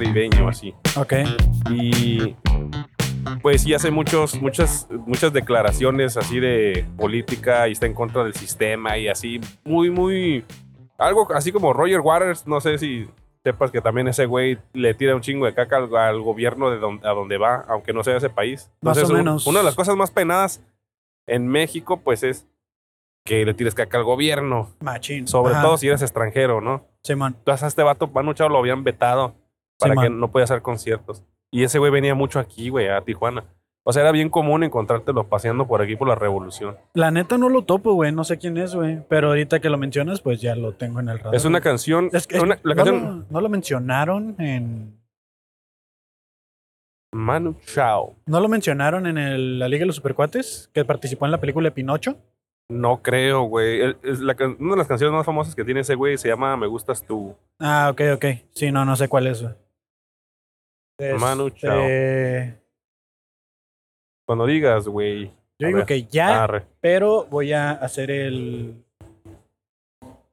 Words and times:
caribeño, 0.00 0.48
así. 0.48 0.74
Ok. 0.96 1.12
Y 1.70 2.36
pues 3.42 3.62
sí 3.62 3.74
hace 3.74 3.90
muchos, 3.90 4.40
muchas, 4.40 4.88
muchas 5.06 5.32
declaraciones 5.32 6.16
así 6.16 6.40
de 6.40 6.84
política 6.96 7.68
y 7.68 7.72
está 7.72 7.86
en 7.86 7.94
contra 7.94 8.24
del 8.24 8.34
sistema 8.34 8.96
y 8.96 9.08
así, 9.08 9.40
muy, 9.64 9.90
muy, 9.90 10.44
algo 10.98 11.30
así 11.34 11.52
como 11.52 11.72
Roger 11.72 12.00
Waters, 12.00 12.46
no 12.46 12.60
sé 12.60 12.78
si 12.78 13.08
sepas 13.44 13.70
que 13.70 13.80
también 13.80 14.08
ese 14.08 14.26
güey 14.26 14.58
le 14.72 14.94
tira 14.94 15.14
un 15.14 15.20
chingo 15.20 15.46
de 15.46 15.54
caca 15.54 15.76
al, 15.76 15.94
al 15.96 16.20
gobierno 16.20 16.70
de 16.70 16.78
don- 16.78 17.00
a 17.04 17.10
donde 17.10 17.38
va, 17.38 17.64
aunque 17.68 17.92
no 17.92 18.02
sea 18.02 18.16
ese 18.16 18.30
país. 18.30 18.70
Más 18.82 18.98
o 19.02 19.06
un- 19.06 19.12
menos. 19.14 19.46
una 19.46 19.58
de 19.60 19.64
las 19.64 19.74
cosas 19.74 19.96
más 19.96 20.10
penadas 20.10 20.62
en 21.26 21.46
México, 21.46 22.00
pues 22.00 22.22
es 22.22 22.46
que 23.24 23.44
le 23.44 23.52
tires 23.54 23.74
caca 23.74 23.98
al 23.98 24.04
gobierno, 24.04 24.70
Machín. 24.80 25.28
sobre 25.28 25.52
Ajá. 25.54 25.62
todo 25.62 25.76
si 25.76 25.86
eres 25.88 26.00
extranjero, 26.02 26.60
¿no? 26.62 26.86
Simón. 27.02 27.34
Entonces 27.38 27.62
a 27.62 27.66
este 27.68 27.82
vato, 27.82 28.06
Manu 28.08 28.32
Chao, 28.32 28.48
lo 28.48 28.58
habían 28.58 28.84
vetado 28.84 29.34
para 29.78 29.94
Sí, 29.94 30.00
que 30.00 30.10
man. 30.10 30.20
no 30.20 30.30
podía 30.30 30.44
hacer 30.44 30.62
conciertos. 30.62 31.22
Y 31.50 31.62
ese 31.64 31.78
güey 31.78 31.90
venía 31.90 32.14
mucho 32.14 32.38
aquí, 32.40 32.68
güey, 32.68 32.88
a 32.88 33.00
Tijuana. 33.02 33.44
O 33.84 33.92
sea, 33.92 34.02
era 34.02 34.12
bien 34.12 34.28
común 34.28 34.64
encontrártelo 34.64 35.28
paseando 35.28 35.66
por 35.66 35.80
aquí 35.80 35.96
por 35.96 36.08
la 36.08 36.14
revolución. 36.14 36.76
La 36.92 37.10
neta 37.10 37.38
no 37.38 37.48
lo 37.48 37.62
topo, 37.64 37.94
güey. 37.94 38.12
No 38.12 38.22
sé 38.22 38.36
quién 38.36 38.58
es, 38.58 38.74
güey. 38.74 38.98
Pero 39.08 39.28
ahorita 39.28 39.60
que 39.60 39.70
lo 39.70 39.78
mencionas, 39.78 40.20
pues 40.20 40.42
ya 40.42 40.54
lo 40.56 40.74
tengo 40.74 41.00
en 41.00 41.08
el 41.08 41.18
radar. 41.18 41.34
Es 41.34 41.46
una 41.46 41.62
canción. 41.62 42.10
Es 42.12 42.26
que 42.26 42.38
una- 42.38 42.58
la 42.64 42.74
no, 42.74 42.84
canción 42.84 43.18
lo, 43.20 43.26
no 43.30 43.40
lo 43.40 43.48
mencionaron 43.48 44.36
en. 44.38 44.98
Manu 47.14 47.56
Chao. 47.64 48.16
¿No 48.26 48.40
lo 48.40 48.48
mencionaron 48.48 49.06
en 49.06 49.16
el- 49.16 49.58
la 49.58 49.68
Liga 49.68 49.80
de 49.80 49.86
los 49.86 49.96
Supercuates? 49.96 50.70
Que 50.74 50.84
participó 50.84 51.24
en 51.24 51.32
la 51.32 51.40
película 51.40 51.68
de 51.68 51.72
Pinocho. 51.74 52.16
No 52.70 53.00
creo, 53.02 53.42
güey. 53.44 53.96
Es 54.02 54.20
la 54.20 54.36
una 54.58 54.72
de 54.72 54.76
las 54.76 54.86
canciones 54.86 55.14
más 55.16 55.24
famosas 55.24 55.54
que 55.54 55.64
tiene 55.64 55.80
ese 55.80 55.94
güey 55.94 56.18
se 56.18 56.28
llama 56.28 56.54
Me 56.58 56.66
Gustas 56.66 57.02
Tú. 57.02 57.34
Ah, 57.58 57.88
ok, 57.90 58.02
ok. 58.16 58.24
Sí, 58.50 58.70
no, 58.70 58.84
no 58.84 58.94
sé 58.96 59.08
cuál 59.08 59.26
es, 59.28 59.40
güey. 59.42 59.54
Manu 60.98 61.46
Este, 61.48 61.60
Chao. 61.60 62.58
Cuando 64.26 64.46
digas, 64.46 64.86
güey. 64.88 65.30
Yo 65.58 65.66
digo 65.68 65.78
ver. 65.78 65.86
que 65.86 66.04
ya, 66.04 66.44
Arre. 66.44 66.66
pero 66.80 67.26
voy 67.26 67.52
a 67.52 67.70
hacer 67.72 68.10
el. 68.10 68.84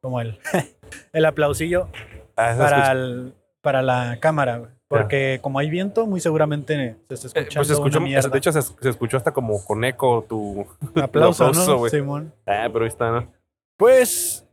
Como 0.01 0.21
el. 0.21 0.37
el 1.13 1.25
aplausillo 1.25 1.87
Ah, 2.37 2.53
para, 2.57 2.91
el- 2.91 3.33
para 3.61 3.81
la 3.81 4.17
cámara, 4.19 4.57
güey. 4.57 4.71
Porque 4.87 5.39
como 5.41 5.57
hay 5.57 5.69
viento, 5.69 6.05
muy 6.05 6.19
seguramente 6.19 6.95
se 7.09 7.27
está 7.27 7.39
Eh, 7.39 7.43
escuchando. 7.43 7.55
pues 7.59 7.67
se 7.67 7.73
escuchó, 7.73 7.97
una 7.99 8.21
de 8.21 8.37
hecho 8.37 8.51
se, 8.51 8.61
se 8.61 8.89
escuchó 8.89 9.17
hasta 9.17 9.31
como 9.31 9.63
con 9.65 9.83
eco 9.83 10.23
tu 10.29 10.61
aplauso, 11.01 11.45
aplauso, 11.45 11.71
¿no? 11.71 11.77
güey. 11.79 11.89
Simón. 11.91 12.31
Ah, 12.45 12.69
pero 12.71 12.85
ahí 12.85 12.89
está, 12.89 13.09
¿no? 13.09 13.27
Pues 13.77 14.47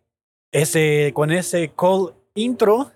ese, 0.53 1.13
con 1.15 1.31
ese 1.33 1.71
call 1.77 2.15
intro, 2.35 2.91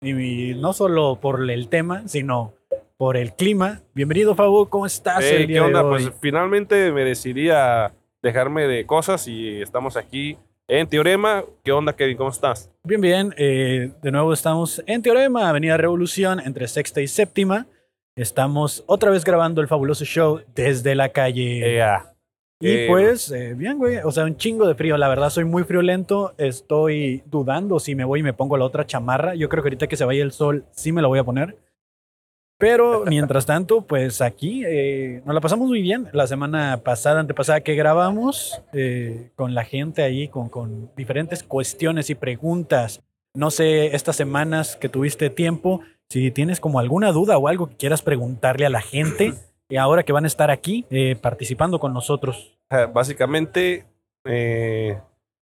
y 0.00 0.54
no 0.54 0.72
solo 0.72 1.18
por 1.20 1.50
el 1.50 1.68
tema, 1.68 2.06
sino 2.06 2.54
por 2.96 3.16
el 3.16 3.34
clima. 3.34 3.80
Bienvenido, 3.94 4.34
Fabu, 4.34 4.68
¿cómo 4.68 4.86
estás 4.86 5.24
Ey, 5.24 5.42
el 5.42 5.46
día 5.48 5.60
¿Qué 5.60 5.66
onda? 5.66 5.82
de 5.82 5.88
hoy? 5.88 6.02
Pues 6.04 6.14
finalmente 6.20 6.92
me 6.92 7.04
decidía 7.04 7.92
dejarme 8.22 8.66
de 8.66 8.86
cosas 8.86 9.26
y 9.28 9.60
estamos 9.60 9.96
aquí 9.96 10.36
en 10.68 10.86
Teorema. 10.86 11.44
¿Qué 11.64 11.72
onda, 11.72 11.94
Kevin? 11.94 12.16
¿Cómo 12.16 12.30
estás? 12.30 12.70
Bien, 12.84 13.00
bien. 13.00 13.34
eh, 13.36 13.90
de 14.02 14.10
nuevo 14.12 14.32
estamos 14.32 14.82
en 14.86 15.02
Teorema, 15.02 15.48
Avenida 15.48 15.76
Revolución, 15.76 16.40
entre 16.40 16.68
sexta 16.68 17.00
y 17.00 17.08
séptima. 17.08 17.66
Estamos 18.16 18.84
otra 18.86 19.10
vez 19.10 19.24
grabando 19.24 19.60
el 19.60 19.68
fabuloso 19.68 20.04
show 20.04 20.40
desde 20.54 20.94
la 20.94 21.10
calle. 21.10 21.80
Y 22.60 22.68
eh, 22.68 22.86
pues, 22.88 23.30
eh, 23.30 23.54
bien, 23.54 23.78
güey. 23.78 23.98
O 23.98 24.10
sea, 24.10 24.24
un 24.24 24.36
chingo 24.36 24.66
de 24.66 24.74
frío. 24.74 24.96
La 24.96 25.08
verdad, 25.08 25.30
soy 25.30 25.44
muy 25.44 25.62
friolento. 25.62 26.34
Estoy 26.38 27.22
dudando 27.26 27.78
si 27.78 27.94
me 27.94 28.04
voy 28.04 28.20
y 28.20 28.24
me 28.24 28.32
pongo 28.32 28.56
la 28.56 28.64
otra 28.64 28.86
chamarra. 28.86 29.34
Yo 29.34 29.48
creo 29.48 29.62
que 29.62 29.68
ahorita 29.68 29.86
que 29.86 29.96
se 29.96 30.04
vaya 30.04 30.22
el 30.22 30.32
sol, 30.32 30.64
sí 30.72 30.90
me 30.90 31.02
la 31.02 31.08
voy 31.08 31.20
a 31.20 31.24
poner. 31.24 31.56
Pero 32.58 33.04
mientras 33.06 33.46
tanto, 33.46 33.82
pues 33.82 34.20
aquí 34.20 34.64
eh, 34.66 35.22
nos 35.24 35.34
la 35.34 35.40
pasamos 35.40 35.68
muy 35.68 35.80
bien. 35.80 36.08
La 36.12 36.26
semana 36.26 36.80
pasada, 36.82 37.20
antepasada 37.20 37.60
que 37.60 37.76
grabamos 37.76 38.60
eh, 38.72 39.30
con 39.36 39.54
la 39.54 39.64
gente 39.64 40.02
ahí, 40.02 40.28
con, 40.28 40.48
con 40.48 40.90
diferentes 40.96 41.42
cuestiones 41.42 42.10
y 42.10 42.16
preguntas. 42.16 43.02
No 43.34 43.50
sé, 43.50 43.94
estas 43.94 44.16
semanas 44.16 44.76
que 44.76 44.88
tuviste 44.88 45.30
tiempo, 45.30 45.80
si 46.08 46.30
tienes 46.32 46.58
como 46.58 46.80
alguna 46.80 47.12
duda 47.12 47.38
o 47.38 47.46
algo 47.46 47.68
que 47.68 47.76
quieras 47.76 48.02
preguntarle 48.02 48.66
a 48.66 48.70
la 48.70 48.80
gente, 48.80 49.34
y 49.68 49.76
ahora 49.76 50.02
que 50.02 50.12
van 50.12 50.24
a 50.24 50.28
estar 50.28 50.50
aquí 50.50 50.86
eh, 50.90 51.16
participando 51.20 51.78
con 51.78 51.92
nosotros. 51.92 52.58
Básicamente, 52.92 53.84
eh, 54.24 54.98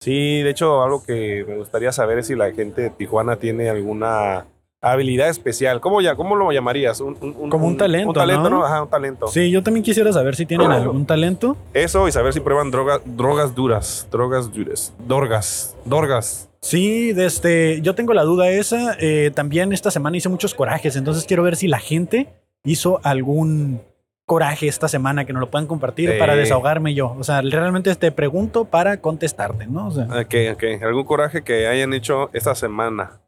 sí, 0.01 0.43
de 0.43 0.51
hecho, 0.51 0.83
algo 0.83 1.05
que 1.05 1.45
me 1.47 1.57
gustaría 1.57 1.93
saber 1.93 2.19
es 2.19 2.27
si 2.29 2.35
la 2.35 2.53
gente 2.53 2.83
de 2.83 2.91
Tijuana 2.91 3.37
tiene 3.37 3.69
alguna 3.69 4.47
habilidad 4.81 5.29
especial. 5.31 5.81
¿Cómo, 5.81 6.01
ya, 6.01 6.15
cómo 6.15 6.37
lo 6.37 6.53
llamarías? 6.53 7.01
Un, 7.01 7.15
Como 7.49 7.67
un 7.67 7.77
talento, 7.77 8.09
Un 8.09 8.15
talento, 8.15 8.51
¿no? 8.51 8.59
¿no? 8.59 8.65
Ajá, 8.65 8.83
un 8.83 8.91
talento. 8.91 9.29
Sí, 9.29 9.51
yo 9.51 9.63
también 9.63 9.83
quisiera 9.83 10.13
saber 10.13 10.37
si 10.37 10.45
tienen 10.45 10.71
algún 10.71 11.07
talento. 11.07 11.57
Eso 11.73 12.07
y 12.07 12.13
saber 12.13 12.33
si 12.33 12.41
prueban 12.41 12.71
droga, 12.71 13.01
drogas 13.05 13.55
duras. 13.55 14.07
Drogas 14.11 14.53
duras. 14.53 14.93
Dorgas. 15.07 15.75
Dorgas. 15.85 16.51
Sí, 16.61 17.13
desde, 17.13 17.81
yo 17.83 17.95
tengo 17.95 18.13
la 18.15 18.23
duda 18.25 18.49
esa. 18.51 18.97
eh, 18.99 19.31
también 19.35 19.73
esta 19.73 19.91
semana 19.91 20.17
hice 20.17 20.29
muchos 20.29 20.55
corajes, 20.55 20.97
entonces 20.97 21.25
quiero 21.27 21.43
ver 21.43 21.57
si 21.57 21.69
la 21.69 21.79
gente 21.79 22.29
hizo 22.65 23.01
algún 23.03 23.81
coraje 24.27 24.69
esta 24.69 24.89
semana 24.89 25.25
que 25.25 25.33
nos 25.33 25.41
lo 25.41 25.51
puedan 25.51 25.67
compartir 25.67 26.19
para 26.19 26.35
desahogarme 26.37 26.95
yo. 26.95 27.15
O 27.19 27.25
sea, 27.25 27.43
realmente 27.43 27.95
te 27.95 28.11
pregunto 28.13 28.65
para 28.65 28.99
contestarte, 29.01 29.67
¿no? 29.67 29.89
O 29.89 29.91
sea, 29.91 30.05
Ok, 30.05 30.35
ok. 30.55 30.83
¿Algún 30.83 31.05
coraje 31.05 31.43
que 31.43 31.67
hayan 31.67 31.93
hecho 31.93 32.31
esta 32.33 32.55
semana? 32.55 33.21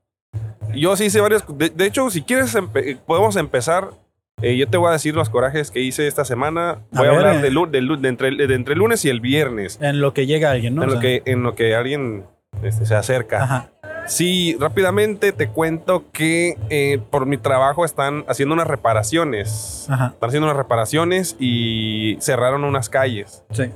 Yo 0.74 0.96
sí 0.96 1.04
hice 1.04 1.20
varios. 1.20 1.44
De, 1.56 1.70
de 1.70 1.86
hecho, 1.86 2.10
si 2.10 2.22
quieres, 2.22 2.54
empe- 2.54 2.98
podemos 3.06 3.36
empezar. 3.36 3.90
Eh, 4.42 4.56
yo 4.56 4.68
te 4.68 4.76
voy 4.76 4.90
a 4.90 4.92
decir 4.92 5.14
los 5.14 5.30
corajes 5.30 5.70
que 5.70 5.80
hice 5.80 6.06
esta 6.06 6.24
semana. 6.26 6.70
A 6.70 6.78
Voy 6.98 7.06
a, 7.06 7.10
ver, 7.10 7.18
hablar 7.20 7.34
eh. 7.36 7.50
de, 7.50 7.80
de 7.80 7.96
de 7.98 8.08
entre, 8.08 8.30
de 8.46 8.54
entre 8.54 8.74
el 8.74 8.78
lunes 8.80 9.02
y 9.04 9.08
el 9.08 9.20
viernes. 9.20 9.78
en 9.80 10.00
lo 10.00 10.12
que 10.12 10.26
llega 10.26 10.50
alguien, 10.50 10.74
¿no? 10.74 10.82
en, 10.82 10.90
O 10.90 10.94
lo 10.94 11.00
sea, 11.00 11.02
que, 11.02 11.22
en 11.30 11.42
lo 11.42 11.54
que 11.54 11.74
alguien 11.74 12.26
este, 12.62 12.84
se 12.84 12.94
acerca. 12.94 13.42
Ajá. 13.44 13.70
Sí, 14.08 14.56
rápidamente 14.60 15.32
te 15.32 15.48
cuento 15.48 16.04
que 16.12 16.56
eh, 16.70 16.98
por 17.10 17.26
mi 17.26 17.36
trabajo 17.38 17.84
están 17.84 18.24
haciendo 18.28 18.54
unas 18.54 18.66
reparaciones. 18.66 19.86
Ajá. 19.90 20.08
Están 20.14 20.28
haciendo 20.28 20.46
unas 20.46 20.56
reparaciones 20.56 21.36
y 21.38 22.16
cerraron 22.20 22.64
unas 22.64 22.88
calles. 22.88 23.44
Sí. 23.50 23.70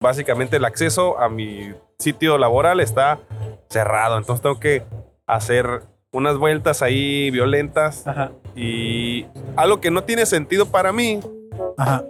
básicamente 0.00 0.56
el 0.56 0.64
acceso 0.64 1.18
a 1.20 1.28
mi 1.28 1.72
sitio 1.98 2.36
laboral 2.38 2.80
está 2.80 3.20
cerrado. 3.68 4.18
Entonces 4.18 4.42
tengo 4.42 4.58
que 4.58 4.82
hacer 5.26 5.82
unas 6.12 6.36
vueltas 6.38 6.82
ahí 6.82 7.30
violentas 7.30 8.06
Ajá. 8.06 8.32
y 8.54 9.26
algo 9.56 9.80
que 9.80 9.90
no 9.90 10.04
tiene 10.04 10.26
sentido 10.26 10.66
para 10.66 10.92
mí 10.92 11.20
Ajá. 11.78 12.04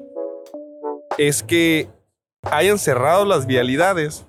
es 1.18 1.42
que 1.42 1.88
hayan 2.50 2.78
cerrado 2.78 3.24
las 3.24 3.46
vialidades 3.46 4.26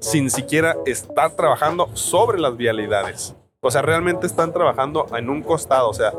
sin 0.00 0.30
siquiera 0.30 0.76
estar 0.86 1.32
trabajando 1.32 1.88
sobre 1.94 2.38
las 2.40 2.56
vialidades. 2.56 3.34
O 3.62 3.70
sea, 3.70 3.82
realmente 3.82 4.26
están 4.26 4.54
trabajando 4.54 5.06
en 5.14 5.28
un 5.28 5.42
costado. 5.42 5.90
O 5.90 5.92
sea, 5.92 6.12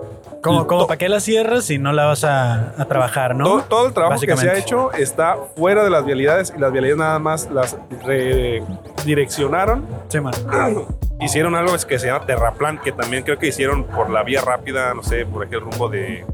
Como, 0.43 0.67
como 0.67 0.85
para 0.85 0.99
qué 0.99 1.09
la 1.09 1.19
cierras 1.19 1.65
si 1.65 1.79
no 1.79 1.91
la 1.91 2.05
vas 2.05 2.23
a, 2.23 2.79
a 2.79 2.85
trabajar, 2.85 3.35
¿no? 3.35 3.45
todo, 3.45 3.61
todo 3.63 3.87
el 3.87 3.93
trabajo 3.93 4.21
que 4.21 4.37
se 4.37 4.47
ha 4.47 4.57
hecho 4.57 4.91
está 4.93 5.37
fuera 5.55 5.83
de 5.83 5.89
las 5.89 6.05
vialidades 6.05 6.53
y 6.55 6.59
las 6.59 6.71
vialidades 6.71 6.99
nada 6.99 7.17
más 7.17 7.49
las 7.49 7.75
redireccionaron 8.03 9.87
Sí, 10.09 10.19
man. 10.19 10.33
hicieron 11.19 11.55
algo 11.55 11.73
que 11.87 11.97
se 11.97 12.07
llama 12.07 12.25
terraplan, 12.27 12.79
que 12.79 12.91
también 12.91 13.23
creo 13.23 13.39
que 13.39 13.47
hicieron 13.47 13.85
por 13.85 14.11
la 14.11 14.21
vía 14.23 14.41
rápida, 14.41 14.93
no 14.93 15.01
sé, 15.01 15.25
por 15.25 15.43
aquí 15.45 15.55
el 15.55 15.61
rumbo 15.61 15.89
de 15.89 16.25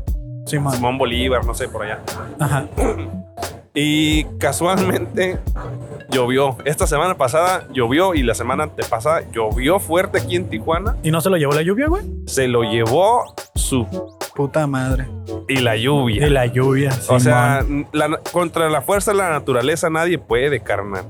Sí. 0.46 0.58
Simón 0.72 0.98
Bolívar, 0.98 1.46
no 1.46 1.54
sé, 1.54 1.68
por 1.68 1.84
allá. 1.84 2.00
Ajá. 2.40 2.66
Y 3.80 4.24
casualmente 4.40 5.38
llovió. 6.10 6.58
Esta 6.66 6.88
semana 6.88 7.16
pasada 7.16 7.68
llovió 7.72 8.16
y 8.16 8.24
la 8.24 8.34
semana 8.34 8.64
antepasada 8.64 9.22
llovió 9.32 9.80
fuerte 9.80 10.18
aquí 10.18 10.36
en 10.36 10.50
Tijuana. 10.50 10.96
¿Y 11.04 11.12
no 11.12 11.22
se 11.22 11.30
lo 11.30 11.38
llevó 11.38 11.54
la 11.54 11.62
lluvia, 11.62 11.86
güey? 11.88 12.02
Se 12.26 12.48
lo 12.48 12.64
llevó 12.64 13.24
su 13.54 13.86
Puta 14.36 14.66
madre. 14.66 15.06
y 15.48 15.58
la 15.58 15.76
lluvia. 15.78 16.26
Y 16.26 16.30
la 16.32 16.48
lluvia. 16.48 16.90
o 16.90 17.20
Simón. 17.20 17.22
sea, 17.22 17.64
la- 17.92 18.20
contra 18.32 18.68
la 18.72 18.82
fuerza 18.82 19.12
de 19.12 19.18
la 19.18 19.30
naturaleza 19.30 19.92
nadie 19.92 20.18
puede, 20.18 20.60
carnal. 20.62 21.06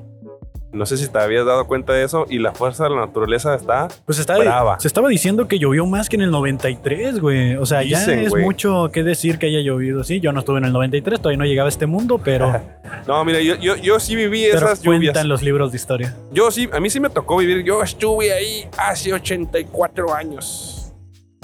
No 0.77 0.85
sé 0.85 0.95
si 0.97 1.07
te 1.07 1.19
habías 1.19 1.45
dado 1.45 1.65
cuenta 1.67 1.93
de 1.93 2.03
eso 2.03 2.25
y 2.29 2.39
la 2.39 2.53
fuerza 2.53 2.85
de 2.85 2.91
la 2.91 2.97
naturaleza 2.97 3.55
está 3.55 3.87
Pues 4.05 4.19
está, 4.19 4.37
brava. 4.37 4.79
se 4.79 4.87
estaba 4.87 5.09
diciendo 5.09 5.47
que 5.47 5.59
llovió 5.59 5.85
más 5.85 6.07
que 6.09 6.15
en 6.15 6.21
el 6.21 6.31
93, 6.31 7.19
güey. 7.19 7.55
O 7.55 7.65
sea, 7.65 7.83
ya 7.83 8.03
es 8.05 8.29
güey. 8.29 8.43
mucho 8.43 8.89
que 8.93 9.03
decir 9.03 9.39
que 9.39 9.47
haya 9.47 9.59
llovido. 9.61 10.03
Sí, 10.03 10.19
yo 10.19 10.31
no 10.31 10.39
estuve 10.41 10.59
en 10.59 10.65
el 10.65 10.73
93, 10.73 11.19
todavía 11.19 11.37
no 11.39 11.45
llegaba 11.45 11.67
a 11.67 11.69
este 11.69 11.85
mundo, 11.87 12.19
pero, 12.23 12.61
No, 13.07 13.25
mira, 13.25 13.41
yo, 13.41 13.55
yo, 13.55 13.75
yo 13.75 13.99
sí 13.99 14.15
viví 14.15 14.45
pero 14.51 14.65
esas 14.67 14.81
lluvias. 14.81 14.99
cuentan 15.13 15.27
los 15.27 15.41
libros 15.41 15.71
de 15.71 15.77
historia. 15.77 16.15
Yo 16.31 16.51
sí, 16.51 16.69
a 16.71 16.79
mí 16.79 16.89
sí 16.89 16.99
me 16.99 17.09
tocó 17.09 17.37
vivir. 17.37 17.63
Yo 17.63 17.81
estuve 17.83 18.31
ahí 18.33 18.67
hace 18.77 19.13
84 19.13 20.13
años. 20.13 20.93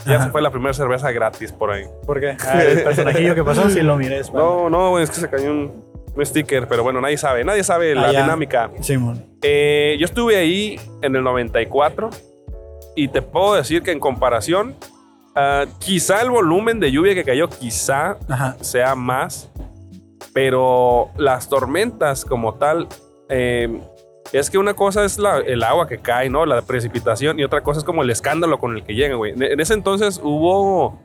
Ya 0.06 0.16
Ajá. 0.16 0.26
se 0.26 0.32
fue 0.32 0.42
la 0.42 0.52
primera 0.52 0.74
cerveza 0.74 1.12
gratis 1.12 1.52
por 1.54 1.72
ahí. 1.72 1.86
¿Por 2.06 2.20
qué? 2.20 2.36
Ah, 2.46 2.62
el 2.62 2.84
personajillo 2.84 3.36
que 3.36 3.44
pasó, 3.44 3.70
sí 3.70 3.82
lo 3.82 3.96
miré. 3.96 4.20
es 4.20 4.34
No, 4.34 4.70
no, 4.70 4.90
güey, 4.92 5.06
es 5.06 5.10
que 5.10 5.16
se 5.18 5.30
cayó 5.30 5.50
un, 5.52 5.72
un 6.16 6.26
sticker, 6.26 6.68
pero 6.68 6.84
bueno, 6.84 7.02
nadie 7.02 7.18
sabe, 7.18 7.44
nadie 7.44 7.64
sabe 7.64 7.96
la 7.96 8.08
Ah, 8.08 8.12
dinámica. 8.12 8.70
Simón. 8.82 9.26
Eh, 9.42 9.96
yo 10.00 10.06
estuve 10.06 10.38
ahí 10.38 10.80
en 11.02 11.16
el 11.16 11.24
94 11.24 12.10
y 12.96 13.08
te 13.08 13.22
puedo 13.22 13.56
decir 13.56 13.82
que 13.82 13.92
en 13.92 14.00
comparación, 14.00 14.76
ah, 15.36 15.66
quizá 15.80 16.22
el 16.22 16.30
volumen 16.30 16.80
de 16.80 16.92
lluvia 16.92 17.16
que 17.16 17.24
cayó, 17.24 17.50
quizá 17.50 18.18
Ajá. 18.30 18.56
sea 18.62 18.94
más, 18.96 19.50
pero 20.34 21.10
las 21.18 21.50
tormentas 21.50 22.26
como 22.26 22.56
tal, 22.56 22.88
eh, 23.30 23.82
es 24.32 24.50
que 24.50 24.58
una 24.58 24.74
cosa 24.74 25.04
es 25.06 25.20
la- 25.20 25.40
el 25.40 25.64
agua 25.64 25.88
que 25.88 26.00
cae, 26.00 26.30
¿no? 26.30 26.46
La 26.46 26.62
precipitación 26.62 27.40
y 27.40 27.44
otra 27.44 27.62
cosa 27.62 27.80
es 27.80 27.84
como 27.84 28.02
el 28.04 28.10
escándalo 28.10 28.58
con 28.60 28.76
el 28.76 28.84
que 28.84 28.94
llegan, 28.96 29.18
güey. 29.18 29.34
En 29.36 29.60
ese 29.60 29.74
entonces 29.74 30.20
hubo 30.24 31.00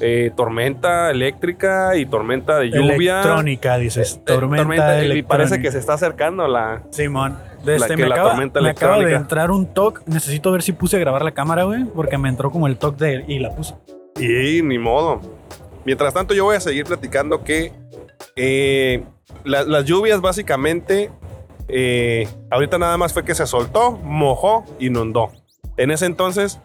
eh, 0.00 0.30
tormenta 0.36 1.10
eléctrica 1.10 1.96
y 1.96 2.06
tormenta 2.06 2.58
de 2.58 2.70
lluvia. 2.70 3.20
Electrónica, 3.20 3.78
dices. 3.78 4.16
Eh, 4.16 4.22
Tormenta, 4.24 5.04
y 5.04 5.22
parece 5.22 5.54
electrónica. 5.54 5.62
que 5.62 5.72
se 5.72 5.78
está 5.78 5.94
acercando 5.94 6.46
la... 6.48 6.82
Simón. 6.90 7.38
Desde 7.64 7.88
que 7.88 7.96
me, 8.02 8.08
la 8.08 8.14
acaba, 8.14 8.30
tormenta 8.30 8.60
me 8.60 8.68
acaba 8.70 8.92
de 8.94 8.98
electrónica. 9.00 9.20
entrar 9.22 9.50
un 9.50 9.66
toque. 9.72 10.02
Necesito 10.06 10.52
ver 10.52 10.62
si 10.62 10.72
puse 10.72 10.96
a 10.96 11.00
grabar 11.00 11.24
la 11.24 11.32
cámara, 11.32 11.64
güey. 11.64 11.84
Porque 11.84 12.16
me 12.18 12.28
entró 12.28 12.50
como 12.50 12.66
el 12.68 12.76
toque 12.76 13.04
de. 13.04 13.24
Y 13.26 13.38
la 13.40 13.54
puse. 13.54 13.74
Y 14.20 14.62
ni 14.62 14.78
modo. 14.78 15.20
Mientras 15.84 16.14
tanto, 16.14 16.32
yo 16.34 16.44
voy 16.44 16.56
a 16.56 16.60
seguir 16.60 16.84
platicando 16.84 17.42
que 17.42 17.72
eh, 18.36 19.04
la- 19.44 19.64
las 19.64 19.84
lluvias 19.84 20.20
básicamente, 20.20 21.10
eh, 21.68 22.28
ahorita 22.50 22.78
nada 22.78 22.96
más 22.98 23.12
fue 23.12 23.24
que 23.24 23.34
se 23.34 23.46
soltó, 23.46 23.92
mojó, 24.02 24.64
inundó. 24.78 25.32
En 25.76 25.90
ese 25.90 26.06
entonces 26.06 26.60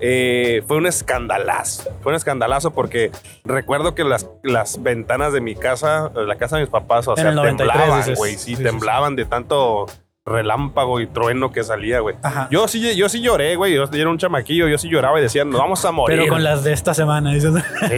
eh, 0.00 0.62
fue 0.66 0.76
un 0.76 0.86
escandalazo. 0.86 1.90
Fue 2.02 2.12
un 2.12 2.16
escandalazo 2.16 2.72
porque 2.72 3.10
recuerdo 3.44 3.94
que 3.94 4.04
las, 4.04 4.28
las 4.42 4.82
ventanas 4.82 5.32
de 5.32 5.40
mi 5.40 5.54
casa, 5.54 6.10
la 6.14 6.36
casa 6.36 6.56
de 6.56 6.62
mis 6.62 6.70
papás, 6.70 7.08
o 7.08 7.12
En 7.12 7.16
sea, 7.16 7.28
el 7.30 7.36
93 7.36 7.76
temblaban, 7.76 8.14
güey. 8.14 8.32
Sí, 8.32 8.38
Sí, 8.38 8.56
sí, 8.56 8.62
temblaban 8.62 9.16
de 9.16 9.24
tanto 9.24 9.86
relámpago 10.26 11.00
y 11.00 11.06
trueno 11.06 11.52
que 11.52 11.62
salía, 11.62 12.00
güey. 12.00 12.16
Yo 12.50 12.66
sí, 12.66 12.96
yo 12.96 13.08
sí 13.08 13.20
lloré, 13.20 13.54
güey. 13.56 13.74
Yo, 13.74 13.84
era 13.92 14.10
un 14.10 14.18
chamaquillo, 14.18 14.66
yo 14.68 14.76
sí 14.76 14.88
lloraba 14.88 15.18
y 15.20 15.22
decía, 15.22 15.44
nos 15.44 15.60
vamos 15.60 15.84
a 15.84 15.92
morir. 15.92 16.18
Pero 16.18 16.32
con 16.32 16.42
las 16.42 16.64
de 16.64 16.72
esta 16.72 16.94
semana, 16.94 17.32
dices. 17.32 17.52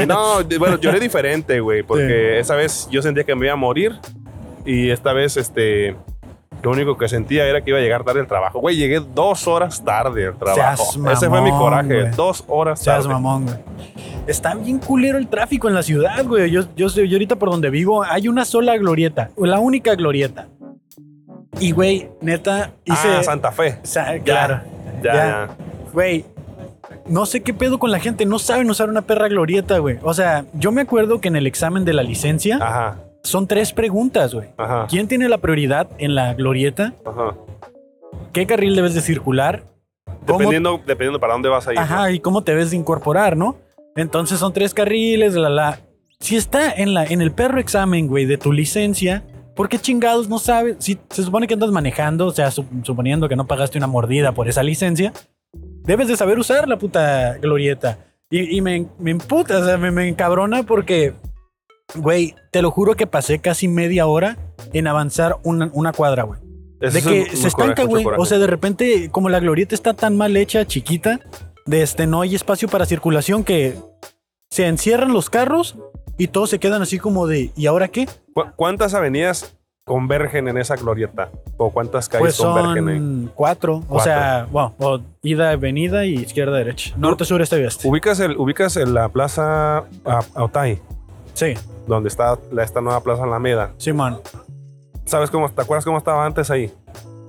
No, 0.06 0.44
bueno, 0.58 0.78
lloré 0.78 1.00
diferente, 1.00 1.60
güey, 1.60 1.82
porque 1.82 2.38
esa 2.38 2.54
vez 2.54 2.86
yo 2.90 3.00
sentía 3.02 3.24
que 3.24 3.34
me 3.34 3.46
iba 3.46 3.54
a 3.54 3.56
morir 3.56 3.98
y 4.64 4.90
esta 4.90 5.14
vez, 5.14 5.38
este, 5.38 5.96
lo 6.62 6.70
único 6.70 6.96
que 6.96 7.08
sentía 7.08 7.46
era 7.46 7.62
que 7.62 7.70
iba 7.70 7.78
a 7.78 7.82
llegar 7.82 8.04
tarde 8.04 8.20
al 8.20 8.26
trabajo. 8.26 8.60
Güey, 8.60 8.76
llegué 8.76 9.00
dos 9.00 9.46
horas 9.46 9.82
tarde 9.84 10.26
al 10.26 10.36
trabajo. 10.36 10.84
Seas 10.92 11.18
Ese 11.18 11.28
fue 11.28 11.42
mi 11.42 11.50
coraje, 11.50 12.10
dos 12.16 12.44
horas 12.48 12.80
Seas 12.80 13.02
tarde. 13.02 13.08
mamón, 13.14 13.44
güey. 13.44 13.56
Está 14.26 14.54
bien 14.54 14.78
culero 14.78 15.18
el 15.18 15.28
tráfico 15.28 15.68
en 15.68 15.74
la 15.74 15.82
ciudad, 15.82 16.24
güey. 16.24 16.50
Yo, 16.50 16.62
yo, 16.76 16.88
yo 16.88 17.14
ahorita 17.14 17.36
por 17.36 17.50
donde 17.50 17.70
vivo 17.70 18.02
hay 18.02 18.28
una 18.28 18.44
sola 18.44 18.76
glorieta. 18.76 19.30
La 19.36 19.58
única 19.58 19.94
glorieta. 19.94 20.48
Y, 21.60 21.72
güey, 21.72 22.08
neta, 22.20 22.72
hice. 22.84 23.08
Ah, 23.08 23.22
Santa 23.22 23.52
Fe. 23.52 23.78
claro. 24.24 24.60
Ya, 25.02 25.14
ya. 25.14 25.48
Güey, 25.92 26.26
no 27.06 27.24
sé 27.26 27.42
qué 27.42 27.54
pedo 27.54 27.78
con 27.78 27.90
la 27.90 28.00
gente. 28.00 28.26
No 28.26 28.38
saben 28.38 28.68
usar 28.68 28.88
una 28.90 29.02
perra 29.02 29.28
glorieta, 29.28 29.78
güey. 29.78 29.98
O 30.02 30.12
sea, 30.12 30.44
yo 30.52 30.72
me 30.72 30.82
acuerdo 30.82 31.20
que 31.20 31.28
en 31.28 31.36
el 31.36 31.46
examen 31.46 31.84
de 31.84 31.94
la 31.94 32.02
licencia 32.02 32.58
Ajá, 32.60 32.96
son 33.22 33.46
tres 33.46 33.72
preguntas, 33.72 34.34
güey. 34.34 34.48
ajá, 34.56 34.86
¿Quién 34.88 35.08
tiene 35.08 35.28
la 35.28 35.38
prioridad 35.38 35.88
en 35.98 36.14
la 36.14 36.34
glorieta? 36.34 36.94
ajá. 37.04 37.34
¿Qué 38.32 38.46
carril 38.46 38.76
debes 38.76 38.94
de 38.94 39.00
circular? 39.00 39.62
¿Cómo- 40.26 40.38
Dependiendo, 40.40 40.80
dependiendo 40.86 41.18
para 41.20 41.32
dónde 41.34 41.48
vas 41.48 41.66
a 41.68 41.72
ir. 41.72 41.78
Ajá, 41.78 42.10
y 42.10 42.20
cómo 42.20 42.42
te 42.44 42.54
ves 42.54 42.70
de 42.70 42.76
incorporar, 42.76 43.36
¿no? 43.36 43.56
Entonces 43.96 44.38
son 44.38 44.52
tres 44.52 44.74
carriles, 44.74 45.34
la 45.34 45.48
la. 45.48 45.80
Si 46.20 46.36
está 46.36 46.72
en 46.72 46.94
la 46.94 47.04
en 47.04 47.20
el 47.22 47.32
perro 47.32 47.58
examen, 47.60 48.06
güey, 48.08 48.26
de 48.26 48.36
tu 48.38 48.52
licencia, 48.52 49.24
¿por 49.54 49.68
qué 49.68 49.78
chingados 49.78 50.28
no 50.28 50.38
sabes? 50.38 50.76
Si 50.80 50.98
se 51.10 51.22
supone 51.22 51.46
que 51.46 51.54
andas 51.54 51.70
manejando, 51.70 52.26
o 52.26 52.30
sea, 52.32 52.48
sup- 52.48 52.84
suponiendo 52.84 53.28
que 53.28 53.36
no 53.36 53.46
pagaste 53.46 53.78
una 53.78 53.86
mordida 53.86 54.32
por 54.32 54.48
esa 54.48 54.62
licencia, 54.62 55.12
debes 55.84 56.08
de 56.08 56.16
saber 56.16 56.38
usar 56.38 56.68
la 56.68 56.76
puta 56.78 57.34
glorieta. 57.38 57.98
Y, 58.30 58.56
y 58.56 58.60
me, 58.60 58.86
me 58.98 59.14
o 59.14 59.64
sea, 59.64 59.78
me, 59.78 59.90
me 59.90 60.06
encabrona 60.08 60.62
porque, 60.64 61.14
güey, 61.94 62.34
te 62.52 62.62
lo 62.62 62.70
juro 62.70 62.94
que 62.94 63.06
pasé 63.06 63.38
casi 63.40 63.68
media 63.68 64.06
hora 64.06 64.36
en 64.72 64.86
avanzar 64.86 65.36
una, 65.42 65.70
una 65.72 65.92
cuadra, 65.92 66.24
güey. 66.24 66.40
De 66.80 67.02
que 67.02 67.36
se 67.36 67.48
estanca, 67.48 67.84
güey. 67.84 68.04
O 68.18 68.24
sea, 68.24 68.38
de 68.38 68.46
repente, 68.46 69.10
como 69.10 69.28
la 69.28 69.40
glorieta 69.40 69.74
está 69.74 69.94
tan 69.94 70.16
mal 70.16 70.36
hecha, 70.36 70.64
chiquita, 70.66 71.20
de 71.66 71.82
este, 71.82 72.06
no 72.06 72.20
hay 72.20 72.34
espacio 72.36 72.68
para 72.68 72.86
circulación 72.86 73.42
que 73.42 73.74
se 74.50 74.66
encierran 74.66 75.12
los 75.12 75.28
carros 75.28 75.76
y 76.16 76.28
todos 76.28 76.50
se 76.50 76.58
quedan 76.60 76.80
así 76.82 76.98
como 76.98 77.26
de, 77.26 77.50
¿y 77.56 77.66
ahora 77.66 77.88
qué? 77.88 78.06
¿Cu- 78.32 78.44
¿Cuántas 78.54 78.94
avenidas 78.94 79.56
convergen 79.84 80.46
en 80.48 80.56
esa 80.56 80.76
glorieta? 80.76 81.30
¿O 81.56 81.70
cuántas 81.70 82.08
calles 82.08 82.36
Pues 82.36 82.36
convergen 82.36 82.88
ahí? 82.88 82.96
son 82.98 83.32
cuatro. 83.34 83.82
O 83.88 84.00
sea, 84.00 84.46
bueno, 84.52 84.74
o 84.78 85.00
ida, 85.22 85.56
venida 85.56 86.04
y 86.06 86.14
izquierda, 86.14 86.56
derecha. 86.58 86.94
Norte, 86.96 87.24
sur, 87.24 87.42
este 87.42 87.58
y 87.60 87.64
oeste. 87.64 87.88
Ubicas, 87.88 88.20
el, 88.20 88.36
ubicas 88.36 88.76
en 88.76 88.94
la 88.94 89.08
plaza 89.08 89.78
A- 90.04 90.24
Aotay, 90.34 90.80
Sí, 91.38 91.54
donde 91.86 92.08
está 92.08 92.36
la- 92.50 92.64
esta 92.64 92.80
nueva 92.80 93.00
plaza 93.00 93.22
Alameda. 93.22 93.70
Simón. 93.76 94.20
¿Sabes 95.04 95.30
cómo? 95.30 95.48
¿Te 95.48 95.62
acuerdas 95.62 95.84
cómo 95.84 95.96
estaba 95.98 96.26
antes 96.26 96.50
ahí? 96.50 96.72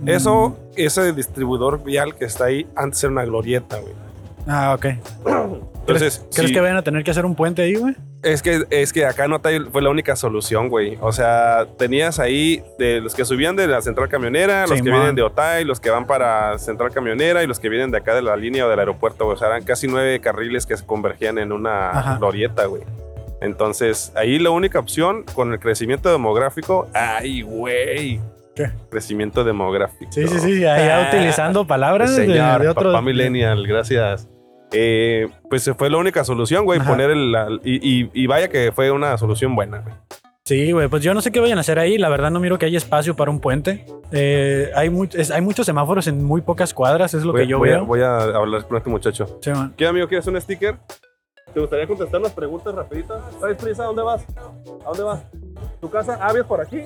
Mm. 0.01 0.09
Eso, 0.09 0.57
ese 0.75 1.13
distribuidor 1.13 1.83
vial 1.83 2.15
que 2.15 2.25
está 2.25 2.45
ahí, 2.45 2.65
antes 2.75 3.03
era 3.03 3.11
una 3.13 3.23
glorieta, 3.25 3.77
güey. 3.77 3.94
Ah, 4.47 4.73
ok. 4.75 4.85
Entonces, 5.81 6.25
¿Crees 6.33 6.47
sí, 6.50 6.53
que 6.53 6.59
vayan 6.59 6.77
a 6.77 6.81
tener 6.81 7.03
que 7.03 7.11
hacer 7.11 7.23
un 7.25 7.35
puente 7.35 7.61
ahí, 7.61 7.75
güey? 7.75 7.95
es 8.21 8.41
que 8.41 8.65
es 8.69 8.91
que 8.91 9.06
acá 9.06 9.27
no 9.29 9.39
te- 9.39 9.61
fue 9.65 9.81
la 9.81 9.89
única 9.91 10.15
solución, 10.15 10.69
güey. 10.69 10.97
O 11.01 11.11
sea, 11.11 11.67
tenías 11.77 12.19
ahí 12.19 12.63
de 12.79 13.00
los 13.01 13.13
que 13.15 13.23
subían 13.25 13.56
de 13.56 13.67
la 13.67 13.81
central 13.81 14.09
camionera, 14.09 14.65
los 14.67 14.77
Sí, 14.79 14.83
que 14.83 14.89
man. 14.89 15.00
vienen 15.00 15.15
de 15.15 15.21
Otay, 15.21 15.63
los 15.65 15.79
que 15.79 15.89
van 15.91 16.06
para 16.07 16.57
central 16.57 16.91
camionera 16.91 17.44
y 17.44 17.47
los 17.47 17.59
que 17.59 17.69
vienen 17.69 17.91
de 17.91 18.00
acá 18.00 18.15
de 18.15 18.21
la 18.23 18.35
línea 18.35 18.65
o 18.65 18.69
del 18.69 18.79
aeropuerto. 18.79 19.25
güey. 19.25 19.35
O 19.35 19.38
sea, 19.39 19.50
eran 19.50 19.63
casi 19.63 19.88
nueve 19.88 20.19
carriles 20.19 20.65
que 20.65 20.75
se 20.75 20.85
convergían 20.85 21.38
en 21.38 21.51
una 21.51 21.91
Ajá. 21.91 22.17
glorieta, 22.17 22.65
güey. 22.65 22.81
Entonces, 23.41 24.12
ahí 24.15 24.38
la 24.39 24.50
única 24.50 24.80
opción 24.80 25.24
con 25.33 25.51
el 25.53 25.59
crecimiento 25.59 26.12
demográfico, 26.12 26.88
ay, 26.94 27.41
güey. 27.41 28.19
¿Qué? 28.56 28.69
Crecimiento 28.91 29.44
demográfico. 29.44 30.12
Sí, 30.12 30.27
sí, 30.27 30.39
sí. 30.39 30.65
Allá 30.65 31.06
Ah. 31.06 31.09
utilizando 31.13 31.65
palabras 31.65 32.16
de, 32.16 32.25
Señor, 32.25 32.61
de 32.61 32.68
otro. 32.68 32.92
papá 32.92 33.02
millennial, 33.02 33.66
gracias. 33.66 34.28
Eh, 34.71 35.28
pues 35.49 35.63
se 35.63 35.73
fue 35.73 35.90
la 35.90 35.97
única 35.97 36.23
solución, 36.23 36.66
güey, 36.66 36.80
Ajá. 36.80 36.90
poner 36.90 37.09
el... 37.11 37.31
la- 37.31 37.47
y, 37.63 38.02
y- 38.04 38.11
y 38.13 38.28
vaya 38.28 38.49
que 38.49 38.71
fue 38.73 38.92
una 38.92 39.18
solución 39.18 39.56
buena, 39.56 39.80
güey. 39.80 39.95
Sí, 40.45 40.71
güey, 40.71 40.87
pues 40.90 41.04
yo 41.04 41.13
no 41.13 41.21
sé 41.21 41.31
qué 41.31 41.40
vayan 41.40 41.57
a 41.59 41.61
hacer 41.61 41.78
ahí. 41.80 41.97
La 41.97 42.09
verdad 42.09 42.31
no 42.31 42.40
miro 42.40 42.57
que 42.57 42.66
haya 42.66 42.78
espacio 42.78 43.16
para 43.16 43.30
un 43.31 43.40
puente. 43.40 43.85
Eh, 44.11 44.69
hay, 44.75 44.90
mu- 44.90 45.07
es- 45.13 45.31
hay 45.31 45.42
muchos 45.42 45.66
semáforos 45.66 46.07
en 46.07 46.23
muy 46.23 46.42
pocas 46.42 46.73
cuadras, 46.73 47.13
es 47.13 47.23
lo 47.23 47.31
Voy, 47.31 47.42
que 47.42 47.47
yo 47.47 47.59
voy 47.59 47.69
a, 47.69 47.73
veo. 47.78 47.85
voy 47.85 48.02
a 48.02 48.18
hablar 48.19 48.68
con 48.68 48.78
este 48.78 48.90
muchacho. 48.90 49.37
Sí, 49.42 49.52
man. 49.52 49.73
¿Qué, 49.78 49.85
amigo? 49.87 50.07
¿Quieres 50.07 50.25
un 50.28 50.40
sticker? 50.42 50.75
¿Te 51.53 51.59
gustaría 51.59 51.87
contestar 51.87 52.21
las 52.21 52.31
preguntas 52.31 52.73
rapiditas? 52.73 53.23
¿Traes 53.39 53.57
prisa? 53.57 53.83
¿A 53.83 53.87
dónde 53.87 54.03
vas? 54.03 54.25
¿A 54.85 54.89
dónde 54.89 55.03
vas? 55.03 55.23
¿Tu 55.81 55.89
casa? 55.89 56.18
¿Ah, 56.21 56.33
por 56.47 56.61
aquí? 56.61 56.83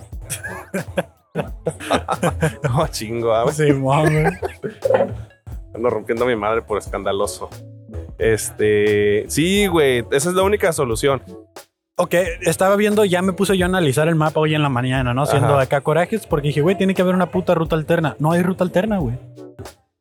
no, 2.63 2.87
chingo, 2.87 3.33
ah. 3.33 3.51
Sí, 3.51 3.71
güey. 3.71 4.25
Ando 5.73 5.89
rompiendo 5.89 6.25
a 6.25 6.27
mi 6.27 6.35
madre 6.35 6.61
por 6.61 6.77
escandaloso. 6.77 7.49
Este... 8.17 9.25
Sí, 9.27 9.67
güey, 9.67 10.05
esa 10.11 10.29
es 10.29 10.35
la 10.35 10.43
única 10.43 10.71
solución. 10.71 11.21
Ok, 11.95 12.15
estaba 12.41 12.75
viendo, 12.75 13.05
ya 13.05 13.21
me 13.21 13.33
puse 13.33 13.57
yo 13.57 13.65
a 13.65 13.69
analizar 13.69 14.07
el 14.07 14.15
mapa 14.15 14.39
hoy 14.39 14.55
en 14.55 14.63
la 14.63 14.69
mañana, 14.69 15.13
¿no? 15.13 15.23
Haciendo 15.23 15.53
Ajá. 15.53 15.61
acá 15.61 15.81
corajes, 15.81 16.25
porque 16.25 16.47
dije, 16.47 16.61
güey, 16.61 16.75
tiene 16.75 16.95
que 16.95 17.03
haber 17.03 17.13
una 17.13 17.29
puta 17.29 17.53
ruta 17.53 17.75
alterna. 17.75 18.15
No 18.17 18.31
hay 18.31 18.41
ruta 18.41 18.63
alterna, 18.63 18.97
güey. 18.97 19.15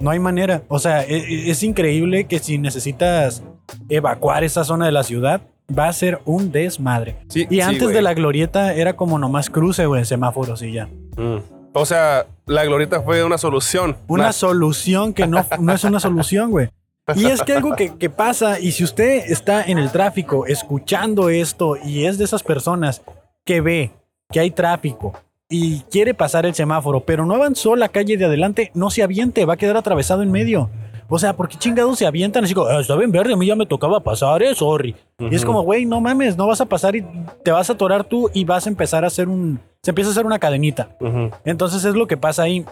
No 0.02 0.10
hay 0.10 0.18
manera. 0.18 0.62
O 0.68 0.80
sea, 0.80 1.04
e- 1.04 1.16
e- 1.16 1.50
es, 1.50 1.62
increíble 1.62 2.24
que 2.24 2.40
si 2.40 2.58
necesitas 2.58 3.42
evacuar 3.88 4.42
esa 4.42 4.64
zona 4.64 4.86
de 4.86 4.92
la 4.92 5.04
ciudad, 5.04 5.42
va 5.78 5.86
a 5.86 5.92
ser 5.92 6.20
un 6.24 6.50
desmadre. 6.50 7.16
Sí, 7.28 7.46
Y 7.48 7.54
sí, 7.54 7.60
antes 7.60 7.84
güey. 7.84 7.94
de 7.94 8.02
la 8.02 8.12
glorieta 8.12 8.74
era 8.74 8.94
como 8.96 9.18
nomás 9.18 9.48
cruce, 9.48 9.86
güey, 9.86 10.04
semáforos 10.04 10.60
y 10.62 10.72
ya. 10.72 10.86
Mm. 11.16 11.38
O 11.72 11.86
sea, 11.86 12.26
la 12.46 12.64
glorieta 12.64 13.00
fue 13.00 13.22
una 13.22 13.38
solución. 13.38 13.96
Una 14.08 14.32
solución 14.32 15.14
que 15.14 15.26
no, 15.26 15.46
no 15.60 15.72
es 15.72 15.84
una 15.84 16.00
solución, 16.00 16.50
güey. 16.50 16.68
Y 17.14 17.26
es 17.26 17.42
que 17.42 17.52
algo 17.52 17.76
que, 17.76 17.96
que 17.96 18.10
pasa, 18.10 18.58
y 18.58 18.72
si 18.72 18.84
usted 18.84 19.30
está 19.30 19.62
en 19.62 19.78
el 19.78 19.90
tráfico 19.90 20.46
escuchando 20.46 21.30
esto 21.30 21.76
y 21.82 22.06
es 22.06 22.18
de 22.18 22.24
esas 22.24 22.42
personas 22.42 23.02
que 23.44 23.60
ve 23.60 23.92
que 24.30 24.40
hay 24.40 24.50
tráfico 24.50 25.14
y 25.52 25.80
quiere 25.90 26.14
pasar 26.14 26.46
el 26.46 26.54
semáforo, 26.54 27.00
pero 27.04 27.26
no 27.26 27.34
avanzó 27.34 27.76
la 27.76 27.90
calle 27.90 28.16
de 28.16 28.24
adelante, 28.24 28.70
no 28.74 28.88
se 28.90 29.02
aviente, 29.02 29.44
va 29.44 29.54
a 29.54 29.56
quedar 29.58 29.76
atravesado 29.76 30.22
en 30.22 30.32
medio. 30.32 30.70
O 31.08 31.18
sea, 31.18 31.36
¿por 31.36 31.46
qué 31.48 31.58
chingados 31.58 31.98
se 31.98 32.06
avientan 32.06 32.44
así 32.44 32.54
como, 32.54 32.68
"Ah, 32.68 32.80
estaba 32.80 33.04
en 33.04 33.12
verde, 33.12 33.34
a 33.34 33.36
mí 33.36 33.44
ya 33.44 33.54
me 33.54 33.66
tocaba 33.66 34.00
pasar, 34.00 34.42
eh, 34.42 34.54
sorry? 34.54 34.96
Y 35.18 35.34
es 35.34 35.44
como, 35.44 35.60
güey, 35.60 35.84
no 35.84 36.00
mames, 36.00 36.38
no 36.38 36.46
vas 36.46 36.62
a 36.62 36.66
pasar 36.66 36.96
y 36.96 37.04
te 37.44 37.50
vas 37.50 37.68
a 37.68 37.74
atorar 37.74 38.04
tú 38.04 38.30
y 38.32 38.44
vas 38.44 38.66
a 38.66 38.70
empezar 38.70 39.04
a 39.04 39.08
hacer 39.08 39.28
un... 39.28 39.60
Se 39.82 39.90
empieza 39.90 40.08
a 40.08 40.12
hacer 40.12 40.24
una 40.24 40.38
cadenita. 40.38 40.96
Entonces 41.44 41.84
es 41.84 41.94
lo 41.94 42.06
que 42.06 42.16
pasa 42.16 42.44
ahí. 42.44 42.64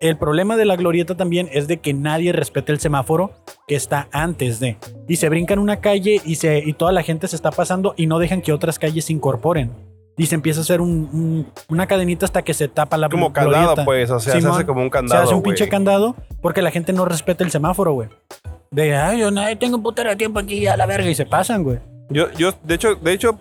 El 0.00 0.18
problema 0.18 0.56
de 0.56 0.66
la 0.66 0.76
glorieta 0.76 1.16
también 1.16 1.48
es 1.50 1.66
de 1.66 1.78
que 1.78 1.94
nadie 1.94 2.32
respeta 2.32 2.72
el 2.72 2.78
semáforo 2.78 3.32
que 3.66 3.74
está 3.74 4.06
antes 4.12 4.60
de. 4.60 4.76
Y 5.08 5.16
se 5.16 5.28
brincan 5.30 5.58
una 5.58 5.80
calle 5.80 6.20
y, 6.24 6.34
se, 6.34 6.58
y 6.58 6.74
toda 6.74 6.92
la 6.92 7.02
gente 7.02 7.26
se 7.26 7.36
está 7.36 7.50
pasando 7.50 7.94
y 7.96 8.06
no 8.06 8.18
dejan 8.18 8.42
que 8.42 8.52
otras 8.52 8.78
calles 8.78 9.06
se 9.06 9.12
incorporen. 9.14 9.72
Y 10.18 10.26
se 10.26 10.34
empieza 10.34 10.60
a 10.60 10.62
hacer 10.62 10.82
un- 10.82 11.08
un- 11.12 11.46
una 11.68 11.86
cadenita 11.86 12.26
hasta 12.26 12.42
que 12.42 12.52
se 12.52 12.68
tapa 12.68 12.98
la 12.98 13.08
Como 13.08 13.32
candado, 13.32 13.76
pues. 13.86 14.10
O 14.10 14.20
sea, 14.20 14.38
se 14.38 14.46
hace 14.46 14.66
como 14.66 14.80
un 14.82 14.88
Se 14.88 14.90
candado. 14.90 15.22
hace 15.22 15.32
un 15.34 15.40
güey. 15.40 15.54
pinche 15.54 15.70
candado 15.70 16.14
porque 16.42 16.60
la 16.60 16.70
gente 16.70 16.92
no 16.92 17.06
respeta 17.06 17.42
el 17.44 17.50
semáforo, 17.50 17.92
güey. 17.92 18.08
De, 18.70 18.94
ay, 18.94 19.20
yo 19.20 19.30
no, 19.30 19.40
tengo 19.56 19.76
un 19.78 19.82
putero 19.82 20.10
de 20.10 20.16
tiempo 20.16 20.38
aquí 20.40 20.66
a 20.66 20.76
la 20.76 20.84
verga 20.84 21.08
y 21.08 21.14
se 21.14 21.24
pasan, 21.24 21.62
güey. 21.62 21.78
Yo, 22.10 22.30
yo, 22.32 22.52
de 22.64 22.74
hecho, 22.74 22.94
de 22.96 23.12
hecho, 23.12 23.38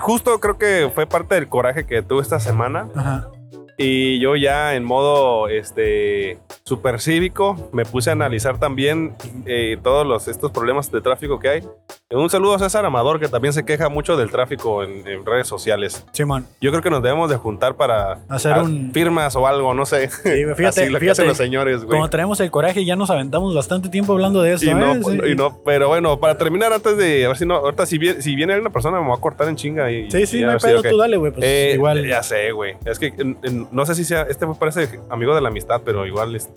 justo 0.00 0.40
creo 0.40 0.56
que 0.58 0.90
fue 0.94 1.06
parte 1.06 1.34
del 1.36 1.48
coraje 1.48 1.84
que 1.86 2.02
tuve 2.02 2.22
esta 2.22 2.40
semana. 2.40 2.88
Ajá. 2.96 3.28
Y 3.76 4.20
yo 4.20 4.36
ya 4.36 4.74
en 4.76 4.84
modo 4.84 5.48
este 5.48 6.38
super 6.66 6.98
cívico 6.98 7.68
me 7.72 7.84
puse 7.84 8.08
a 8.08 8.14
analizar 8.14 8.58
también 8.58 9.14
eh, 9.44 9.76
todos 9.82 10.06
los, 10.06 10.28
estos 10.28 10.50
problemas 10.50 10.90
de 10.90 11.02
tráfico 11.02 11.38
que 11.38 11.48
hay. 11.50 11.62
Un 12.10 12.30
saludo 12.30 12.54
a 12.54 12.58
César 12.58 12.86
Amador, 12.86 13.18
que 13.20 13.28
también 13.28 13.52
se 13.52 13.64
queja 13.66 13.88
mucho 13.90 14.16
del 14.16 14.30
tráfico 14.30 14.82
en, 14.82 15.06
en 15.06 15.26
redes 15.26 15.46
sociales. 15.48 16.06
Simón. 16.12 16.46
Yo 16.62 16.70
creo 16.70 16.82
que 16.82 16.88
nos 16.88 17.02
debemos 17.02 17.28
de 17.28 17.36
juntar 17.36 17.74
para 17.74 18.20
Hacer 18.28 18.56
un- 18.58 18.92
firmas 18.94 19.34
o 19.36 19.46
algo, 19.46 19.74
no 19.74 19.84
sé. 19.84 20.08
Sí, 20.08 20.44
fíjate, 20.56 20.66
Así 20.66 20.86
lo 20.86 20.98
que 20.98 21.00
fíjate. 21.00 21.10
hacen 21.10 21.26
los 21.28 21.36
señores, 21.36 21.78
güey. 21.84 21.88
Como 21.98 22.08
traemos 22.08 22.40
el 22.40 22.50
coraje, 22.50 22.84
ya 22.84 22.96
nos 22.96 23.10
aventamos 23.10 23.54
bastante 23.54 23.88
tiempo 23.90 24.12
hablando 24.14 24.40
de 24.40 24.54
eso. 24.54 24.64
Y 24.64 24.72
no, 24.74 24.94
¿eh? 24.94 25.00
Sí. 25.04 25.18
y 25.32 25.34
no, 25.34 25.60
pero 25.64 25.88
bueno, 25.88 26.18
para 26.20 26.38
terminar, 26.38 26.72
antes 26.72 26.96
de 26.96 27.24
a 27.26 27.28
ver 27.28 27.36
si 27.36 27.44
no, 27.44 27.56
ahorita 27.56 27.84
si 27.84 27.98
viene, 27.98 28.22
si 28.22 28.34
viene 28.36 28.58
una 28.58 28.70
persona 28.70 29.00
me 29.02 29.08
va 29.08 29.16
a 29.16 29.20
cortar 29.20 29.48
en 29.48 29.56
chinga. 29.56 29.90
Y, 29.90 30.10
Sí, 30.10 30.24
sí, 30.26 30.38
y 30.38 30.42
no 30.42 30.52
hay 30.52 30.58
pedo, 30.58 30.82
tú 30.82 30.96
dale, 30.96 31.16
güey. 31.18 31.32
Pues 31.32 31.44
Eh, 31.44 31.72
igual. 31.74 32.06
Ya 32.06 32.22
sé, 32.22 32.52
güey. 32.52 32.76
Es 32.86 32.98
que 32.98 33.08
en- 33.18 33.36
en- 33.42 33.68
no 33.72 33.84
sé 33.84 33.94
si 33.96 34.04
sea, 34.04 34.22
este 34.22 34.46
me 34.46 34.54
parece 34.54 35.00
amigo 35.10 35.34
de 35.34 35.40
la 35.42 35.48
amistad, 35.48 35.82
pero 35.84 36.06
igual 36.06 36.34
este. 36.36 36.53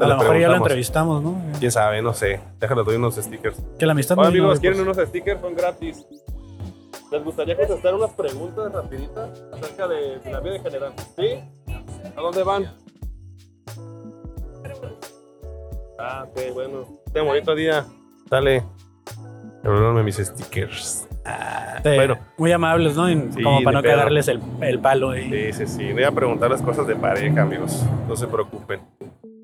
A 0.00 0.06
lo 0.06 0.16
mejor 0.18 0.38
ya 0.38 0.48
lo 0.48 0.56
entrevistamos, 0.56 1.22
¿no? 1.22 1.40
Quién 1.58 1.70
sabe, 1.72 2.02
no 2.02 2.12
sé. 2.14 2.40
Déjalo, 2.60 2.84
doy 2.84 2.96
unos 2.96 3.16
stickers. 3.16 3.60
Que 3.78 3.86
la 3.86 3.92
amistad 3.92 4.16
Hola 4.18 4.28
no 4.28 4.30
amigos, 4.30 4.60
¿quieren 4.60 4.84
pues. 4.84 4.96
unos 4.96 5.08
stickers? 5.08 5.40
Son 5.40 5.54
gratis. 5.54 6.06
¿Les 7.10 7.22
gustaría 7.24 7.56
contestar 7.56 7.94
unas 7.94 8.10
preguntas 8.12 8.72
rapiditas 8.72 9.42
acerca 9.52 9.86
de, 9.88 10.18
de 10.20 10.30
la 10.32 10.40
vida 10.40 10.56
en 10.56 10.62
general? 10.62 10.92
¿Sí? 11.16 11.40
¿A 12.16 12.20
dónde 12.20 12.42
van? 12.42 12.74
Ah, 15.98 16.24
ok, 16.28 16.40
bueno. 16.54 16.86
Ten 17.12 17.24
bonito 17.26 17.54
día. 17.54 17.84
Dale. 18.30 18.64
Perdóname 19.62 20.02
mis 20.02 20.16
stickers. 20.16 21.06
Sí, 21.84 21.88
bueno. 21.94 22.18
Muy 22.38 22.50
amables, 22.50 22.96
¿no? 22.96 23.08
Y 23.10 23.14
Sí, 23.32 23.42
como 23.42 23.62
para 23.62 23.78
no 23.78 23.82
pedo. 23.82 23.92
cagarles 23.96 24.26
el, 24.28 24.40
el 24.60 24.80
palo. 24.80 25.10
ahí. 25.10 25.30
Sí, 25.30 25.52
sí, 25.52 25.66
sí. 25.66 25.92
Voy 25.92 26.02
a 26.02 26.10
preguntar 26.10 26.50
las 26.50 26.62
cosas 26.62 26.86
de 26.86 26.96
pareja, 26.96 27.42
amigos. 27.42 27.84
No 28.08 28.16
se 28.16 28.26
preocupen. 28.26 28.80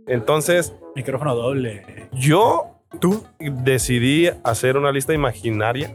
Entonces, 0.09 0.75
Micrófono 0.97 1.35
doble. 1.37 2.09
yo 2.13 2.75
¿Tú? 3.01 3.25
decidí 3.39 4.29
hacer 4.45 4.77
una 4.77 4.91
lista 4.93 5.13
imaginaria 5.15 5.95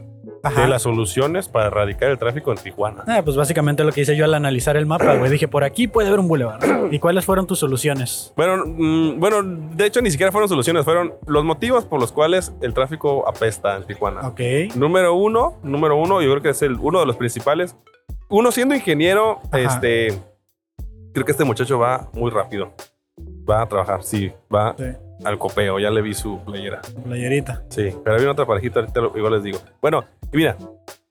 de 0.56 0.68
las 0.68 0.82
soluciones 0.82 1.48
para 1.48 1.66
erradicar 1.68 2.10
el 2.10 2.18
tráfico 2.18 2.52
en 2.52 2.58
Tijuana. 2.58 3.02
Ah, 3.06 3.22
pues 3.24 3.34
básicamente 3.36 3.82
lo 3.82 3.92
que 3.92 4.02
hice 4.02 4.14
yo 4.14 4.26
al 4.26 4.34
analizar 4.34 4.76
el 4.76 4.84
mapa, 4.84 5.14
güey. 5.16 5.30
Dije, 5.30 5.48
por 5.48 5.64
aquí 5.64 5.88
puede 5.88 6.08
haber 6.08 6.20
un 6.20 6.28
bulevar. 6.28 6.60
¿Y 6.90 6.98
cuáles 6.98 7.24
fueron 7.24 7.46
tus 7.46 7.58
soluciones? 7.58 8.32
Bueno, 8.36 8.62
mm, 8.66 9.18
bueno, 9.18 9.42
de 9.74 9.86
hecho 9.86 10.02
ni 10.02 10.10
siquiera 10.10 10.30
fueron 10.30 10.48
soluciones, 10.48 10.84
fueron 10.84 11.14
los 11.26 11.44
motivos 11.44 11.86
por 11.86 11.98
los 11.98 12.12
cuales 12.12 12.52
el 12.60 12.74
tráfico 12.74 13.26
apesta 13.26 13.76
en 13.76 13.84
Tijuana. 13.86 14.28
Ok. 14.28 14.40
Número 14.76 15.14
uno, 15.14 15.58
número 15.62 15.96
uno, 15.96 16.20
yo 16.20 16.30
creo 16.30 16.42
que 16.42 16.50
es 16.50 16.60
el, 16.62 16.74
uno 16.78 17.00
de 17.00 17.06
los 17.06 17.16
principales. 17.16 17.74
Uno 18.28 18.52
siendo 18.52 18.74
ingeniero, 18.74 19.40
Ajá. 19.46 19.60
este, 19.60 20.08
creo 21.14 21.24
que 21.24 21.32
este 21.32 21.44
muchacho 21.44 21.78
va 21.78 22.10
muy 22.12 22.30
rápido. 22.30 22.72
Va 23.48 23.62
a 23.62 23.66
trabajar, 23.68 24.02
sí, 24.02 24.32
va 24.54 24.74
Sí, 24.78 24.84
al 25.24 25.38
copeo, 25.38 25.78
ya 25.78 25.90
le 25.90 26.00
vi 26.02 26.14
su 26.14 26.40
playera. 26.44 26.80
playerita. 27.04 27.62
Sí, 27.68 27.94
pero 28.02 28.16
había 28.16 28.30
otra 28.30 28.46
parejita, 28.46 28.80
ahorita 28.80 29.00
lo- 29.00 29.16
igual 29.16 29.34
les 29.34 29.42
digo. 29.42 29.58
Bueno, 29.82 30.04
y 30.32 30.36
mira, 30.38 30.56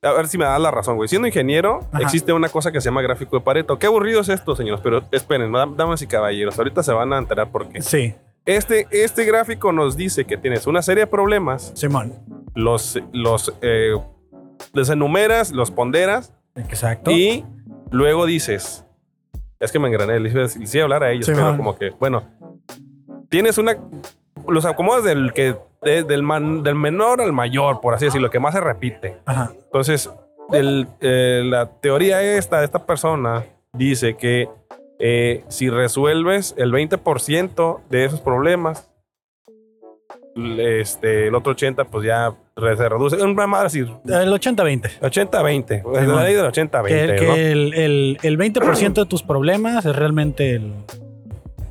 a 0.02 0.12
ver 0.14 0.28
si 0.28 0.38
me 0.38 0.46
das 0.46 0.60
la 0.60 0.72
razón, 0.72 0.96
güey. 0.96 1.08
Siendo 1.08 1.28
ingeniero, 1.28 1.82
Ajá. 1.92 2.04
existe 2.04 2.34
una 2.34 2.50
cosa 2.50 2.72
que 2.72 2.82
se 2.82 2.86
llama 2.90 3.02
gráfico 3.02 3.38
de 3.38 3.44
Pareto. 3.44 3.78
Qué 3.80 3.86
aburrido 3.88 4.22
es 4.22 4.30
esto, 4.30 4.56
señores, 4.56 4.82
pero 4.84 5.04
esperen, 5.12 5.52
dam- 5.52 5.76
damas 5.76 6.02
y 6.02 6.08
caballeros, 6.08 6.58
ahorita 6.58 6.82
se 6.84 6.92
van 6.92 7.14
a 7.14 7.18
enterar 7.20 7.52
por 7.52 7.70
qué. 7.70 7.82
Sí, 7.82 8.16
Este, 8.46 8.88
este 8.92 9.24
gráfico 9.24 9.72
nos 9.72 9.96
dice 9.96 10.26
que 10.26 10.36
tienes 10.36 10.68
una 10.68 10.82
serie 10.82 11.06
de 11.06 11.08
problemas, 11.08 11.72
Simón. 11.76 12.14
los, 12.56 13.00
los, 13.14 13.54
eh, 13.62 13.94
los 14.74 14.90
enumeras, 14.90 15.52
los 15.54 15.72
ponderas 15.72 16.34
Exacto. 16.56 17.10
y 17.12 17.46
luego 17.90 18.26
dices, 18.26 18.86
es 19.64 19.72
que 19.72 19.80
me 19.80 19.88
engrané, 19.88 20.18
iba 20.30 20.44
a 20.44 20.84
hablar 20.84 21.04
a 21.04 21.12
ellos, 21.12 21.26
Sí, 21.26 21.32
pero 21.34 21.46
man. 21.48 21.58
como 21.58 21.78
que, 21.78 21.90
bueno, 21.92 22.24
tienes 23.30 23.58
una, 23.58 23.78
los 24.48 24.66
acomodas 24.66 25.04
del, 25.04 25.34
que, 25.34 25.56
de- 25.82 26.04
del, 26.04 26.22
man- 26.24 26.64
del 26.64 26.76
menor 26.76 27.22
al 27.22 27.34
mayor, 27.34 27.82
por 27.82 27.94
así 27.94 28.06
decirlo, 28.06 28.30
que 28.30 28.40
más 28.40 28.54
se 28.54 28.62
repite. 28.62 29.18
Ajá. 29.26 29.52
Entonces, 29.66 30.10
el- 30.52 30.88
eh, 31.02 31.42
la 31.46 31.68
teoría 31.68 32.22
esta 32.22 32.60
de 32.60 32.66
esta 32.66 32.86
persona 32.86 33.44
dice 33.74 34.16
que 34.16 34.50
eh, 35.00 35.44
si 35.50 35.70
resuelves 35.70 36.54
el 36.58 36.72
20% 36.72 37.82
de 37.90 38.06
esos 38.06 38.22
problemas, 38.22 38.90
este, 40.36 41.28
el 41.28 41.36
otro 41.36 41.56
80% 41.56 41.88
pues 41.90 42.06
ya 42.06 42.34
se 42.56 42.90
reduce. 42.90 43.16
Una 43.24 43.48
madre 43.48 43.68
así, 43.68 43.80
El 43.80 43.88
80-20. 44.32 45.00
80-20. 45.02 45.82
Sí, 46.02 46.08
la 46.08 46.24
ley 46.24 46.34
del 46.36 46.46
80-20, 46.46 46.88
Que, 46.88 47.04
el- 47.04 47.16
que 47.20 47.26
¿no? 47.28 47.36
el, 47.36 47.74
el, 47.74 48.18
el 48.22 48.38
20% 48.38 48.94
de 48.94 49.06
tus 49.06 49.24
problemas 49.24 49.86
es 49.86 49.96
realmente 49.96 50.56
el, 50.56 50.74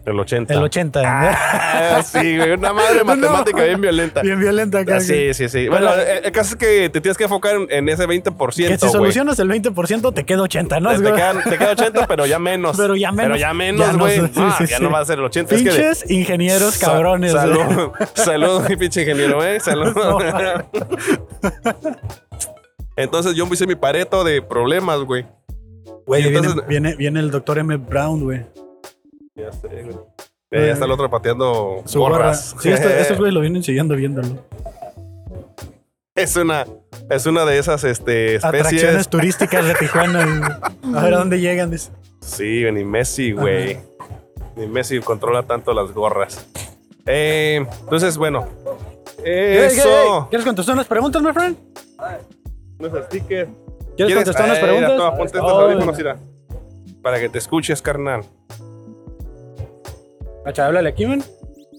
El 0.04 0.18
80. 0.18 0.52
el 0.54 0.62
80. 0.62 1.00
Ah, 1.04 2.02
sí, 2.02 2.36
güey, 2.36 2.52
una 2.52 2.72
madre 2.72 3.04
matemática 3.04 3.62
bien 3.62 3.80
violenta. 3.80 4.20
Bien 4.22 4.40
violenta 4.40 4.80
acá. 4.80 5.00
Sí, 5.00 5.32
sí, 5.32 5.48
sí. 5.48 5.68
Bueno, 5.68 5.92
el, 5.94 6.24
el 6.24 6.32
caso 6.32 6.50
es 6.54 6.56
que 6.56 6.90
te 6.90 7.00
tienes 7.00 7.16
que 7.16 7.24
enfocar 7.24 7.54
en, 7.54 7.66
en 7.70 7.88
ese 7.88 8.06
20%. 8.08 8.34
Que 8.54 8.78
si 8.78 8.86
güey. 8.86 8.90
solucionas 8.92 9.38
el 9.38 9.48
20% 9.48 10.12
te 10.12 10.24
queda 10.24 10.42
80, 10.42 10.80
¿no? 10.80 10.90
Te, 10.90 10.98
te 10.98 11.12
quedan- 11.12 11.42
te 11.44 11.56
queda 11.56 11.70
80, 11.72 12.06
pero 12.08 12.26
ya 12.26 12.38
menos. 12.40 12.76
Pero 12.76 12.96
ya 12.96 13.12
menos. 13.12 13.28
Pero 13.28 13.36
ya 13.36 13.54
menos, 13.54 13.86
Ya 13.86 13.92
no 13.92 13.98
güey. 14.00 14.20
sí, 14.20 14.32
Ah, 14.36 14.54
sí, 14.58 14.66
ya 14.66 14.78
sí. 14.78 14.82
no 14.82 14.90
va 14.90 14.98
a 14.98 15.04
ser 15.04 15.18
el 15.20 15.24
80. 15.24 15.54
Es 15.54 15.62
que 15.62 15.70
de- 15.70 15.76
Pinches 15.76 16.10
ingenieros 16.10 16.74
Sa- 16.74 16.86
cabrones. 16.86 17.32
güey. 17.32 17.42
Salud, 17.44 17.92
salud, 18.14 18.68
mi 18.68 18.76
pinche 18.76 19.02
ingeniero, 19.02 19.44
¿eh? 19.44 19.60
Salud. 19.60 19.92
No. 19.94 20.18
Entonces 22.96 23.34
yo 23.34 23.46
hice 23.52 23.66
mi 23.66 23.74
pareto 23.74 24.24
de 24.24 24.42
problemas, 24.42 24.98
güey. 25.00 25.26
Güey, 26.06 26.28
viene, 26.30 26.48
viene, 26.68 26.96
viene 26.96 27.20
el 27.20 27.30
doctor 27.30 27.58
M. 27.58 27.76
Brown, 27.76 28.20
güey. 28.22 28.44
Ya 29.34 29.52
sé, 29.52 29.68
güey. 29.68 29.96
Eh, 30.50 30.66
ya 30.66 30.72
está 30.72 30.84
el 30.84 30.90
otro 30.90 31.08
pateando 31.08 31.82
Su 31.86 32.00
gorra. 32.00 32.16
gorras. 32.16 32.54
Sí, 32.60 32.70
esto- 32.70 32.88
estos 32.90 33.16
güeyes 33.18 33.34
lo 33.34 33.40
vienen 33.40 33.62
siguiendo 33.62 33.96
viéndolo. 33.96 34.44
es 36.14 36.36
una, 36.36 36.66
es 37.10 37.24
una 37.26 37.44
de 37.46 37.58
esas 37.58 37.84
este, 37.84 38.36
Atracciones 38.36 38.82
especies. 38.82 39.08
turísticas 39.08 39.66
de 39.66 39.74
Tijuana. 39.74 40.70
güey. 40.82 40.94
A 40.96 41.02
ver 41.04 41.14
a 41.14 41.18
dónde 41.18 41.40
llegan. 41.40 41.70
dice. 41.70 41.90
Sí, 42.20 42.64
ni 42.72 42.84
Messi, 42.84 43.32
güey. 43.32 43.78
Ni 44.56 44.66
Messi 44.66 45.00
controla 45.00 45.42
tanto 45.44 45.72
las 45.72 45.90
gorras. 45.92 46.46
Eh, 47.06 47.64
entonces, 47.80 48.18
bueno. 48.18 48.46
¿Qué- 49.16 49.22
qué- 49.24 49.66
Eso. 49.66 50.26
¿Quieres 50.28 50.44
contestar 50.46 50.74
unas 50.74 50.86
preguntas, 50.86 51.22
my 51.22 51.32
friend? 51.32 51.56
Unos 52.78 53.04
stickers. 53.06 53.48
¿Quieres 53.96 54.14
contestar 54.16 54.44
unas 54.46 54.58
Eh, 54.58 54.62
preguntas? 54.62 54.90
mira, 54.92 55.04
toma, 55.04 55.16
ponte 55.16 55.38
estos 55.38 55.52
Oh, 55.52 55.60
audífonos, 55.60 55.96
mira. 55.96 56.16
Para 57.02 57.18
que 57.20 57.28
te 57.30 57.38
escuches, 57.38 57.80
carnal. 57.80 58.24
Macha, 60.44 60.66
háblale 60.66 60.88
aquí, 60.88 61.06
man. 61.06 61.22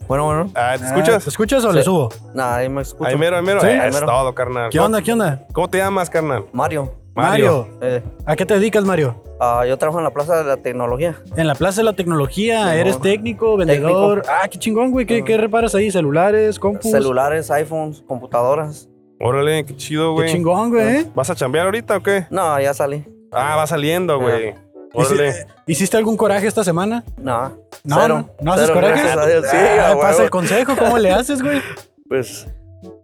Bueno, 0.08 0.26
bueno. 0.26 0.52
Ah, 0.56 0.76
¿Te 0.78 0.84
Ah, 0.86 0.88
escuchas? 0.88 1.24
¿Te 1.24 1.30
escuchas 1.30 1.66
o 1.66 1.72
le 1.72 1.84
subo? 1.84 2.10
Nada, 2.34 2.58
ahí 2.58 2.70
me 2.70 2.82
escucho. 2.82 3.10
Ahí 3.10 3.16
mero, 3.18 3.38
ahí 3.38 3.44
mero. 3.44 3.62
¿Sí? 3.62 3.68
Eh, 3.68 3.80
Ahí 3.80 3.90
Es 3.90 3.94
mero. 3.96 4.06
todo, 4.08 4.34
carnal. 4.36 4.70
¿Qué 4.70 4.80
onda? 4.80 5.02
¿Qué 5.02 5.14
onda? 5.14 5.46
¿Cómo 5.54 5.70
te 5.70 5.78
llamas, 5.78 6.10
carnal? 6.10 6.46
Mario. 6.52 6.94
Mario. 7.16 7.68
Eh, 7.82 8.02
¿A 8.26 8.36
qué 8.36 8.46
te 8.46 8.56
dedicas, 8.56 8.84
Mario? 8.84 9.22
ah, 9.40 9.66
yo 9.68 9.78
trabajo 9.78 10.00
en 10.00 10.04
la 10.06 10.12
Plaza 10.12 10.38
de 10.38 10.44
la 10.46 10.58
Tecnología. 10.58 11.16
En 11.38 11.48
la 11.48 11.56
Plaza 11.56 11.82
de 11.82 11.86
la 11.86 11.94
Tecnología, 11.94 12.66
No. 12.66 12.72
eres 12.72 13.00
técnico, 13.02 13.56
vendedor. 13.58 14.24
Ah, 14.28 14.48
qué 14.50 14.58
chingón, 14.58 14.92
güey. 14.92 15.06
¿Qué, 15.06 15.20
Ah. 15.20 15.26
qué 15.26 15.38
reparas 15.38 15.76
ahí? 15.76 15.92
¿Celulares, 15.92 16.60
compus? 16.60 16.92
Celulares, 16.92 17.52
iPhones, 17.52 18.02
computadoras. 18.08 18.90
Órale, 19.20 19.64
qué 19.66 19.76
chido, 19.78 20.10
Qué 20.16 20.22
güey. 20.24 20.32
chingón, 20.34 20.70
güey. 20.72 20.88
¿eh? 20.98 21.06
¿Vas 21.16 21.30
a 21.30 21.36
chambear 21.36 21.66
ahorita 21.66 21.98
o 21.98 22.04
qué? 22.04 22.26
No, 22.30 22.60
ya 22.60 22.74
salí. 22.74 23.06
Ah, 23.32 23.56
va 23.58 23.68
saliendo, 23.68 24.20
güey. 24.20 24.54
¿Hici- 24.94 25.06
Órale. 25.14 25.48
¿Hiciste 25.66 25.98
algún 25.98 26.16
coraje 26.18 26.48
esta 26.48 26.64
semana? 26.64 27.04
No. 27.18 27.50
No, 27.84 27.96
cero. 28.02 28.30
no, 28.40 28.44
¿no 28.46 28.54
haces 28.54 28.66
Cero, 28.68 28.76
coraje? 28.80 29.02
gracias 29.02 29.18
a 29.18 29.26
Dios. 29.28 29.46
Sí, 29.50 29.58
Ah, 29.58 29.96
pasa 30.00 30.24
el 30.24 30.30
consejo, 30.30 30.76
¿cómo 30.78 30.98
le 30.98 31.12
haces, 31.12 31.42
güey? 31.42 31.62
Pues, 32.08 32.48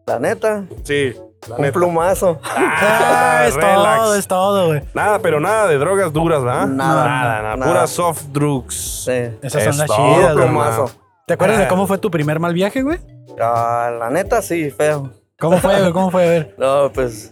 la 0.05 0.19
neta, 0.19 0.63
Sí. 0.83 1.13
la 1.47 1.55
un 1.55 1.61
neta. 1.61 1.73
plumazo. 1.73 2.39
Ah, 2.43 3.45
es 3.47 3.55
relax. 3.55 3.73
todo, 4.01 4.15
es 4.15 4.27
todo, 4.27 4.67
güey. 4.67 4.81
Nada, 4.93 5.19
pero 5.19 5.39
nada 5.39 5.67
de 5.67 5.77
drogas 5.77 6.13
duras, 6.13 6.43
¿verdad? 6.43 6.67
Nada, 6.67 7.05
nada, 7.05 7.41
nada. 7.41 7.55
nada. 7.57 7.71
Puras 7.71 7.89
soft 7.89 8.23
drugs. 8.31 9.03
Sí. 9.05 9.11
Esas 9.41 9.63
son 9.63 9.71
Es 9.73 9.77
las 9.77 9.87
todo, 9.87 10.15
chidas, 10.15 10.33
plumazo. 10.33 10.91
¿Te 11.27 11.33
acuerdas 11.33 11.57
de 11.59 11.65
Ah. 11.65 11.67
cómo 11.69 11.87
fue 11.87 11.97
tu 11.97 12.09
primer 12.11 12.39
mal 12.39 12.53
viaje, 12.53 12.81
güey? 12.81 12.99
Ah, 13.41 13.91
la 13.99 14.09
neta, 14.09 14.41
sí, 14.41 14.69
feo. 14.71 15.11
¿Cómo 15.39 15.57
fue, 15.59 15.79
güey? 15.79 15.91
¿Cómo 15.93 16.11
fue? 16.11 16.25
A 16.25 16.29
ver. 16.29 16.55
No, 16.57 16.91
pues, 16.93 17.31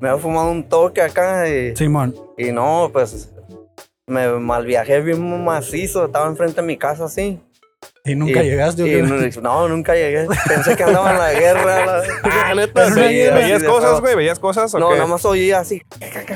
me 0.00 0.08
había 0.08 0.20
fumado 0.22 0.50
un 0.50 0.68
toque 0.68 1.02
acá 1.02 1.48
y, 1.48 1.76
Simón. 1.76 2.14
y 2.38 2.50
no, 2.52 2.88
pues, 2.92 3.31
me 4.12 4.28
mal 4.38 4.64
viajé 4.66 5.00
bien 5.00 5.44
macizo. 5.44 6.04
Estaba 6.06 6.26
enfrente 6.28 6.60
de 6.60 6.66
mi 6.66 6.76
casa 6.76 7.06
así. 7.06 7.40
¿Y 8.04 8.14
nunca 8.14 8.42
Y- 8.42 8.50
llegaste? 8.50 8.82
y 8.86 9.02
no, 9.40 9.68
nunca 9.68 9.94
llegué. 9.94 10.26
Pensé 10.48 10.76
que 10.76 10.84
andaba 10.84 11.12
en 11.12 11.18
la 11.18 11.32
guerra. 11.32 11.86
la- 11.86 12.02
Ah, 12.46 12.54
neta. 12.54 12.88
¿veías 12.90 13.60
Sí, 13.60 13.66
cosas, 13.66 14.00
güey? 14.00 14.14
¿Veías 14.16 14.38
cosas 14.38 14.72
o 14.74 14.78
No, 14.78 14.88
qué? 14.90 14.94
nada 14.96 15.06
más 15.06 15.24
oía 15.24 15.60
así. 15.60 15.82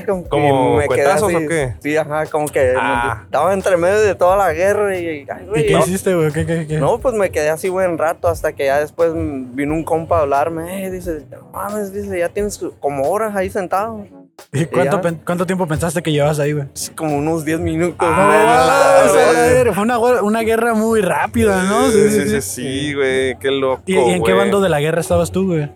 Como, 0.06 0.22
que 0.24 0.28
¿Como 0.28 0.76
me 0.76 0.88
quedé 0.88 1.04
cuetazos 1.04 1.34
así. 1.34 1.44
o 1.44 1.48
qué? 1.48 1.74
Sí, 1.80 1.96
ajá, 1.96 2.26
como 2.26 2.46
que 2.48 2.72
Ah. 2.76 3.22
estaba 3.24 3.52
entre 3.52 3.76
medio 3.76 4.00
de 4.00 4.14
toda 4.16 4.36
la 4.36 4.52
guerra 4.52 4.96
y. 4.96 5.06
ay, 5.08 5.26
¿Y 5.44 5.46
güey, 5.48 5.66
qué 5.66 5.72
no, 5.74 5.78
hiciste, 5.80 6.14
güey? 6.14 6.32
¿Qué, 6.32 6.46
qué, 6.46 6.66
qué? 6.66 6.78
No, 6.78 6.98
pues 6.98 7.14
me 7.14 7.30
quedé 7.30 7.50
así 7.50 7.68
buen 7.68 7.96
rato 7.98 8.26
hasta 8.28 8.52
que 8.52 8.66
ya 8.66 8.78
después 8.80 9.12
vino 9.14 9.74
un 9.74 9.84
compa 9.84 10.18
a 10.18 10.22
hablarme. 10.22 10.84
Eh, 10.86 10.90
dice, 10.90 11.26
"No 11.30 11.48
mames, 11.52 11.92
dice, 11.92 12.16
ya 12.18 12.28
tienes 12.28 12.60
como 12.80 13.08
horas 13.08 13.34
ahí 13.36 13.50
sentado. 13.50 14.04
¿Y 14.52 14.66
cuánto, 14.66 14.96
ya. 14.96 15.00
pen- 15.02 15.20
cuánto 15.24 15.46
tiempo 15.46 15.66
pensaste 15.66 16.02
que 16.02 16.12
llevabas 16.12 16.38
ahí, 16.38 16.52
güey? 16.52 16.66
Sí, 16.74 16.92
Como 16.92 17.16
unos 17.16 17.44
10 17.44 17.58
minutos. 17.60 17.96
Ah, 18.00 19.00
menos, 19.02 19.10
o 19.10 19.14
sea, 19.14 19.32
güey. 19.32 19.60
era- 19.60 19.72
fue 19.72 19.82
una, 19.82 19.96
guerra- 19.98 20.22
una 20.22 20.40
guerra 20.42 20.74
muy 20.74 21.00
rápida, 21.00 21.62
¿no? 21.64 21.90
Sí, 21.90 22.10
sí, 22.10 22.28
sí, 22.28 22.40
sí, 22.40 22.94
güey. 22.94 23.38
Qué 23.38 23.50
loco, 23.50 23.82
¿Y, 23.86 23.94
y 23.94 24.10
en 24.10 24.22
qué 24.22 24.32
bando 24.32 24.60
de 24.60 24.68
la 24.68 24.80
guerra 24.80 25.00
estabas 25.00 25.30
tú, 25.32 25.46
güey? 25.46 25.70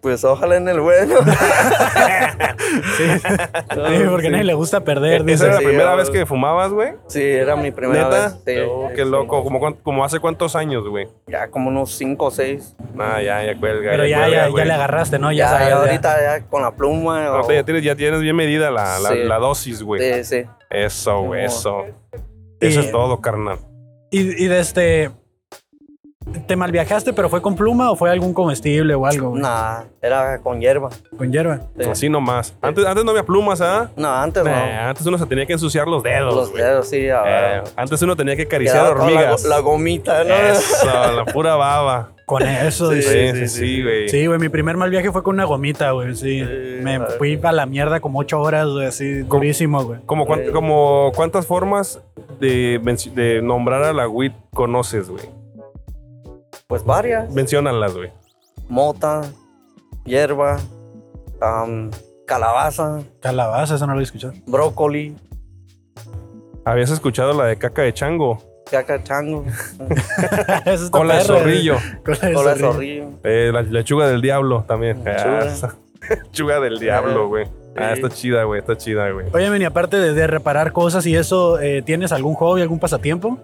Pues 0.00 0.24
ojalá 0.24 0.56
en 0.56 0.68
el 0.68 0.80
bueno. 0.80 1.14
Sí, 2.96 3.04
porque 4.10 4.26
a 4.28 4.30
nadie 4.30 4.44
le 4.44 4.54
gusta 4.54 4.80
perder, 4.84 5.22
¿Esa 5.22 5.24
dice. 5.24 5.44
era 5.44 5.52
la 5.54 5.58
Sí, 5.60 5.64
primera 5.66 5.94
vez 5.94 6.10
que 6.10 6.26
fumabas, 6.26 6.72
güey? 6.72 6.92
sí, 7.08 7.22
era 7.22 7.56
mi 7.56 7.70
primera 7.70 8.04
¿Neta? 8.04 8.24
vez. 8.28 8.34
Sí, 8.44 8.60
Oh, 8.68 8.88
qué 8.94 9.04
sí. 9.04 9.08
loco. 9.10 9.42
¿Como, 9.42 9.76
como 9.82 10.04
hace 10.04 10.18
cuántos 10.20 10.56
años, 10.56 10.86
güey? 10.88 11.08
Ya 11.26 11.48
como 11.48 11.68
unos 11.68 11.92
5 11.96 12.24
o 12.26 12.30
6. 12.30 12.76
Ah, 12.98 13.20
ya, 13.22 13.44
ya 13.44 13.58
cuelga. 13.58 13.90
Pero 13.92 14.06
ya, 14.06 14.18
cuelga, 14.20 14.48
ya, 14.48 14.56
ya 14.56 14.64
le 14.64 14.72
agarraste, 14.72 15.18
¿no? 15.18 15.30
Ya, 15.32 15.36
Ya, 15.44 15.48
sabes, 15.50 15.72
ahorita 15.74 16.20
ya 16.20 16.46
con 16.46 16.62
la 16.62 16.72
pluma. 16.74 17.24
No, 17.24 17.40
o- 17.40 17.52
ya, 17.52 17.64
tienes, 17.64 17.82
ya 17.84 17.94
tienes 17.96 18.20
bien 18.20 18.36
medida 18.36 18.70
la, 18.70 18.98
la, 18.98 19.10
Sí. 19.10 19.18
la 19.24 19.38
dosis, 19.38 19.82
güey. 19.82 20.00
Sí, 20.14 20.24
sí. 20.24 20.44
Eso, 20.70 21.20
güey, 21.22 21.44
eso. 21.44 21.84
Eso 22.60 22.80
es 22.80 22.90
todo, 22.90 23.20
carnal. 23.20 23.58
Y, 24.10 24.44
y 24.44 24.48
de 24.48 24.60
este... 24.60 25.10
¿Te 26.46 26.56
malviajaste, 26.56 27.12
pero 27.12 27.28
fue 27.28 27.40
con 27.40 27.54
pluma 27.54 27.90
o 27.90 27.96
fue 27.96 28.10
algún 28.10 28.34
comestible 28.34 28.94
o 28.94 29.06
algo? 29.06 29.30
güey? 29.30 29.42
Nah, 29.42 29.82
era 30.02 30.38
con 30.38 30.60
hierba. 30.60 30.90
Con 31.16 31.30
hierba. 31.32 31.60
Sí. 31.78 31.88
Así 31.88 32.08
nomás. 32.08 32.52
Antes, 32.60 32.84
antes 32.84 33.04
no 33.04 33.12
había 33.12 33.24
plumas, 33.24 33.60
¿ah? 33.60 33.90
No, 33.96 34.08
antes 34.12 34.42
no. 34.42 34.50
Nah, 34.50 34.88
antes 34.88 35.06
uno 35.06 35.18
se 35.18 35.26
tenía 35.26 35.46
que 35.46 35.52
ensuciar 35.52 35.86
los 35.86 36.02
dedos, 36.02 36.34
Los 36.34 36.50
güey. 36.50 36.62
dedos, 36.64 36.88
sí, 36.88 37.08
a 37.08 37.58
Eh, 37.58 37.62
antes 37.76 38.02
uno 38.02 38.16
tenía 38.16 38.34
que 38.34 38.42
acariciar 38.42 38.76
Quedaba 38.76 38.94
toda 38.96 39.06
la, 39.10 39.16
hormigas. 39.18 39.44
la 39.44 39.58
gomita, 39.60 40.24
¿no? 40.24 40.34
Eso, 40.34 40.86
la 41.16 41.24
pura 41.26 41.54
baba. 41.54 42.10
Con 42.26 42.42
eso, 42.42 42.90
Sí, 42.90 42.96
dice. 42.96 43.32
Sí, 43.32 43.38
sí, 43.46 43.58
sí, 43.58 43.82
güey. 43.84 44.08
Sí, 44.08 44.26
güey, 44.26 44.40
mi 44.40 44.48
primer 44.48 44.76
mal 44.76 44.90
viaje 44.90 45.12
fue 45.12 45.22
con 45.22 45.36
una 45.36 45.44
gomita, 45.44 45.92
güey, 45.92 46.16
sí. 46.16 46.40
Sí, 46.44 46.80
Me 46.82 46.98
fui 47.18 47.38
a 47.40 47.52
la 47.52 47.66
mierda 47.66 48.00
como 48.00 48.18
ocho 48.18 48.40
horas, 48.40 48.66
güey, 48.66 48.86
así, 48.86 49.20
durísimo, 49.22 49.84
güey. 49.84 50.00
Como, 50.06 50.26
cuán- 50.26 50.44
Sí. 50.46 50.50
como 50.50 51.12
cuántas 51.14 51.46
formas 51.46 52.00
de, 52.40 52.80
de 53.14 53.42
nombrar 53.42 53.84
a 53.84 53.92
la 53.92 54.08
WIT 54.08 54.32
conoces, 54.52 55.08
güey. 55.08 55.22
Pues 56.68 56.84
varias. 56.84 57.30
Menciónalas, 57.32 57.94
güey. 57.94 58.10
Mota, 58.68 59.22
hierba, 60.04 60.58
calabaza, 62.26 63.02
Calabaza, 63.20 63.76
eso 63.76 63.86
no 63.86 63.94
lo 63.94 64.00
he 64.00 64.02
escuchado. 64.02 64.32
brócoli, 64.46 65.16
¿Habías 66.64 66.90
escuchado 66.90 67.32
la 67.32 67.44
de 67.44 67.56
caca 67.56 67.82
de 67.82 67.94
chango? 67.94 68.42
caca 68.68 69.00
chango, 69.04 69.44
Eso 70.66 70.86
está 70.86 70.90
Cola 70.90 71.18
de 71.18 71.24
zorrillo. 71.24 71.76
Cola 72.04 72.18
de 72.18 72.32
cola 72.34 72.54
de 72.54 72.60
zorrillo. 72.60 73.10
Eh, 73.22 73.50
la 73.52 73.62
lechuga 73.62 74.08
del 74.08 74.20
diablo 74.20 74.64
también. 74.66 75.04
Lechuga. 75.04 75.38
Ah, 75.42 75.44
esa- 75.46 75.76
lechuga 76.10 76.58
del 76.58 76.80
diablo, 76.80 77.28
güey. 77.28 77.46
Ah, 77.76 77.92
está 77.92 78.08
chida, 78.08 78.42
güey. 78.42 78.58
Está 78.58 78.76
chida, 78.76 79.08
güey. 79.12 79.26
Oye, 79.32 79.48
Meni, 79.50 79.64
aparte 79.66 79.98
de, 80.00 80.14
de 80.14 80.26
reparar 80.26 80.72
cosas 80.72 81.06
y 81.06 81.14
eso, 81.14 81.60
eh, 81.60 81.82
¿tienes 81.82 82.10
algún 82.10 82.34
hobby, 82.34 82.62
algún 82.62 82.80
pasatiempo? 82.80 83.38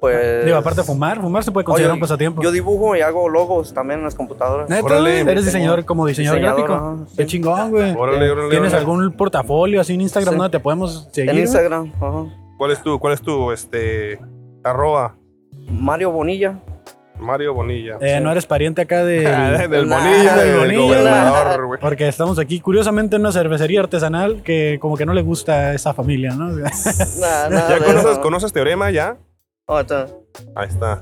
Pues. 0.00 0.44
Digo, 0.46 0.56
aparte 0.56 0.80
de 0.80 0.86
fumar, 0.86 1.20
fumar 1.20 1.44
se 1.44 1.52
puede 1.52 1.64
considerar 1.64 1.94
un 1.94 2.00
pasatiempo. 2.00 2.42
Yo 2.42 2.50
dibujo 2.50 2.96
y 2.96 3.02
hago 3.02 3.28
logos 3.28 3.74
también 3.74 3.98
en 4.00 4.04
las 4.04 4.14
computadoras. 4.14 4.68
¿Neta, 4.70 4.82
Órale. 4.82 5.22
güey? 5.22 5.32
¿Eres 5.32 5.44
diseñador 5.44 5.84
como 5.84 6.06
diseñador, 6.06 6.38
Diseñador, 6.38 6.66
gráfico? 6.66 7.06
sí. 7.10 7.16
Qué 7.18 7.26
chingón, 7.26 7.70
güey. 7.70 7.94
Órale, 7.94 8.30
órale, 8.30 8.48
¿Tienes 8.50 8.72
órale. 8.72 8.78
algún 8.78 9.12
portafolio 9.12 9.80
así 9.80 9.92
en 9.94 10.00
Instagram 10.00 10.32
Sí. 10.34 10.38
donde 10.38 10.50
te 10.50 10.60
podemos 10.60 11.08
seguir? 11.12 11.30
En? 11.32 11.38
Instagram, 11.40 11.92
ajá. 11.96 12.24
¿Cuál 12.56 12.70
es 12.70 12.82
tu, 12.82 12.98
cuál 12.98 13.12
es 13.12 13.20
tu, 13.20 13.52
este, 13.52 14.18
arroba? 14.64 15.16
Mario 15.68 16.10
Bonilla. 16.12 16.58
Mario 17.18 17.52
Bonilla. 17.52 17.98
Eh, 18.00 18.18
no 18.22 18.32
eres 18.32 18.46
pariente 18.46 18.80
acá 18.80 19.04
de... 19.04 19.26
Ah, 19.30 19.68
del 19.68 19.86
Nah, 19.86 19.98
Bonilla, 19.98 20.36
del 20.36 20.58
Bonilla. 20.78 21.58
Porque 21.78 22.08
estamos 22.08 22.38
aquí, 22.38 22.60
curiosamente, 22.60 23.16
en 23.16 23.20
una 23.22 23.32
cervecería 23.32 23.80
artesanal 23.80 24.42
que 24.42 24.78
como 24.80 24.96
que 24.96 25.04
no 25.04 25.12
le 25.12 25.20
gusta 25.20 25.52
a 25.52 25.74
esa 25.74 25.92
familia, 25.92 26.30
¿no? 26.34 26.48
Nah, 26.50 26.68
¿Ya 27.50 27.78
conoces, 27.84 28.18
conoces 28.18 28.52
Teorema 28.54 28.90
ya? 28.90 29.18
Oh, 29.72 29.78
está. 29.78 30.08
Ahí 30.56 30.66
está. 30.68 31.00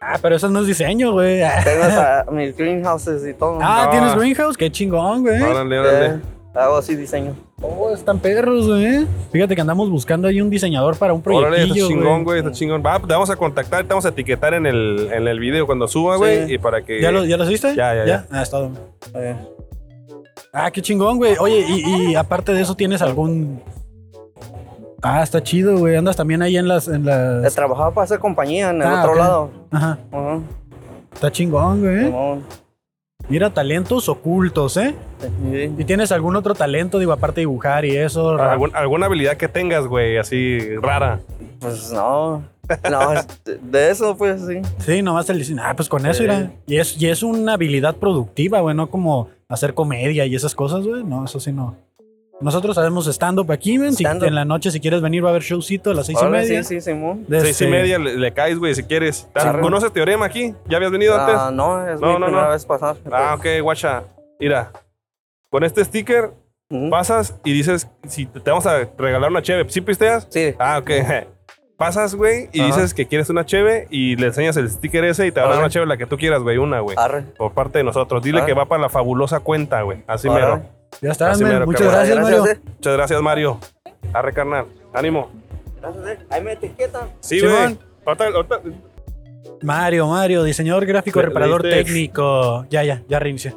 Ah, 0.00 0.18
pero 0.22 0.36
eso 0.36 0.48
no 0.48 0.60
es 0.60 0.66
diseño, 0.66 1.12
güey. 1.12 1.42
Ah, 1.42 1.60
Tengo 1.62 1.82
hasta 1.84 2.26
mis 2.30 2.56
greenhouses 2.56 3.26
y 3.26 3.34
todo. 3.34 3.58
Ah, 3.60 3.82
No. 3.84 3.90
¿tienes 3.90 4.14
greenhouse? 4.16 4.56
Qué 4.56 4.70
chingón, 4.72 5.20
güey. 5.22 5.42
Órale, 5.42 5.76
Eh, 5.76 5.78
órale. 5.78 6.20
hago 6.54 6.78
así 6.78 6.96
diseño. 6.96 7.34
Oh, 7.60 7.90
están 7.92 8.18
perros, 8.18 8.66
güey. 8.66 9.06
Fíjate 9.30 9.54
que 9.54 9.60
andamos 9.60 9.90
buscando 9.90 10.26
ahí 10.26 10.40
un 10.40 10.48
diseñador 10.48 10.96
para 10.96 11.12
un 11.12 11.20
Órale, 11.22 11.56
está 11.58 11.74
proyectillo, 11.74 11.88
chingón, 11.88 12.24
güey. 12.24 12.38
Está 12.38 12.52
chingón. 12.52 12.82
Va, 12.84 12.98
te 12.98 13.06
vamos 13.12 13.28
a 13.28 13.36
contactar, 13.36 13.82
te 13.82 13.88
vamos 13.90 14.06
a 14.06 14.08
etiquetar 14.08 14.54
en 14.54 14.64
el, 14.64 15.10
en 15.12 15.28
el 15.28 15.38
video 15.38 15.66
cuando 15.66 15.86
suba, 15.86 16.16
güey. 16.16 16.46
Sí. 16.46 16.54
Y 16.54 16.58
para 16.58 16.80
que. 16.82 17.02
¿Ya 17.02 17.10
lo, 17.12 17.26
¿Ya 17.26 17.36
lo 17.36 17.44
hiciste? 17.44 17.76
Ya, 17.76 17.94
ya, 17.94 18.06
ya. 18.06 18.26
Ah, 18.30 18.40
es 18.42 18.48
todo. 18.50 18.70
Eh, 19.14 19.36
Ah, 20.52 20.70
qué 20.70 20.80
chingón, 20.82 21.18
güey. 21.18 21.36
Oye, 21.38 21.64
y, 21.68 22.10
y 22.12 22.14
aparte 22.16 22.52
de 22.52 22.62
eso, 22.62 22.74
¿tienes 22.74 23.02
algún...? 23.02 23.62
Ah, 25.02 25.22
está 25.22 25.42
chido, 25.42 25.78
güey. 25.78 25.96
Andas 25.96 26.16
también 26.16 26.42
ahí 26.42 26.56
en 26.56 26.68
las... 26.68 26.88
En 26.88 27.02
he 27.02 27.40
las... 27.42 27.54
trabajado 27.54 27.92
para 27.92 28.04
esa 28.04 28.18
compañía 28.18 28.70
en 28.70 28.76
el 28.82 28.88
Ah, 28.88 29.00
otro 29.02 29.14
lado. 29.14 29.50
Ajá. 29.70 29.98
Ajá. 30.12 30.40
Está 31.14 31.32
chingón, 31.32 31.80
güey. 31.80 32.12
Mira, 33.28 33.50
talentos 33.50 34.08
ocultos, 34.08 34.76
¿eh? 34.76 34.94
Sí. 35.52 35.72
¿Y 35.78 35.84
tienes 35.84 36.10
algún 36.12 36.36
otro 36.36 36.54
talento, 36.54 36.98
digo, 36.98 37.12
aparte 37.12 37.36
de 37.40 37.42
dibujar 37.42 37.84
y 37.84 37.96
eso? 37.96 38.30
¿Algún- 38.40 38.74
alguna 38.74 39.06
habilidad 39.06 39.36
que 39.36 39.46
tengas, 39.48 39.86
güey, 39.86 40.16
así 40.18 40.58
rara. 40.82 41.20
Pues 41.60 41.92
no. 41.92 42.42
No, 42.90 43.10
de 43.62 43.90
eso, 43.90 44.16
pues 44.16 44.40
sí. 44.46 44.60
Sí, 44.78 45.02
nomás 45.02 45.28
el 45.30 45.38
diseño. 45.38 45.62
Ah, 45.64 45.74
pues 45.76 45.88
con 45.88 46.06
eso, 46.06 46.18
Sí. 46.18 46.22
mira. 46.22 46.50
Y 46.66 46.76
es, 46.78 47.00
y 47.00 47.08
es 47.08 47.22
una 47.22 47.54
habilidad 47.54 47.96
productiva, 47.96 48.60
güey, 48.60 48.74
no 48.76 48.88
como 48.90 49.28
hacer 49.48 49.74
comedia 49.74 50.24
y 50.26 50.34
esas 50.34 50.54
cosas, 50.54 50.84
güey. 50.86 51.02
No, 51.04 51.24
eso 51.24 51.38
sí 51.40 51.52
no. 51.52 51.76
Nosotros 52.40 52.74
sabemos 52.74 53.06
stand-up 53.06 53.50
aquí, 53.52 53.78
men. 53.78 53.92
Si 53.92 54.02
Stand-up. 54.04 54.26
en 54.28 54.34
la 54.34 54.44
noche, 54.44 54.70
si 54.70 54.80
quieres 54.80 55.02
venir, 55.02 55.22
va 55.22 55.28
a 55.28 55.30
haber 55.30 55.42
showcito 55.42 55.90
a 55.90 55.94
las 55.94 56.06
seis 56.06 56.18
y 56.22 56.26
media. 56.26 56.62
Sí, 56.64 56.76
sí, 56.76 56.80
Simón. 56.80 57.24
De 57.28 57.40
Seis 57.40 57.60
y 57.60 57.64
este- 57.64 57.68
media 57.68 57.98
le, 57.98 58.16
le 58.16 58.32
caes, 58.32 58.58
güey, 58.58 58.74
si 58.74 58.82
quieres. 58.82 59.28
Arre. 59.34 59.60
¿Conoces 59.60 59.92
Teorema 59.92 60.26
aquí? 60.26 60.54
¿Ya 60.66 60.78
habías 60.78 60.90
venido 60.92 61.14
Ah, 61.16 61.24
antes? 61.48 61.56
no, 61.56 61.86
es 61.88 62.00
No, 62.00 62.06
mi 62.06 62.12
no, 62.18 62.26
primera 62.26 62.46
no. 62.46 62.50
vez 62.52 62.64
pasar. 62.64 62.96
Ah, 63.12 63.34
ok, 63.38 63.46
guacha. 63.62 64.04
Mira, 64.38 64.72
con 65.50 65.64
este 65.64 65.84
sticker 65.84 66.30
Ujú. 66.70 66.88
pasas 66.88 67.36
y 67.44 67.52
dices, 67.52 67.88
si 68.08 68.24
te 68.26 68.40
te 68.40 68.50
vamos 68.50 68.66
a 68.66 68.88
regalar 68.96 69.30
una 69.30 69.42
cheve, 69.42 69.66
¿sí 69.68 69.80
pisteas? 69.82 70.26
Sí. 70.30 70.54
Ah, 70.58 70.78
ok. 70.78 70.90
Pasas, 71.76 72.14
güey, 72.14 72.50
y 72.52 72.60
Ajá. 72.60 72.66
dices 72.76 72.92
que 72.92 73.06
quieres 73.06 73.30
una 73.30 73.46
cheve 73.46 73.86
y 73.90 74.14
le 74.16 74.26
enseñas 74.26 74.54
el 74.58 74.68
sticker 74.68 75.02
ese 75.04 75.26
y 75.26 75.32
te 75.32 75.40
van 75.40 75.48
a 75.48 75.52
dar 75.52 75.60
una 75.60 75.70
cheve 75.70 75.86
la 75.86 75.96
que 75.96 76.04
tú 76.04 76.18
quieras, 76.18 76.42
güey, 76.42 76.58
una, 76.58 76.80
güey. 76.80 76.94
Arre. 76.98 77.22
Por 77.38 77.52
parte 77.54 77.78
de 77.78 77.84
nosotros. 77.84 78.22
Dile 78.22 78.40
Ah. 78.42 78.44
que 78.46 78.52
va 78.52 78.66
para 78.66 78.82
la 78.82 78.90
fabulosa 78.90 79.40
cuenta, 79.40 79.80
güey. 79.80 80.02
Así 80.06 80.28
Órale. 80.28 80.46
mero. 80.56 80.79
Ya 81.02 81.10
está, 81.12 81.30
Así 81.30 81.42
men. 81.44 81.52
mero, 81.54 81.66
Muchas 81.66 81.82
carnal. 81.88 82.06
gracias, 82.06 82.22
Mario. 82.22 82.46
eh. 82.46 82.60
Muchas 82.76 82.92
gracias, 82.96 83.22
Mario. 83.22 83.58
Arre, 84.12 84.32
carnal. 84.32 84.66
Ánimo. 84.92 85.30
Gracias, 85.80 86.06
eh. 86.08 86.18
Ahí 86.30 86.42
me 86.42 86.52
etiquetan. 86.52 87.08
Sí, 87.20 87.40
Simón. 87.40 87.54
güey. 87.54 87.78
Ahorita- 88.06 88.26
ahorita- 88.26 88.60
Mario, 89.62 90.06
Mario, 90.08 90.42
diseñador 90.44 90.84
gráfico, 90.86 91.20
Le- 91.20 91.26
reparador 91.26 91.62
leíste- 91.64 91.84
técnico. 91.84 92.66
Ya, 92.70 92.82
ya, 92.84 93.02
ya 93.08 93.18
reinicié. 93.18 93.54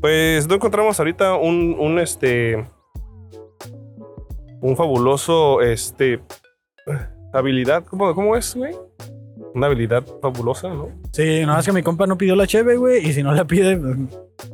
Pues 0.00 0.46
no 0.46 0.54
encontramos 0.54 0.98
ahorita 0.98 1.34
un, 1.36 1.76
un 1.78 1.98
este. 1.98 2.64
Un 4.60 4.76
fabuloso, 4.76 5.60
este. 5.60 6.20
Habilidad. 7.32 7.84
¿Cómo, 7.84 8.14
cómo 8.14 8.36
es, 8.36 8.54
güey? 8.54 8.74
Una 9.54 9.66
habilidad 9.66 10.04
fabulosa, 10.20 10.68
¿no? 10.68 10.88
Sí, 11.12 11.40
nada 11.42 11.56
más 11.56 11.66
que 11.66 11.72
mi 11.72 11.82
compa 11.82 12.06
no 12.06 12.18
pidió 12.18 12.34
la 12.36 12.46
cheve, 12.46 12.76
güey. 12.76 13.06
Y 13.06 13.12
si 13.12 13.22
no 13.22 13.32
la 13.32 13.44
pide, 13.46 13.76
pues, 13.76 13.96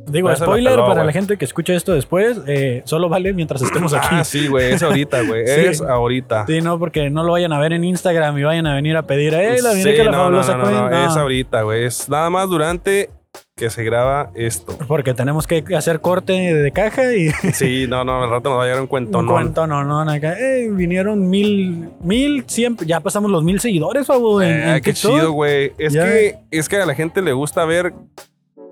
digo, 0.07 0.33
spoiler 0.35 0.77
para 0.79 1.03
la 1.03 1.11
gente 1.11 1.37
que 1.37 1.45
escucha 1.45 1.73
esto 1.73 1.93
después, 1.93 2.39
eh, 2.47 2.81
solo 2.85 3.09
vale 3.09 3.33
mientras 3.33 3.61
estemos 3.61 3.93
aquí. 3.93 4.07
Ah, 4.11 4.23
sí, 4.23 4.47
güey. 4.47 4.73
Es 4.73 4.83
ahorita, 4.83 5.21
güey. 5.23 5.43
Sí. 5.47 5.61
Es 5.61 5.81
ahorita. 5.81 6.45
Sí, 6.47 6.61
no, 6.61 6.79
porque 6.79 7.09
no 7.09 7.23
lo 7.23 7.33
vayan 7.33 7.53
a 7.53 7.59
ver 7.59 7.73
en 7.73 7.83
Instagram 7.83 8.37
y 8.37 8.43
vayan 8.43 8.67
a 8.67 8.75
venir 8.75 8.95
a 8.97 9.03
pedir, 9.03 9.33
eh, 9.33 9.61
la 9.61 9.71
Sí, 9.73 9.83
que 9.83 10.03
la 10.03 10.11
no, 10.11 10.29
no, 10.29 10.43
fabulosa 10.43 10.57
no, 10.57 10.65
no, 10.65 10.71
no, 10.71 10.79
cuenta". 10.89 11.05
Es 11.07 11.17
ahorita, 11.17 11.61
güey. 11.63 11.85
Es 11.85 12.09
nada 12.09 12.29
más 12.29 12.49
durante 12.49 13.09
que 13.55 13.69
se 13.69 13.83
graba 13.83 14.31
esto. 14.33 14.75
Porque 14.87 15.13
tenemos 15.13 15.45
que 15.47 15.63
hacer 15.77 16.01
corte 16.01 16.33
de 16.33 16.71
caja 16.71 17.13
y 17.13 17.29
Sí, 17.53 17.85
no, 17.87 18.03
no, 18.03 18.23
al 18.23 18.29
rato 18.29 18.49
nos 18.49 18.57
va 18.59 18.63
a 18.63 18.65
llegar 18.65 18.81
un 18.81 18.87
cuento, 18.87 19.19
un 19.19 19.27
¿no? 19.27 19.31
cuento, 19.33 19.67
no, 19.67 19.83
no, 19.83 19.99
acá. 20.11 20.35
Eh, 20.39 20.67
vinieron 20.71 21.29
mil, 21.29 21.89
mil, 22.01 22.43
cien, 22.47 22.75
ya 22.85 22.99
pasamos 23.01 23.29
los 23.29 23.43
mil 23.43 23.59
seguidores, 23.59 24.07
en, 24.09 24.41
Eh, 24.41 24.81
qué 24.83 24.93
TikTok. 24.93 25.11
chido, 25.13 25.31
güey. 25.33 25.73
Es 25.77 25.93
Ya. 25.93 26.05
que, 26.05 26.37
es 26.49 26.67
que 26.67 26.77
a 26.77 26.85
la 26.85 26.95
gente 26.95 27.21
le 27.21 27.33
gusta 27.33 27.63
ver, 27.65 27.93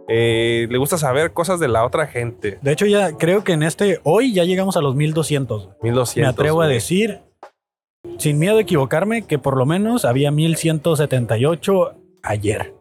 eh, 0.09 0.67
le 0.69 0.77
gusta 0.77 0.97
saber 0.97 1.31
cosas 1.33 1.59
de 1.59 1.67
la 1.67 1.85
otra 1.85 2.07
gente. 2.07 2.57
De 2.61 2.71
hecho, 2.71 2.85
ya 2.87 3.13
creo 3.13 3.43
que 3.43 3.53
en 3.53 3.63
este, 3.63 3.99
hoy 4.03 4.33
ya 4.33 4.43
llegamos 4.43 4.75
a 4.75 4.81
los 4.81 4.95
1200. 4.95 5.69
1200. 5.81 6.15
Me 6.21 6.27
atrevo 6.27 6.61
a 6.61 6.67
decir. 6.67 7.19
sin 8.17 8.39
miedo 8.39 8.57
a 8.57 8.61
equivocarme, 8.61 9.25
que 9.27 9.37
por 9.39 9.55
lo 9.57 9.65
menos 9.65 10.05
había 10.05 10.31
1178 10.31 11.95
ayer. 12.23 12.73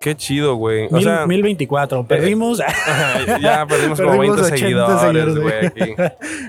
Qué 0.00 0.14
chido, 0.16 0.54
güey. 0.54 0.86
O 0.86 0.92
Mil- 0.92 1.04
sea, 1.04 1.26
1024. 1.26 2.06
Perdimos. 2.06 2.58
ya 3.42 3.66
perdimos 3.66 4.00
como 4.00 4.12
Perdimos 4.16 4.40
20 4.50 4.54
80 4.54 4.98
seguidores, 4.98 5.38
güey. 5.38 5.70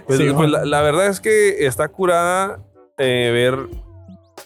Pues, 0.08 0.18
Sí, 0.20 0.24
pues, 0.26 0.34
bueno. 0.34 0.48
la, 0.60 0.66
la 0.66 0.82
verdad 0.82 1.08
es 1.08 1.20
que 1.20 1.66
está 1.66 1.90
curada 1.90 2.60
eh, 2.98 3.30
ver. 3.34 3.58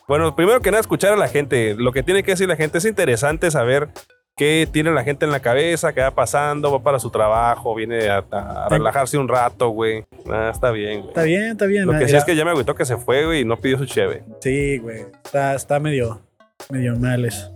Bueno, 0.08 0.36
primero 0.36 0.60
que 0.62 0.72
nada, 0.72 0.82
escuchar 0.82 1.14
a 1.14 1.18
la 1.18 1.28
gente. 1.28 1.76
Lo 1.78 1.92
que 1.92 2.02
tiene 2.02 2.24
que 2.24 2.32
decir 2.32 2.48
la 2.48 2.56
gente 2.56 2.80
es 2.80 2.86
interesante 2.86 3.52
saber 3.52 3.90
qué 4.36 4.68
tiene 4.72 4.92
la 4.92 5.04
gente 5.04 5.26
en 5.26 5.32
la 5.32 5.40
cabeza, 5.40 5.94
qué 5.94 6.02
va 6.02 6.12
pasando, 6.12 6.72
va 6.72 6.84
para 6.84 7.00
su 7.00 7.10
trabajo, 7.10 7.74
viene 7.76 8.10
a, 8.10 8.24
a 8.32 8.68
relajarse 8.70 9.18
un 9.18 9.28
rato, 9.28 9.70
güey. 9.70 10.06
Ah, 10.30 10.50
está 10.54 10.72
bien, 10.72 11.00
güey. 11.00 11.10
está 11.10 11.24
bien, 11.24 11.44
está 11.52 11.66
bien. 11.66 11.86
Lo 11.86 11.94
que 11.94 12.06
sí 12.06 12.12
Era- 12.12 12.20
es 12.20 12.26
que 12.26 12.36
ya 12.36 12.44
me 12.46 12.52
agüitó 12.52 12.76
que 12.76 12.86
se 12.86 12.98
fue, 12.98 13.26
güey, 13.26 13.42
y 13.42 13.46
no 13.46 13.58
pidió 13.58 13.78
su 13.78 13.86
cheve. 13.86 14.24
Sí, 14.42 14.78
güey. 14.80 15.02
Está, 15.24 15.56
está 15.56 15.80
medio, 15.80 16.22
medio 16.70 16.98
mal 16.98 17.24
eso. 17.26 17.52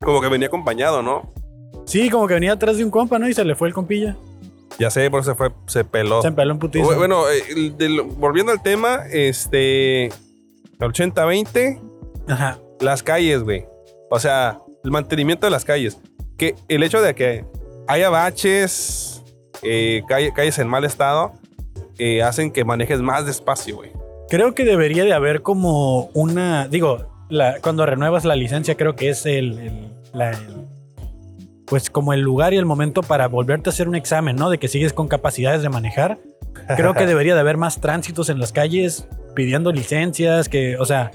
Como 0.00 0.20
que 0.20 0.28
venía 0.28 0.48
acompañado, 0.48 1.02
¿no? 1.02 1.30
Sí, 1.86 2.10
como 2.10 2.26
que 2.28 2.34
venía 2.34 2.52
atrás 2.52 2.76
de 2.76 2.84
un 2.84 2.90
compa, 2.90 3.18
¿no? 3.18 3.28
Y 3.28 3.34
se 3.34 3.44
le 3.44 3.54
fue 3.54 3.68
el 3.68 3.74
compilla. 3.74 4.16
Ya 4.78 4.90
sé, 4.90 5.10
por 5.10 5.20
eso 5.20 5.32
se 5.32 5.36
fue, 5.36 5.50
se 5.66 5.84
peló. 5.84 6.22
Se 6.22 6.28
empeló 6.28 6.52
un 6.54 6.58
putizo. 6.58 6.90
Bu- 6.90 6.96
Bueno, 6.96 7.24
eh, 7.30 8.00
volviendo 8.16 8.52
al 8.52 8.62
tema, 8.62 9.00
este. 9.10 10.10
80-20, 10.80 11.80
Ajá. 12.28 12.58
las 12.80 13.02
calles, 13.02 13.42
güey. 13.42 13.66
O 14.10 14.18
sea, 14.18 14.58
el 14.84 14.90
mantenimiento 14.90 15.46
de 15.46 15.50
las 15.50 15.64
calles. 15.64 15.98
Que 16.36 16.54
el 16.68 16.82
hecho 16.82 17.00
de 17.00 17.14
que 17.14 17.44
haya 17.88 18.10
baches, 18.10 19.22
eh, 19.62 20.02
calle- 20.08 20.32
calles 20.32 20.58
en 20.58 20.68
mal 20.68 20.84
estado, 20.84 21.32
eh, 21.98 22.22
hacen 22.22 22.50
que 22.50 22.64
manejes 22.64 23.00
más 23.00 23.26
despacio, 23.26 23.76
güey. 23.76 23.90
Creo 24.28 24.54
que 24.54 24.64
debería 24.64 25.04
de 25.04 25.12
haber 25.12 25.42
como 25.42 26.06
una. 26.14 26.66
Digo, 26.68 27.06
la, 27.28 27.60
cuando 27.60 27.84
renuevas 27.86 28.24
la 28.24 28.34
licencia, 28.36 28.76
creo 28.76 28.96
que 28.96 29.10
es 29.10 29.26
el. 29.26 29.58
el- 29.58 29.92
la- 30.12 30.30
el- 30.30 30.66
pues 31.66 31.88
como 31.88 32.12
el 32.12 32.20
lugar 32.20 32.52
y 32.52 32.58
el 32.58 32.66
momento 32.66 33.02
para 33.02 33.28
volverte 33.28 33.70
a 33.70 33.72
hacer 33.72 33.88
un 33.88 33.94
examen, 33.94 34.36
¿no? 34.36 34.50
De 34.50 34.58
que 34.58 34.68
sigues 34.68 34.92
con 34.92 35.08
capacidades 35.08 35.62
de 35.62 35.70
manejar. 35.70 36.18
Creo 36.76 36.92
que 36.92 37.06
debería 37.06 37.32
de 37.34 37.40
haber 37.40 37.56
más 37.56 37.80
tránsitos 37.80 38.28
en 38.28 38.38
las 38.38 38.52
calles 38.52 39.06
pidiendo 39.34 39.72
licencias, 39.72 40.50
que, 40.50 40.76
o 40.76 40.84
sea, 40.84 41.10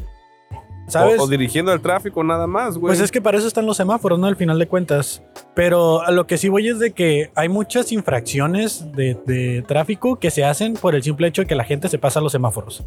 ¿sabes? 0.87 1.19
O, 1.19 1.23
o 1.23 1.27
dirigiendo 1.27 1.71
el 1.73 1.81
tráfico 1.81 2.23
nada 2.23 2.47
más, 2.47 2.77
güey. 2.77 2.89
Pues 2.91 2.99
es 3.01 3.11
que 3.11 3.21
para 3.21 3.37
eso 3.37 3.47
están 3.47 3.65
los 3.65 3.77
semáforos, 3.77 4.17
¿no? 4.19 4.25
Al 4.27 4.35
final 4.35 4.57
de 4.59 4.67
cuentas. 4.67 5.21
Pero 5.53 6.01
a 6.01 6.11
lo 6.11 6.25
que 6.27 6.37
sí 6.37 6.49
voy 6.49 6.67
es 6.67 6.79
de 6.79 6.91
que 6.91 7.29
hay 7.35 7.49
muchas 7.49 7.91
infracciones 7.91 8.91
de, 8.93 9.17
de 9.25 9.63
tráfico 9.67 10.17
que 10.17 10.31
se 10.31 10.43
hacen 10.45 10.73
por 10.75 10.95
el 10.95 11.03
simple 11.03 11.27
hecho 11.27 11.41
de 11.43 11.47
que 11.47 11.55
la 11.55 11.63
gente 11.63 11.89
se 11.89 11.97
pasa 11.99 12.19
a 12.19 12.23
los 12.23 12.31
semáforos. 12.31 12.85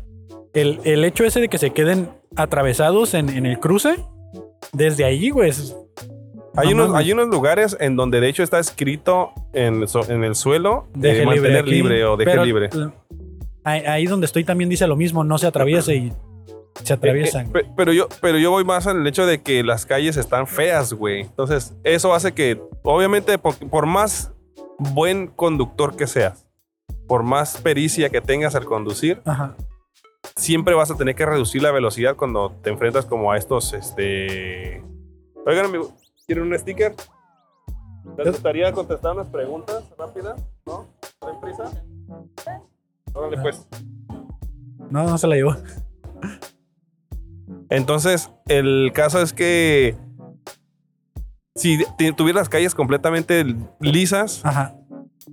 El, 0.52 0.80
el 0.84 1.04
hecho 1.04 1.24
ese 1.24 1.40
de 1.40 1.48
que 1.48 1.58
se 1.58 1.70
queden 1.70 2.08
atravesados 2.36 3.14
en, 3.14 3.28
en 3.28 3.46
el 3.46 3.58
cruce, 3.60 3.96
desde 4.72 5.04
ahí, 5.04 5.30
güey. 5.30 5.50
es- 5.50 5.76
hay, 6.56 6.74
no 6.74 6.86
unos, 6.86 6.96
hay 6.96 7.12
unos 7.12 7.28
lugares 7.28 7.76
en 7.78 7.94
donde 7.94 8.20
de 8.20 8.28
hecho 8.28 8.42
está 8.42 8.58
escrito 8.58 9.30
en, 9.52 9.84
en 10.08 10.24
el 10.24 10.34
suelo 10.34 10.88
Deje 10.94 11.20
de 11.20 11.26
mantener 11.26 11.68
libre, 11.68 12.04
o 12.04 12.16
deje 12.16 12.30
pero 12.32 12.44
libre. 12.44 12.70
ahí 13.62 14.06
donde 14.06 14.26
estoy 14.26 14.42
también 14.42 14.68
dice 14.68 14.86
lo 14.88 14.96
mismo, 14.96 15.22
no 15.22 15.38
se 15.38 15.46
atraviese 15.46 15.94
y 15.94 16.12
se 16.82 16.92
atraviesan. 16.94 17.46
Eh, 17.46 17.48
eh, 17.48 17.52
pe- 17.52 17.72
pero, 17.76 17.92
yo, 17.92 18.08
pero 18.20 18.38
yo 18.38 18.50
voy 18.50 18.64
más 18.64 18.86
el 18.86 19.06
hecho 19.06 19.26
de 19.26 19.42
que 19.42 19.62
las 19.62 19.86
calles 19.86 20.16
están 20.16 20.46
feas, 20.46 20.92
güey. 20.92 21.22
Entonces, 21.22 21.74
eso 21.84 22.14
hace 22.14 22.32
que, 22.32 22.60
obviamente, 22.82 23.38
por, 23.38 23.54
por 23.68 23.86
más 23.86 24.32
buen 24.78 25.26
conductor 25.28 25.96
que 25.96 26.06
seas, 26.06 26.46
por 27.06 27.22
más 27.22 27.56
pericia 27.58 28.08
que 28.10 28.20
tengas 28.20 28.54
al 28.54 28.64
conducir, 28.64 29.20
Ajá. 29.24 29.54
siempre 30.36 30.74
vas 30.74 30.90
a 30.90 30.96
tener 30.96 31.14
que 31.14 31.26
reducir 31.26 31.62
la 31.62 31.70
velocidad 31.70 32.16
cuando 32.16 32.52
te 32.62 32.70
enfrentas 32.70 33.04
como 33.06 33.30
a 33.32 33.36
estos, 33.36 33.72
este... 33.74 34.82
Oigan, 35.46 35.66
amigo, 35.66 35.92
¿quieren 36.26 36.44
un 36.46 36.58
sticker? 36.58 36.94
¿Les 38.16 38.28
gustaría 38.28 38.72
contestar 38.72 39.12
unas 39.14 39.28
preguntas 39.28 39.84
rápidas? 39.98 40.40
¿No? 40.66 40.86
¿Traen 41.18 41.40
prisa? 41.40 41.64
Órale, 43.12 43.38
pues. 43.42 43.66
No, 44.90 45.04
no 45.04 45.18
se 45.18 45.26
la 45.26 45.36
llevó. 45.36 45.56
Entonces, 47.70 48.30
el 48.48 48.90
caso 48.92 49.22
es 49.22 49.32
que 49.32 49.94
si 51.54 51.78
tuvieras 52.16 52.42
las 52.42 52.48
calles 52.48 52.74
completamente 52.74 53.44
lisas, 53.80 54.40
Ajá. 54.44 54.74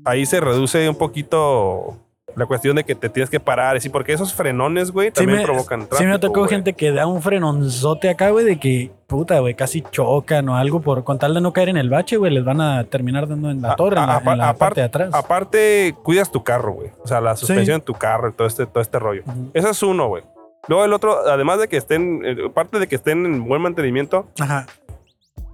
ahí 0.06 0.26
se 0.26 0.40
reduce 0.40 0.88
un 0.90 0.96
poquito 0.96 1.98
la 2.36 2.46
cuestión 2.46 2.76
de 2.76 2.84
que 2.84 2.94
te 2.94 3.10
tienes 3.10 3.32
que 3.32 3.40
parar, 3.40 3.82
sí, 3.82 3.90
porque 3.90 4.14
esos 4.14 4.32
frenones, 4.34 4.92
güey, 4.92 5.08
Sí 5.08 5.14
también 5.14 5.40
me, 5.40 5.44
provocan 5.46 5.80
tráfico. 5.88 5.98
sí 5.98 6.06
me 6.06 6.20
tocó 6.20 6.42
güey. 6.42 6.50
gente 6.52 6.74
que 6.74 6.92
da 6.92 7.08
un 7.08 7.24
frenonzote 7.24 8.10
acá, 8.10 8.30
güey, 8.30 8.46
de 8.46 8.60
que, 8.60 8.92
puta, 9.08 9.40
güey, 9.40 9.56
casi 9.56 9.82
chocan 9.82 10.48
o 10.50 10.56
algo 10.56 10.82
por 10.82 11.04
con 11.04 11.18
tal 11.18 11.34
de 11.34 11.42
no 11.42 11.52
caer 11.52 11.70
en 11.70 11.78
el 11.78 11.90
bache, 11.90 12.18
güey, 12.18 12.32
les 12.32 12.44
van 12.46 12.62
a 12.62 12.84
terminar 12.84 13.28
dando 13.28 13.50
en 13.50 13.62
la 13.64 13.72
A- 13.72 13.76
torre, 13.76 13.98
en 14.00 14.06
la, 14.06 14.50
en 14.52 14.56
parte 14.58 14.82
de 14.82 14.86
atrás. 14.86 15.10
Aparte, 15.14 15.96
cuidas 16.04 16.32
tu 16.32 16.44
carro, 16.44 16.74
güey. 16.74 16.92
O 17.04 17.08
sea, 17.08 17.22
la 17.22 17.36
Sí. 17.36 17.48
suspensión 17.48 17.80
de 17.80 17.86
tu 17.86 17.94
carro 17.94 18.32
todo 18.32 18.48
este, 18.48 18.68
todo 18.68 18.82
este 18.82 19.00
rollo. 19.00 19.24
Ujú. 19.26 19.50
Ese 19.56 19.70
es 19.72 19.82
uno, 19.82 20.08
güey. 20.08 20.24
Luego 20.68 20.84
el 20.86 20.94
otro, 20.94 21.18
además 21.28 21.60
de 21.60 21.68
que 21.68 21.78
estén, 21.78 22.22
eh, 22.26 22.36
aparte 22.48 22.80
de 22.80 22.88
que 22.88 22.96
estén 22.96 23.26
en 23.26 23.46
buen 23.48 23.62
mantenimiento, 23.62 24.28
Ajá. 24.40 24.66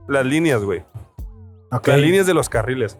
las 0.07 0.25
líneas, 0.25 0.63
güey. 0.63 0.83
ok. 1.71 1.87
Las 1.87 1.99
líneas 1.99 2.25
de 2.25 2.33
los 2.33 2.49
carriles. 2.49 2.97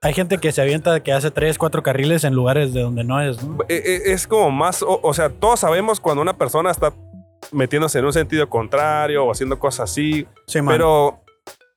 Hay 0.00 0.14
gente 0.14 0.38
que 0.38 0.52
se 0.52 0.62
avienta 0.62 1.02
que 1.02 1.12
hace 1.12 1.30
tres, 1.32 1.58
cuatro 1.58 1.82
carriles 1.82 2.22
en 2.24 2.34
lugares 2.34 2.72
de 2.72 2.82
donde 2.82 3.02
no 3.02 3.20
es, 3.20 3.42
¿no? 3.42 3.62
Eh, 3.68 3.82
eh, 3.84 4.00
Es 4.06 4.26
como 4.28 4.50
más, 4.50 4.82
o, 4.82 5.00
o 5.02 5.12
sea, 5.12 5.28
todos 5.28 5.60
sabemos 5.60 5.98
cuando 6.00 6.22
una 6.22 6.34
persona 6.38 6.70
está 6.70 6.92
metiéndose 7.50 7.98
en 7.98 8.04
un 8.04 8.12
sentido 8.12 8.48
contrario 8.48 9.24
o 9.24 9.32
haciendo 9.32 9.58
cosas 9.58 9.90
así, 9.90 10.26
Sí, 10.46 10.62
man. 10.62 10.74
pero 10.74 11.20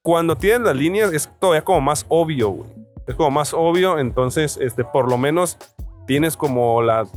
cuando 0.04 0.36
tienen 0.36 0.64
las 0.64 0.76
líneas 0.76 1.12
es 1.14 1.30
todavía 1.40 1.64
como 1.64 1.82
más 1.82 2.06
obvio, 2.10 2.50
güey. 2.50 2.70
Es 3.08 3.16
como 3.16 3.32
más 3.32 3.54
obvio, 3.56 3.98
entonces, 3.98 4.58
este, 4.62 4.84
por 4.84 5.10
lo 5.10 5.18
menos 5.18 5.58
tienes 6.06 6.38
como 6.38 6.82
la 6.84 7.08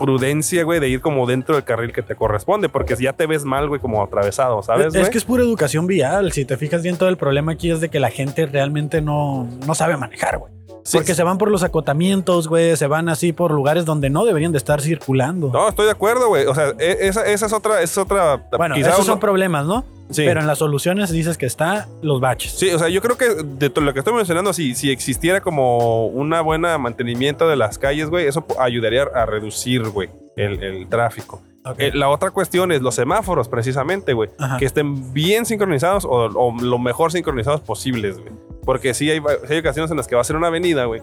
prudencia, 0.00 0.64
güey, 0.64 0.80
de 0.80 0.88
ir 0.88 1.00
como 1.00 1.26
dentro 1.26 1.54
del 1.54 1.64
carril 1.64 1.92
que 1.92 2.02
te 2.02 2.16
corresponde, 2.16 2.68
porque 2.68 2.96
si 2.96 3.04
ya 3.04 3.12
te 3.12 3.26
ves 3.26 3.44
mal, 3.44 3.68
güey, 3.68 3.80
como 3.80 4.02
atravesado, 4.02 4.62
¿sabes, 4.62 4.86
es, 4.86 4.94
es 4.94 5.10
que 5.10 5.18
es 5.18 5.24
pura 5.24 5.42
educación 5.42 5.86
vial. 5.86 6.32
Si 6.32 6.44
te 6.44 6.56
fijas 6.56 6.82
bien, 6.82 6.96
todo 6.96 7.10
el 7.10 7.16
problema 7.16 7.52
aquí 7.52 7.70
es 7.70 7.80
de 7.80 7.90
que 7.90 8.00
la 8.00 8.10
gente 8.10 8.46
realmente 8.46 9.02
no, 9.02 9.46
no 9.66 9.74
sabe 9.74 9.96
manejar, 9.96 10.38
güey. 10.38 10.59
Sí, 10.84 10.96
Porque 10.98 11.14
se 11.14 11.22
van 11.22 11.38
por 11.38 11.50
los 11.50 11.62
acotamientos, 11.62 12.48
güey. 12.48 12.76
Se 12.76 12.86
van 12.86 13.08
así 13.08 13.32
por 13.32 13.52
lugares 13.52 13.84
donde 13.84 14.10
no 14.10 14.24
deberían 14.24 14.52
de 14.52 14.58
estar 14.58 14.80
circulando. 14.80 15.50
No, 15.52 15.68
estoy 15.68 15.86
de 15.86 15.92
acuerdo, 15.92 16.28
güey. 16.28 16.46
O 16.46 16.54
sea, 16.54 16.70
e- 16.78 16.98
esa, 17.02 17.26
esa 17.26 17.46
es 17.46 17.52
otra, 17.52 17.82
es 17.82 17.96
otra. 17.98 18.48
bueno, 18.56 18.74
esos 18.76 18.96
uno- 18.96 19.04
son 19.04 19.20
problemas, 19.20 19.66
¿no? 19.66 19.84
Sí. 20.10 20.22
Pero 20.24 20.40
en 20.40 20.46
las 20.48 20.58
soluciones 20.58 21.10
dices 21.10 21.38
que 21.38 21.46
está 21.46 21.86
los 22.02 22.20
baches. 22.20 22.52
Sí, 22.52 22.68
o 22.72 22.78
sea, 22.80 22.88
yo 22.88 23.00
creo 23.00 23.16
que 23.16 23.28
de 23.44 23.70
todo 23.70 23.84
lo 23.84 23.92
que 23.92 24.00
estoy 24.00 24.12
mencionando, 24.14 24.52
si, 24.52 24.74
si 24.74 24.90
existiera 24.90 25.40
como 25.40 26.06
una 26.08 26.40
buena 26.40 26.76
mantenimiento 26.78 27.48
de 27.48 27.54
las 27.54 27.78
calles, 27.78 28.10
güey, 28.10 28.26
eso 28.26 28.44
ayudaría 28.58 29.04
a 29.14 29.24
reducir, 29.26 29.88
güey, 29.90 30.10
el, 30.36 30.60
el 30.64 30.88
tráfico. 30.88 31.42
Eh, 31.78 31.92
la 31.94 32.08
otra 32.08 32.30
cuestión 32.32 32.72
es 32.72 32.80
los 32.82 32.94
semáforos, 32.96 33.48
precisamente, 33.48 34.12
güey, 34.14 34.30
que 34.58 34.64
estén 34.64 35.12
bien 35.12 35.44
sincronizados 35.46 36.04
o, 36.06 36.08
o 36.24 36.56
lo 36.60 36.78
mejor 36.80 37.12
sincronizados 37.12 37.60
posibles, 37.60 38.18
güey. 38.18 38.32
Porque 38.64 38.94
sí 38.94 39.10
hay, 39.10 39.20
sí 39.46 39.52
hay 39.54 39.58
ocasiones 39.58 39.90
en 39.90 39.96
las 39.96 40.06
que 40.06 40.14
vas 40.14 40.26
a 40.26 40.28
ser 40.28 40.36
una 40.36 40.48
avenida, 40.48 40.84
güey, 40.84 41.00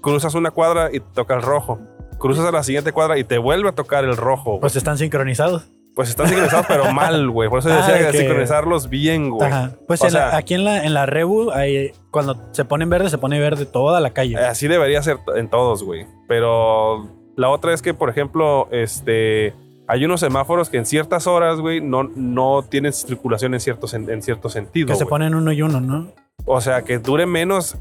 cruzas 0.00 0.34
una 0.34 0.50
cuadra 0.50 0.90
y 0.92 1.00
toca 1.00 1.34
el 1.34 1.42
rojo. 1.42 1.78
Cruzas 2.18 2.44
a 2.46 2.52
la 2.52 2.62
siguiente 2.62 2.92
cuadra 2.92 3.18
y 3.18 3.24
te 3.24 3.38
vuelve 3.38 3.68
a 3.68 3.72
tocar 3.72 4.04
el 4.04 4.16
rojo. 4.16 4.50
güey. 4.50 4.60
Pues 4.60 4.76
están 4.76 4.98
sincronizados. 4.98 5.64
Pues 5.94 6.08
están 6.10 6.26
sincronizados, 6.28 6.66
pero 6.68 6.84
mal, 6.92 7.30
güey. 7.30 7.48
Por 7.48 7.58
eso 7.60 7.70
Ah, 7.70 7.76
decía 7.78 7.94
de 7.94 8.06
que 8.06 8.12
que- 8.12 8.18
sincronizarlos 8.18 8.88
bien, 8.88 9.30
güey. 9.30 9.48
Ajá. 9.50 9.72
Pues 9.86 10.02
en 10.04 10.12
la- 10.14 10.36
aquí 10.36 10.54
en 10.54 10.64
la, 10.64 10.84
en 10.84 10.94
la 10.94 11.06
Rebu, 11.06 11.50
hay- 11.50 11.92
cuando 12.10 12.36
se 12.52 12.64
pone 12.64 12.84
en 12.84 12.90
verde, 12.90 13.08
se 13.10 13.18
pone 13.18 13.40
verde 13.40 13.66
toda 13.66 14.00
la 14.00 14.10
calle. 14.10 14.34
Eh, 14.34 14.46
Así 14.46 14.68
debería 14.68 15.02
ser 15.02 15.18
en 15.34 15.48
todos, 15.48 15.82
güey. 15.82 16.06
Pero 16.28 17.08
la 17.36 17.48
otra 17.48 17.72
es 17.74 17.82
que, 17.82 17.92
por 17.94 18.08
ejemplo, 18.10 18.68
este. 18.70 19.54
Hay 19.88 20.04
unos 20.04 20.20
semáforos 20.20 20.70
que 20.70 20.76
en 20.76 20.86
ciertas 20.86 21.26
horas, 21.26 21.58
güey, 21.58 21.80
no, 21.80 22.04
no 22.04 22.62
tienen 22.62 22.92
circulación 22.92 23.54
en 23.54 23.60
cierto, 23.60 23.88
en 23.92 24.22
cierto 24.22 24.48
sentido. 24.48 24.86
que 24.86 24.94
se 24.94 25.02
güey. 25.02 25.10
ponen 25.10 25.34
uno 25.34 25.50
y 25.50 25.62
uno, 25.62 25.80
¿no? 25.80 26.12
O 26.50 26.60
sea, 26.60 26.82
que 26.82 26.98
dure 26.98 27.26
menos. 27.26 27.76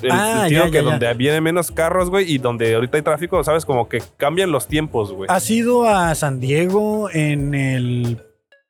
El 0.00 0.10
Ah, 0.12 0.38
sentido 0.42 0.64
ya, 0.66 0.70
que 0.70 0.76
ya, 0.78 0.82
ya. 0.84 0.90
donde 0.90 1.14
vienen 1.14 1.42
menos 1.42 1.72
carros, 1.72 2.08
güey, 2.08 2.30
y 2.32 2.38
donde 2.38 2.74
ahorita 2.76 2.98
hay 2.98 3.02
tráfico, 3.02 3.42
¿sabes? 3.42 3.64
Como 3.66 3.88
que 3.88 4.00
cambian 4.16 4.52
los 4.52 4.68
tiempos, 4.68 5.12
güey. 5.12 5.28
¿Has 5.30 5.50
ido 5.50 5.88
a 5.88 6.14
San 6.14 6.38
Diego 6.38 7.10
en 7.12 7.54
el... 7.54 8.18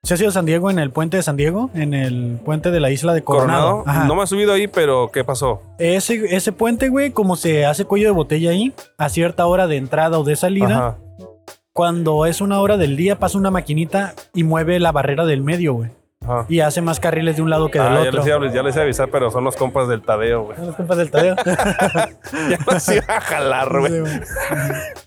¿Se 0.02 0.14
has 0.14 0.20
ido 0.20 0.30
a 0.30 0.32
San 0.32 0.46
Diego 0.46 0.70
en 0.70 0.78
el 0.78 0.90
puente 0.90 1.16
de 1.18 1.22
San 1.22 1.36
Diego? 1.36 1.68
En 1.74 1.92
el 1.92 2.38
puente 2.44 2.70
de 2.70 2.80
la 2.80 2.90
isla 2.90 3.12
de 3.12 3.22
Coronado. 3.22 3.80
Coronado, 3.84 4.06
no 4.06 4.14
me 4.14 4.22
he 4.22 4.26
subido 4.26 4.52
ahí, 4.54 4.68
pero 4.68 5.10
¿qué 5.12 5.22
pasó? 5.24 5.60
Ese, 5.78 6.34
ese 6.34 6.52
puente, 6.52 6.88
güey, 6.88 7.10
como 7.10 7.36
se 7.36 7.66
hace 7.66 7.84
cuello 7.84 8.06
de 8.06 8.12
botella 8.12 8.50
ahí, 8.50 8.72
a 8.98 9.08
cierta 9.10 9.44
hora 9.46 9.66
de 9.66 9.76
entrada 9.76 10.18
o 10.18 10.24
de 10.24 10.36
salida, 10.36 10.78
Ajá. 10.78 10.98
cuando 11.72 12.24
es 12.24 12.40
una 12.40 12.60
hora 12.60 12.76
del 12.78 12.96
día 12.96 13.18
pasa 13.18 13.36
una 13.36 13.50
maquinita 13.50 14.14
y 14.32 14.44
mueve 14.44 14.78
la 14.80 14.92
barrera 14.92 15.26
del 15.26 15.42
medio, 15.42 15.74
güey. 15.74 15.90
Ajá. 16.24 16.46
y 16.48 16.60
hace 16.60 16.80
más 16.80 16.98
carriles 16.98 17.36
de 17.36 17.42
un 17.42 17.50
lado 17.50 17.70
que 17.70 17.78
del 17.78 17.88
Ah, 17.88 17.94
ya 18.02 18.08
otro. 18.08 18.40
les, 18.40 18.52
ya 18.52 18.62
les 18.62 18.74
iba 18.74 18.82
a 18.82 18.84
avisar, 18.84 19.08
pero 19.10 19.30
son 19.30 19.44
los 19.44 19.54
compas 19.54 19.86
del 19.86 20.02
Tadeo, 20.02 20.44
güey. 20.44 20.56
Son 20.56 20.66
los 20.66 20.74
compas 20.76 20.96
del 20.98 21.10
Tadeo. 21.10 21.36
Ya 22.50 22.58
los 22.66 22.88
iba 22.88 23.04
a 23.16 23.20
jalar, 23.20 23.78
güey. 23.78 23.92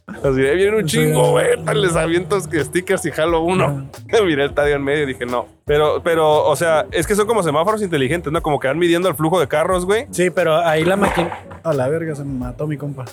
Así, 0.08 0.42
ahí 0.48 0.56
viene 0.56 0.78
un 0.78 0.86
chingo, 0.86 1.32
güey. 1.32 1.48
Les 1.76 1.96
aviento 1.96 2.38
que 2.50 2.64
stickers 2.64 3.06
y 3.06 3.12
jalo 3.12 3.42
uno. 3.42 3.90
Miré 4.26 4.44
el 4.46 4.54
Tadeo 4.54 4.76
en 4.78 4.84
medio 4.84 5.04
y 5.04 5.08
dije, 5.08 5.26
no. 5.26 5.48
Pero, 5.66 6.02
pero, 6.04 6.46
o 6.46 6.56
sea, 6.56 6.86
es 6.92 7.06
que 7.06 7.16
son 7.16 7.28
como 7.28 7.44
semáforos 7.44 7.82
inteligentes, 7.82 8.32
¿no? 8.32 8.42
Como 8.42 8.60
que 8.60 8.68
van 8.68 8.78
midiendo 8.80 9.10
el 9.10 9.16
flujo 9.16 9.40
de 9.40 9.48
carros, 9.48 9.86
güey. 9.86 10.06
Sí, 10.12 10.30
pero 10.30 10.58
ahí 10.58 10.86
la 10.86 10.96
máquina. 10.96 11.38
A 11.64 11.74
la 11.74 11.88
verga, 11.90 12.16
se 12.16 12.24
me 12.24 12.34
mató 12.40 12.66
mi 12.68 12.78
compa. 12.78 13.06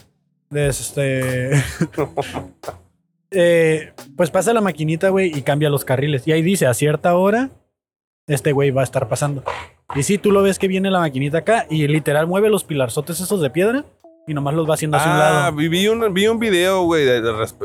Este. 0.53 1.51
Eh, 3.33 3.93
pues 4.17 4.31
pasa 4.31 4.53
la 4.55 4.61
maquinita, 4.61 5.09
güey, 5.09 5.37
y 5.37 5.43
cambia 5.43 5.69
los 5.69 5.85
carriles. 5.85 6.27
Y 6.29 6.33
ahí 6.33 6.43
dice, 6.43 6.67
a 6.67 6.75
cierta 6.75 7.17
hora, 7.17 7.51
este 8.27 8.53
güey 8.53 8.71
va 8.71 8.81
a 8.81 8.85
estar 8.85 9.09
pasando. 9.09 9.43
Y 9.95 10.03
si 10.03 10.19
tú 10.19 10.33
lo 10.33 10.43
ves 10.43 10.59
que 10.59 10.69
viene 10.69 10.91
la 10.91 10.99
maquinita 11.01 11.39
acá 11.39 11.67
y 11.71 11.87
literal 11.87 12.27
mueve 12.27 12.51
los 12.51 12.65
pilarzotes 12.65 13.21
esos 13.21 13.41
de 13.41 13.51
piedra 13.51 13.85
y 14.27 14.35
nomás 14.35 14.55
los 14.55 14.69
va 14.69 14.75
haciendo 14.75 14.97
hacia 14.97 15.09
un 15.13 15.17
Ah, 15.17 15.21
lado. 15.21 15.53
vi, 15.57 15.69
vi 15.69 15.87
un, 15.87 16.13
vi 16.13 16.27
un 16.27 16.41
video, 16.41 16.83
güey. 16.83 17.07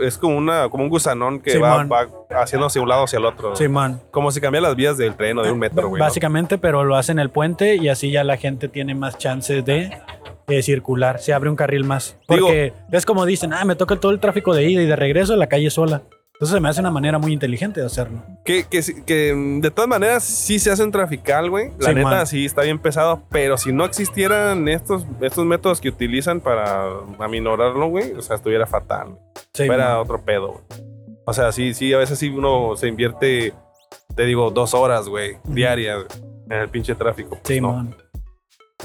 es 0.03 0.17
como, 0.19 0.37
una, 0.37 0.69
como 0.69 0.83
un 0.83 0.89
gusanón 0.91 1.39
que 1.39 1.57
va, 1.57 1.81
Simón. 1.81 1.89
va 1.91 2.41
haciendo 2.41 2.67
hacia 2.67 2.79
un 2.83 2.89
lado 2.89 3.05
hacia 3.05 3.17
el 3.17 3.25
otro. 3.25 3.55
Sí, 3.55 3.67
man. 3.67 3.99
Como 4.11 4.29
si 4.31 4.39
cambia 4.39 4.61
las 4.61 4.75
vías 4.75 4.97
del 4.99 5.15
tren 5.15 5.39
o 5.39 5.43
de 5.43 5.51
un 5.51 5.57
metro, 5.57 5.89
güey. 5.89 5.99
¿no? 5.99 6.05
Básicamente, 6.05 6.59
pero 6.59 6.83
lo 6.83 6.95
hacen 6.95 7.17
en 7.17 7.23
el 7.23 7.29
puente 7.31 7.77
y 7.77 7.89
así 7.89 8.11
ya 8.11 8.23
la 8.23 8.37
gente 8.37 8.67
tiene 8.67 8.93
más 8.93 9.17
chances 9.17 9.65
de 9.65 9.91
eh, 10.47 10.61
circular. 10.61 11.19
Se 11.19 11.33
abre 11.33 11.49
un 11.49 11.55
carril 11.55 11.83
más. 11.85 12.17
Digo- 12.29 12.45
Porque 12.45 12.73
es 12.91 13.05
como 13.07 13.25
dicen, 13.25 13.53
ah, 13.53 13.65
me 13.65 13.75
toca 13.75 13.95
todo 13.95 14.11
el 14.11 14.19
tráfico 14.19 14.53
de 14.53 14.69
ida 14.69 14.83
y 14.83 14.85
de 14.85 14.95
regreso, 14.95 15.35
la 15.35 15.47
calle 15.47 15.71
sola. 15.71 16.03
Entonces 16.41 16.55
se 16.55 16.59
me 16.59 16.69
hace 16.69 16.79
una 16.81 16.89
manera 16.89 17.19
muy 17.19 17.33
inteligente 17.33 17.81
de 17.81 17.85
hacerlo. 17.85 18.23
Que, 18.43 18.63
que, 18.63 18.81
que, 19.05 19.59
de 19.61 19.69
todas 19.69 19.87
maneras 19.87 20.23
sí 20.23 20.57
se 20.57 20.71
hace 20.71 20.83
un 20.83 20.89
trafical, 20.91 21.51
güey. 21.51 21.69
La 21.77 21.89
Sí, 21.89 21.93
neta 21.93 22.09
man. 22.09 22.25
sí 22.25 22.45
está 22.45 22.63
bien 22.63 22.79
pesado, 22.79 23.21
pero 23.29 23.59
si 23.59 23.71
no 23.71 23.85
existieran 23.85 24.67
estos, 24.67 25.05
estos 25.21 25.45
métodos 25.45 25.79
que 25.79 25.89
utilizan 25.89 26.39
para 26.39 26.85
aminorarlo, 27.19 27.85
güey, 27.89 28.13
o 28.13 28.23
sea, 28.23 28.37
estuviera 28.37 28.65
fatal. 28.65 29.19
Sí, 29.53 29.67
Fuera 29.67 29.89
man. 29.89 29.97
otro 29.99 30.19
pedo, 30.25 30.47
güey. 30.53 30.63
O 31.27 31.33
sea, 31.33 31.51
sí, 31.51 31.75
sí, 31.75 31.93
a 31.93 31.99
veces 31.99 32.17
sí 32.17 32.29
uno 32.29 32.75
se 32.75 32.87
invierte, 32.87 33.53
te 34.15 34.25
digo, 34.25 34.49
dos 34.49 34.73
horas, 34.73 35.07
güey, 35.07 35.37
diarias 35.43 36.05
en 36.49 36.57
el 36.57 36.69
pinche 36.69 36.95
tráfico. 36.95 37.37
Pues 37.39 37.41
Sí, 37.45 37.61
no, 37.61 37.73
man. 37.73 37.95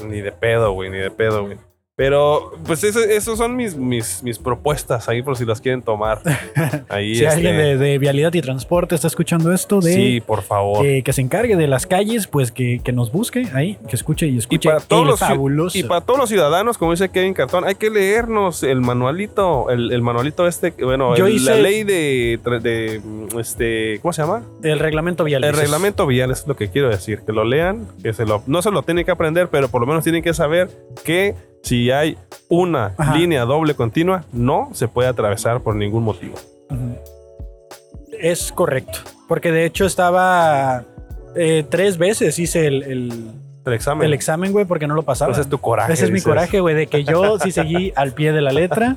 ni 0.05 0.21
de 0.21 0.31
pedo, 0.31 0.73
güey, 0.73 0.91
ni 0.91 0.99
de 0.99 1.09
pedo, 1.09 1.45
güey. 1.45 1.57
Pero, 1.97 2.51
pues, 2.63 2.83
eso, 2.83 2.99
esos 2.99 3.39
son 3.39 3.55
mis, 3.55 3.75
mis, 3.75 4.21
mis 4.21 4.37
propuestas 4.37 5.09
ahí 5.09 5.23
por 5.23 5.35
si 5.35 5.45
las 5.45 5.59
quieren 5.59 5.81
tomar. 5.81 6.21
Ahí, 6.89 7.15
Si 7.15 7.25
alguien 7.25 7.55
este, 7.55 7.65
de, 7.65 7.77
de 7.77 7.97
vialidad 7.97 8.31
y 8.35 8.41
transporte 8.41 8.93
está 8.93 9.07
escuchando 9.07 9.51
esto, 9.51 9.81
de 9.81 9.93
Sí, 9.93 10.21
por 10.21 10.43
favor. 10.43 10.83
que, 10.83 11.01
que 11.01 11.11
se 11.11 11.21
encargue 11.21 11.55
de 11.55 11.65
las 11.67 11.87
calles, 11.87 12.27
pues 12.27 12.51
que, 12.51 12.81
que 12.83 12.91
nos 12.93 13.11
busque 13.11 13.47
ahí, 13.53 13.79
que 13.89 13.95
escuche 13.95 14.27
y 14.27 14.37
escuche 14.37 14.69
para 14.69 14.79
todos 14.81 15.07
los 15.07 15.19
fabuloso. 15.19 15.75
Y 15.75 15.83
para 15.83 16.01
todos 16.01 16.19
los 16.19 16.29
ciudadanos, 16.29 16.77
como 16.77 16.91
dice 16.91 17.09
Kevin 17.09 17.33
Cartón, 17.33 17.63
hay 17.65 17.73
que 17.75 17.89
leernos 17.89 18.61
el 18.61 18.79
manualito, 18.81 19.71
el, 19.71 19.91
el 19.91 20.03
manualito 20.03 20.47
este, 20.47 20.71
bueno, 20.83 21.15
Yo 21.15 21.25
el- 21.25 21.33
hice- 21.33 21.49
la 21.49 21.55
ley 21.57 21.83
de, 21.83 22.39
de, 22.61 23.01
este, 23.39 23.97
¿cómo 24.03 24.13
se 24.13 24.21
llama? 24.21 24.43
el 24.61 24.77
reglamento 24.77 25.23
vial. 25.23 25.43
El 25.43 25.53
reglamento 25.55 26.05
vial, 26.05 26.29
eso 26.29 26.43
es 26.43 26.47
lo 26.47 26.55
que 26.55 26.69
quiero 26.69 26.89
decir, 26.89 27.21
que 27.25 27.33
lo 27.33 27.43
lean, 27.43 27.87
que 28.03 28.13
se 28.13 28.23
lo, 28.25 28.43
no 28.45 28.61
se 28.61 28.69
lo 28.69 28.83
tienen 28.83 29.03
que 29.03 29.09
aprender, 29.11 29.47
pero 29.49 29.67
por 29.69 29.81
lo 29.81 29.87
menos 29.87 30.03
tienen 30.03 30.21
que 30.21 30.35
saber 30.35 30.69
que 31.03 31.33
si 31.63 31.91
hay 31.91 32.17
una 32.49 32.93
Ajá. 32.97 33.15
línea 33.15 33.45
doble 33.45 33.75
continua, 33.75 34.23
no 34.31 34.69
se 34.73 34.87
puede 34.87 35.09
atravesar 35.09 35.61
por 35.61 35.75
ningún 35.75 36.03
motivo. 36.03 36.35
Es 38.19 38.51
correcto. 38.51 38.99
Porque 39.27 39.51
de 39.51 39.65
hecho 39.65 39.85
estaba 39.85 40.85
eh, 41.35 41.65
tres 41.69 41.97
veces 41.97 42.39
hice 42.39 42.67
el, 42.67 42.83
el, 42.83 43.31
El 43.65 43.73
examen. 43.73 44.05
el 44.05 44.13
examen, 44.13 44.51
güey, 44.51 44.65
porque 44.65 44.87
no 44.87 44.95
lo 44.95 45.03
pasaba. 45.03 45.31
Ese 45.31 45.41
es 45.41 45.49
tu 45.49 45.57
coraje. 45.59 45.93
Ese 45.93 46.05
es 46.05 46.11
mi 46.11 46.21
coraje, 46.21 46.59
güey, 46.59 46.75
de 46.75 46.87
que 46.87 47.03
yo 47.03 47.37
sí 47.43 47.51
seguí 47.51 47.91
al 47.95 48.13
pie 48.13 48.31
de 48.31 48.41
la 48.41 48.51
letra 48.51 48.95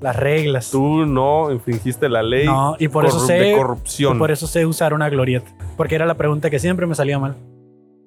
las 0.00 0.16
reglas. 0.16 0.70
Tú 0.70 1.04
no 1.06 1.50
infringiste 1.52 2.08
la 2.08 2.22
ley 2.22 2.46
no, 2.46 2.74
y 2.78 2.88
por 2.88 3.04
eso 3.04 3.20
sé 3.20 3.34
de 3.34 3.52
y 3.52 3.56
corrupción. 3.56 4.18
por 4.18 4.30
eso 4.30 4.46
sé 4.46 4.64
usar 4.64 4.94
una 4.94 5.10
glorieta, 5.10 5.50
porque 5.76 5.94
era 5.94 6.06
la 6.06 6.14
pregunta 6.14 6.48
que 6.48 6.58
siempre 6.58 6.86
me 6.86 6.94
salía 6.94 7.18
mal. 7.18 7.36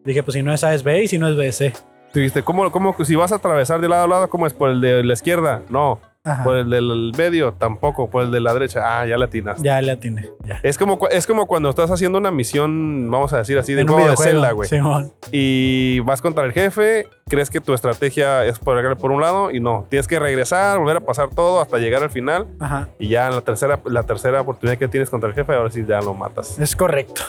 Dije, 0.04 0.24
pues 0.24 0.34
si 0.34 0.42
no 0.44 0.52
es 0.54 0.64
A 0.64 0.74
es 0.74 0.84
B 0.84 1.04
y 1.04 1.08
si 1.08 1.18
no 1.20 1.28
es 1.28 1.36
B 1.36 1.48
es 1.48 1.56
C. 1.56 1.74
Tú 2.14 2.20
dijiste, 2.20 2.44
¿cómo, 2.44 2.72
cómo, 2.72 2.96
si 3.04 3.16
vas 3.16 3.32
a 3.32 3.36
atravesar 3.36 3.82
de 3.82 3.90
lado 3.90 4.04
a 4.04 4.08
lado, 4.08 4.30
¿cómo 4.30 4.46
es? 4.48 4.54
¿Por 4.54 4.70
el 4.70 4.80
de 4.82 5.04
la 5.04 5.14
izquierda? 5.14 5.62
No. 5.70 6.00
Ajá. 6.26 6.44
¿Por 6.46 6.56
el 6.56 6.70
del 6.70 7.12
medio? 7.18 7.52
Tampoco. 7.54 8.10
¿Por 8.10 8.24
el 8.24 8.32
de 8.32 8.40
la 8.40 8.54
derecha? 8.54 9.02
Ah, 9.02 9.06
ya 9.06 9.18
la 9.18 9.26
atinaste. 9.26 9.62
Ya 9.62 9.82
le 9.82 9.92
atiné. 9.92 10.30
Ya. 10.46 10.58
Es 10.64 10.78
como, 10.78 10.98
cu- 10.98 11.08
es 11.12 11.28
como 11.28 11.48
cuando 11.48 11.70
estás 11.70 11.92
haciendo 11.92 12.18
una 12.18 12.32
misión, 12.32 13.10
vamos 13.12 13.34
a 13.34 13.40
decir 13.40 13.58
así, 13.58 13.74
de 13.74 13.82
En 13.82 13.90
un 13.90 13.96
juego 13.96 14.10
de 14.10 14.16
videojuego, 14.16 14.32
Zelda, 14.40 14.52
güey. 14.54 14.70
Simón. 14.70 15.12
Y 15.34 16.00
vas 16.02 16.22
contra 16.22 16.46
el 16.46 16.54
jefe, 16.54 17.08
crees 17.28 17.50
que 17.50 17.60
tu 17.60 17.74
estrategia 17.74 18.46
es 18.46 18.58
por, 18.58 18.98
por 18.98 19.12
un 19.12 19.20
lado 19.20 19.52
y 19.52 19.60
no. 19.60 19.86
Tienes 19.90 20.08
que 20.08 20.18
regresar, 20.18 20.80
volver 20.80 20.98
a 20.98 21.02
pasar 21.02 21.30
todo 21.30 21.60
hasta 21.60 21.78
llegar 21.80 22.04
al 22.04 22.10
final. 22.10 22.48
Ajá. 22.60 22.88
Y 23.00 23.10
ya 23.10 23.28
en 23.28 23.36
la 23.36 23.42
tercera, 23.42 23.82
la 23.86 24.04
tercera 24.04 24.40
oportunidad 24.40 24.78
que 24.78 24.88
tienes 24.88 25.10
contra 25.10 25.28
el 25.28 25.36
jefe, 25.36 25.54
ahora 25.54 25.72
sí 25.72 25.84
ya 25.86 26.00
lo 26.00 26.14
matas. 26.14 26.58
Es 26.58 26.74
correcto. 26.76 27.22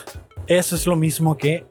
Eso 0.47 0.77
es 0.77 0.87
lo 0.87 0.95
mismo 0.95 1.37
que 1.37 1.67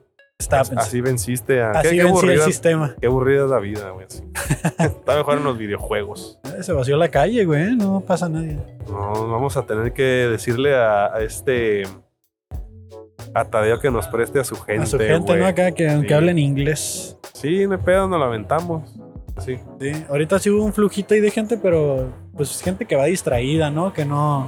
Así 0.75 1.01
venciste 1.01 1.61
a... 1.61 1.71
Así 1.71 1.89
qué, 1.91 1.97
qué 1.97 2.03
vencí 2.03 2.27
el 2.27 2.41
sistema. 2.41 2.95
qué 2.99 3.07
aburrida 3.07 3.45
es 3.45 3.49
la 3.49 3.59
vida, 3.59 3.89
güey. 3.91 4.05
Está 4.79 5.15
mejor 5.15 5.37
en 5.37 5.43
los 5.45 5.57
videojuegos. 5.57 6.39
Se 6.61 6.73
vació 6.73 6.97
la 6.97 7.07
calle, 7.09 7.45
güey. 7.45 7.75
No 7.75 8.01
pasa 8.01 8.27
nadie. 8.29 8.57
No, 8.89 9.27
vamos 9.29 9.55
a 9.57 9.65
tener 9.65 9.93
que 9.93 10.03
decirle 10.03 10.75
a, 10.75 11.13
a 11.15 11.21
este... 11.21 11.83
A 13.35 13.45
Tadeo 13.45 13.79
que 13.79 13.89
nos 13.89 14.07
preste 14.07 14.39
a 14.39 14.43
su 14.43 14.55
gente, 14.57 14.83
A 14.83 14.85
su 14.85 14.99
gente, 14.99 15.25
güey. 15.31 15.39
¿no? 15.39 15.47
Acá 15.47 15.71
que 15.71 15.89
aunque 15.89 16.09
Sí. 16.09 16.13
hablen 16.13 16.37
inglés. 16.37 17.17
Sí, 17.33 17.65
no 17.65 17.73
hay 17.75 17.81
pedo, 17.81 18.07
nos 18.07 18.19
la 18.19 18.25
aventamos. 18.27 18.93
Sí. 19.39 19.57
Sí. 19.79 19.91
Ahorita 20.09 20.37
sí 20.39 20.49
hubo 20.51 20.63
un 20.63 20.73
flujito 20.73 21.13
ahí 21.15 21.19
de 21.21 21.31
gente, 21.31 21.57
pero 21.57 22.13
pues 22.35 22.61
gente 22.61 22.85
que 22.85 22.95
va 22.95 23.05
distraída, 23.05 23.71
¿no? 23.71 23.91
Que 23.93 24.05
no. 24.05 24.47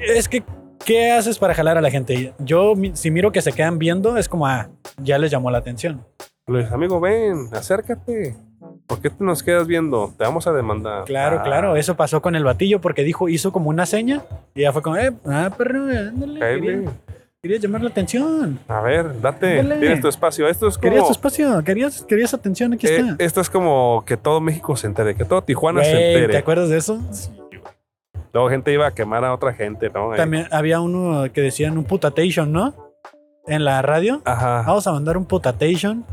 Es 0.00 0.28
que, 0.28 0.42
¿qué 0.86 1.10
haces 1.10 1.38
para 1.38 1.52
jalar 1.52 1.76
a 1.76 1.82
la 1.82 1.90
gente? 1.90 2.32
Yo, 2.38 2.72
si 2.94 3.10
miro 3.10 3.32
que 3.32 3.42
se 3.42 3.52
quedan 3.52 3.78
viendo, 3.78 4.16
es 4.16 4.28
como, 4.28 4.46
ah, 4.46 4.68
ya 5.02 5.18
les 5.18 5.30
llamó 5.30 5.50
la 5.50 5.58
atención. 5.58 6.02
Les 6.46 6.70
amigo, 6.72 7.00
ven, 7.00 7.48
acércate. 7.52 8.36
¿Por 8.86 9.00
qué 9.00 9.10
te 9.10 9.22
nos 9.22 9.42
quedas 9.42 9.66
viendo? 9.66 10.14
Te 10.16 10.24
vamos 10.24 10.46
a 10.46 10.52
demandar. 10.52 11.04
Claro, 11.04 11.40
Ah, 11.40 11.42
claro. 11.42 11.76
Eso 11.76 11.96
pasó 11.96 12.22
con 12.22 12.36
el 12.36 12.44
batillo 12.44 12.80
porque 12.80 13.02
dijo, 13.02 13.28
hizo 13.28 13.52
como 13.52 13.68
una 13.68 13.84
seña 13.84 14.22
y 14.54 14.62
ya 14.62 14.72
fue 14.72 14.80
como, 14.80 14.96
eh, 14.96 15.12
ah, 15.26 15.50
perro, 15.56 15.86
ándale. 15.88 16.38
Quería, 16.38 16.90
quería 17.42 17.58
llamar 17.58 17.82
la 17.82 17.90
atención. 17.90 18.60
A 18.68 18.80
ver, 18.80 19.20
date. 19.20 19.58
Ándale. 19.60 19.80
Tienes 19.80 20.00
tu 20.00 20.08
espacio. 20.08 20.48
Esto 20.48 20.68
es 20.68 20.78
como. 20.78 20.82
Querías 20.82 21.06
tu 21.06 21.12
espacio, 21.12 21.64
querías, 21.64 22.02
querías 22.02 22.32
atención, 22.32 22.72
aquí 22.74 22.86
eh, 22.86 22.96
está. 22.96 23.24
esto 23.24 23.40
es 23.40 23.50
como 23.50 24.04
que 24.06 24.16
todo 24.16 24.40
México 24.40 24.76
se 24.76 24.86
entere, 24.86 25.16
que 25.16 25.24
todo 25.24 25.42
Tijuana 25.42 25.82
se 25.82 25.90
entere. 25.90 26.28
¿Te 26.32 26.38
acuerdas 26.38 26.68
de 26.68 26.76
eso? 26.76 27.00
Sí. 27.10 27.30
Luego 28.36 28.50
gente 28.50 28.70
iba 28.70 28.86
a 28.86 28.90
quemar 28.90 29.24
a 29.24 29.32
otra 29.32 29.54
gente, 29.54 29.88
¿no? 29.88 30.12
Ahí. 30.12 30.18
También 30.18 30.46
había 30.50 30.78
uno 30.80 31.32
que 31.32 31.40
decían 31.40 31.78
un 31.78 31.84
putatation, 31.84 32.52
¿no? 32.52 32.74
En 33.46 33.64
la 33.64 33.80
radio. 33.80 34.20
Ajá. 34.26 34.62
Vamos 34.66 34.86
a 34.86 34.92
mandar 34.92 35.16
un 35.16 35.24
putatation. 35.24 36.04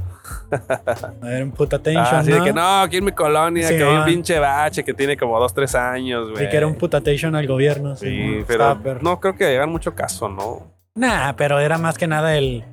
A 1.22 1.26
ver, 1.26 1.44
un 1.44 1.52
putatation. 1.52 2.02
Ah, 2.02 2.20
así 2.20 2.30
¿no? 2.30 2.38
de 2.38 2.44
que 2.46 2.54
no, 2.54 2.82
aquí 2.82 2.96
en 2.96 3.04
mi 3.04 3.12
colonia, 3.12 3.68
Sí, 3.68 3.76
que 3.76 3.84
hay 3.84 3.98
un 3.98 4.06
pinche 4.06 4.40
bache 4.40 4.86
que 4.86 4.94
tiene 4.94 5.18
como 5.18 5.38
dos, 5.38 5.54
tres 5.54 5.76
años, 5.76 6.32
güey. 6.32 6.46
Y 6.46 6.50
que 6.50 6.56
era 6.56 6.66
un 6.66 6.76
putatation 6.76 7.36
al 7.36 7.46
gobierno. 7.46 7.98
Sí, 7.98 8.42
pero 8.48 8.80
no 9.02 9.20
creo 9.20 9.36
que 9.36 9.58
hagan 9.58 9.70
mucho 9.70 9.94
caso, 9.94 10.30
¿no? 10.30 10.72
Nah, 10.96 11.34
pero 11.34 11.60
era 11.60 11.78
más 11.78 11.98
que 11.98 12.08
nada 12.08 12.38
el, 12.38 12.64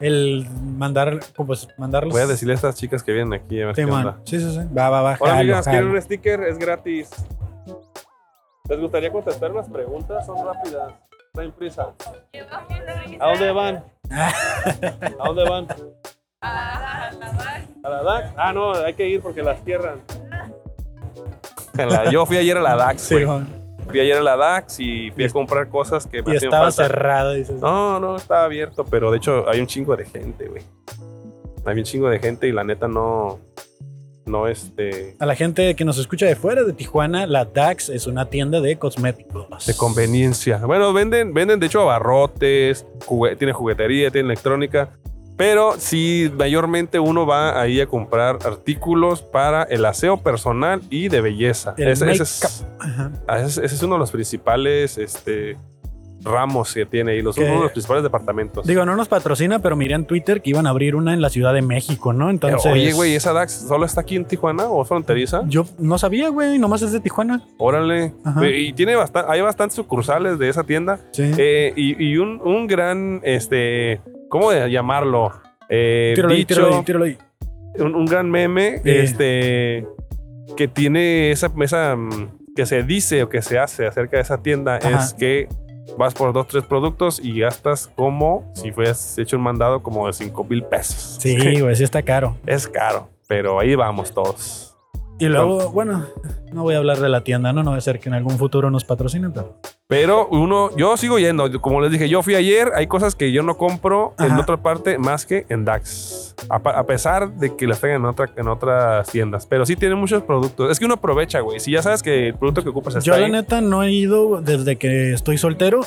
el 0.00 0.46
mandar, 0.76 1.20
pues, 1.36 1.68
mandarlos. 1.78 2.12
Voy 2.12 2.20
a 2.20 2.26
decirle 2.26 2.52
a 2.52 2.56
estas 2.56 2.74
chicas 2.74 3.02
que 3.02 3.12
vienen 3.14 3.32
aquí 3.32 3.62
a 3.62 3.68
ver 3.68 3.76
Sí, 3.76 3.80
qué 3.80 3.90
man. 3.90 4.06
onda. 4.06 4.20
Sí, 4.26 4.38
sí, 4.38 4.50
sí. 4.50 4.60
Va, 4.76 4.90
va, 4.90 5.00
va. 5.00 5.16
Hola, 5.20 5.30
jalo, 5.36 5.40
amigas, 5.40 5.68
¿quieren 5.68 5.88
un 5.88 6.02
sticker? 6.02 6.40
Es 6.42 6.58
gratis. 6.58 7.08
¿Les 8.70 8.80
gustaría 8.80 9.10
contestar 9.12 9.50
unas 9.52 9.68
preguntas? 9.68 10.24
Son 10.24 10.36
rápidas. 10.46 10.94
Traen 11.34 11.52
prisa. 11.52 11.92
¿A 13.20 13.28
dónde 13.30 13.50
van? 13.52 13.84
¿A 14.10 15.26
dónde 15.26 15.44
van? 15.48 15.66
¿A 16.42 17.10
la 17.88 18.02
DAX? 18.02 18.32
Ah, 18.36 18.52
no, 18.52 18.72
hay 18.72 18.94
que 18.94 19.06
ir 19.08 19.20
porque 19.20 19.42
las 19.42 19.62
cierran. 19.64 20.00
La- 21.74 22.10
Yo 22.10 22.24
fui 22.26 22.36
ayer 22.36 22.56
a 22.56 22.60
la 22.62 22.76
DAX, 22.76 23.00
Sí. 23.02 23.16
Fui 23.88 23.98
ayer 24.00 24.18
a 24.18 24.22
la 24.22 24.36
DAX 24.36 24.78
y 24.80 25.10
fui 25.10 25.24
Y- 25.24 25.26
a 25.26 25.30
comprar 25.30 25.68
cosas 25.68 26.06
que 26.06 26.22
me 26.22 26.34
Y 26.34 26.36
estaba 26.36 26.70
falta. 26.70 26.84
cerrado, 26.86 27.32
dices. 27.32 27.60
No, 27.60 27.98
no, 27.98 28.16
estaba 28.16 28.44
abierto, 28.44 28.84
pero 28.84 29.10
de 29.10 29.16
hecho 29.18 29.48
hay 29.48 29.60
un 29.60 29.66
chingo 29.66 29.96
de 29.96 30.04
gente, 30.04 30.46
güey. 30.48 30.62
Hay 31.64 31.76
un 31.78 31.84
chingo 31.84 32.08
de 32.08 32.18
gente 32.20 32.46
y 32.46 32.52
la 32.52 32.62
neta 32.64 32.86
no. 32.88 33.40
No, 34.30 34.46
este. 34.46 35.16
A 35.18 35.26
la 35.26 35.34
gente 35.34 35.74
que 35.74 35.84
nos 35.84 35.98
escucha 35.98 36.26
de 36.26 36.36
fuera 36.36 36.62
de 36.62 36.72
Tijuana, 36.72 37.26
la 37.26 37.44
DAX 37.44 37.88
es 37.88 38.06
una 38.06 38.26
tienda 38.30 38.60
de 38.60 38.78
cosméticos. 38.78 39.66
De 39.66 39.74
conveniencia. 39.76 40.58
Bueno, 40.64 40.92
venden, 40.92 41.34
venden 41.34 41.58
de 41.60 41.66
hecho 41.66 41.80
abarrotes, 41.82 42.86
tiene 43.38 43.52
juguetería, 43.52 44.10
tiene 44.10 44.26
electrónica. 44.26 44.90
Pero 45.36 45.74
sí, 45.78 46.30
mayormente 46.36 46.98
uno 47.00 47.24
va 47.24 47.58
ahí 47.60 47.80
a 47.80 47.86
comprar 47.86 48.38
artículos 48.44 49.22
para 49.22 49.62
el 49.62 49.84
aseo 49.86 50.18
personal 50.18 50.82
y 50.90 51.08
de 51.08 51.22
belleza. 51.22 51.74
El 51.78 51.88
Ese, 51.88 52.10
es, 52.12 52.66
ah, 53.26 53.38
ese 53.38 53.46
es- 53.46 53.58
ese 53.58 53.74
es 53.74 53.82
uno 53.82 53.94
de 53.94 54.00
los 54.00 54.10
principales 54.10 54.98
este, 54.98 55.56
ramos 56.22 56.74
que 56.74 56.84
tiene 56.86 57.16
y 57.16 57.22
los 57.22 57.36
Que- 57.36 57.44
uno 57.44 57.54
de 57.54 57.60
los 57.62 57.72
principales 57.72 58.02
departamentos. 58.02 58.66
Digo, 58.66 58.84
no 58.84 58.94
nos 58.96 59.08
patrocina, 59.08 59.58
pero 59.60 59.76
miré 59.76 59.94
en 59.94 60.04
Twitter 60.04 60.42
que 60.42 60.50
iban 60.50 60.66
a 60.66 60.70
abrir 60.70 60.94
una 60.94 61.14
en 61.14 61.20
la 61.22 61.30
Ciudad 61.30 61.54
de 61.54 61.62
México, 61.62 62.12
¿no? 62.12 62.26
Pero, 62.26 62.30
Entonces. 62.30 62.72
Oye, 62.72 62.92
güey, 62.92 63.14
¿esa 63.14 63.32
DAX 63.32 63.52
solo 63.68 63.86
está 63.86 64.02
aquí 64.02 64.16
en 64.16 64.24
Tijuana 64.24 64.64
o 64.68 64.82
es 64.82 64.88
fronteriza? 64.88 65.42
Yo 65.46 65.64
no 65.78 65.96
sabía, 65.98 66.28
güey, 66.28 66.58
nomás 66.58 66.82
es 66.82 66.92
de 66.92 67.00
Tijuana. 67.00 67.42
Órale. 67.58 68.12
Ajá. 68.24 68.46
Y 68.48 68.72
tiene 68.72 68.96
bastante, 68.96 69.32
hay 69.32 69.40
bastantes 69.40 69.76
sucursales 69.76 70.38
de 70.38 70.48
esa 70.48 70.64
tienda. 70.64 71.00
Sí. 71.12 71.30
Eh, 71.38 71.72
y 71.76 72.02
y 72.10 72.16
un, 72.18 72.40
un 72.44 72.66
gran, 72.66 73.20
este, 73.24 74.00
¿cómo 74.28 74.52
llamarlo? 74.52 75.32
Eh, 75.68 76.12
tíralo 76.14 76.32
ahí, 76.34 76.38
dicho, 76.40 76.54
tíralo 76.56 76.74
ahí, 76.76 76.84
tíralo 76.84 77.04
ahí. 77.04 77.18
un, 77.78 77.94
un 77.94 78.04
gran 78.04 78.30
meme, 78.30 78.80
Eh. 78.84 79.02
este, 79.04 79.86
que 80.56 80.66
tiene 80.68 81.30
esa, 81.30 81.50
esa, 81.62 81.94
mm, 81.96 82.28
que 82.56 82.66
se 82.66 82.82
dice 82.82 83.22
o 83.22 83.28
que 83.28 83.40
se 83.42 83.58
hace 83.58 83.86
acerca 83.86 84.16
de 84.16 84.22
esa 84.24 84.42
tienda 84.42 84.76
Ajá. 84.76 85.04
es 85.04 85.14
que 85.14 85.48
vas 85.98 86.14
por 86.14 86.32
dos, 86.32 86.46
tres 86.48 86.64
productos 86.64 87.20
y 87.22 87.40
gastas 87.40 87.90
como 87.94 88.50
si 88.54 88.72
fueras 88.72 89.18
hecho 89.18 89.36
un 89.36 89.42
mandado 89.42 89.82
como 89.82 90.06
de 90.06 90.12
5 90.12 90.44
mil 90.44 90.62
pesos. 90.64 91.18
Sí, 91.20 91.60
güey, 91.60 91.74
sí 91.76 91.84
está 91.84 92.02
caro. 92.02 92.36
Es 92.46 92.66
caro, 92.68 93.08
pero 93.28 93.60
ahí 93.60 93.74
vamos 93.74 94.12
todos. 94.12 94.69
Y 95.20 95.28
luego, 95.28 95.70
bueno, 95.70 96.06
no 96.52 96.62
voy 96.62 96.74
a 96.74 96.78
hablar 96.78 96.98
de 96.98 97.10
la 97.10 97.22
tienda, 97.22 97.52
¿no? 97.52 97.62
No 97.62 97.72
va 97.72 97.76
a 97.76 97.80
ser 97.82 98.00
que 98.00 98.08
en 98.08 98.14
algún 98.14 98.38
futuro 98.38 98.70
nos 98.70 98.84
patrocinen, 98.84 99.32
pero. 99.32 99.58
Pero 99.86 100.28
uno, 100.28 100.70
yo 100.76 100.96
sigo 100.96 101.18
yendo. 101.18 101.60
Como 101.60 101.80
les 101.80 101.90
dije, 101.90 102.08
yo 102.08 102.22
fui 102.22 102.36
ayer. 102.36 102.70
Hay 102.74 102.86
cosas 102.86 103.14
que 103.14 103.32
yo 103.32 103.42
no 103.42 103.56
compro 103.56 104.14
en 104.18 104.32
otra 104.32 104.56
parte 104.56 104.98
más 104.98 105.26
que 105.26 105.46
en 105.48 105.64
DAX. 105.64 106.34
A, 106.48 106.86
pesar 106.86 107.34
de 107.34 107.54
que 107.54 107.66
las 107.66 107.80
tengan 107.80 108.02
en, 108.02 108.06
otra, 108.06 108.30
en 108.36 108.48
otras 108.48 109.10
tiendas. 109.10 109.46
Pero 109.46 109.66
sí 109.66 109.76
tienen 109.76 109.98
muchos 109.98 110.22
productos. 110.22 110.70
Es 110.70 110.78
que 110.78 110.84
uno 110.86 110.94
aprovecha, 110.94 111.40
güey. 111.40 111.60
Si 111.60 111.72
ya 111.72 111.82
sabes 111.82 112.02
que 112.02 112.28
el 112.28 112.34
producto 112.34 112.62
que 112.62 112.70
ocupas 112.70 112.94
está 112.94 113.04
Yo, 113.04 113.18
la 113.18 113.28
neta, 113.28 113.60
no 113.60 113.82
he 113.82 113.92
ido 113.92 114.40
desde 114.40 114.76
que 114.76 115.12
estoy 115.12 115.38
soltero, 115.38 115.80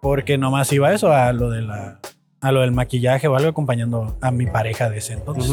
porque 0.00 0.38
nomás 0.38 0.72
iba 0.72 0.88
a 0.88 0.94
eso, 0.94 1.12
a 1.12 1.32
lo 1.32 1.50
de 1.50 1.62
la. 1.62 1.98
A 2.42 2.52
lo 2.52 2.60
del 2.60 2.72
maquillaje 2.72 3.28
o 3.28 3.36
algo 3.36 3.48
acompañando 3.48 4.16
a 4.20 4.30
mi 4.32 4.46
pareja 4.46 4.90
de 4.90 4.98
ese 4.98 5.14
entonces. 5.14 5.50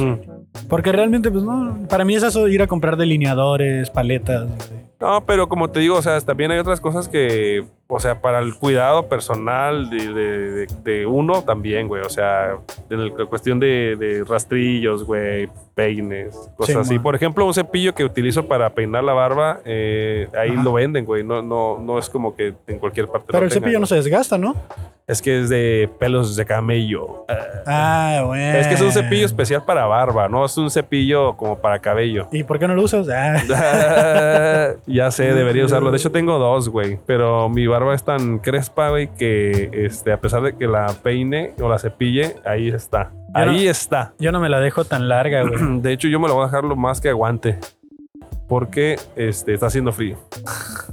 Porque 0.68 0.92
realmente, 0.92 1.30
pues 1.30 1.44
no, 1.44 1.88
para 1.88 2.04
mí 2.04 2.16
es 2.16 2.24
eso 2.24 2.48
ir 2.48 2.62
a 2.64 2.68
comprar 2.68 2.98
delineadores, 2.98 3.90
paletas. 3.92 4.48
güey. 4.48 4.89
No, 5.00 5.24
pero 5.26 5.48
como 5.48 5.70
te 5.70 5.80
digo, 5.80 5.96
o 5.96 6.02
sea, 6.02 6.20
también 6.20 6.52
hay 6.52 6.60
otras 6.60 6.82
cosas 6.82 7.08
que, 7.08 7.64
o 7.88 8.00
sea, 8.02 8.20
para 8.22 8.40
el 8.40 8.54
cuidado 8.56 9.08
personal 9.08 9.90
de, 9.90 10.14
de- 10.14 10.52
de- 10.52 10.68
de 10.84 11.06
uno 11.06 11.42
también, 11.42 11.88
güey. 11.88 12.02
O 12.04 12.10
sea, 12.10 12.58
en 12.90 13.00
el- 13.00 13.14
la 13.18 13.26
cuestión 13.26 13.62
de, 13.62 14.26
rastrillos, 14.28 15.06
güey, 15.06 15.48
peines, 15.74 16.36
cosas 16.58 16.74
Sí, 16.76 16.80
así. 16.82 16.94
man. 16.96 17.04
Por 17.04 17.16
ejemplo, 17.16 17.46
un 17.46 17.54
cepillo 17.54 17.96
que 17.96 18.04
utilizo 18.04 18.46
para 18.48 18.72
peinar 18.72 19.06
la 19.06 19.14
barba, 19.14 19.62
eh, 19.64 20.28
ahí 20.38 20.52
Ajá. 20.52 20.64
lo 20.64 20.74
venden, 20.74 21.06
güey. 21.06 21.24
No, 21.24 21.42
no, 21.42 21.80
no 21.80 21.98
es 21.98 22.10
como 22.10 22.36
que 22.36 22.54
en 22.68 22.78
cualquier 22.80 23.08
parte. 23.08 23.28
Pero 23.28 23.40
lo 23.40 23.46
el 23.46 23.50
tengan, 23.54 23.64
cepillo 23.64 23.80
no 23.80 23.86
se 23.86 23.96
desgasta, 23.96 24.38
¿no? 24.38 24.54
Es 25.08 25.24
que 25.24 25.40
es 25.42 25.50
de 25.50 25.90
pelos 25.98 26.36
de 26.36 26.46
camello. 26.46 27.26
Ah, 27.66 28.22
bueno. 28.28 28.60
Es 28.60 28.68
que 28.68 28.76
es 28.76 28.82
un 28.82 28.92
cepillo 28.92 29.26
especial 29.26 29.64
para 29.66 29.86
barba, 29.88 30.28
no 30.30 30.46
es 30.46 30.56
un 30.58 30.70
cepillo 30.70 31.36
como 31.36 31.58
para 31.58 31.80
cabello. 31.80 32.28
¿Y 32.32 32.44
por 32.44 32.60
qué 32.60 32.68
no 32.68 32.76
lo 32.76 32.84
usas? 32.84 33.08
Ah. 33.10 34.74
ya 34.90 35.12
sé, 35.12 35.34
debería 35.34 35.66
usarlo. 35.66 35.92
De 35.92 35.98
hecho, 35.98 36.12
tengo 36.12 36.38
dos, 36.40 36.70
güey. 36.70 37.00
Pero 37.06 37.48
mi 37.50 37.68
barba 37.68 37.94
es 37.96 38.04
tan 38.04 38.40
crespa, 38.40 38.90
güey, 38.90 39.08
que 39.16 39.70
este, 39.74 40.12
a 40.12 40.20
pesar 40.20 40.42
de 40.42 40.56
que 40.58 40.68
la 40.68 40.88
peine 41.04 41.54
o 41.62 41.70
la 41.70 41.80
cepille, 41.80 42.36
ahí 42.46 42.70
está. 42.70 43.12
Yo 43.36 43.46
no- 43.46 43.52
Ahí 43.52 43.68
está. 43.68 44.14
Yo 44.20 44.32
no 44.32 44.40
me 44.40 44.50
la 44.50 44.60
dejo 44.60 44.84
tan 44.86 45.08
larga, 45.08 45.44
güey. 45.44 45.60
De 45.82 45.94
hecho, 45.94 46.08
yo 46.08 46.20
me 46.20 46.28
lo 46.28 46.34
voy 46.36 46.44
a 46.44 46.46
dejar 46.48 46.64
lo 46.64 46.76
más 46.76 47.00
que 47.00 47.10
aguante. 47.10 47.58
Porque 48.48 48.98
este, 49.16 49.54
está 49.54 49.68
haciendo 49.68 49.92
frío. 49.92 50.18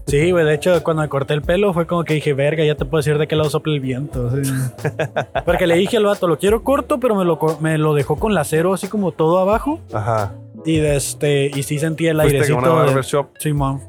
Sí, 0.06 0.30
güey. 0.30 0.44
De 0.44 0.52
hecho, 0.52 0.82
cuando 0.85 1.02
me 1.02 1.09
corté 1.09 1.32
el 1.32 1.40
pelo 1.40 1.72
fue 1.72 1.87
como 1.87 2.04
que 2.04 2.12
dije, 2.12 2.35
verga, 2.35 2.62
ya 2.62 2.74
te 2.74 2.85
puedo 2.85 2.98
decir 3.00 3.16
de 3.16 3.26
qué 3.26 3.35
lado 3.35 3.48
sopla 3.48 3.72
el 3.72 3.80
viento. 3.80 4.30
sí. 4.30 4.52
Porque 5.46 5.66
le 5.66 5.74
dije 5.76 5.96
al 5.96 6.04
vato, 6.04 6.28
lo 6.28 6.37
quiero 6.38 6.62
corto, 6.62 7.00
pero 7.00 7.14
me 7.14 7.24
lo, 7.24 7.38
me 7.61 7.78
lo 7.78 7.94
dejó 7.94 8.16
con 8.16 8.35
lacero 8.35 8.74
así 8.74 8.88
como 8.88 9.12
todo 9.12 9.38
abajo. 9.38 9.80
Ajá. 9.94 10.35
Y 10.66 10.81
este, 10.81 11.46
y 11.55 11.62
sí 11.62 11.79
sentí 11.79 12.07
el 12.09 12.16
Fuiste 12.20 12.37
airecito. 12.38 12.59
una 12.59 12.68
de- 12.68 12.74
barbershop. 12.74 13.29
Simón. 13.38 13.81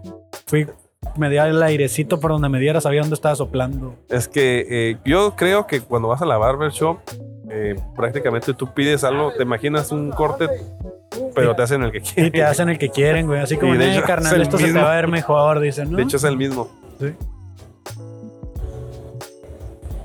Fui, 0.45 0.67
me 1.17 1.29
dio 1.29 1.43
el 1.43 1.61
airecito 1.61 2.19
por 2.19 2.31
donde 2.31 2.47
me 2.49 2.59
diera, 2.59 2.79
sabía 2.81 3.01
dónde 3.01 3.15
estaba 3.15 3.35
soplando. 3.35 3.95
Es 4.09 4.27
que 4.27 4.65
eh, 4.69 4.97
yo 5.03 5.35
creo 5.35 5.65
que 5.67 5.81
cuando 5.81 6.07
vas 6.07 6.21
a 6.21 6.25
la 6.25 6.37
barbershop, 6.37 6.99
eh, 7.49 7.75
prácticamente 7.95 8.53
tú 8.53 8.73
pides 8.73 9.03
algo, 9.03 9.33
te 9.33 9.43
imaginas 9.43 9.91
un 9.91 10.11
corte, 10.11 10.47
pero 11.33 11.55
te 11.55 11.63
hacen 11.63 11.81
el 11.83 11.91
que 11.91 11.97
Y 11.97 12.01
quieres. 12.01 12.31
te 12.31 12.43
hacen 12.43 12.69
el 12.69 12.77
que 12.77 12.89
quieren, 12.89 13.25
güey. 13.25 13.39
Así 13.41 13.57
como, 13.57 13.73
Y 13.73 13.77
de 13.77 13.85
"Eh, 13.85 13.93
hecho, 13.97 14.03
carnal, 14.05 14.39
esto 14.41 14.57
se 14.59 14.71
te 14.71 14.79
va 14.79 14.91
a 14.93 14.95
ver 14.95 15.07
mejor, 15.07 15.59
dicen, 15.59 15.89
¿no? 15.91 15.97
De 15.97 16.03
hecho, 16.03 16.17
es 16.17 16.23
el 16.25 16.37
mismo. 16.37 16.69
Sí. 16.99 17.13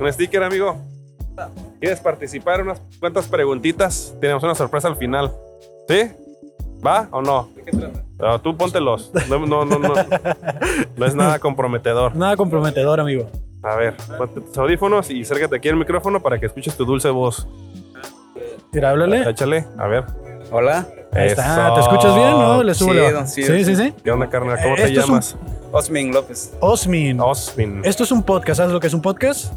Un 0.00 0.12
sticker, 0.12 0.42
amigo. 0.42 0.76
¿Quieres 1.80 2.00
participar? 2.00 2.62
Unas 2.62 2.80
cuantas 3.00 3.26
preguntitas. 3.28 4.14
Tenemos 4.20 4.42
una 4.42 4.54
sorpresa 4.54 4.88
al 4.88 4.96
final. 4.96 5.32
¿Sí? 5.88 6.10
¿Va 6.84 7.08
o 7.12 7.22
no? 7.22 7.48
Ah, 8.20 8.40
tú 8.42 8.56
póntelos. 8.56 9.10
No, 9.28 9.38
no, 9.46 9.64
no, 9.64 9.78
no. 9.78 9.94
No 10.96 11.06
es 11.06 11.14
nada 11.14 11.38
comprometedor. 11.38 12.14
Nada 12.16 12.36
comprometedor, 12.36 13.00
amigo. 13.00 13.28
A 13.62 13.76
ver, 13.76 13.94
ponte 14.18 14.40
tus 14.40 14.58
audífonos 14.58 15.08
y 15.10 15.22
acércate 15.22 15.56
aquí 15.56 15.68
al 15.68 15.76
micrófono 15.76 16.20
para 16.20 16.38
que 16.38 16.46
escuches 16.46 16.76
tu 16.76 16.84
dulce 16.84 17.08
voz. 17.10 17.46
Mira, 18.72 18.90
háblale. 18.90 19.28
Échale, 19.30 19.66
a 19.78 19.86
ver. 19.86 20.04
Hola, 20.50 20.86
Ahí 21.12 21.28
está. 21.28 21.74
¿Te 21.74 21.80
escuchas 21.80 22.14
bien? 22.14 22.30
¿No? 22.32 22.62
Le 22.62 22.74
subo. 22.74 22.92
sí, 23.26 23.42
sí, 23.42 23.64
sí, 23.64 23.76
sí. 23.76 23.94
¿Qué 24.02 24.10
onda, 24.10 24.28
carnal? 24.28 24.58
¿Cómo 24.62 24.74
Eh, 24.76 24.82
te 24.84 24.88
un- 24.88 24.94
llamas? 24.94 25.36
Osmin 25.70 26.12
López. 26.12 26.54
Osmin. 26.60 27.20
Osmin. 27.20 27.80
Esto 27.84 28.02
es 28.02 28.12
un 28.12 28.22
podcast. 28.22 28.58
¿Sabes 28.58 28.72
lo 28.72 28.80
que 28.80 28.88
es 28.88 28.94
un 28.94 29.00
podcast? 29.02 29.52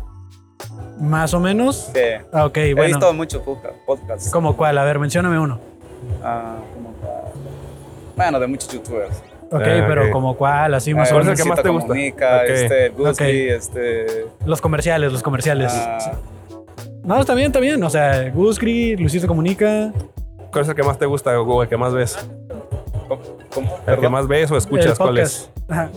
Más 1.00 1.34
o 1.34 1.40
menos. 1.40 1.90
Sí. 1.94 2.00
Ah, 2.32 2.46
ok, 2.46 2.58
He 2.58 2.74
bueno. 2.74 2.98
visto 2.98 3.14
muchos 3.14 3.42
podca- 3.42 3.74
podcasts. 3.86 4.30
¿Cómo 4.32 4.56
cuál? 4.56 4.78
A 4.78 4.84
ver, 4.86 5.00
mencióname 5.00 5.38
uno. 5.40 5.60
Ah. 6.24 6.56
Bueno, 8.15 8.39
de 8.39 8.47
muchos 8.47 8.69
youtubers. 8.71 9.17
Ok, 9.51 9.62
Ah, 9.63 9.86
pero 9.88 10.10
como 10.12 10.36
cuál, 10.36 10.73
así 10.73 10.93
más 10.93 11.10
Eh, 11.10 11.13
o 11.13 11.15
¿cuál 11.17 11.21
es 11.23 11.28
el 11.28 11.34
menos. 11.34 11.43
que 11.43 11.49
más 11.49 11.58
Luisito 11.58 11.63
te 11.63 11.69
gusta? 11.69 11.88
Comunica, 11.88 12.38
Ok. 12.38 12.49
este, 12.49 12.86
el 12.88 12.91
Gusby, 12.93 13.12
Ok. 13.12 13.21
este... 13.21 14.25
Los 14.45 14.62
comerciales, 14.62 15.12
los 15.13 15.21
comerciales. 15.23 15.71
ah, 15.75 16.13
No, 17.04 17.19
está 17.19 17.36
bien, 17.36 17.47
está 17.47 17.60
bien. 17.60 17.84
O 17.84 17.89
sea, 17.89 18.30
Gusgri, 18.32 18.95
Luisito 18.97 19.28
Comunica. 19.28 19.91
¿Cuál 20.51 20.63
es 20.63 20.69
el 20.69 20.75
que 20.75 20.84
más 20.84 20.97
te 20.97 21.06
gusta 21.06 21.39
o 21.39 21.62
el 21.62 21.69
que 21.69 21.78
más 21.78 21.93
ves? 21.93 22.17
¿cómo- 23.08 23.21
cómo? 23.54 23.78
¿El 23.86 23.99
que 23.99 24.10
más 24.10 24.28
ves 24.28 24.49
o 24.49 24.58
escuchas? 24.58 24.97
¿Cuál 24.97 25.19
es? 25.19 25.49
Ajá. 25.69 25.91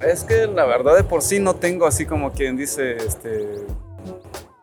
Es 0.00 0.24
que 0.24 0.46
la 0.48 0.64
verdad 0.64 0.96
de 0.96 1.04
por 1.04 1.22
sí 1.22 1.38
no 1.40 1.54
tengo 1.54 1.86
así 1.86 2.04
como 2.06 2.32
quien 2.32 2.56
dice, 2.56 2.96
este... 2.96 3.64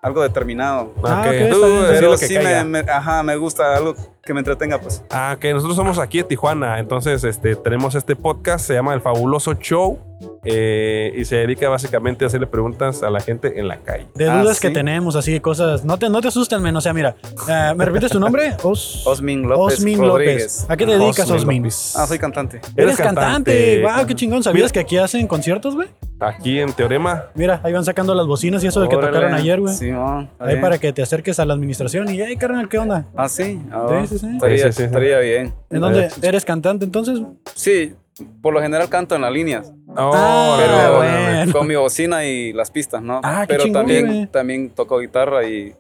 Algo 0.06 0.22
determinado. 0.22 0.94
Ah, 1.04 1.22
Ok, 1.22 1.26
ok, 1.28 1.34
está 1.34 1.56
tú 1.56 1.62
Pero 1.88 2.12
lo 2.12 2.18
que 2.20 2.28
sí 2.28 2.38
me- 2.38 2.80
ajá, 2.80 3.24
me 3.24 3.36
gusta 3.38 3.76
algo 3.76 3.96
que 4.22 4.34
me 4.36 4.40
entretenga, 4.40 4.80
pues. 4.80 5.04
Ah, 5.10 5.36
que 5.40 5.52
nosotros 5.52 5.76
somos 5.76 5.98
aquí 5.98 6.20
de 6.20 6.26
Tijuana, 6.26 6.78
entonces 6.78 7.24
este, 7.24 7.56
tenemos 7.56 7.96
este 7.96 8.16
podcast, 8.16 8.68
se 8.68 8.76
llama 8.76 8.94
El 8.94 9.02
Fabuloso 9.02 9.54
Show 9.56 9.98
eh, 10.46 11.14
y 11.16 11.26
se 11.26 11.38
dedica 11.38 11.68
básicamente 11.70 12.24
a 12.24 12.28
hacerle 12.28 12.48
preguntas 12.48 13.04
a 13.04 13.10
la 13.10 13.20
gente 13.20 13.60
en 13.60 13.68
la 13.68 13.78
calle. 13.78 14.06
De 14.16 14.30
Ah, 14.30 14.42
dudas 14.42 14.60
que 14.60 14.68
¿sí? 14.70 14.74
tenemos, 14.74 15.16
así 15.16 15.32
de 15.34 15.42
cosas. 15.42 15.84
No 15.84 15.98
te, 16.00 16.10
no 16.10 16.22
te 16.22 16.28
asustan, 16.28 16.62
men. 16.62 16.76
O 16.76 16.82
sea, 16.82 16.94
mira, 16.94 17.16
eh, 17.50 17.74
¿me 17.76 17.86
repites 17.86 18.12
tu 18.12 18.20
nombre? 18.20 18.54
Os- 18.64 19.06
Osmin 19.06 19.44
López 19.48 19.80
Osmin 19.80 20.00
Rodríguez. 20.00 20.62
López. 20.62 20.66
¿A 20.70 20.78
qué 20.78 20.86
te 20.86 20.98
dedicas, 20.98 21.30
Osmin? 21.30 21.66
Ah, 21.66 22.06
soy 22.08 22.20
cantante. 22.20 22.62
Eres 22.76 22.98
cantante. 22.98 23.82
Wow, 23.82 24.06
qué 24.06 24.16
chingón. 24.16 24.44
¿Sabías 24.44 24.66
Mira. 24.66 24.74
que 24.74 24.80
aquí 24.80 24.98
hacen 24.98 25.28
conciertos, 25.28 25.76
güey? 25.76 25.88
Aquí 26.20 26.60
en 26.60 26.72
Teorema. 26.72 27.26
Mira, 27.36 27.60
ahí 27.64 27.74
van 27.74 27.84
sacando 27.84 28.16
las 28.16 28.26
bocinas 28.26 28.64
y 28.64 28.68
eso 28.68 28.80
de 28.82 28.88
que 28.88 28.96
Órale. 28.96 29.12
tocaron 29.14 29.34
ayer, 29.34 29.60
güey. 29.60 29.74
Está 29.74 30.20
Ahí 30.40 30.48
bien. 30.48 30.62
para 30.62 30.78
que 30.78 30.94
te 30.94 31.02
acerques 31.02 31.40
a 31.40 31.46
la 31.46 31.54
administración 31.54 32.08
y, 32.14 32.22
hey, 32.22 32.38
carnal, 32.38 32.70
¿qué 32.70 32.78
onda? 32.78 33.06
Ah, 33.18 33.28
sí. 33.28 33.60
Ah, 33.72 33.88
Sí, 34.02 34.08
sí, 34.08 34.20
sí. 34.20 34.28
Estaría, 34.36 34.58
Sí, 34.58 34.64
sí, 34.64 34.72
sí, 34.72 34.78
sí. 34.78 34.84
estaría 34.84 35.20
bien. 35.20 35.54
¿En 35.70 35.82
dónde 35.82 36.10
eres 36.22 36.46
cantante 36.46 36.86
entonces? 36.86 37.20
Sí, 37.54 37.94
por 38.42 38.54
lo 38.54 38.62
general 38.62 38.88
canto 38.90 39.16
en 39.16 39.22
las 39.22 39.32
líneas, 39.32 39.72
Oh, 39.98 40.12
Ah, 40.14 40.56
pero 40.58 40.98
bueno. 40.98 41.52
con 41.54 41.68
mi 41.68 41.76
bocina 41.76 42.26
y 42.26 42.52
las 42.54 42.70
pistas, 42.72 43.02
¿no? 43.02 43.22
Ah, 43.24 43.42
qué 43.42 43.54
pero 43.54 43.64
chingón, 43.64 43.82
también, 43.86 44.28
también 44.30 44.70
toco 44.70 45.00
guitarra 45.00 45.46
y, 45.48 45.74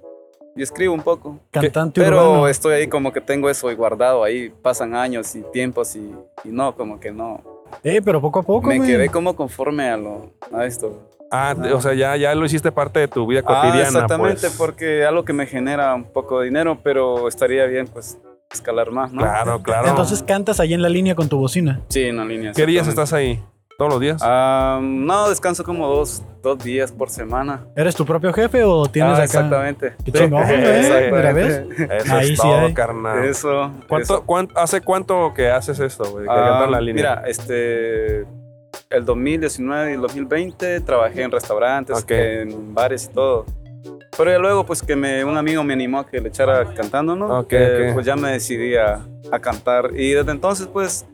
y 0.56 0.62
escribo 0.62 0.94
un 0.94 1.02
poco. 1.02 1.40
Cantante 1.52 2.02
Pero 2.02 2.18
urbano. 2.32 2.48
estoy 2.48 2.74
ahí 2.76 2.88
como 2.88 3.12
que 3.12 3.22
tengo 3.22 3.50
eso 3.50 3.68
ahí 3.68 3.76
guardado 3.76 4.24
ahí, 4.24 4.50
pasan 4.62 4.96
años 4.96 5.36
y 5.36 5.42
tiempos 5.52 5.96
y, 5.96 6.14
y 6.44 6.50
no, 6.50 6.76
como 6.76 7.00
que 7.00 7.12
no. 7.12 7.42
Eh, 7.84 8.02
pero 8.04 8.22
poco 8.22 8.40
a 8.40 8.44
poco, 8.44 8.68
Me 8.68 8.78
güey. 8.78 8.90
quedé 8.90 9.10
como 9.10 9.36
conforme 9.36 9.90
a 9.90 9.98
lo 9.98 10.32
a 10.54 10.66
esto. 10.66 11.10
Ah, 11.32 11.56
te- 11.62 11.74
o 11.74 11.82
sea, 11.82 11.94
ya, 11.94 12.16
ya 12.16 12.34
lo 12.36 12.46
hiciste 12.46 12.72
parte 12.72 13.00
de 13.02 13.08
tu 13.08 13.26
vida 13.28 13.42
Ah, 13.46 13.62
cotidiana. 13.64 13.88
exactamente, 13.90 14.42
pues. 14.42 14.56
porque 14.58 15.04
algo 15.04 15.26
que 15.26 15.34
me 15.34 15.46
genera 15.48 15.94
un 15.96 16.04
poco 16.06 16.40
de 16.40 16.46
dinero, 16.46 16.78
pero 16.84 17.28
estaría 17.28 17.66
bien 17.66 17.88
pues 17.88 18.18
escalar 18.52 18.92
más, 18.92 19.12
¿no? 19.12 19.22
Claro, 19.22 19.62
claro. 19.62 19.90
Entonces 19.90 20.24
cantas 20.24 20.60
ahí 20.60 20.74
en 20.74 20.82
la 20.82 20.90
línea 20.90 21.16
con 21.16 21.30
tu 21.30 21.38
bocina. 21.38 21.82
Sí, 21.90 22.04
en 22.04 22.18
la 22.18 22.26
línea. 22.26 22.52
¿Qué 22.54 22.66
días 22.66 22.88
estás 22.88 23.14
ahí? 23.14 23.44
¿Todos 23.78 23.92
los 23.92 24.00
días? 24.00 24.22
Ah, 24.24 24.80
no, 24.82 25.28
descanso 25.30 25.66
como 25.66 25.90
dos, 25.90 26.24
dos 26.42 26.58
días 26.64 26.94
por 26.94 27.10
semana. 27.10 27.66
¿Eres 27.76 27.94
tu 27.94 28.06
propio 28.06 28.32
jefe 28.32 28.64
o 28.64 28.86
tienes 28.86 29.12
Ah, 29.12 29.16
acá? 29.16 29.24
exactamente. 29.26 29.96
Qué 30.06 30.12
chingón. 30.14 30.44
Mira, 30.48 31.34
¿ves? 31.34 31.66
Eso 31.78 32.16
ahí 32.16 32.32
es 32.32 32.40
sí 32.40 32.48
todo, 32.48 32.58
hay. 32.68 32.74
carnal. 32.74 33.26
Eso. 33.26 33.72
¿Cuánto, 33.90 33.98
eso. 34.16 34.24
cuánto- 34.26 34.58
¿Hace 34.58 34.80
cuánto 34.80 35.34
que 35.34 35.50
haces 35.50 35.78
esto, 35.82 36.06
güey? 36.10 36.24
Que 36.26 36.32
Ah, 36.32 36.52
cantas 36.52 36.72
la 36.72 36.80
línea. 36.80 36.94
Mira, 37.18 37.24
este. 37.28 38.22
el 38.92 39.04
2019 39.04 39.92
y 39.92 39.94
el 39.96 40.02
2020 40.02 40.80
trabajé 40.80 41.24
en 41.24 41.32
restaurantes, 41.32 42.06
en 42.08 42.74
bares 42.74 43.10
y 43.12 43.14
todo. 43.14 43.46
Pero 44.18 44.32
ya 44.32 44.40
luego, 44.40 44.66
pues 44.66 44.82
que 44.82 44.96
me, 44.96 45.24
un 45.26 45.38
amigo 45.38 45.64
me 45.64 45.74
animó 45.74 46.00
a 46.00 46.08
que 46.08 46.20
le 46.22 46.30
echara 46.30 46.74
cantando, 46.74 47.16
¿no? 47.16 47.40
Ok, 47.40 47.52
Eh, 47.54 47.88
ok. 47.90 47.94
Pues 47.96 48.06
ya 48.06 48.16
me 48.16 48.32
decidí 48.32 48.76
a, 48.76 49.06
a 49.32 49.40
cantar. 49.40 49.92
Y 49.96 50.12
desde 50.12 50.32
entonces, 50.32 50.68
pues 50.68 51.06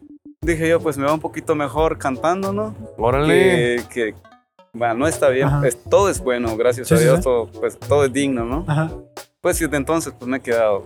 dije 0.41 0.69
yo, 0.69 0.79
pues 0.79 0.97
me 0.97 1.05
va 1.05 1.13
un 1.13 1.19
poquito 1.19 1.55
mejor 1.55 1.97
cantando, 1.97 2.53
¿no? 2.53 2.75
Órale. 2.97 3.27
Que, 3.33 3.83
que, 4.11 4.15
bueno, 4.73 4.93
no 4.95 5.07
está 5.07 5.29
bien. 5.29 5.47
Ajá. 5.47 5.67
es- 5.67 5.83
todo 5.83 6.09
es 6.09 6.19
bueno, 6.19 6.55
gracias 6.57 6.87
Sí, 6.87 6.93
a 6.93 6.99
Dios, 6.99 7.17
sí. 7.17 7.23
Todo, 7.23 7.47
pues, 7.59 7.77
todo 7.79 8.05
es 8.05 8.13
digno, 8.13 8.45
¿no? 8.45 8.65
Ajá. 8.67 8.91
Pues 9.41 9.59
desde 9.59 9.75
entonces, 9.77 10.13
pues 10.17 10.29
me 10.29 10.37
he 10.37 10.41
quedado. 10.41 10.83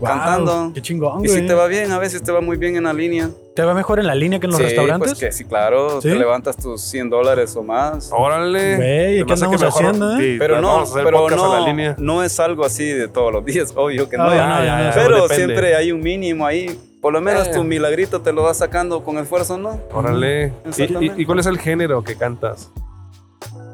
Wow, 0.00 0.08
Cantando. 0.08 0.72
Qué 0.74 0.82
chingón, 0.82 1.24
Y 1.24 1.28
si 1.28 1.46
te 1.46 1.54
va 1.54 1.66
bien, 1.66 1.92
a 1.92 1.98
veces 1.98 2.22
te 2.22 2.32
va 2.32 2.40
muy 2.40 2.56
bien 2.56 2.76
en 2.76 2.84
la 2.84 2.92
línea. 2.92 3.30
¿Te 3.54 3.62
va 3.62 3.74
mejor 3.74 4.00
en 4.00 4.06
la 4.08 4.14
línea 4.16 4.40
que 4.40 4.46
en 4.46 4.50
los 4.50 4.58
sí, 4.58 4.64
restaurantes? 4.64 5.12
Pues 5.12 5.20
que 5.20 5.30
sí, 5.32 5.44
claro, 5.44 6.00
¿Sí? 6.02 6.08
te 6.08 6.16
levantas 6.16 6.56
tus 6.56 6.80
100 6.82 7.08
dólares 7.10 7.54
o 7.54 7.62
más. 7.62 8.10
Órale. 8.12 8.76
Güey, 8.76 8.88
Se 8.88 9.18
¿qué 9.20 9.24
que 9.26 9.32
andamos 9.34 9.60
mejor- 9.60 9.68
haciendo, 9.86 10.12
eh? 10.12 10.20
sí, 10.20 10.36
Pero 10.38 10.60
no, 10.60 10.84
pero 10.92 11.28
la 11.30 11.36
no, 11.36 11.66
línea. 11.66 11.94
no 11.98 12.24
es 12.24 12.40
algo 12.40 12.64
así 12.64 12.84
de 12.84 13.06
todos 13.06 13.32
los 13.32 13.44
días, 13.44 13.72
obvio 13.76 14.08
que 14.08 14.16
no. 14.16 14.24
Ah, 14.24 14.34
ya, 14.34 14.64
ya, 14.64 14.84
ya, 14.90 14.92
pero 14.94 15.28
siempre 15.28 15.76
hay 15.76 15.92
un 15.92 16.00
mínimo 16.00 16.44
ahí. 16.44 16.78
Por 17.00 17.12
lo 17.12 17.20
menos 17.20 17.46
Eh. 17.48 17.52
tu 17.54 17.62
milagrito 17.62 18.20
te 18.22 18.32
lo 18.32 18.42
vas 18.42 18.56
sacando 18.58 19.04
con 19.04 19.18
esfuerzo, 19.18 19.56
¿no? 19.58 19.78
Órale. 19.92 20.52
¿Y, 20.64 20.68
Exactamente. 20.70 21.14
y, 21.18 21.22
y 21.22 21.24
cuál 21.26 21.38
es 21.38 21.46
el 21.46 21.58
género 21.58 22.02
que 22.02 22.16
cantas? 22.16 22.70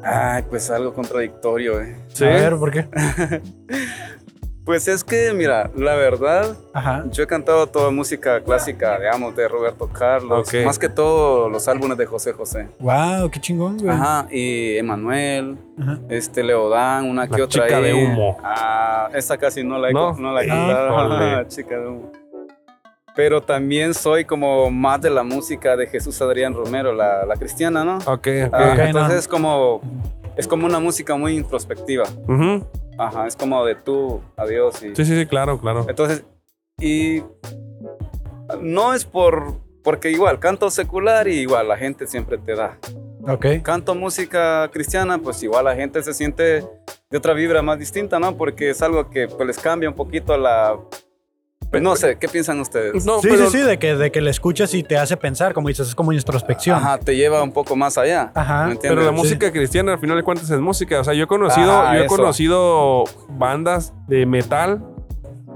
Ay, 0.03 0.43
pues 0.49 0.69
algo 0.69 0.93
contradictorio, 0.93 1.79
eh. 1.81 1.95
Sí. 2.13 2.25
A 2.25 2.29
ver, 2.29 2.57
¿por 2.57 2.71
qué? 2.71 2.87
Pues 4.63 4.87
es 4.87 5.03
que, 5.03 5.33
mira, 5.33 5.71
la 5.75 5.95
verdad, 5.95 6.55
Ajá. 6.73 7.03
yo 7.09 7.23
he 7.23 7.27
cantado 7.27 7.65
toda 7.67 7.89
música 7.89 8.41
clásica, 8.41 8.99
digamos, 8.99 9.35
de 9.35 9.47
Roberto 9.47 9.87
Carlos. 9.87 10.47
Más 10.63 10.77
que 10.77 10.87
todo 10.87 11.49
los 11.49 11.67
álbumes 11.67 11.97
de 11.97 12.05
José 12.05 12.31
José. 12.31 12.67
Wow, 12.79 13.29
qué 13.31 13.39
chingón, 13.41 13.77
güey. 13.77 13.89
Ajá, 13.89 14.27
y 14.29 14.77
Emanuel, 14.77 15.57
este 16.09 16.43
Leodán, 16.43 17.09
una 17.09 17.27
que 17.27 17.37
La 17.39 17.45
otra 17.45 17.63
chica 17.63 17.77
ahí. 17.77 17.83
de 17.85 17.93
humo. 17.93 18.37
Ah, 18.43 19.09
esa 19.15 19.35
casi 19.37 19.63
no 19.63 19.79
la 19.79 19.89
he, 19.89 19.93
¿No? 19.93 20.13
no 20.13 20.31
la 20.31 20.43
he 20.43 20.51
Ah, 20.51 20.67
cantado. 20.67 21.43
chica 21.47 21.77
de 21.79 21.87
humo. 21.87 22.11
Pero 23.15 23.41
también 23.41 23.93
soy 23.95 24.23
como 24.25 24.69
más 24.69 25.01
de 25.01 25.09
la 25.09 25.23
música 25.23 25.75
de 25.75 25.87
Jesús 25.87 26.21
Adrián 26.21 26.53
Romero, 26.53 26.93
la, 26.93 27.25
la 27.25 27.35
cristiana, 27.35 27.83
¿no? 27.83 27.97
Ok, 27.97 28.05
ok. 28.05 28.53
Ah, 28.53 28.69
Ok, 28.73 28.77
no. 28.77 28.83
entonces 28.85 29.19
es 29.19 29.27
como 29.27 29.81
es 30.35 30.47
como 30.47 30.65
una 30.65 30.79
música 30.79 31.15
muy 31.15 31.35
introspectiva. 31.35 32.05
Ujú. 32.27 32.65
Ajá, 32.97 33.27
es 33.27 33.35
como 33.35 33.65
de 33.65 33.75
tú 33.75 34.21
a 34.37 34.45
Dios 34.45 34.81
y 34.83 34.95
Sí, 34.95 35.05
sí, 35.05 35.17
sí, 35.19 35.25
claro, 35.25 35.59
claro. 35.59 35.85
entonces 35.89 36.23
y 36.79 37.23
no 38.59 38.93
es 38.93 39.05
por 39.05 39.59
porque 39.83 40.11
igual 40.11 40.39
canto 40.39 40.69
secular 40.69 41.27
y 41.27 41.39
igual 41.39 41.67
la 41.67 41.77
gente 41.77 42.05
siempre 42.07 42.37
te 42.37 42.55
da. 42.55 42.77
Ok. 43.27 43.45
canto 43.61 43.93
música 43.93 44.69
cristiana, 44.71 45.19
pues 45.19 45.41
igual 45.43 45.65
la 45.65 45.75
gente 45.75 46.01
se 46.01 46.13
siente 46.13 46.63
de 47.09 47.17
otra 47.17 47.33
vibra 47.33 47.61
más 47.61 47.77
distinta, 47.77 48.19
¿no? 48.19 48.35
Porque 48.35 48.71
es 48.71 48.81
algo 48.81 49.09
que 49.09 49.27
pues, 49.27 49.45
les 49.47 49.59
cambia 49.59 49.89
un 49.89 49.95
poquito 49.95 50.35
la... 50.37 50.77
No 51.79 51.95
sé, 51.95 52.17
¿qué 52.17 52.27
piensan 52.27 52.59
ustedes? 52.59 53.05
No, 53.05 53.19
Sí, 53.21 53.27
pero 53.29 53.49
sí, 53.49 53.59
sí, 53.59 53.63
de 53.63 53.79
que, 53.79 53.95
de 53.95 54.11
que 54.11 54.19
le 54.19 54.29
escuchas 54.29 54.73
y 54.73 54.83
te 54.83 54.97
hace 54.97 55.15
pensar, 55.15 55.53
como 55.53 55.69
dices, 55.69 55.87
es 55.87 55.95
como 55.95 56.11
introspección. 56.11 56.75
Ajá, 56.77 56.97
te 56.97 57.15
lleva 57.15 57.41
un 57.43 57.53
poco 57.53 57.75
más 57.77 57.97
allá. 57.97 58.31
Ajá. 58.35 58.73
Pero 58.81 58.95
la 59.01 59.09
Sí. 59.11 59.15
música 59.15 59.51
cristiana 59.51 59.93
al 59.93 59.99
final 59.99 60.17
de 60.17 60.23
cuentas 60.23 60.49
es 60.49 60.59
música. 60.59 60.99
O 60.99 61.03
sea, 61.05 61.13
yo 61.13 61.23
he 61.23 61.27
conocido, 61.27 61.71
Ah, 61.71 61.93
yo 61.95 62.01
he 62.01 62.05
eso. 62.07 62.15
conocido 62.17 63.03
bandas 63.29 63.93
de 64.07 64.25
metal 64.25 64.83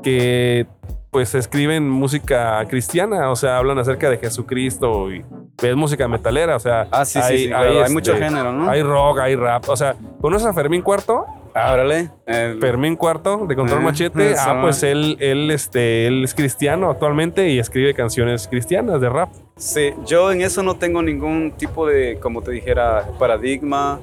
que 0.04 0.68
pues 1.12 1.34
escriben 1.36 1.90
música 1.90 2.64
cristiana. 2.70 3.30
O 3.32 3.36
sea, 3.36 3.58
hablan 3.58 3.80
acerca 3.80 4.10
de 4.10 4.18
Jesucristo 4.18 5.12
y 5.14 5.24
es 5.62 5.76
música 5.76 6.08
metalera. 6.08 6.56
O 6.56 6.60
sea, 6.60 6.88
Ah, 6.92 7.06
sí, 7.06 7.14
sí, 7.14 7.20
hay, 7.22 7.38
sí, 7.40 7.48
claro, 7.48 7.70
hay 7.72 7.78
este, 7.80 7.94
mucho 7.94 8.14
género, 8.16 8.52
¿no? 8.52 8.70
Hay 8.70 8.84
rock, 8.84 9.20
hay 9.20 9.36
rap. 9.36 9.68
O 9.70 9.76
sea, 9.76 9.96
¿conoces 10.22 10.48
a 10.48 10.54
Fermín 10.54 10.82
Cuarto? 10.82 11.26
Ábrale. 11.56 12.10
el- 12.26 12.60
Fermín 12.60 12.96
Cuarto 12.98 13.46
de 13.48 13.56
Control 13.56 13.80
Eh, 13.80 13.84
Machete. 13.84 14.32
eso. 14.32 14.42
Ah, 14.46 14.60
pues 14.62 14.84
él, 14.84 15.16
él, 15.22 15.50
este, 15.52 16.06
él 16.06 16.24
es 16.26 16.34
cristiano 16.36 16.90
actualmente 16.92 17.50
y 17.50 17.60
escribe 17.60 17.94
canciones 17.94 18.48
cristianas 18.48 19.00
de 19.00 19.10
rap. 19.10 19.30
Sí, 19.56 19.94
yo 20.06 20.32
en 20.34 20.42
eso 20.42 20.62
no 20.64 20.76
tengo 20.76 21.02
ningún 21.02 21.54
tipo 21.58 21.88
de, 21.88 22.20
como 22.20 22.42
te 22.42 22.52
dijera, 22.52 23.06
paradigma 23.18 24.00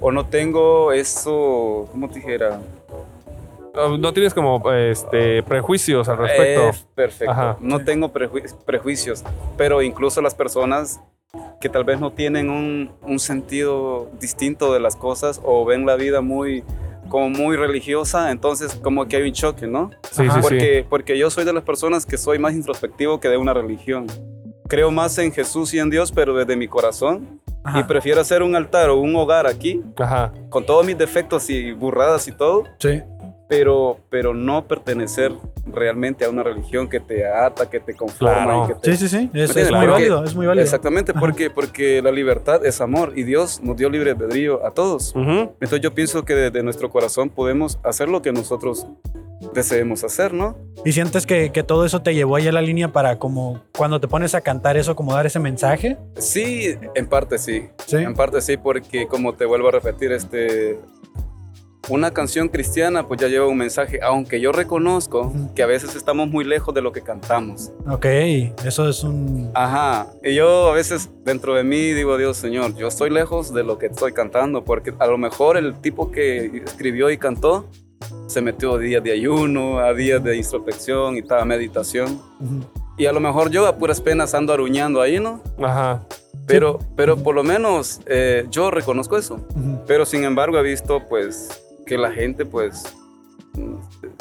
o 0.00 0.12
no 0.12 0.26
tengo 0.26 0.92
eso, 0.92 1.88
¿cómo 1.90 2.08
te 2.08 2.20
dijera? 2.20 2.60
No 3.98 4.12
tienes 4.12 4.34
como 4.34 4.70
este, 4.72 5.42
prejuicios 5.42 6.08
al 6.08 6.18
respecto. 6.18 6.68
Eh, 6.68 6.72
perfecto. 6.94 7.32
Ajá. 7.32 7.56
No 7.60 7.82
tengo 7.84 8.12
preju- 8.12 8.54
prejuicios, 8.66 9.24
pero 9.56 9.80
incluso 9.82 10.20
las 10.20 10.34
personas 10.34 11.00
que 11.60 11.68
tal 11.70 11.82
vez 11.84 11.98
no 11.98 12.12
tienen 12.12 12.50
un, 12.50 12.90
un 13.00 13.18
sentido 13.18 14.08
distinto 14.20 14.72
de 14.74 14.80
las 14.80 14.94
cosas 14.94 15.40
o 15.42 15.64
ven 15.64 15.86
la 15.86 15.96
vida 15.96 16.20
muy 16.20 16.62
como 17.12 17.28
muy 17.28 17.56
religiosa, 17.56 18.30
entonces 18.30 18.74
como 18.82 19.06
que 19.06 19.16
hay 19.16 19.24
un 19.24 19.32
choque, 19.32 19.66
¿no? 19.66 19.90
sí, 20.10 20.22
sí, 20.24 20.30
sí. 20.32 20.38
Porque, 20.40 20.86
porque 20.88 21.18
yo 21.18 21.28
soy 21.28 21.44
de 21.44 21.52
las 21.52 21.62
personas 21.62 22.06
que 22.06 22.16
soy 22.16 22.38
más 22.38 22.54
introspectivo 22.54 23.20
que 23.20 23.28
de 23.28 23.36
una 23.36 23.52
religión. 23.52 24.06
Creo 24.66 24.90
más 24.90 25.18
en 25.18 25.30
Jesús 25.30 25.74
y 25.74 25.78
en 25.78 25.90
Dios, 25.90 26.10
pero 26.10 26.34
desde 26.34 26.56
mi 26.56 26.68
corazón. 26.68 27.42
Ajá. 27.64 27.80
Y 27.80 27.84
prefiero 27.84 28.22
hacer 28.22 28.42
un 28.42 28.56
altar 28.56 28.88
o 28.88 28.96
un 28.98 29.14
hogar 29.14 29.46
aquí, 29.46 29.82
Ajá. 29.98 30.32
con 30.48 30.64
todos 30.64 30.86
mis 30.86 30.96
defectos 30.96 31.50
y 31.50 31.72
burradas 31.72 32.26
y 32.28 32.32
todo, 32.32 32.64
Sí. 32.78 33.02
Pero, 33.58 33.98
pero 34.08 34.32
no 34.32 34.66
pertenecer 34.66 35.30
realmente 35.66 36.24
a 36.24 36.30
una 36.30 36.42
religión 36.42 36.88
que 36.88 37.00
te 37.00 37.26
ata, 37.26 37.68
que 37.68 37.80
te 37.80 37.94
conforma 37.94 38.44
Claro. 38.44 38.64
y 38.64 38.68
que 38.68 38.74
te... 38.80 38.96
Sí, 38.96 39.08
sí, 39.08 39.18
sí. 39.18 39.30
Es, 39.34 39.54
muy 39.54 39.64
Porque- 39.64 39.86
válido, 39.88 40.24
es 40.24 40.34
muy 40.34 40.46
válido. 40.46 40.64
Exactamente, 40.64 41.12
Ajá. 41.12 41.20
porque, 41.20 41.50
porque 41.50 42.00
la 42.00 42.10
libertad 42.10 42.64
es 42.64 42.80
amor 42.80 43.12
y 43.14 43.24
Dios 43.24 43.60
nos 43.62 43.76
dio 43.76 43.90
libre 43.90 44.12
albedrío 44.12 44.64
a 44.66 44.70
todos. 44.70 45.12
Entonces 45.14 45.80
yo 45.80 45.92
pienso 45.94 46.24
que 46.24 46.34
desde 46.34 46.62
nuestro 46.62 46.88
corazón 46.90 47.28
podemos 47.28 47.78
hacer 47.82 48.08
lo 48.08 48.22
que 48.22 48.32
nosotros 48.32 48.86
deseemos 49.54 50.04
hacer, 50.04 50.32
¿no? 50.32 50.56
¿Y 50.84 50.92
sientes 50.92 51.26
que, 51.26 51.50
que 51.50 51.62
todo 51.62 51.84
eso 51.84 52.00
te 52.00 52.14
llevó 52.14 52.36
ahí 52.36 52.46
a 52.46 52.52
la 52.52 52.62
línea 52.62 52.88
para 52.92 53.18
como 53.18 53.60
cuando 53.76 54.00
te 54.00 54.06
pones 54.08 54.34
a 54.34 54.40
cantar 54.40 54.76
eso, 54.76 54.94
como 54.96 55.12
dar 55.14 55.26
ese 55.26 55.40
mensaje? 55.40 55.98
Sí, 56.16 56.74
en 56.94 57.06
parte 57.06 57.38
sí. 57.38 57.64
Sí. 57.86 57.96
En 57.96 58.14
parte 58.14 58.40
sí, 58.40 58.56
porque 58.56 59.06
como 59.08 59.34
te 59.34 59.44
vuelvo 59.44 59.68
a 59.68 59.72
repetir, 59.72 60.12
este, 60.12 60.78
una 61.88 62.12
canción 62.12 62.48
cristiana 62.48 63.06
pues 63.06 63.20
ya 63.20 63.28
lleva 63.28 63.46
un 63.46 63.58
mensaje, 63.58 64.00
aunque 64.02 64.40
yo 64.40 64.52
reconozco 64.52 65.32
que 65.54 65.62
a 65.62 65.66
veces 65.66 65.96
estamos 65.96 66.28
muy 66.28 66.44
lejos 66.44 66.74
de 66.74 66.82
lo 66.82 66.92
que 66.92 67.02
cantamos. 67.02 67.72
Ok, 67.90 68.06
eso 68.64 68.88
es 68.88 69.02
un... 69.02 69.50
Ajá, 69.54 70.06
y 70.22 70.34
yo 70.34 70.70
a 70.70 70.74
veces 70.74 71.10
dentro 71.24 71.54
de 71.54 71.64
mí 71.64 71.92
digo, 71.92 72.16
Dios 72.18 72.36
Señor, 72.36 72.74
yo 72.76 72.88
estoy 72.88 73.10
lejos 73.10 73.52
de 73.52 73.64
lo 73.64 73.78
que 73.78 73.86
estoy 73.86 74.12
cantando, 74.12 74.64
porque 74.64 74.94
a 74.98 75.06
lo 75.06 75.18
mejor 75.18 75.56
el 75.56 75.74
tipo 75.80 76.10
que 76.10 76.62
escribió 76.64 77.10
y 77.10 77.18
cantó 77.18 77.68
se 78.26 78.40
metió 78.40 78.74
a 78.74 78.78
días 78.78 79.02
de 79.02 79.12
ayuno, 79.12 79.78
a 79.78 79.92
días 79.92 80.22
de 80.22 80.36
introspección 80.36 81.16
y 81.16 81.20
estaba 81.20 81.44
meditación. 81.44 82.20
Y 82.96 83.06
a 83.06 83.12
lo 83.12 83.20
mejor 83.20 83.50
yo 83.50 83.66
a 83.66 83.76
puras 83.76 84.00
penas 84.00 84.34
ando 84.34 84.52
aruñando 84.52 85.00
ahí, 85.00 85.20
¿no? 85.20 85.42
Ajá. 85.62 86.06
Pero, 86.46 86.78
pero 86.96 87.16
por 87.16 87.34
lo 87.34 87.44
menos 87.44 88.00
eh, 88.06 88.46
yo 88.50 88.70
reconozco 88.70 89.16
eso. 89.16 89.46
Pero 89.86 90.04
sin 90.04 90.24
embargo 90.24 90.58
he 90.58 90.62
visto 90.62 91.06
pues 91.08 91.61
que 91.92 91.98
la 91.98 92.10
gente 92.10 92.46
pues 92.46 92.84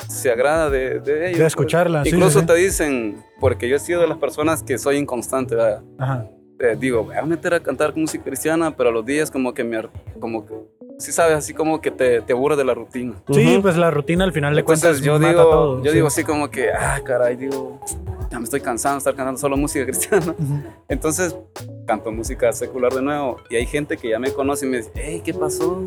se 0.09 0.29
agrada 0.29 0.69
de, 0.69 0.99
de 0.99 1.29
ello. 1.29 1.37
De 1.39 1.45
escucharla, 1.45 2.03
sí, 2.03 2.09
Incluso 2.09 2.31
sí, 2.31 2.39
sí. 2.41 2.45
te 2.45 2.55
dicen, 2.55 3.23
porque 3.39 3.69
yo 3.69 3.77
he 3.77 3.79
sido 3.79 4.01
de 4.01 4.07
las 4.07 4.17
personas 4.17 4.61
que 4.61 4.77
soy 4.77 4.97
inconstante, 4.97 5.55
¿verdad? 5.55 5.81
Ajá. 5.97 6.27
Eh, 6.59 6.75
digo, 6.77 7.05
voy 7.05 7.15
a 7.15 7.21
meter 7.21 7.53
a 7.53 7.61
cantar 7.61 7.95
música 7.95 8.25
cristiana, 8.25 8.75
pero 8.75 8.89
a 8.89 8.91
los 8.91 9.05
días 9.05 9.31
como 9.31 9.53
que 9.53 9.63
me, 9.63 9.81
como 10.19 10.45
que, 10.45 10.53
sí 10.99 11.13
sabes, 11.13 11.37
así 11.37 11.53
como 11.53 11.79
que 11.79 11.91
te, 11.91 12.19
te 12.21 12.33
aburres 12.33 12.57
de 12.57 12.65
la 12.65 12.73
rutina. 12.73 13.13
Sí, 13.31 13.53
Ujú. 13.53 13.61
pues 13.61 13.77
la 13.77 13.89
rutina 13.89 14.25
al 14.25 14.33
final 14.33 14.53
de 14.53 14.63
cuentas 14.65 14.99
yo 14.99 15.13
mata 15.13 15.29
digo, 15.29 15.43
todo, 15.43 15.77
yo 15.81 15.91
sí. 15.91 15.95
digo 15.95 16.07
así 16.07 16.25
como 16.25 16.51
que, 16.51 16.71
ah, 16.71 16.99
caray, 17.05 17.37
digo, 17.37 17.79
ya 18.29 18.37
me 18.37 18.43
estoy 18.43 18.59
cansando 18.59 18.95
de 18.95 18.97
estar 18.99 19.15
cantando 19.15 19.39
solo 19.39 19.55
música 19.55 19.85
cristiana. 19.85 20.35
Ujú. 20.37 20.61
Entonces 20.89 21.35
canto 21.87 22.11
música 22.11 22.51
secular 22.51 22.93
de 22.93 23.01
nuevo 23.01 23.37
y 23.49 23.55
hay 23.55 23.65
gente 23.65 23.95
que 23.97 24.09
ya 24.09 24.19
me 24.19 24.31
conoce 24.31 24.65
y 24.65 24.69
me 24.69 24.77
dice, 24.77 24.91
hey, 24.93 25.21
¿qué 25.23 25.33
pasó? 25.33 25.81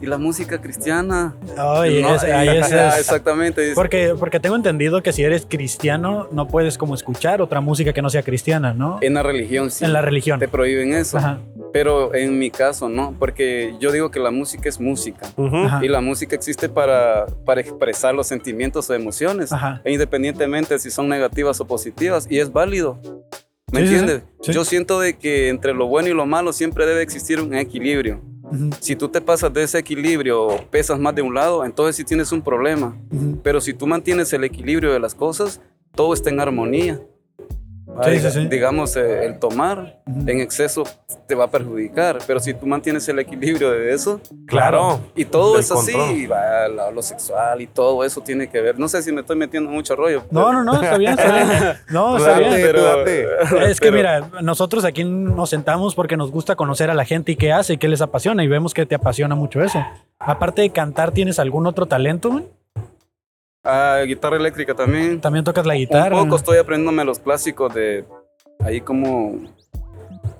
¿Y 0.00 0.06
la 0.06 0.18
música 0.18 0.60
cristiana? 0.60 1.34
Ay, 1.56 2.02
No, 2.02 2.14
es- 2.14 2.22
ahí 2.24 2.48
es- 2.58 2.70
es- 2.70 2.98
Exactamente. 2.98 3.72
Porque, 3.74 4.14
porque 4.18 4.38
tengo 4.40 4.54
entendido 4.56 5.02
que 5.02 5.12
si 5.12 5.22
eres 5.22 5.46
cristiano 5.48 6.28
no 6.32 6.46
puedes 6.48 6.76
como 6.76 6.94
escuchar 6.94 7.40
otra 7.40 7.60
música 7.62 7.92
que 7.94 8.02
no 8.02 8.10
sea 8.10 8.22
cristiana, 8.22 8.74
¿no? 8.74 8.98
En 9.00 9.14
la 9.14 9.22
religión 9.22 9.70
sí. 9.70 9.84
En 9.84 9.92
la 9.94 10.02
religión. 10.02 10.38
Te 10.38 10.48
prohíben 10.48 10.92
eso. 10.92 11.16
Ajá. 11.18 11.38
Pero 11.72 12.14
en 12.14 12.38
mi 12.38 12.50
caso 12.50 12.88
no, 12.88 13.14
porque 13.18 13.74
yo 13.80 13.90
digo 13.90 14.10
que 14.10 14.18
la 14.20 14.30
música 14.30 14.68
es 14.68 14.78
música. 14.80 15.26
Ujú. 15.36 15.56
Ajá. 15.64 15.84
Y 15.84 15.88
la 15.88 16.00
música 16.02 16.36
existe 16.36 16.68
para, 16.68 17.26
para 17.46 17.60
expresar 17.62 18.14
los 18.14 18.26
sentimientos 18.26 18.88
o 18.90 18.94
emociones, 18.94 19.50
Ajá. 19.52 19.80
e 19.84 19.92
independientemente 19.92 20.78
si 20.78 20.90
son 20.90 21.08
negativas 21.08 21.58
o 21.60 21.66
positivas, 21.66 22.26
y 22.30 22.38
es 22.38 22.52
válido. 22.52 22.98
¿Me 23.72 23.80
Sí, 23.80 23.88
sí, 23.88 23.94
entiendes? 23.96 24.22
sí. 24.42 24.52
Yo 24.52 24.64
siento 24.64 25.00
de 25.00 25.18
que 25.18 25.48
entre 25.48 25.74
lo 25.74 25.86
bueno 25.86 26.08
y 26.08 26.14
lo 26.14 26.24
malo 26.24 26.52
siempre 26.52 26.86
debe 26.86 27.02
existir 27.02 27.40
un 27.40 27.54
equilibrio. 27.54 28.20
Si 28.80 28.96
tú 28.96 29.08
te 29.08 29.20
pasas 29.20 29.52
de 29.52 29.62
ese 29.64 29.78
equilibrio 29.78 30.42
o 30.42 30.70
pesas 30.70 30.98
más 30.98 31.14
de 31.14 31.22
un 31.22 31.34
lado, 31.34 31.64
entonces 31.64 31.96
sí 31.96 32.04
tienes 32.04 32.32
un 32.32 32.42
problema. 32.42 32.96
Pero 33.42 33.60
si 33.60 33.74
tú 33.74 33.86
mantienes 33.86 34.32
el 34.32 34.44
equilibrio 34.44 34.92
de 34.92 35.00
las 35.00 35.14
cosas, 35.14 35.60
todo 35.94 36.14
está 36.14 36.30
en 36.30 36.40
armonía. 36.40 37.00
Sí, 38.04 38.20
sí, 38.20 38.30
sí. 38.30 38.46
Digamos, 38.48 38.96
eh, 38.96 39.24
el 39.26 39.38
tomar 39.38 40.00
Ujú. 40.06 40.20
en 40.28 40.40
exceso 40.40 40.84
te 41.26 41.34
va 41.34 41.44
a 41.44 41.50
perjudicar, 41.50 42.18
pero 42.26 42.38
si 42.40 42.54
tú 42.54 42.66
mantienes 42.66 43.08
el 43.08 43.18
equilibrio 43.18 43.70
de 43.70 43.92
eso, 43.92 44.20
Claro. 44.46 45.00
y 45.14 45.24
todo 45.24 45.58
es 45.58 45.70
así, 45.72 45.92
control. 45.92 46.32
va, 46.32 46.68
la- 46.68 46.90
lo 46.90 47.02
sexual 47.02 47.60
y 47.60 47.66
todo 47.66 48.04
eso 48.04 48.20
tiene 48.20 48.48
que 48.48 48.60
ver. 48.60 48.78
No 48.78 48.88
sé 48.88 49.02
si 49.02 49.12
me 49.12 49.20
estoy 49.22 49.36
metiendo 49.36 49.68
en 49.70 49.74
mucho 49.76 49.96
rollo. 49.96 50.24
No, 50.30 50.52
no, 50.52 50.62
no, 50.64 50.74
está 50.82 50.96
bien, 50.98 51.12
está 51.18 51.32
bien. 51.32 51.48
No, 51.90 52.16
está 52.16 52.38
bien. 52.38 52.72
tú 52.74 52.80
date. 52.82 53.26
Es 53.70 53.80
que 53.80 53.90
pero- 53.92 53.96
mira, 53.96 54.28
nosotros 54.42 54.84
aquí 54.84 55.04
nos 55.04 55.50
sentamos 55.50 55.94
porque 55.94 56.16
nos 56.16 56.30
gusta 56.30 56.56
conocer 56.56 56.90
a 56.90 56.94
la 56.94 57.04
gente 57.04 57.32
y 57.32 57.36
qué 57.36 57.52
hace 57.52 57.74
y 57.74 57.78
qué 57.78 57.88
les 57.88 58.00
apasiona 58.02 58.44
y 58.44 58.48
vemos 58.48 58.74
que 58.74 58.86
te 58.86 58.94
apasiona 58.94 59.34
mucho 59.34 59.62
eso. 59.62 59.84
Aparte 60.18 60.62
de 60.62 60.70
cantar, 60.70 61.12
¿tienes 61.12 61.38
algún 61.38 61.66
otro 61.66 61.86
talento? 61.86 62.30
güey? 62.30 62.44
Ah, 63.66 64.02
guitarra 64.06 64.36
eléctrica 64.36 64.74
también. 64.74 65.20
También 65.20 65.44
tocas 65.44 65.66
la 65.66 65.74
guitarra. 65.74 66.16
Un 66.16 66.24
poco 66.24 66.36
estoy 66.36 66.58
aprendiéndome 66.58 67.04
los 67.04 67.18
clásicos 67.18 67.74
de 67.74 68.04
ahí 68.60 68.80
como 68.80 69.40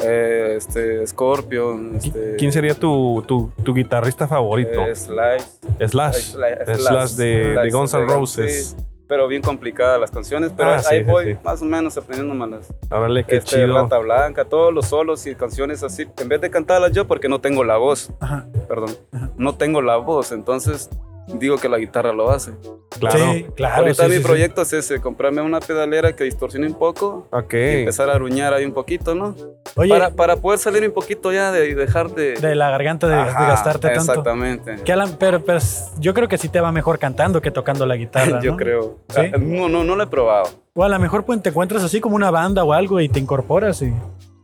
eh, 0.00 0.54
este 0.56 1.06
Scorpion, 1.06 1.96
este 1.96 2.36
¿Quién 2.36 2.52
sería 2.52 2.74
tu, 2.74 3.24
tu, 3.26 3.50
tu 3.62 3.74
guitarrista 3.74 4.28
favorito? 4.28 4.86
eh, 4.86 4.94
Slash, 4.94 5.42
Slash. 5.86 6.14
Slash, 6.14 6.76
Slash 6.76 7.10
de, 7.12 7.24
de 7.26 7.52
Slash, 7.54 7.72
Guns 7.72 7.94
N' 7.94 8.06
sí, 8.06 8.12
Roses. 8.14 8.76
pero 9.08 9.26
bien 9.26 9.40
complicadas 9.42 9.98
las 9.98 10.10
canciones, 10.10 10.52
pero 10.56 10.70
Ah, 10.70 10.82
ahí 10.90 10.98
sí, 10.98 11.04
voy 11.10 11.32
sí. 11.34 11.38
más 11.42 11.62
o 11.62 11.64
menos 11.64 11.96
aprendiéndome 11.96 12.46
las 12.56 12.72
Órale, 12.90 13.24
qué 13.24 13.36
este, 13.36 13.56
chido. 13.56 13.74
Rata 13.82 13.98
Blanca, 13.98 14.44
todos 14.44 14.72
los 14.72 14.86
solos 14.86 15.26
y 15.26 15.34
canciones 15.34 15.82
así, 15.82 16.06
en 16.20 16.28
vez 16.28 16.40
de 16.42 16.50
cantarlas 16.50 16.92
yo 16.92 17.06
porque 17.06 17.28
no 17.28 17.40
tengo 17.40 17.64
la 17.64 17.76
voz, 17.78 18.10
Ajá. 18.20 18.46
perdón, 18.68 18.90
Ajá. 19.12 19.30
no 19.38 19.54
tengo 19.56 19.80
la 19.80 19.96
voz, 19.96 20.30
entonces 20.32 20.90
digo 21.26 21.56
que 21.58 21.68
la 21.68 21.78
guitarra 21.78 22.12
lo 22.12 22.30
hace. 22.30 22.52
Claro. 22.98 23.18
Sí, 23.18 23.46
claro. 23.54 23.82
Ahorita 23.82 24.04
sí, 24.04 24.08
mi 24.08 24.14
sí, 24.16 24.22
sí. 24.22 24.26
proyecto 24.26 24.62
es 24.62 24.72
ese, 24.72 25.00
comprarme 25.00 25.42
una 25.42 25.60
pedalera 25.60 26.14
que 26.14 26.24
distorsione 26.24 26.66
un 26.66 26.74
poco 26.74 27.26
Ok. 27.30 27.52
y 27.54 27.78
empezar 27.80 28.08
a 28.08 28.14
aruñar 28.14 28.54
ahí 28.54 28.64
un 28.64 28.72
poquito, 28.72 29.14
¿no? 29.14 29.34
Oye, 29.74 29.90
Para, 29.90 30.10
para 30.10 30.36
poder 30.36 30.58
salir 30.58 30.84
un 30.86 30.92
poquito 30.92 31.32
ya 31.32 31.52
de 31.52 31.68
y 31.68 31.74
dejar 31.74 32.10
de... 32.10 32.34
de 32.34 32.54
la 32.54 32.70
garganta 32.70 33.06
de, 33.08 33.16
gastarte 33.16 33.88
tanto. 33.88 34.12
Exactamente. 34.12 34.76
Que 34.84 34.92
Alan, 34.92 35.16
pero, 35.18 35.44
pero 35.44 35.58
yo 35.98 36.14
creo 36.14 36.28
que 36.28 36.38
sí 36.38 36.48
te 36.48 36.60
va 36.60 36.72
mejor 36.72 36.98
cantando 36.98 37.42
que 37.42 37.50
tocando 37.50 37.84
la 37.84 37.96
guitarra. 37.96 38.40
Yo 38.42 38.52
¿no? 38.52 38.56
creo. 38.56 38.96
¿Sí? 39.08 39.20
Ah, 39.34 39.36
No, 39.38 39.68
no, 39.68 39.84
no 39.84 39.96
lo 39.96 40.02
he 40.04 40.06
probado. 40.06 40.48
O 40.74 40.84
a 40.84 40.88
lo 40.88 40.98
mejor 40.98 41.24
pues, 41.24 41.42
te 41.42 41.50
encuentras 41.50 41.82
así 41.82 42.00
como 42.00 42.16
una 42.16 42.30
banda 42.30 42.64
o 42.64 42.72
algo 42.72 43.00
y 43.00 43.08
te 43.08 43.18
incorporas 43.20 43.82
y... 43.82 43.92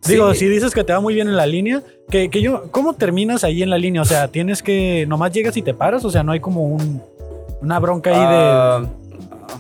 Sí. 0.03 0.13
Digo, 0.15 0.35
si 0.35 0.49
dices 0.49 0.75
que 0.75 0.83
te 0.83 0.93
va 0.93 1.01
muy 1.01 1.15
bien 1.15 1.29
en 1.29 1.37
la 1.37 1.47
línea, 1.47 1.83
que, 2.11 2.29
que 2.29 2.43
yo, 2.43 2.65
¿cómo 2.73 2.95
terminas 2.95 3.45
ahí 3.45 3.63
en 3.63 3.71
la 3.71 3.79
línea? 3.79 4.03
O 4.03 4.05
sea, 4.05 4.29
tienes 4.29 4.63
que, 4.63 5.07
nomás 5.07 5.33
llegas 5.33 5.57
y 5.57 5.63
te 5.63 5.75
paras, 5.75 6.05
o 6.05 6.11
sea, 6.11 6.23
no 6.25 6.33
hay 6.33 6.41
como 6.41 6.65
un, 6.67 7.01
una 7.61 7.79
bronca 7.79 8.11
ahí 8.11 8.17
Ah, 8.19 8.83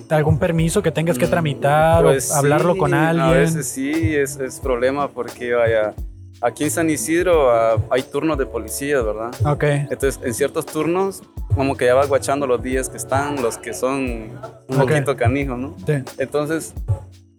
de, 0.09 0.15
algún 0.17 0.39
permiso 0.39 0.83
que 0.83 0.91
tengas 0.91 1.17
que 1.17 1.27
mm, 1.27 1.31
tramitar 1.31 2.03
pues 2.03 2.31
o 2.31 2.35
hablarlo 2.35 2.73
sí, 2.75 2.79
con 2.81 2.93
alguien. 2.93 3.25
A 3.27 3.31
veces 3.31 3.67
sí, 3.69 3.93
es, 4.17 4.37
es 4.37 4.59
problema 4.59 5.09
porque 5.09 5.53
vaya, 5.55 5.95
aquí 6.41 6.65
en 6.65 6.71
San 6.71 6.91
Isidro 6.91 7.51
ah, 7.51 7.77
hay 7.91 8.03
turnos 8.03 8.37
de 8.37 8.45
policía, 8.47 9.01
¿verdad? 9.01 9.31
Ok. 9.47 9.63
Entonces, 9.65 10.19
en 10.25 10.35
ciertos 10.35 10.67
turnos, 10.67 11.23
como 11.55 11.77
que 11.77 11.87
ya 11.87 11.95
vas 11.95 12.09
guachando 12.09 12.47
los 12.49 12.61
días 12.63 12.89
que 12.89 12.97
están, 12.97 13.41
los 13.41 13.59
que 13.59 13.73
son 13.73 14.31
un 14.67 14.81
Ok. 14.81 14.89
poquito 14.89 15.17
canijos, 15.17 15.57
¿no? 15.59 15.77
Sí. 15.87 15.95
Entonces, 16.19 16.75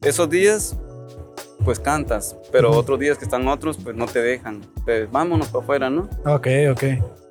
esos 0.02 0.30
días, 0.30 0.78
pues 1.64 1.80
cantas, 1.80 2.36
pero 2.52 2.72
otros 2.72 3.00
días 3.00 3.18
que 3.18 3.26
están 3.26 3.48
otros, 3.48 3.78
pues 3.84 3.96
no 3.96 4.06
te 4.06 4.22
dejan. 4.22 4.62
Pues, 4.86 5.10
vámonos 5.12 5.48
para 5.48 5.64
afuera, 5.64 5.90
¿no? 5.90 6.10
Ok, 6.26 6.48
ok. 6.72 6.84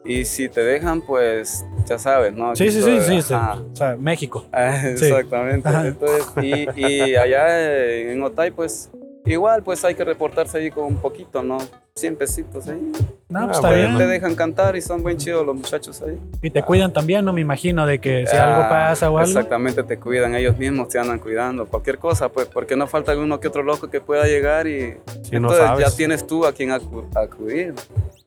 Y 0.05 0.25
si 0.25 0.49
te 0.49 0.63
dejan, 0.63 1.01
pues 1.01 1.65
ya 1.87 1.97
sabes, 1.99 2.33
¿no? 2.35 2.57
Sí, 2.57 2.71
sí, 2.73 2.83
sí, 2.83 2.99
sí, 3.01 3.23
sí. 3.23 3.35
O 3.35 3.77
sea, 3.77 3.97
México. 3.99 4.47
Ah, 4.53 4.81
Sí. 4.97 5.07
Exactamente. 5.07 5.69
Entonces, 5.69 6.27
y, 6.43 6.81
y 6.81 7.15
allá 7.15 7.79
en 8.11 8.23
Otay, 8.23 8.51
pues 8.51 8.91
igual, 9.27 9.63
pues 9.63 9.85
hay 9.85 9.95
que 9.95 10.05
reportarse 10.05 10.59
ahí 10.59 10.71
con 10.71 10.85
un 10.85 10.97
poquito, 10.97 11.43
¿no? 11.43 11.59
100 11.95 12.17
pesitos 12.17 12.69
ahí. 12.69 12.81
No, 13.29 13.41
pues 13.47 13.49
Ah, 13.49 13.51
está 13.53 13.69
bueno. 13.69 13.83
bien. 13.89 13.99
Te 13.99 14.07
dejan 14.07 14.35
cantar 14.35 14.77
y 14.77 14.81
son 14.81 15.03
buen 15.03 15.19
chidos 15.19 15.45
los 15.47 15.55
muchachos 15.55 16.01
ahí. 16.03 16.19
Y 16.41 16.49
te 16.51 16.63
cuidan 16.63 16.93
también, 16.93 17.25
¿no? 17.25 17.33
Me 17.35 17.43
imagino 17.43 17.85
de 17.87 17.99
que 17.99 18.27
si 18.27 18.35
algo 18.37 18.63
Ah, 18.63 18.69
pasa 18.69 19.11
o 19.11 19.19
algo. 19.19 19.29
Exactamente, 19.31 19.83
te 19.83 19.99
cuidan, 19.99 20.35
ellos 20.35 20.57
mismos 20.57 20.89
te 20.89 20.99
andan 20.99 21.19
cuidando. 21.19 21.67
Cualquier 21.67 21.99
cosa, 21.99 22.31
pues, 22.31 22.47
porque 22.47 22.77
no 22.77 22.87
falta 22.87 23.17
uno 23.17 23.39
que 23.41 23.49
otro 23.49 23.63
loco 23.63 23.89
que 23.91 24.01
pueda 24.01 24.25
llegar 24.25 24.67
y 24.67 24.95
no 25.31 25.39
entonces 25.39 25.59
sabes. 25.67 25.91
ya 25.91 25.97
tienes 25.97 26.27
tú 26.27 26.47
a 26.47 26.53
quien 26.53 26.71
acu- 26.71 27.05
acudir. 27.15 27.75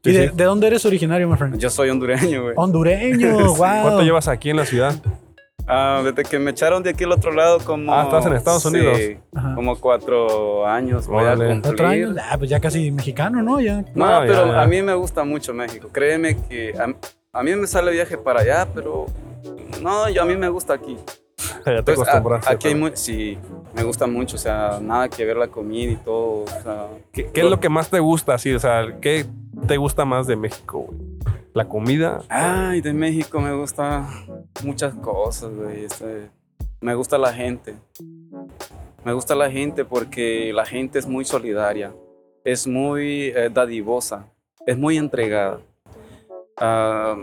¿Y 0.03 0.09
Sí, 0.11 0.15
de, 0.15 0.29
sí. 0.29 0.35
de 0.35 0.43
dónde 0.43 0.67
eres 0.67 0.85
originario, 0.85 1.27
my 1.27 1.35
friend? 1.35 1.57
Yo 1.57 1.69
soy 1.71 1.89
hondureño, 1.89 2.43
güey. 2.43 2.53
Hondureño, 2.57 3.37
wow. 3.47 3.55
¿Cuánto 3.57 4.01
llevas 4.03 4.27
aquí 4.27 4.51
en 4.51 4.57
la 4.57 4.65
ciudad? 4.65 4.93
Ah, 5.67 6.01
desde 6.03 6.23
que 6.29 6.37
me 6.37 6.51
echaron 6.51 6.83
de 6.83 6.91
aquí 6.91 7.03
al 7.05 7.11
otro 7.11 7.31
lado, 7.31 7.59
como. 7.59 7.91
Ah, 7.93 8.03
¿estás 8.03 8.25
en 8.27 8.33
Estados 8.33 8.61
sí, 8.63 8.67
Unidos? 8.69 8.99
Ajá. 9.35 9.55
Como 9.55 9.79
cuatro 9.79 10.65
años. 10.67 11.07
Voy 11.07 11.25
a 11.25 11.31
cumplir. 11.35 11.61
¿Cuatro 11.61 11.87
años? 11.87 12.15
Ah, 12.21 12.37
pues 12.37 12.49
ya 12.49 12.59
casi 12.59 12.91
mexicano, 12.91 13.41
¿no? 13.41 13.59
Ya. 13.59 13.81
No, 13.95 14.05
No, 14.05 14.21
ya, 14.21 14.27
pero 14.27 14.51
ya. 14.51 14.61
a 14.61 14.67
mí 14.67 14.81
me 14.81 14.93
gusta 14.93 15.23
mucho 15.23 15.53
México. 15.53 15.89
Créeme 15.91 16.37
que 16.47 16.73
a, 16.77 16.93
a 17.39 17.43
mí 17.43 17.55
me 17.55 17.65
sale 17.67 17.91
viaje 17.91 18.17
para 18.17 18.41
allá, 18.41 18.67
pero 18.75 19.07
no, 19.81 20.07
yo 20.09 20.21
a 20.21 20.25
mí 20.25 20.35
me 20.35 20.49
gusta 20.49 20.73
aquí. 20.75 20.97
Ya 21.65 21.81
te 21.83 21.83
Pues, 21.83 21.99
a- 21.99 22.01
acostumbraste. 22.03 22.53
aquí 22.53 22.67
hay 22.69 22.75
muy, 22.75 22.91
sí, 22.95 23.37
me 23.73 23.83
gusta 23.83 24.07
mucho, 24.07 24.35
o 24.35 24.39
sea, 24.39 24.79
nada 24.81 25.09
que 25.09 25.25
ver 25.25 25.37
la 25.37 25.47
comida 25.47 25.91
y 25.91 25.95
todo. 25.97 26.43
O 26.43 26.47
sea, 26.63 26.87
¿Qué, 27.11 27.29
qué 27.31 27.41
es 27.41 27.49
lo 27.49 27.59
que 27.59 27.69
más 27.69 27.89
te 27.89 27.99
gusta? 27.99 28.33
Así, 28.35 28.53
o 28.53 28.59
sea, 28.59 28.97
¿qué 29.01 29.25
te 29.67 29.77
gusta 29.77 30.05
más 30.05 30.27
de 30.27 30.35
México, 30.35 30.79
güey? 30.87 30.99
¿La 31.53 31.67
comida? 31.69 32.21
ay, 32.29 32.81
de 32.81 32.91
México 32.93 33.39
me 33.39 33.53
gusta 33.53 34.07
muchas 34.63 34.93
cosas, 34.95 35.53
güey. 35.55 35.85
este, 35.85 36.29
me 36.81 36.93
gusta 36.95 37.17
la 37.17 37.31
gente. 37.33 37.75
Me 39.05 39.13
gusta 39.13 39.35
la 39.35 39.49
gente 39.49 39.85
porque 39.85 40.51
la 40.53 40.65
gente 40.65 40.99
es 40.99 41.05
muy 41.07 41.23
solidaria, 41.25 41.93
es 42.43 42.67
muy 42.67 43.31
eh, 43.35 43.49
dadivosa, 43.53 44.27
es 44.65 44.77
muy 44.77 44.97
entregada. 44.97 45.59
Ah, 46.57 47.15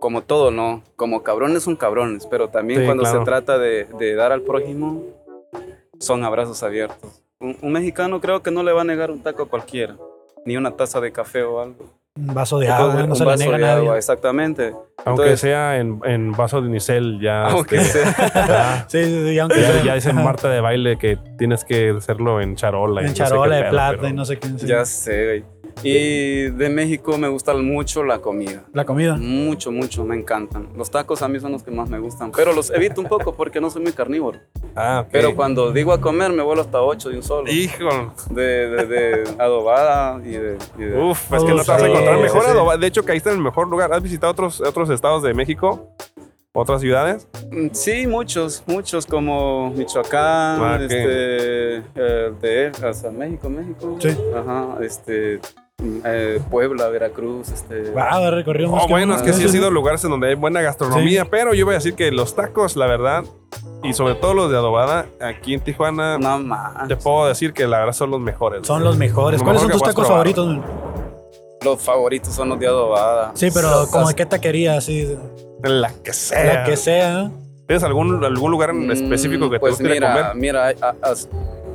como 0.00 0.22
todo, 0.22 0.50
¿no? 0.50 0.82
Como 0.96 1.22
cabrones 1.22 1.62
son 1.64 1.76
cabrones, 1.76 2.26
pero 2.26 2.48
también 2.48 2.80
Sí, 2.80 2.86
cuando 2.86 3.02
claro. 3.04 3.18
se 3.20 3.24
trata 3.24 3.58
de, 3.58 3.86
de 3.98 4.14
dar 4.14 4.32
al 4.32 4.42
prójimo, 4.42 5.02
son 5.98 6.24
abrazos 6.24 6.62
abiertos. 6.62 7.22
Un, 7.40 7.56
un 7.62 7.72
mexicano 7.72 8.20
creo 8.20 8.42
que 8.42 8.50
no 8.50 8.62
le 8.62 8.72
va 8.72 8.82
a 8.82 8.84
negar 8.84 9.10
un 9.10 9.22
taco 9.22 9.44
a 9.44 9.48
cualquiera, 9.48 9.96
ni 10.44 10.56
una 10.56 10.70
taza 10.72 11.00
de 11.00 11.12
café 11.12 11.42
o 11.42 11.60
algo. 11.60 11.96
Un 12.16 12.34
vaso 12.34 12.58
de 12.58 12.68
agua, 12.68 12.94
no 13.04 13.10
un 13.10 13.14
se 13.16 13.22
le 13.24 13.30
vaso 13.30 13.42
niega 13.44 13.54
a 13.54 13.58
de 13.58 13.64
nadie. 13.66 13.78
agua, 13.86 13.96
exactamente. 13.96 14.72
Aunque 15.04 15.22
Entonces- 15.22 15.40
sea 15.40 15.78
en, 15.78 16.00
en 16.04 16.32
vaso 16.32 16.60
de 16.60 16.66
unicel, 16.68 17.20
ya. 17.20 17.46
Aunque 17.50 17.76
este, 17.76 18.04
sea. 18.04 18.32
ya, 18.34 18.86
Sí, 18.88 19.04
sí, 19.04 19.28
sí, 19.28 19.38
aunque 19.38 19.60
ya, 19.60 19.72
sea. 19.72 19.84
ya 19.84 19.94
dicen. 19.94 20.16
Marta 20.16 20.48
de 20.48 20.60
baile 20.60 20.98
que 20.98 21.16
tienes 21.38 21.64
que 21.64 21.90
hacerlo 21.90 22.40
en 22.40 22.56
charola. 22.56 23.02
y 23.02 23.04
En 23.04 23.10
no 23.10 23.16
sé 23.16 23.22
charola 23.22 23.56
de 23.56 23.70
plata 23.70 24.08
y 24.08 24.12
no 24.12 24.24
sé 24.24 24.36
qué. 24.40 24.48
sí. 24.48 24.66
Ya 24.66 24.84
sé, 24.84 25.24
güey. 25.26 25.44
Y 25.82 26.50
de 26.50 26.68
México 26.68 27.16
me 27.18 27.28
gusta 27.28 27.54
mucho 27.54 28.02
la 28.04 28.18
comida. 28.20 28.64
La 28.72 28.84
comida. 28.84 29.16
Mucho, 29.16 29.70
mucho, 29.70 30.04
me 30.04 30.16
encantan. 30.16 30.68
Los 30.76 30.90
tacos 30.90 31.22
a 31.22 31.28
mí 31.28 31.38
son 31.40 31.52
los 31.52 31.62
que 31.62 31.70
más 31.70 31.88
me 31.88 31.98
gustan, 31.98 32.32
pero 32.32 32.52
los 32.52 32.70
evito 32.70 33.00
un 33.00 33.06
poco 33.08 33.34
porque 33.34 33.60
no 33.60 33.70
soy 33.70 33.82
muy 33.82 33.92
carnívoro. 33.92 34.38
Ah, 34.74 35.02
ok. 35.04 35.08
Pero 35.12 35.34
cuando 35.36 35.72
digo 35.72 35.92
a 35.92 36.00
comer, 36.00 36.32
me 36.32 36.42
vuelo 36.42 36.62
hasta 36.62 36.80
8 36.82 37.10
de 37.10 37.16
un 37.16 37.22
solo. 37.22 37.50
Hijo, 37.50 38.12
De, 38.30 38.42
de, 38.68 38.86
de 38.86 39.24
adobada 39.38 40.20
y 40.24 40.30
de... 40.32 40.58
y 40.78 40.82
de- 40.82 41.00
uf, 41.02 41.32
es 41.32 41.42
que 41.44 41.54
no 41.54 41.62
te 41.64 41.70
vas 41.72 41.82
a 41.82 41.86
encontrar 41.88 42.18
mejor 42.20 42.40
sí, 42.42 42.46
sí. 42.46 42.52
adobada. 42.52 42.78
De 42.78 42.86
hecho, 42.86 43.04
caíste 43.04 43.30
en 43.30 43.36
el 43.36 43.42
mejor 43.42 43.68
lugar. 43.68 43.92
¿Has 43.92 44.02
visitado 44.02 44.32
otros, 44.32 44.60
otros 44.60 44.90
estados 44.90 45.22
de 45.22 45.34
México? 45.34 45.94
¿Otras 46.52 46.80
ciudades? 46.80 47.28
Mm, 47.52 47.68
Sí, 47.72 48.06
muchos, 48.06 48.64
muchos 48.66 49.06
como 49.06 49.70
Michoacán, 49.70 50.60
Ah, 50.60 50.78
este, 50.80 51.76
eh, 51.94 52.32
de, 52.40 52.72
o 52.84 52.92
sea, 52.94 53.10
México, 53.10 53.48
México. 53.48 53.96
Sí. 54.00 54.08
Ajá, 54.34 54.78
este, 54.82 55.38
eh, 56.04 56.40
Puebla, 56.50 56.88
Veracruz, 56.88 57.50
este. 57.50 57.90
Wow, 57.90 58.30
recorrido 58.32 58.70
más 58.70 58.84
Oh, 58.84 58.88
bueno, 58.88 59.14
es 59.14 59.22
que 59.22 59.32
sí 59.32 59.44
ha 59.44 59.48
sido 59.48 59.70
lugares 59.70 60.02
en 60.04 60.10
donde 60.10 60.28
hay 60.28 60.34
buena 60.34 60.60
gastronomía, 60.60 61.24
pero 61.26 61.54
yo 61.54 61.64
voy 61.64 61.74
a 61.74 61.78
decir 61.78 61.94
que 61.94 62.10
los 62.10 62.34
tacos, 62.34 62.76
la 62.76 62.86
verdad, 62.86 63.24
y 63.84 63.92
sobre 63.92 64.14
todo 64.16 64.34
los 64.34 64.50
de 64.50 64.56
adobada, 64.56 65.06
aquí 65.20 65.54
en 65.54 65.60
Tijuana, 65.60 66.18
No 66.18 66.38
más. 66.40 66.88
te 66.88 66.96
puedo 66.96 67.28
decir 67.28 67.52
que 67.52 67.66
la 67.68 67.78
verdad 67.78 67.92
son 67.92 68.10
los 68.10 68.20
mejores. 68.20 68.66
Son 68.66 68.82
los 68.82 68.96
mejores. 68.96 69.38
Lo 69.40 69.44
¿Cuáles 69.44 69.62
son 69.62 69.68
mejor 69.70 69.80
tus 69.82 69.88
tacos 69.88 70.06
probar. 70.06 70.28
favoritos? 70.34 70.64
Los 71.64 71.80
favoritos 71.82 72.34
son 72.34 72.48
los 72.48 72.58
de 72.58 72.66
adobada. 72.66 73.30
Sí, 73.34 73.48
pero 73.52 73.70
Los- 73.70 73.90
como 73.90 74.08
de 74.08 74.14
qué 74.14 74.26
taquería, 74.26 74.76
así. 74.76 75.16
La 75.62 75.92
que 76.02 76.12
sea. 76.12 76.44
La 76.54 76.64
que 76.64 76.76
sea. 76.76 77.30
¿Tienes 77.66 77.82
algún, 77.84 78.24
algún 78.24 78.50
lugar 78.50 78.70
en 78.70 78.86
Mm, 78.86 78.90
específico 78.92 79.50
que 79.50 79.60
pues 79.60 79.76
te 79.76 79.82
gustaría 79.84 80.08
mira, 80.08 80.30
comer? 80.30 80.36
Mira, 80.36 80.68
a- 80.80 80.94
as- 81.10 81.28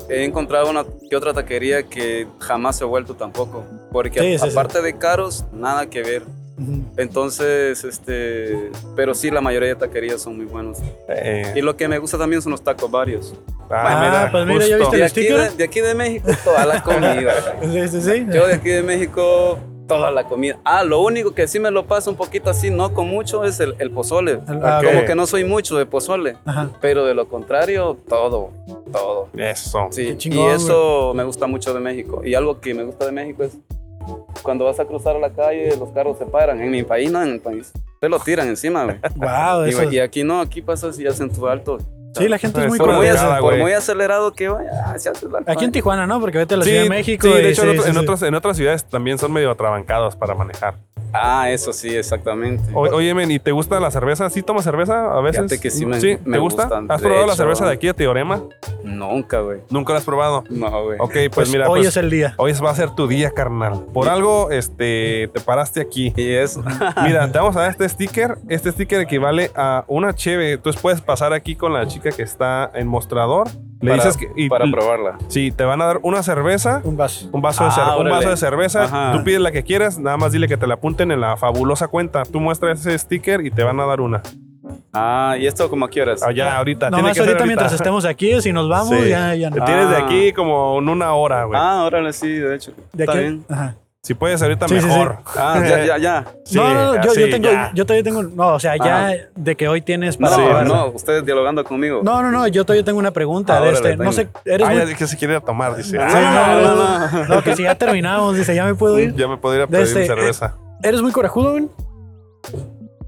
he 0.09 0.23
encontrado 0.23 0.69
una 0.69 0.85
que 1.09 1.15
otra 1.15 1.33
taquería 1.33 1.83
que 1.83 2.27
jamás 2.39 2.79
he 2.81 2.85
vuelto 2.85 3.15
tampoco. 3.15 3.63
Porque 3.91 4.19
Sí, 4.19 4.33
a- 4.35 4.39
sí, 4.39 4.45
sí. 4.45 4.51
aparte 4.51 4.81
de 4.81 4.97
caros, 4.97 5.45
nada 5.53 5.87
que 5.89 6.01
ver. 6.01 6.23
Ujú. 6.55 6.83
Entonces, 6.97 7.83
este, 7.83 8.69
pero 8.95 9.15
sí, 9.15 9.31
la 9.31 9.41
mayoría 9.41 9.69
de 9.69 9.75
taquerías 9.75 10.21
son 10.21 10.37
muy 10.37 10.45
buenos. 10.45 10.77
Eh, 11.09 11.51
Y 11.55 11.61
lo 11.61 11.75
que 11.75 11.87
me 11.87 11.97
gusta 11.97 12.17
también 12.17 12.41
son 12.43 12.51
los 12.51 12.63
tacos 12.63 12.91
varios. 12.91 13.33
Ah, 13.71 14.27
pues 14.31 14.45
mira, 14.45 14.67
¿ya 14.67 14.77
justo. 14.77 14.91
viste 14.91 14.97
De 14.97 15.03
el 15.31 15.39
aquí 15.39 15.49
de, 15.51 15.57
de 15.57 15.63
aquí 15.63 15.79
de 15.81 15.95
México, 15.95 16.27
toda 16.43 16.65
la 16.65 16.83
comida. 16.83 17.33
Sí, 17.63 17.87
sí, 17.87 18.01
sí. 18.01 18.25
Yo 18.31 18.45
de 18.47 18.53
aquí 18.55 18.69
de 18.69 18.83
México, 18.83 19.57
toda 19.87 20.11
la 20.11 20.25
comida. 20.25 20.59
Ah, 20.63 20.83
lo 20.83 21.01
único 21.01 21.33
que 21.33 21.47
sí 21.47 21.59
me 21.59 21.71
lo 21.71 21.85
paso 21.85 22.09
un 22.09 22.15
poquito 22.17 22.49
así, 22.49 22.69
no 22.69 22.93
con 22.93 23.07
mucho, 23.07 23.43
es 23.43 23.59
el, 23.59 23.75
el 23.79 23.91
pozole. 23.91 24.39
Ah. 24.47 24.81
Como 24.83 25.05
que 25.05 25.15
no 25.15 25.25
soy 25.27 25.43
mucho 25.43 25.77
de 25.77 25.85
pozole, 25.85 26.37
Ajá. 26.45 26.69
pero 26.81 27.05
de 27.05 27.13
lo 27.13 27.27
contrario, 27.27 27.97
todo, 28.07 28.51
todo. 28.91 29.29
Eso. 29.37 29.87
Sí, 29.91 30.05
Qué 30.07 30.17
chingón, 30.17 30.49
y 30.51 30.53
eso 30.53 31.13
me 31.13 31.23
gusta 31.23 31.47
mucho 31.47 31.73
de 31.73 31.79
México. 31.79 32.21
Y 32.25 32.33
algo 32.35 32.59
que 32.59 32.73
me 32.73 32.83
gusta 32.83 33.05
de 33.05 33.11
México 33.11 33.43
es 33.43 33.57
cuando 34.41 34.65
vas 34.65 34.79
a 34.79 34.85
cruzar 34.85 35.15
la 35.15 35.29
calle, 35.31 35.75
los 35.77 35.89
carros 35.91 36.17
se 36.17 36.25
paran. 36.25 36.61
En 36.61 36.71
mi 36.71 36.83
país, 36.83 37.11
no, 37.11 37.21
en 37.23 37.29
el 37.29 37.39
país. 37.39 37.71
Te 38.01 38.09
lo 38.09 38.19
tiran 38.19 38.47
encima, 38.49 38.83
güey. 38.83 38.97
Wow, 39.15 39.65
Y, 39.65 39.69
eso. 39.69 39.83
y 39.91 39.99
aquí 39.99 40.23
no, 40.23 40.41
aquí 40.41 40.61
pasas 40.61 40.99
y 40.99 41.07
hacen 41.07 41.31
tu 41.31 41.47
alto. 41.47 41.77
Sí, 42.15 42.27
la 42.27 42.37
gente 42.37 42.61
es 42.61 42.67
muy 42.67 42.77
Por 42.77 42.93
muy, 42.93 43.07
por 43.39 43.57
muy 43.57 43.71
acelerado 43.73 44.33
que 44.33 44.47
vaya, 44.49 44.69
Aquí 45.47 45.65
en 45.65 45.71
Tijuana, 45.71 46.05
¿no? 46.07 46.19
Porque 46.19 46.37
vete 46.37 46.53
a 46.53 46.57
la 46.57 46.63
Sí, 46.63 46.69
Ciudad 46.69 46.83
de 46.83 46.89
México. 46.89 47.27
sí, 47.27 47.33
de 47.33 47.49
hecho 47.49 47.63
en, 47.63 47.81
sí, 47.81 47.87
en 47.87 47.93
sí. 47.93 47.99
otras, 47.99 48.21
en 48.21 48.35
otras 48.35 48.57
ciudades 48.57 48.85
también 48.85 49.17
son 49.17 49.31
medio 49.33 49.49
atrabancados 49.51 50.15
para 50.15 50.35
manejar. 50.35 50.75
Ah, 51.13 51.49
eso 51.51 51.71
sí, 51.73 51.95
exactamente. 51.95 52.63
O- 52.73 52.81
oye, 52.81 53.13
men, 53.13 53.29
¿y 53.31 53.39
te 53.39 53.51
gusta 53.51 53.79
la 53.79 53.91
cerveza? 53.91 54.29
¿Sí 54.29 54.41
tomas 54.41 54.63
cerveza 54.63 55.15
a 55.17 55.21
veces? 55.21 55.43
Fíjate 55.43 55.61
que 55.61 55.69
sí 55.69 55.85
me- 55.85 55.99
¿Sí? 56.01 56.17
me 56.25 56.33
¿Te 56.33 56.39
gusta? 56.39 56.63
gustan, 56.63 56.91
¿Has 56.91 57.01
de 57.01 57.07
probado 57.07 57.27
la 57.27 57.35
cerveza 57.35 57.65
de 57.65 57.71
aquí 57.73 57.87
de 57.87 57.93
Teorema? 57.93 58.41
Nunca, 58.83 59.39
güey. 59.41 59.61
Nunca 59.69 59.93
la 59.93 59.99
has 59.99 60.05
probado. 60.05 60.43
No, 60.49 60.83
güey. 60.83 60.97
Ok, 60.99 61.11
pues, 61.13 61.29
Pues 61.33 61.51
mira, 61.51 61.69
hoy 61.69 61.81
pues, 61.81 61.89
es 61.89 61.97
el 61.97 62.09
día. 62.09 62.33
hoy 62.37 62.51
va 62.53 62.71
a 62.71 62.75
ser 62.75 62.91
tu 62.91 63.07
día, 63.07 63.31
carnal. 63.31 63.85
Por 63.93 64.09
algo, 64.09 64.51
este, 64.51 65.29
te 65.33 65.39
paraste 65.39 65.81
aquí. 65.81 66.13
Y 66.17 66.31
eso. 66.33 66.63
Mira, 67.03 67.31
te 67.31 67.37
vamos 67.37 67.55
a 67.55 67.61
dar 67.61 67.71
este 67.71 67.87
sticker. 67.89 68.37
Este 68.49 68.71
sticker 68.71 68.99
equivale 69.01 69.51
a 69.55 69.83
una 69.87 70.13
cheve. 70.15 70.57
Tú 70.57 70.71
puedes 70.81 71.01
pasar 71.01 71.33
aquí 71.33 71.55
con 71.55 71.73
la 71.73 71.87
chica 71.87 72.09
que 72.11 72.23
está 72.23 72.71
en 72.73 72.87
mostrador. 72.87 73.47
Le 73.83 73.91
para, 73.91 74.03
dices 74.03 74.17
que. 74.17 74.31
y- 74.35 74.49
para 74.49 74.65
probarla. 74.71 75.17
Sí, 75.27 75.51
te 75.51 75.63
van 75.63 75.81
a 75.81 75.85
dar 75.85 75.99
una 76.03 76.23
cerveza. 76.23 76.81
Un 76.83 76.97
vaso. 76.97 77.29
Un 77.31 77.41
vaso, 77.41 77.63
de, 77.63 77.69
Ah, 77.69 77.73
cer- 77.73 77.93
un 77.95 78.01
órale. 78.07 78.11
vaso 78.15 78.29
de 78.29 78.37
cerveza. 78.37 78.83
Ajá. 78.85 79.11
Tú 79.11 79.23
pides 79.23 79.41
la 79.41 79.51
que 79.51 79.63
quieras. 79.63 79.99
Nada 79.99 80.17
más 80.17 80.31
dile 80.31 80.47
que 80.47 80.57
te 80.57 80.65
la 80.67 80.75
apunten 80.75 81.11
en 81.11 81.21
la 81.21 81.37
fabulosa 81.37 81.87
cuenta. 81.87 82.23
Tú 82.23 82.39
muestras 82.39 82.79
ese 82.79 82.97
sticker 82.97 83.45
y 83.45 83.51
te 83.51 83.63
van 83.63 83.79
a 83.79 83.85
dar 83.85 84.01
una. 84.01 84.21
Ah, 84.93 85.35
¿y 85.39 85.45
esto 85.47 85.69
como 85.69 85.87
quieras? 85.89 86.23
Allá, 86.23 86.57
ahorita. 86.57 86.87
tiene 86.87 86.97
Nomás 87.01 87.13
que 87.13 87.19
ser 87.19 87.27
ahorita 87.29 87.45
mientras 87.45 87.73
estemos 87.73 88.05
aquí, 88.05 88.41
si 88.41 88.53
nos 88.53 88.69
vamos, 88.69 88.95
Sí. 88.97 89.09
ya, 89.09 89.35
ya 89.35 89.49
Te 89.51 89.59
no. 89.59 89.65
tienes 89.65 89.89
de 89.89 89.95
Ah. 89.97 90.05
aquí 90.05 90.31
como 90.33 90.79
en 90.79 90.87
una 90.89 91.13
hora, 91.13 91.43
güey. 91.45 91.59
Ah, 91.61 91.83
órale, 91.83 92.13
sí, 92.13 92.29
de 92.29 92.55
hecho. 92.55 92.71
¿De 92.93 93.03
Está 93.03 93.13
qué? 93.13 93.19
bien. 93.19 93.45
Ajá. 93.49 93.75
Si 94.05 94.15
puedes 94.15 94.41
ahorita, 94.41 94.67
Sí, 94.67 94.75
sí, 94.75 94.81
sí. 94.81 94.87
mejor. 94.87 95.19
Ah, 95.37 95.63
ya, 95.65 95.85
ya, 95.85 95.97
ya. 95.97 96.25
No, 96.51 96.73
no, 96.73 96.93
no, 96.95 97.01
yo, 97.05 97.13
yo 97.13 97.29
tengo, 97.29 97.49
ya. 97.49 97.71
yo 97.73 97.85
todavía 97.85 98.03
tengo, 98.03 98.21
no, 98.21 98.47
o 98.55 98.59
sea, 98.59 98.75
ya 98.75 99.07
Ajá. 99.07 99.15
de 99.33 99.55
que 99.55 99.69
hoy 99.69 99.81
tienes 99.81 100.19
No, 100.19 100.27
para 100.27 100.35
Sí, 100.41 100.45
probarla. 100.45 100.75
no, 100.75 100.87
ustedes 100.87 101.25
dialogando 101.25 101.63
conmigo. 101.63 102.01
No, 102.03 102.21
no, 102.21 102.29
no, 102.29 102.45
yo 102.49 102.65
todavía 102.65 102.83
tengo 102.83 102.99
una 102.99 103.11
pregunta 103.11 103.55
Ah, 103.57 103.61
de 103.61 103.69
órale, 103.69 103.91
este. 103.91 104.03
No 104.03 104.11
sé, 104.11 104.27
eres 104.43 104.67
Ah, 104.67 104.71
muy... 104.71 104.79
ya 104.79 104.85
dije 104.87 104.97
que 104.97 105.07
se 105.07 105.15
quiere 105.17 105.35
ir 105.35 105.37
a 105.37 105.41
tomar, 105.41 105.73
dice. 105.77 105.97
Ah, 106.01 106.59
no, 106.61 106.75
no, 106.75 107.23
no, 107.29 107.35
no, 107.35 107.43
que 107.43 107.55
si 107.55 107.63
ya 107.63 107.75
terminamos, 107.75 108.35
dice, 108.35 108.53
ya 108.53 108.65
me 108.65 108.75
puedo 108.75 108.99
ir. 108.99 109.15
Ya 109.15 109.25
me 109.29 109.37
podría 109.37 109.61
De 109.61 109.67
pedir 109.67 109.83
este, 109.87 110.05
cerveza. 110.05 110.57
¿Eres 110.83 111.01
muy 111.01 111.13
corajudo, 111.13 111.51
güey? 111.51 111.69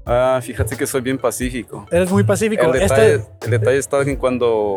Ah, 0.06 0.40
fíjate 0.42 0.78
que 0.78 0.86
soy 0.86 1.02
bien 1.02 1.18
pacífico. 1.18 1.84
Eres 1.90 2.10
muy 2.10 2.22
pacífico. 2.24 2.64
El 2.64 2.72
detalle, 2.72 3.14
Este, 3.16 3.28
el 3.44 3.50
detalle 3.50 3.76
está 3.76 4.00
en 4.00 4.16
cuando 4.16 4.76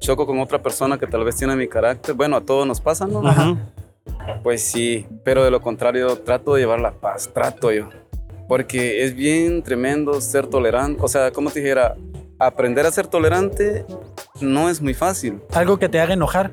choco 0.00 0.26
con 0.26 0.40
otra 0.40 0.60
persona 0.60 0.98
que 0.98 1.06
tal 1.06 1.22
vez 1.22 1.36
tiene 1.36 1.54
mi 1.54 1.68
carácter. 1.68 2.12
Bueno, 2.16 2.34
a 2.38 2.40
todos 2.40 2.66
nos 2.66 2.80
pasa, 2.80 3.06
¿no? 3.06 3.24
Ajá. 3.24 3.54
Pues 4.42 4.62
sí, 4.62 5.06
pero 5.24 5.44
de 5.44 5.50
lo 5.50 5.60
contrario, 5.60 6.16
trato 6.18 6.54
de 6.54 6.60
llevar 6.60 6.80
la 6.80 6.92
paz, 6.92 7.30
trato 7.32 7.72
yo. 7.72 7.88
Porque 8.48 9.04
es 9.04 9.14
bien 9.14 9.62
tremendo 9.62 10.20
ser 10.20 10.46
tolerante. 10.46 11.00
O 11.02 11.08
sea, 11.08 11.30
como 11.30 11.50
te 11.50 11.60
dijera, 11.60 11.96
aprender 12.38 12.84
a 12.86 12.90
ser 12.90 13.06
tolerante 13.06 13.86
no 14.40 14.68
es 14.68 14.80
muy 14.80 14.94
fácil. 14.94 15.40
algo 15.54 15.78
que 15.78 15.88
te 15.88 16.00
haga 16.00 16.14
enojar. 16.14 16.52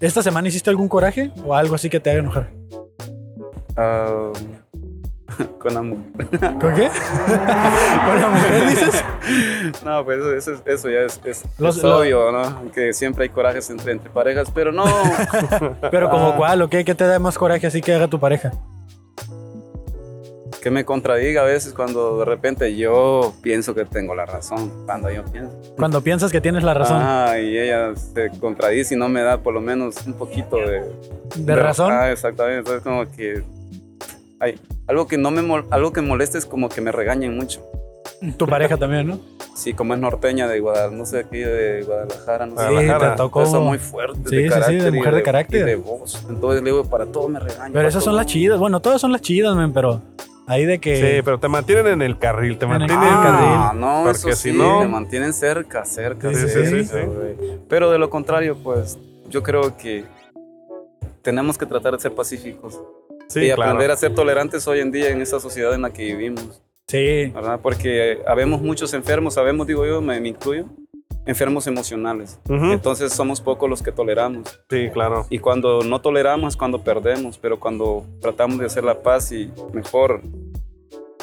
¿Esta 0.00 0.22
semana 0.22 0.48
hiciste 0.48 0.68
algún 0.68 0.88
coraje 0.88 1.30
o 1.44 1.54
algo 1.54 1.74
así 1.74 1.88
que 1.88 2.00
te 2.00 2.10
haga 2.10 2.20
enojar? 2.20 2.50
Ah, 3.76 4.32
con 5.58 5.76
amor. 5.76 5.98
¿Con 6.60 6.74
qué? 6.74 6.88
¿Con 6.88 8.20
la 8.20 8.28
mujer 8.30 8.68
dices? 8.68 9.04
No, 9.84 10.04
pues 10.04 10.18
eso, 10.18 10.34
eso, 10.52 10.62
eso 10.66 10.90
ya 10.90 11.00
es, 11.00 11.20
es, 11.24 11.44
Los- 11.58 11.76
es 11.76 11.82
lo- 11.82 11.98
obvio, 11.98 12.32
¿no? 12.32 12.70
Que 12.72 12.92
siempre 12.92 13.24
hay 13.24 13.28
corajes 13.28 13.70
entre, 13.70 13.92
entre 13.92 14.10
parejas, 14.10 14.50
pero 14.52 14.72
no. 14.72 14.84
Pero 15.90 16.10
como 16.10 16.30
Ah. 16.30 16.36
cuál 16.36 16.62
o 16.62 16.68
qué, 16.68 16.84
¿qué 16.84 16.94
te 16.94 17.04
da 17.06 17.18
más 17.18 17.38
coraje 17.38 17.66
así 17.66 17.80
que 17.80 17.94
haga 17.94 18.08
tu 18.08 18.18
pareja? 18.18 18.52
que 20.60 20.70
me 20.70 20.84
contradiga 20.84 21.40
a 21.42 21.44
veces 21.44 21.72
cuando 21.74 22.20
de 22.20 22.24
repente 22.24 22.76
yo 22.76 23.34
pienso 23.42 23.74
que 23.74 23.84
tengo 23.84 24.14
la 24.14 24.26
razón, 24.26 24.70
cuando 24.86 25.10
yo 25.10 25.24
pienso. 25.24 25.50
Cuando 25.76 26.02
piensas 26.02 26.30
que 26.30 26.40
tienes 26.40 26.62
la 26.62 26.72
razón. 26.72 26.98
Ah, 27.02 27.36
y 27.40 27.58
ella 27.58 27.96
se 27.96 28.30
contradice 28.38 28.94
y 28.94 28.96
no 28.96 29.08
me 29.08 29.22
da 29.22 29.38
por 29.38 29.54
lo 29.54 29.60
menos 29.60 30.06
un 30.06 30.12
poquito 30.12 30.58
de... 30.58 30.84
¿De 31.34 31.56
razón? 31.56 31.90
Ah, 31.92 32.12
exactamente. 32.12 32.58
Entonces 32.60 32.82
como 32.84 33.10
que... 33.10 33.42
Hay 34.42 34.58
algo 34.88 35.06
que 35.06 35.16
no 35.18 35.30
me... 35.30 35.40
mol- 35.40 35.66
Algo 35.70 35.92
que 35.92 36.02
molesta 36.02 36.36
es 36.36 36.46
como 36.46 36.68
que 36.68 36.80
me 36.80 36.90
regañen 36.90 37.36
mucho. 37.36 37.64
Tu 38.36 38.46
pareja 38.46 38.76
también, 38.76 39.06
¿no? 39.06 39.20
Sí, 39.54 39.72
como 39.72 39.94
es 39.94 40.00
norteña 40.00 40.48
de 40.48 40.58
Guadalajara, 40.58 40.96
no 40.96 41.06
sé, 41.06 41.18
aquí 41.20 41.38
de 41.38 41.82
Guadalajara, 41.84 42.46
no 42.46 42.56
sé. 42.56 42.68
Sí, 42.68 42.88
te 42.98 43.16
tocó. 43.16 43.46
Son 43.46 43.64
muy 43.64 43.78
fuertes 43.78 44.22
Sí, 44.24 44.30
sí, 44.30 44.36
de 44.36 44.42
sí, 44.42 44.48
carácter. 44.50 44.82
de 44.82 44.88
y 44.88 44.92
mujer 44.92 45.14
de 45.14 45.22
carácter. 45.22 45.60
y 45.60 45.64
de 45.64 45.76
voz. 45.76 46.26
Entonces 46.28 46.62
le 46.62 46.70
digo, 46.70 46.84
para 46.84 47.06
todo 47.06 47.28
me 47.28 47.38
regañan. 47.38 47.72
Pero 47.72 47.86
esas 47.88 48.02
son 48.02 48.12
todo. 48.12 48.18
las 48.18 48.26
chidas. 48.26 48.58
Bueno, 48.58 48.80
todas 48.80 49.00
son 49.00 49.12
las 49.12 49.20
chidas, 49.20 49.54
men, 49.56 49.72
pero 49.72 50.02
ahí 50.48 50.64
de 50.64 50.80
que... 50.80 50.96
Sí, 51.18 51.22
pero 51.24 51.38
te 51.38 51.46
mantienen 51.48 51.86
en 51.86 52.02
el 52.02 52.18
carril, 52.18 52.58
te 52.58 52.64
En 52.64 52.72
el 52.72 52.78
mantienen 52.80 53.08
carril. 53.08 53.48
Ah, 53.56 53.72
no, 53.76 54.02
Porque 54.04 54.30
eso 54.30 54.32
si 54.32 54.50
sí, 54.50 54.58
no- 54.58 54.80
me 54.80 54.88
mantienen 54.88 55.32
cerca, 55.32 55.84
cerca. 55.84 56.28
Sí, 56.30 56.34
sí, 56.36 56.42
de 56.58 56.66
sí, 56.66 56.76
eso, 56.80 56.96
sí. 56.96 57.58
Pero 57.68 57.90
de 57.90 57.98
lo 57.98 58.10
contrario, 58.10 58.56
pues, 58.62 58.98
yo 59.30 59.42
creo 59.42 59.76
que 59.76 60.04
tenemos 61.22 61.56
que 61.58 61.66
tratar 61.66 61.94
de 61.94 62.00
ser 62.00 62.12
pacíficos 62.14 62.80
Sí, 63.32 63.40
y 63.40 63.46
claro. 63.46 63.62
aprender 63.62 63.90
a 63.90 63.96
ser 63.96 64.14
tolerantes 64.14 64.66
hoy 64.68 64.80
en 64.80 64.90
día 64.92 65.10
en 65.10 65.20
esa 65.22 65.40
sociedad 65.40 65.74
en 65.74 65.82
la 65.82 65.90
que 65.92 66.04
vivimos, 66.04 66.62
Sí. 66.86 67.26
¿verdad? 67.34 67.60
Porque 67.62 68.20
habemos 68.26 68.60
muchos 68.60 68.92
enfermos, 68.94 69.34
sabemos, 69.34 69.66
digo 69.66 69.86
yo, 69.86 70.00
me, 70.02 70.20
me 70.20 70.28
incluyo, 70.28 70.66
enfermos 71.24 71.66
emocionales. 71.66 72.38
Ujú. 72.48 72.72
Entonces 72.72 73.12
somos 73.12 73.40
pocos 73.40 73.70
los 73.70 73.82
que 73.82 73.92
toleramos. 73.92 74.60
Sí, 74.68 74.90
claro. 74.92 75.26
Y 75.30 75.38
cuando 75.38 75.82
no 75.82 76.00
toleramos 76.00 76.54
es 76.54 76.56
cuando 76.56 76.82
perdemos, 76.82 77.38
pero 77.38 77.58
cuando 77.60 78.04
tratamos 78.20 78.58
de 78.58 78.66
hacer 78.66 78.84
la 78.84 79.02
paz 79.02 79.32
y 79.32 79.50
mejor 79.72 80.20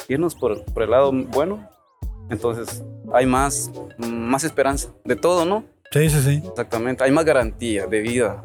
irnos 0.08 0.34
por, 0.34 0.64
por 0.64 0.82
el 0.82 0.90
lado 0.90 1.12
bueno, 1.12 1.68
entonces 2.30 2.82
hay 3.12 3.26
más, 3.26 3.70
más 3.98 4.42
esperanza 4.44 4.88
de 5.04 5.16
todo, 5.16 5.44
¿no? 5.44 5.64
Sí, 5.92 6.08
sí, 6.08 6.20
sí. 6.22 6.42
Exactamente, 6.48 7.04
hay 7.04 7.10
más 7.10 7.24
garantía 7.24 7.86
de 7.86 8.00
vida. 8.00 8.42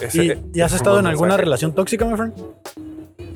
Ese- 0.00 0.24
¿Y, 0.24 0.58
y 0.58 0.60
has 0.60 0.72
estado 0.72 0.98
en 1.00 1.06
alguna 1.06 1.28
mensaje. 1.30 1.44
relación 1.44 1.74
tóxica, 1.74 2.04
mi 2.04 2.16
friend? 2.16 2.34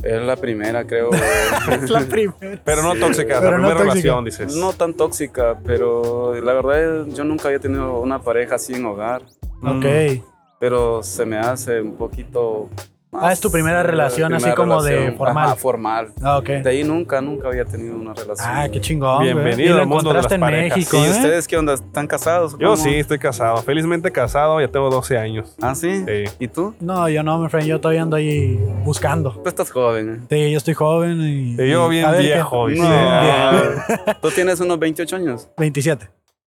Es 0.02 0.22
la 0.22 0.36
primera, 0.36 0.86
creo. 0.86 1.10
Es 1.82 1.90
la 1.90 2.00
primera. 2.00 2.60
Pero 2.64 2.82
no 2.82 2.94
tóxica, 2.94 3.40
Pero 3.40 3.50
la 3.52 3.58
no 3.58 3.68
primera 3.68 3.74
tóxica. 3.78 3.82
relación, 4.14 4.24
dices. 4.24 4.56
no 4.56 4.72
tan 4.72 4.94
tóxica, 4.94 5.58
pero 5.64 6.34
la 6.40 6.52
verdad 6.52 7.06
es, 7.08 7.14
yo 7.14 7.24
nunca 7.24 7.48
había 7.48 7.58
tenido 7.58 8.00
una 8.00 8.20
pareja 8.20 8.54
así 8.56 8.74
en 8.74 8.84
hogar, 8.86 9.22
Mm. 9.60 9.78
Ok. 9.78 10.22
pero 10.60 11.02
se 11.02 11.24
me 11.26 11.36
hace 11.38 11.80
un 11.80 11.96
poquito... 11.96 12.68
Ah, 13.10 13.32
es 13.32 13.40
tu 13.40 13.50
primera 13.50 13.82
relación 13.82 14.34
así 14.34 14.50
como 14.52 14.82
de 14.82 15.12
formal. 15.12 15.46
Ajá, 15.46 15.56
formal. 15.56 16.12
Ah, 16.22 16.36
ok. 16.38 16.46
De 16.46 16.68
ahí 16.70 16.84
nunca, 16.84 17.22
nunca 17.22 17.48
había 17.48 17.64
tenido 17.64 17.96
una 17.96 18.12
relación. 18.12 18.46
Ah, 18.48 18.68
qué 18.70 18.80
chingón. 18.82 19.22
Bienvenido 19.22 19.78
al 19.78 19.86
mundo 19.86 20.10
de 20.12 20.22
las 20.22 20.30
en 20.30 20.40
parejas. 20.40 20.76
México, 20.76 20.98
¿Y 20.98 21.06
¿eh? 21.06 21.10
ustedes 21.10 21.48
qué 21.48 21.56
onda? 21.56 21.72
¿Están 21.72 22.06
casados? 22.06 22.52
Yo 22.58 22.70
¿Cómo? 22.70 22.76
sí, 22.76 22.94
estoy 22.94 23.18
casado. 23.18 23.62
Felizmente 23.62 24.12
casado, 24.12 24.60
ya 24.60 24.68
tengo 24.68 24.90
12 24.90 25.16
años. 25.16 25.56
¿Ah, 25.62 25.74
sí? 25.74 26.04
Sí. 26.06 26.24
¿Y 26.38 26.48
tú? 26.48 26.74
No, 26.80 27.08
yo 27.08 27.22
no, 27.22 27.38
mi 27.38 27.48
friend. 27.48 27.66
Yo 27.66 27.80
todavía 27.80 28.02
ando 28.02 28.16
ahí 28.16 28.60
buscando. 28.84 29.30
Tú 29.32 29.48
estás 29.48 29.70
joven, 29.70 30.26
Sí, 30.28 30.50
yo 30.50 30.58
estoy 30.58 30.74
joven 30.74 31.20
y... 31.22 31.62
Y 31.62 31.70
yo 31.70 31.88
bien 31.88 32.06
viejo. 32.18 32.68
¿eh? 32.68 32.76
No. 32.76 34.14
Tú 34.20 34.30
tienes 34.30 34.60
unos 34.60 34.78
28 34.78 35.16
años. 35.16 35.48
27. 35.56 36.10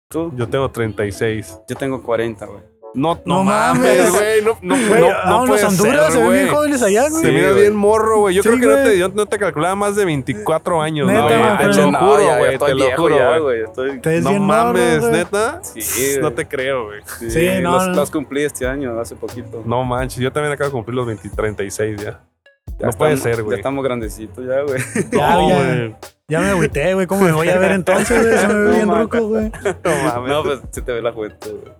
Tú. 0.09 0.33
Yo 0.35 0.49
tengo 0.49 0.71
36. 0.71 1.59
Yo 1.69 1.77
tengo 1.77 2.03
40, 2.03 2.47
güey. 2.47 2.61
No, 2.97 3.15
no, 3.15 3.21
No 3.27 3.45
mames, 3.45 4.11
güey. 4.11 4.43
No, 4.43 4.59
no, 4.63 4.75
Güey, 4.75 5.01
no, 5.01 5.09
no 5.09 5.15
vámonos 5.25 5.49
puede 5.49 5.63
a 5.63 5.69
Honduras, 5.69 6.05
ser, 6.07 6.13
se 6.13 6.19
ven 6.23 6.33
bien 6.33 6.49
jóvenes 6.49 6.83
allá, 6.83 7.09
güey. 7.11 7.23
Se 7.23 7.31
mira 7.31 7.53
bien 7.53 7.77
morro, 7.77 8.21
güey. 8.21 8.35
Yo 8.35 8.43
Sí, 8.43 8.49
creo 8.49 8.61
que 8.61 8.67
no 8.67 8.89
te, 8.89 8.99
yo 8.99 9.09
no 9.11 9.27
te 9.27 9.39
calculaba 9.39 9.75
más 9.75 9.97
de 9.97 10.05
24 10.07 10.81
años, 10.83 11.07
Neta, 11.07 11.21
¿no? 11.23 11.59
Te 11.59 11.81
lo 11.81 11.91
no, 11.93 11.99
juro, 11.99 12.21
ya, 12.21 12.27
ya 12.27 12.39
güey. 12.39 12.59
Te 12.59 12.75
lo 12.75 12.97
juro, 12.97 13.17
ya, 13.17 13.39
güey. 13.39 14.23
No 14.23 14.33
mames, 14.41 15.03
neta. 15.05 15.61
Sí, 15.63 16.17
No 16.21 16.33
te 16.33 16.47
creo, 16.49 16.87
güey. 16.87 17.01
Sí, 17.31 17.49
no, 17.61 17.87
los 17.95 18.11
cumplí 18.11 18.45
este 18.45 18.67
año, 18.67 18.99
hace 18.99 19.15
poquito. 19.15 19.63
No 19.67 19.85
manches, 19.85 20.19
yo 20.19 20.33
también 20.33 20.53
acabo 20.53 20.69
de 20.69 20.73
cumplir 20.73 20.95
los 20.95 21.07
20, 21.07 21.29
36 21.31 22.01
ya. 22.03 22.21
Ya 22.79 22.87
no 22.89 22.93
puede 22.93 23.13
estamos- 23.15 23.21
ser, 23.23 23.37
Ya 23.37 23.43
güey. 23.43 23.57
estamos 23.59 23.85
grandecitos 23.85 24.45
ya, 24.47 24.61
güey. 24.63 24.81
Ya, 25.13 25.35
No, 25.35 25.49
ya. 25.51 25.99
Ya 26.29 26.41
me 26.41 26.49
agüité, 26.51 26.93
güey. 26.95 27.07
¿Cómo 27.07 27.23
me 27.23 27.33
voy 27.33 27.49
a 27.49 27.57
ver 27.59 27.73
entonces, 27.73 28.21
güey? 28.27 28.39
Se 28.39 28.49
me 28.49 28.55
ve 28.55 28.65
No 28.65 28.71
bien 28.75 28.87
mames. 28.89 29.03
ruco, 29.05 29.29
güey. 29.29 29.53
No 29.85 29.91
mames. 30.05 30.31
No, 30.33 30.43
pues 30.43 30.61
se 30.71 30.83
te 30.83 30.93
ve 30.93 31.01
la 31.03 31.13
juventud, 31.13 31.51
güey. 31.63 31.73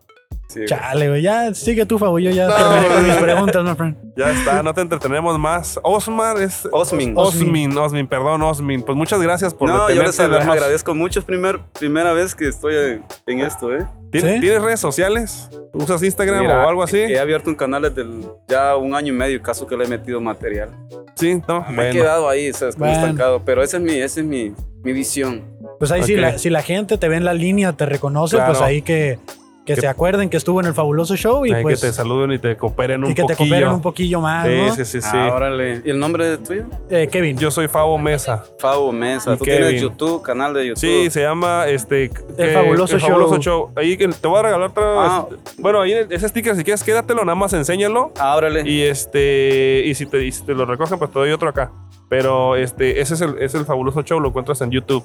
Sí, 0.49 0.61
güey. 0.61 0.66
Chale, 0.68 1.09
güey. 1.09 1.22
Ya 1.22 1.53
sigue 1.55 1.84
tú, 1.86 1.99
Fabo. 1.99 2.18
Yo 2.18 2.30
ya 2.30 2.47
terminé 2.49 2.94
con 2.94 3.07
mis 3.07 3.16
preguntas, 3.16 3.64
my 3.64 3.74
friend. 3.74 3.97
Ya 4.16 4.30
está, 4.30 4.62
no 4.62 4.72
te 4.72 4.80
entretenemos 4.80 5.38
más. 5.38 5.78
Osmar 5.82 6.40
es. 6.40 6.68
Osmin. 6.72 7.14
Osmin, 7.16 7.76
Osmin, 7.76 8.07
perdón, 8.07 8.42
Osmin. 8.42 8.82
Pues 8.82 8.97
muchas 8.97 9.20
gracias 9.20 9.53
por 9.55 9.68
No, 9.68 9.90
yo 9.90 10.03
les 10.03 10.16
darnos- 10.18 10.47
agradezco 10.47 10.94
mucho. 10.94 11.18
Es 11.18 11.24
primer, 11.24 11.59
primera 11.78 12.12
vez 12.12 12.34
que 12.34 12.49
estoy 12.49 12.74
en- 12.76 13.05
en 13.26 13.40
esto, 13.40 13.74
¿eh? 13.74 13.86
¿Tienes, 14.12 14.34
¿Sí? 14.34 14.40
¿Tienes 14.40 14.62
redes 14.62 14.80
sociales? 14.80 15.51
¿Usas 15.72 16.03
Instagram 16.03 16.40
Mira, 16.42 16.64
o 16.64 16.68
algo 16.68 16.82
así? 16.84 16.97
He 16.97 17.18
abierto 17.18 17.51
un 17.51 17.57
canal 17.57 17.82
desde 17.82 18.03
el- 18.03 18.24
ya 18.49 18.76
un 18.76 18.94
año 18.94 19.12
y 19.12 19.16
medio, 19.16 19.42
caso 19.42 19.66
que 19.66 19.76
le 19.76 19.84
he 19.84 19.88
metido 19.88 20.20
material. 20.20 20.70
Sí, 21.16 21.42
no. 21.49 21.62
Me 21.68 21.72
he 21.72 21.74
Bueno. 21.74 21.92
quedado 21.92 22.28
ahí, 22.28 22.53
¿sabes? 22.53 22.76
Como 22.76 22.86
Bueno. 22.88 23.03
estancado. 23.05 23.42
Pero 23.44 23.62
esa 23.62 23.78
es 23.78 23.82
mi, 23.82 23.92
esa 23.94 24.20
es 24.20 24.26
mi, 24.26 24.55
mi 24.82 24.92
visión. 24.92 25.42
Pues 25.80 25.90
ahí, 25.90 26.05
si, 26.05 26.14
Ok. 26.14 26.20
la, 26.20 26.38
si 26.38 26.49
la 26.51 26.62
gente 26.62 26.97
te 26.99 27.09
ve 27.09 27.16
en 27.16 27.24
la 27.24 27.34
línea, 27.34 27.72
te 27.74 27.84
reconoce, 27.84 28.36
Claro. 28.36 28.53
pues 28.53 28.62
ahí 28.62 28.80
que, 28.80 29.18
que 29.67 29.75
Que- 29.75 29.81
se 29.83 29.89
acuerden 29.89 30.31
que 30.31 30.37
estuvo 30.39 30.61
en 30.61 30.67
el 30.67 30.75
fabuloso 30.75 31.17
show 31.17 31.45
y 31.45 31.53
Ay, 31.53 31.62
pues 31.62 31.81
que 31.81 31.89
te 31.89 31.93
saluden 31.93 32.31
y 32.33 32.39
te 32.39 32.57
cooperen 32.57 33.05
un 33.05 33.11
y 33.11 33.14
que 33.14 33.23
te 33.25 33.35
poquillo. 33.35 33.51
cooperen 33.51 33.69
un 33.75 33.83
poquillo 33.83 34.21
más, 34.21 34.47
Sí, 34.47 34.55
¿no? 34.57 34.75
sí, 34.77 34.85
sí, 34.85 35.01
sí. 35.03 35.09
Ah, 35.12 35.33
órale. 35.35 35.83
¿Y 35.85 35.91
el 35.91 35.99
nombre 35.99 36.29
de 36.31 36.39
tuyo? 36.39 36.64
Eh, 36.89 37.09
Kevin, 37.11 37.37
Yo 37.37 37.51
soy 37.51 37.67
Fabo 37.69 37.99
Mesa. 37.99 38.45
Fabo 38.61 38.93
Mesa. 38.93 39.35
Y 39.35 39.37
Tú 39.39 39.45
Kevin. 39.45 39.61
tienes 39.62 39.83
YouTube, 39.83 40.23
canal 40.23 40.55
de 40.55 40.69
YouTube. 40.69 40.81
Sí, 40.81 41.11
se 41.11 41.21
llama 41.21 41.67
este 41.67 42.11
que- 42.11 42.53
Fabuloso 42.55 42.95
el 42.95 43.01
Fabuloso 43.03 43.35
Show. 43.41 43.43
Show. 43.43 43.73
Ahí 43.77 43.97
que 43.97 44.07
te 44.09 44.29
voy 44.29 44.39
a 44.39 44.43
regalar 44.45 44.71
otra 44.71 44.85
Ah. 44.87 45.27
Bueno, 45.59 45.81
ahí 45.83 45.93
ese 46.11 46.29
sticker 46.29 46.55
si 46.57 46.62
quieres 46.64 46.83
quédatelo, 46.85 47.25
nada 47.25 47.35
más 47.35 47.53
enséñalo 47.53 48.12
Ah, 48.19 48.37
órale. 48.37 48.62
y 48.71 48.83
este 48.83 49.83
y 49.85 49.95
si 49.95 50.07
te, 50.07 50.25
y 50.25 50.33
si 50.33 50.45
te 50.45 50.55
lo 50.55 50.64
recogen 50.64 50.99
pues 50.99 51.11
te 51.11 51.19
doy 51.19 51.33
otro 51.33 51.49
acá. 51.49 51.73
Pero 52.09 52.55
este 52.55 53.01
ese 53.01 53.14
es 53.14 53.21
el, 53.21 53.37
es 53.41 53.55
el 53.57 53.64
Fabuloso 53.64 54.03
Show, 54.03 54.21
lo 54.21 54.29
encuentras 54.29 54.61
en 54.61 54.71
YouTube, 54.71 55.05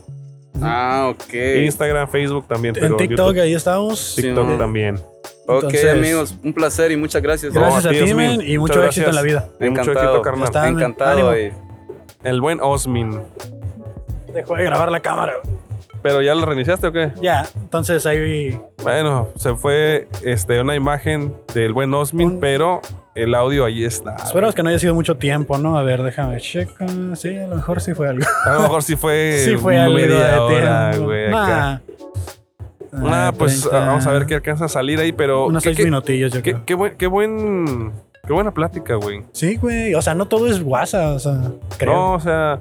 Ah, 0.61 1.11
ok. 1.13 1.33
Instagram, 1.65 2.07
Facebook 2.09 2.47
también, 2.47 2.75
en 2.75 2.81
pero 2.81 2.97
TikTok 2.97 3.27
YouTube, 3.27 3.41
ahí 3.43 3.53
estamos. 3.53 4.13
TikTok 4.15 4.49
Sí, 4.51 4.57
también. 4.57 4.95
Ok, 5.47 5.63
Entonces- 5.63 5.91
amigos. 5.91 6.35
Un 6.43 6.53
placer 6.53 6.91
y 6.91 6.97
muchas 6.97 7.21
gracias. 7.21 7.53
Gracias 7.53 7.83
No, 7.83 7.89
a 7.89 7.93
a 7.93 8.05
ti, 8.05 8.13
men, 8.13 8.41
y 8.41 8.57
mucho 8.57 8.83
éxito 8.83 9.09
en 9.09 9.15
la 9.15 9.21
vida. 9.21 9.47
Y 9.59 9.69
mucho 9.69 9.81
Encantado. 9.81 10.07
éxito, 10.07 10.21
carnal. 10.21 10.43
Está. 10.45 10.67
Encantado. 10.67 11.37
y- 11.39 11.51
El 12.23 12.39
buen 12.41 12.59
Osmin. 12.61 13.19
Dejó 14.33 14.55
de 14.55 14.63
grabar 14.63 14.91
la 14.91 14.99
cámara. 14.99 15.33
Pero 16.03 16.21
ya 16.21 16.33
lo 16.35 16.45
reiniciaste 16.45 16.87
o 16.87 16.91
qué? 16.91 17.11
Ya, 17.21 17.47
entonces 17.59 18.05
ahí 18.05 18.59
Bueno, 18.81 19.27
se 19.35 19.55
fue 19.55 20.07
este 20.23 20.59
una 20.61 20.75
imagen 20.75 21.35
del 21.53 21.73
buen 21.73 21.93
Osmin, 21.93 22.27
Un- 22.33 22.39
pero 22.39 22.81
el 23.15 23.35
audio 23.35 23.65
ahí 23.65 23.83
está. 23.83 24.15
Esperamos 24.15 24.55
que 24.55 24.63
no 24.63 24.69
haya 24.69 24.79
sido 24.79 24.93
mucho 24.95 25.17
tiempo, 25.17 25.57
¿no? 25.57 25.77
A 25.77 25.83
ver, 25.83 26.01
déjame 26.03 26.39
checar. 26.39 26.89
Sí, 27.15 27.37
a 27.37 27.47
lo 27.47 27.55
mejor 27.57 27.81
sí 27.81 27.93
fue 27.93 28.07
algo. 28.09 28.25
A 28.45 28.53
lo 28.53 28.61
mejor 28.61 28.83
sí 28.83 28.95
fue 28.95 29.37
sí 29.45 29.57
fue 29.57 29.77
algo 29.77 29.97
de 29.97 30.13
hora, 30.13 30.91
tiempo. 30.91 31.11
acá. 31.11 31.29
Nah. 31.31 31.71
Ah, 31.73 31.81
Ah, 32.93 33.33
pues 33.37 33.61
30. 33.61 33.79
vamos 33.85 34.05
a 34.07 34.11
ver 34.11 34.25
qué 34.25 34.35
alcanza 34.35 34.65
a 34.65 34.69
salir 34.69 34.99
ahí, 34.99 35.11
pero 35.13 35.45
Unos 35.47 35.63
qué, 35.63 35.73
seis 35.73 35.85
minutillos, 35.85 36.33
yo 36.33 36.41
qué- 36.41 36.51
creo. 36.53 36.65
qué 36.65 36.73
buen, 36.73 36.97
qué 36.97 37.07
buen, 37.07 37.93
qué 38.27 38.33
buena 38.33 38.53
plática, 38.53 38.95
güey. 38.95 39.23
Sí, 39.31 39.55
güey. 39.55 39.93
O 39.95 40.01
sea, 40.01 40.13
no 40.13 40.27
todo 40.27 40.47
es 40.47 40.61
WhatsApp, 40.61 41.15
o 41.15 41.19
sea, 41.19 41.41
creo. 41.77 41.93
No, 41.93 42.13
o 42.15 42.19
sea, 42.19 42.59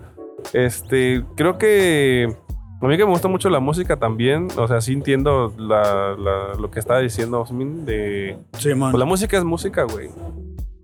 este, 0.52 1.24
creo 1.36 1.58
que 1.58 2.32
a 2.80 2.86
mí 2.86 2.96
que 2.96 3.04
me 3.04 3.10
gusta 3.10 3.28
mucho 3.28 3.50
la 3.50 3.60
música 3.60 3.96
también, 3.96 4.48
o 4.56 4.66
sea, 4.68 4.80
sí 4.80 4.92
entiendo 4.92 5.52
la- 5.58 6.16
la- 6.18 6.54
lo 6.58 6.70
que 6.70 6.78
estaba 6.80 7.00
diciendo 7.00 7.40
Osmin 7.40 7.84
de, 7.84 8.36
Sí, 8.58 8.74
man. 8.74 8.90
pues 8.92 8.98
la 8.98 9.04
música 9.06 9.36
es 9.38 9.44
música, 9.44 9.84
güey. 9.84 10.08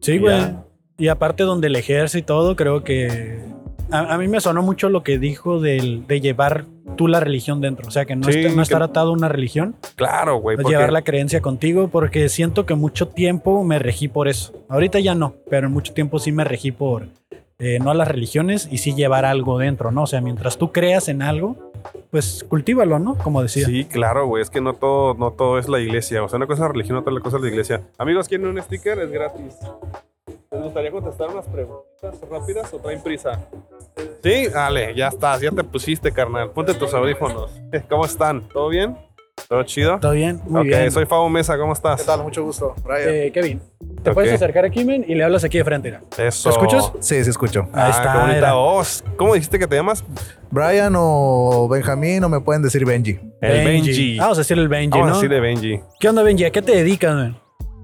Sí, 0.01 0.18
güey. 0.18 0.55
Y 0.99 1.09
aparte 1.09 1.42
donde 1.42 1.66
el 1.68 1.76
ejército 1.76 2.18
y 2.18 2.22
todo, 2.22 2.57
creo 2.57 2.82
que... 2.84 3.40
A, 3.90 4.14
a 4.14 4.18
mí 4.18 4.26
me 4.26 4.40
sonó 4.40 4.62
mucho 4.62 4.88
lo 4.88 5.03
que 5.05 5.16
dijo 5.18 5.61
del, 5.61 6.07
de 6.09 6.20
llevar 6.20 6.64
tú 6.97 7.07
la 7.07 7.20
religión 7.20 7.61
dentro. 7.61 7.86
O 7.86 7.90
sea, 7.92 8.05
que 8.05 8.16
no, 8.16 8.24
Sí, 8.24 8.42
no 8.49 8.55
que- 8.57 8.62
estar 8.62 8.82
atado 8.82 9.11
a 9.11 9.12
una 9.12 9.28
religión, 9.28 9.76
Claro, 9.94 10.38
güey. 10.38 10.57
es 10.57 10.62
porque- 10.62 10.74
llevar 10.74 10.92
la 10.92 11.03
creencia 11.03 11.40
contigo, 11.40 11.86
porque 11.88 12.28
siento 12.28 12.66
que 12.66 12.74
mucho 12.74 13.09
tiempo 13.09 13.62
me 13.62 13.78
regí 13.78 14.09
por 14.09 14.26
eso. 14.26 14.53
Ahorita 14.68 14.99
ya 14.99 15.14
no, 15.14 15.34
pero 15.49 15.68
en 15.68 15.72
mucho 15.72 15.92
tiempo 15.92 16.18
sí 16.18 16.32
me 16.32 16.42
regí 16.44 16.72
por 16.72 17.07
eh, 17.59 17.78
no 17.78 17.90
a 17.90 17.94
las 17.94 18.09
religiones 18.09 18.68
y 18.70 18.78
sí 18.78 18.94
llevar 18.94 19.24
algo 19.24 19.59
dentro, 19.59 19.90
¿no? 19.90 20.02
O 20.02 20.07
sea, 20.07 20.20
mientras 20.20 20.59
tú 20.59 20.72
creas 20.72 21.09
en 21.09 21.22
algo, 21.22 21.72
pues 22.11 22.44
cultívalo, 22.48 22.98
¿no? 22.98 23.16
Como 23.16 23.42
decía. 23.42 23.66
Sí, 23.66 23.84
claro, 23.86 24.26
güey. 24.26 24.42
Es 24.42 24.50
que 24.50 24.61
no 24.61 24.74
todo, 24.74 25.14
no 25.14 25.30
todo 25.32 25.59
es 25.59 25.68
la 25.68 25.80
iglesia. 25.80 26.22
O 26.22 26.28
sea, 26.28 26.36
una 26.36 26.46
cosa 26.46 26.62
es 26.62 26.68
la 26.68 26.72
religión, 26.72 26.98
otra 26.98 27.18
cosa 27.20 27.36
es 27.36 27.42
la 27.42 27.48
iglesia. 27.48 27.82
Amigos, 27.98 28.28
¿quieren 28.28 28.46
un 28.46 28.61
sticker? 28.61 28.98
Es 28.98 29.11
gratis. 29.11 29.57
¿Les 30.50 30.62
gustaría 30.62 30.90
contestar 30.90 31.30
unas 31.30 31.46
preguntas 31.46 32.20
rápidas 32.30 32.72
o 32.74 32.78
traen 32.78 33.02
prisa? 33.02 33.40
Sí, 34.22 34.48
dale, 34.48 34.94
ya 34.94 35.09
estás, 35.09 35.40
ya 35.40 35.50
te 35.50 35.64
pusiste, 35.64 36.12
carnal. 36.12 36.50
Ponte 36.50 36.74
tus 36.74 36.92
audífonos. 36.92 37.50
¿Cómo 37.88 38.04
están? 38.04 38.42
¿Todo 38.48 38.68
bien? 38.68 38.96
¿Todo 39.49 39.62
chido? 39.62 39.99
¿Todo 40.01 40.12
bien? 40.12 40.40
Muy 40.47 40.62
ok, 40.62 40.66
bien. 40.66 40.90
soy 40.90 41.07
Fabo 41.07 41.28
Mesa, 41.28 41.57
¿cómo 41.57 41.72
estás? 41.72 42.01
¿Qué 42.01 42.07
tal? 42.07 42.22
Mucho 42.22 42.42
gusto. 42.42 42.74
Brian. 42.84 43.01
Eh, 43.09 43.30
Kevin, 43.32 43.61
te 44.03 44.12
puedes 44.12 44.32
acercar 44.32 44.64
aquí, 44.64 44.84
men, 44.84 45.05
y 45.07 45.14
le 45.14 45.22
hablas 45.22 45.44
aquí 45.44 45.59
de 45.59 45.64
frente. 45.64 45.88
mira. 45.90 46.03
Eso. 46.18 46.49
¿Me 46.49 46.53
escuchas? 46.55 46.92
Sí, 46.99 47.22
sí 47.22 47.30
escucho. 47.30 47.68
Ah, 47.72 47.84
Ahí 47.86 47.90
está, 47.92 48.12
qué 48.12 48.18
bonita 48.18 48.38
era. 48.38 48.53
voz. 48.55 49.05
¿Cómo 49.16 49.34
dijiste 49.34 49.59
que 49.61 49.68
te 49.68 49.76
llamas? 49.76 50.05
Brian 50.51 50.94
o 50.97 51.68
Benjamín 51.70 52.24
o 52.24 52.28
me 52.28 52.40
pueden 52.40 52.62
decir 52.62 52.84
Benji. 52.84 53.20
El 53.40 53.64
Benji. 53.64 54.18
Vamos 54.18 54.38
a 54.38 54.40
decirle 54.40 54.64
el 54.64 54.68
Benji, 54.68 54.99
Vamos 54.99 55.22
¿no? 55.22 55.28
de 55.28 55.40
Benji. 55.40 55.80
¿Qué 56.01 56.09
onda, 56.09 56.22
Benji? 56.24 56.44
¿A 56.44 56.51
qué 56.51 56.62
te 56.62 56.72
dedicas, 56.72 57.14
man? 57.14 57.38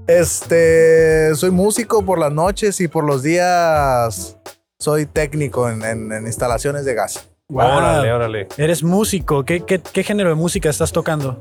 Este, 0.09 1.33
soy 1.37 1.53
músico 1.53 2.05
por 2.05 2.19
las 2.19 2.33
noches 2.33 2.81
y 2.81 2.89
por 2.89 3.05
los 3.05 3.23
días 3.23 4.37
soy 4.81 5.07
técnico 5.07 5.69
en, 5.71 5.85
en- 5.85 6.13
en 6.13 6.27
instalaciones 6.27 6.85
de 6.85 6.95
gas. 6.95 7.29
Wow. 7.49 7.67
Órale, 7.67 8.13
órale. 8.13 8.49
Eres 8.57 8.83
músico. 8.83 9.45
¿Qué, 9.45 9.61
qué, 9.61 9.81
qué 9.81 10.03
género 10.03 10.31
de 10.31 10.35
música 10.37 10.71
estás 10.71 10.93
tocando? 10.93 11.39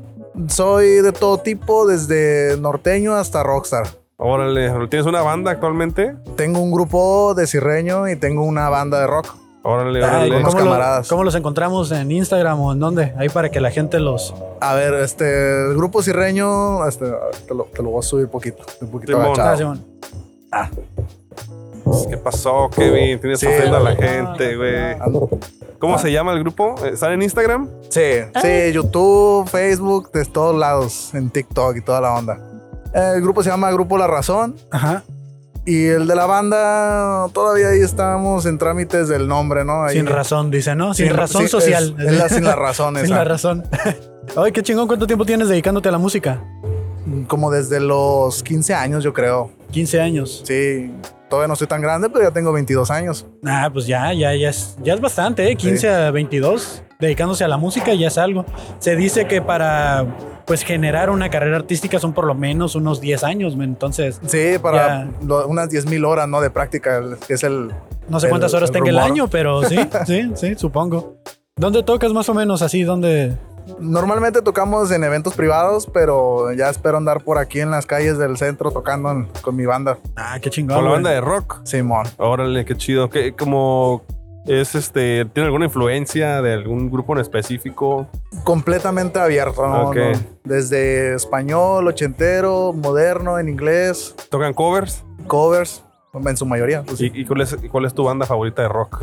Soy 0.48 0.86
de 1.02 1.12
todo 1.12 1.38
tipo, 1.38 1.86
desde 1.86 2.56
norteño 2.58 3.14
hasta 3.14 3.42
rockstar. 3.42 3.86
Órale. 4.18 4.70
¿Tienes 4.88 5.06
una 5.06 5.22
banda 5.22 5.50
actualmente? 5.52 6.14
Tengo 6.36 6.60
un 6.60 6.70
grupo 6.70 7.34
de 7.34 7.46
cirreño 7.46 8.08
y 8.08 8.16
tengo 8.16 8.44
una 8.44 8.68
banda 8.68 9.00
de 9.00 9.06
rock. 9.06 9.34
Órale, 9.64 10.02
órale. 10.02 10.36
unos 10.36 10.48
¿cómo, 10.54 10.64
lo- 10.64 10.70
camaradas. 10.72 11.08
cómo 11.08 11.22
los 11.24 11.34
encontramos 11.36 11.92
en 11.92 12.10
Instagram 12.10 12.60
o 12.60 12.72
en 12.72 12.80
dónde? 12.80 13.14
Ahí 13.16 13.28
para 13.28 13.48
que 13.50 13.60
la 13.60 13.70
gente 13.70 14.00
los... 14.00 14.34
A 14.60 14.74
ver, 14.74 14.92
este, 14.94 15.68
el 15.70 15.76
grupo 15.76 16.02
cirreño, 16.02 16.84
este, 16.88 17.06
te 17.46 17.54
lo, 17.54 17.64
te 17.66 17.80
lo 17.82 17.90
voy 17.90 18.00
a 18.00 18.02
subir 18.02 18.28
poquito, 18.28 18.64
un 18.80 18.90
poquito 18.90 19.12
Simón. 19.12 19.38
Ah, 19.40 19.56
Simón. 19.56 19.84
¿Qué 22.08 22.16
pasó, 22.16 22.70
Kevin? 22.74 23.20
Tienes 23.20 23.40
Sí, 23.40 23.46
a 23.46 23.78
la 23.80 23.94
gente, 23.96 24.56
güey. 24.56 24.96
¿Cómo 25.78 25.98
se 25.98 26.12
llama 26.12 26.32
el 26.32 26.40
grupo? 26.40 26.74
¿Están 26.84 27.12
en 27.12 27.22
Instagram? 27.22 27.68
Sí, 27.88 28.00
sí, 28.40 28.72
YouTube, 28.72 29.48
Facebook, 29.48 30.12
de 30.12 30.24
todos 30.26 30.56
lados, 30.56 31.10
en 31.14 31.30
TikTok 31.30 31.76
y 31.76 31.80
toda 31.80 32.00
la 32.00 32.14
onda. 32.14 32.38
El 32.94 33.20
grupo 33.22 33.42
se 33.42 33.50
llama 33.50 33.70
Grupo 33.72 33.96
La 33.98 34.06
Razón 34.06 34.54
Ajá. 34.70 35.02
y 35.64 35.86
el 35.86 36.06
de 36.06 36.14
la 36.14 36.26
banda 36.26 37.26
todavía 37.32 37.68
ahí 37.70 37.80
estamos 37.80 38.44
en 38.46 38.58
trámites 38.58 39.08
del 39.08 39.26
nombre, 39.26 39.64
¿no? 39.64 39.84
Ahí- 39.84 39.96
Sin 39.96 40.06
razón, 40.06 40.50
dice, 40.50 40.74
¿no? 40.76 40.92
Sin, 40.94 41.06
Sin- 41.08 41.16
razón 41.16 41.42
sí, 41.42 41.48
social. 41.48 41.96
Es, 41.98 42.06
es 42.12 42.18
la, 42.18 42.28
sin 42.28 42.44
la 42.44 42.54
razón, 42.54 42.96
Sin 43.00 43.10
la 43.10 43.24
razón. 43.24 43.64
Ay, 44.36 44.52
qué 44.52 44.62
chingón. 44.62 44.86
¿Cuánto 44.86 45.06
tiempo 45.06 45.24
tienes 45.24 45.48
dedicándote 45.48 45.88
a 45.88 45.92
la 45.92 45.98
música? 45.98 46.44
Como 47.26 47.50
desde 47.50 47.80
los 47.80 48.42
15 48.42 48.74
años, 48.74 49.02
yo 49.02 49.12
creo. 49.12 49.50
15 49.72 50.00
años. 50.00 50.42
Sí, 50.46 50.92
todavía 51.32 51.48
no 51.48 51.56
soy 51.56 51.66
tan 51.66 51.80
grande, 51.80 52.10
pero 52.10 52.26
ya 52.26 52.30
tengo 52.30 52.52
22 52.52 52.90
años. 52.90 53.24
Ah, 53.46 53.70
pues 53.72 53.86
ya, 53.86 54.12
ya, 54.12 54.34
ya 54.34 54.50
es, 54.50 54.76
ya 54.82 54.92
es 54.92 55.00
bastante, 55.00 55.50
¿eh? 55.50 55.56
15 55.56 55.88
a 55.88 56.10
22, 56.10 56.82
dedicándose 57.00 57.42
a 57.42 57.48
la 57.48 57.56
música 57.56 57.94
ya 57.94 58.08
es 58.08 58.18
algo. 58.18 58.44
Se 58.80 58.96
dice 58.96 59.26
que 59.26 59.40
para, 59.40 60.04
pues, 60.46 60.62
generar 60.62 61.08
una 61.08 61.30
carrera 61.30 61.56
artística 61.56 61.98
son 61.98 62.12
por 62.12 62.26
lo 62.26 62.34
menos 62.34 62.74
unos 62.74 63.00
10 63.00 63.24
años, 63.24 63.54
entonces, 63.58 64.20
Sí, 64.26 64.56
para 64.60 65.08
lo- 65.26 65.46
unas 65.48 65.70
10 65.70 65.86
mil 65.86 66.04
horas, 66.04 66.28
¿no? 66.28 66.42
De 66.42 66.50
práctica, 66.50 66.98
el- 66.98 67.16
que 67.26 67.32
es 67.32 67.42
el... 67.44 67.70
no 68.10 68.20
sé 68.20 68.26
El- 68.26 68.30
cuántas 68.30 68.52
horas 68.52 68.68
el 68.68 68.74
tenga 68.74 68.90
el 68.90 68.96
rumor. 68.96 69.10
año, 69.10 69.28
pero 69.28 69.62
sí, 69.64 69.76
sí, 70.06 70.30
sí, 70.34 70.54
supongo. 70.56 71.16
¿Dónde 71.56 71.82
tocas 71.82 72.12
más 72.12 72.28
o 72.28 72.34
menos 72.34 72.60
así? 72.60 72.82
¿Dónde? 72.82 73.32
Normalmente 73.78 74.42
tocamos 74.42 74.90
en 74.90 75.04
eventos 75.04 75.34
privados, 75.34 75.86
pero 75.92 76.52
ya 76.52 76.68
espero 76.70 76.96
andar 76.96 77.22
por 77.24 77.38
aquí 77.38 77.60
en 77.60 77.70
las 77.70 77.86
calles 77.86 78.18
del 78.18 78.36
centro 78.36 78.70
tocando 78.70 79.10
en- 79.10 79.28
con 79.42 79.56
mi 79.56 79.66
banda. 79.66 79.98
Ah, 80.16 80.38
qué 80.40 80.50
chingón. 80.50 80.76
Con 80.76 80.84
la 80.84 80.90
güey. 80.90 80.96
banda 81.02 81.10
de 81.10 81.20
rock. 81.20 81.60
Simón. 81.64 82.06
Órale, 82.18 82.64
qué 82.64 82.76
chido. 82.76 83.08
¿Qué, 83.10 83.32
como 83.34 84.02
es 84.46 84.74
este, 84.74 85.24
¿tiene 85.26 85.46
alguna 85.46 85.66
influencia 85.66 86.42
de 86.42 86.52
algún 86.54 86.90
grupo 86.90 87.12
en 87.14 87.20
específico? 87.20 88.08
Completamente 88.44 89.18
abierto, 89.20 89.66
¿no? 89.66 89.88
Ok. 89.90 89.96
No, 89.96 90.18
Desde 90.44 91.14
español, 91.14 91.86
ochentero, 91.86 92.72
moderno, 92.72 93.38
en 93.38 93.48
inglés, 93.48 94.14
¿Tocan 94.30 94.52
covers? 94.54 95.04
covers, 95.28 95.84
en 96.14 96.36
su 96.36 96.44
mayoría. 96.46 96.82
pues 96.82 96.98
sí. 96.98 97.10
¿Y, 97.14 97.20
y 97.20 97.24
cuál, 97.24 97.42
es, 97.42 97.56
y 97.62 97.68
cuál 97.68 97.84
es 97.84 97.94
tu 97.94 98.02
banda 98.04 98.26
favorita 98.26 98.62
de 98.62 98.68
rock? 98.68 99.02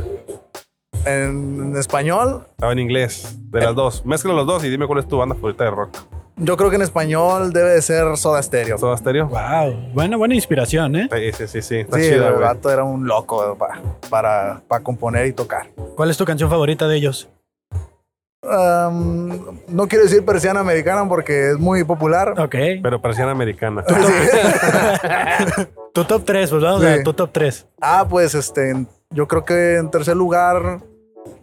En, 1.05 1.71
en 1.71 1.77
español, 1.77 2.45
Ah, 2.61 2.71
en 2.71 2.79
inglés. 2.79 3.35
De 3.51 3.61
las 3.61 3.75
dos. 3.75 4.05
Mezcla 4.05 4.33
los 4.33 4.45
dos 4.45 4.63
y 4.63 4.69
dime 4.69 4.85
cuál 4.87 4.99
es 4.99 5.07
tu 5.07 5.17
banda 5.17 5.35
favorita 5.35 5.63
de 5.63 5.71
rock. 5.71 5.97
yo 6.37 6.57
creo 6.57 6.69
que 6.69 6.75
en 6.77 6.81
español 6.81 7.51
debe 7.53 7.69
de 7.71 7.81
ser 7.81 8.15
Soda 8.17 8.41
Stereo. 8.43 8.77
¿Soda 8.77 8.97
Stereo? 8.97 9.27
Wow, 9.27 9.91
buena, 9.93 10.17
buena 10.17 10.35
inspiración, 10.35 10.95
¿eh? 10.95 11.09
Sí, 11.11 11.31
sí, 11.33 11.47
sí, 11.47 11.61
sí. 11.61 11.75
Está 11.77 11.97
Sí, 11.97 12.03
chida, 12.09 12.27
el 12.27 12.33
güey. 12.33 12.43
gato 12.45 12.69
era 12.71 12.83
un 12.83 13.07
loco 13.07 13.55
pa- 13.57 13.79
para, 14.09 14.61
para 14.67 14.83
componer 14.83 15.25
y 15.27 15.33
tocar. 15.33 15.67
¿Cuál 15.95 16.09
es 16.09 16.17
tu 16.17 16.25
canción 16.25 16.49
favorita 16.49 16.87
de 16.87 16.95
ellos? 16.97 17.29
no 18.41 19.87
quiero 19.89 20.05
decir 20.05 20.23
persiana 20.23 20.61
americana 20.61 21.05
porque 21.09 21.51
es 21.51 21.57
muy 21.59 21.83
popular. 21.83 22.39
Ok. 22.39 22.55
Pero 22.81 23.01
persiana 23.01 23.31
americana. 23.31 23.83
Tu 25.93 26.05
top 26.05 26.23
3, 26.23 26.49
pues 26.51 26.63
vamos 26.63 26.81
Sí. 26.81 26.87
a 26.87 27.03
tu 27.03 27.13
top 27.13 27.31
3. 27.33 27.67
Ah, 27.81 28.05
pues 28.09 28.33
este, 28.35 28.85
yo 29.11 29.27
creo 29.27 29.43
que 29.43 29.77
en 29.77 29.89
tercer 29.89 30.15
lugar, 30.15 30.79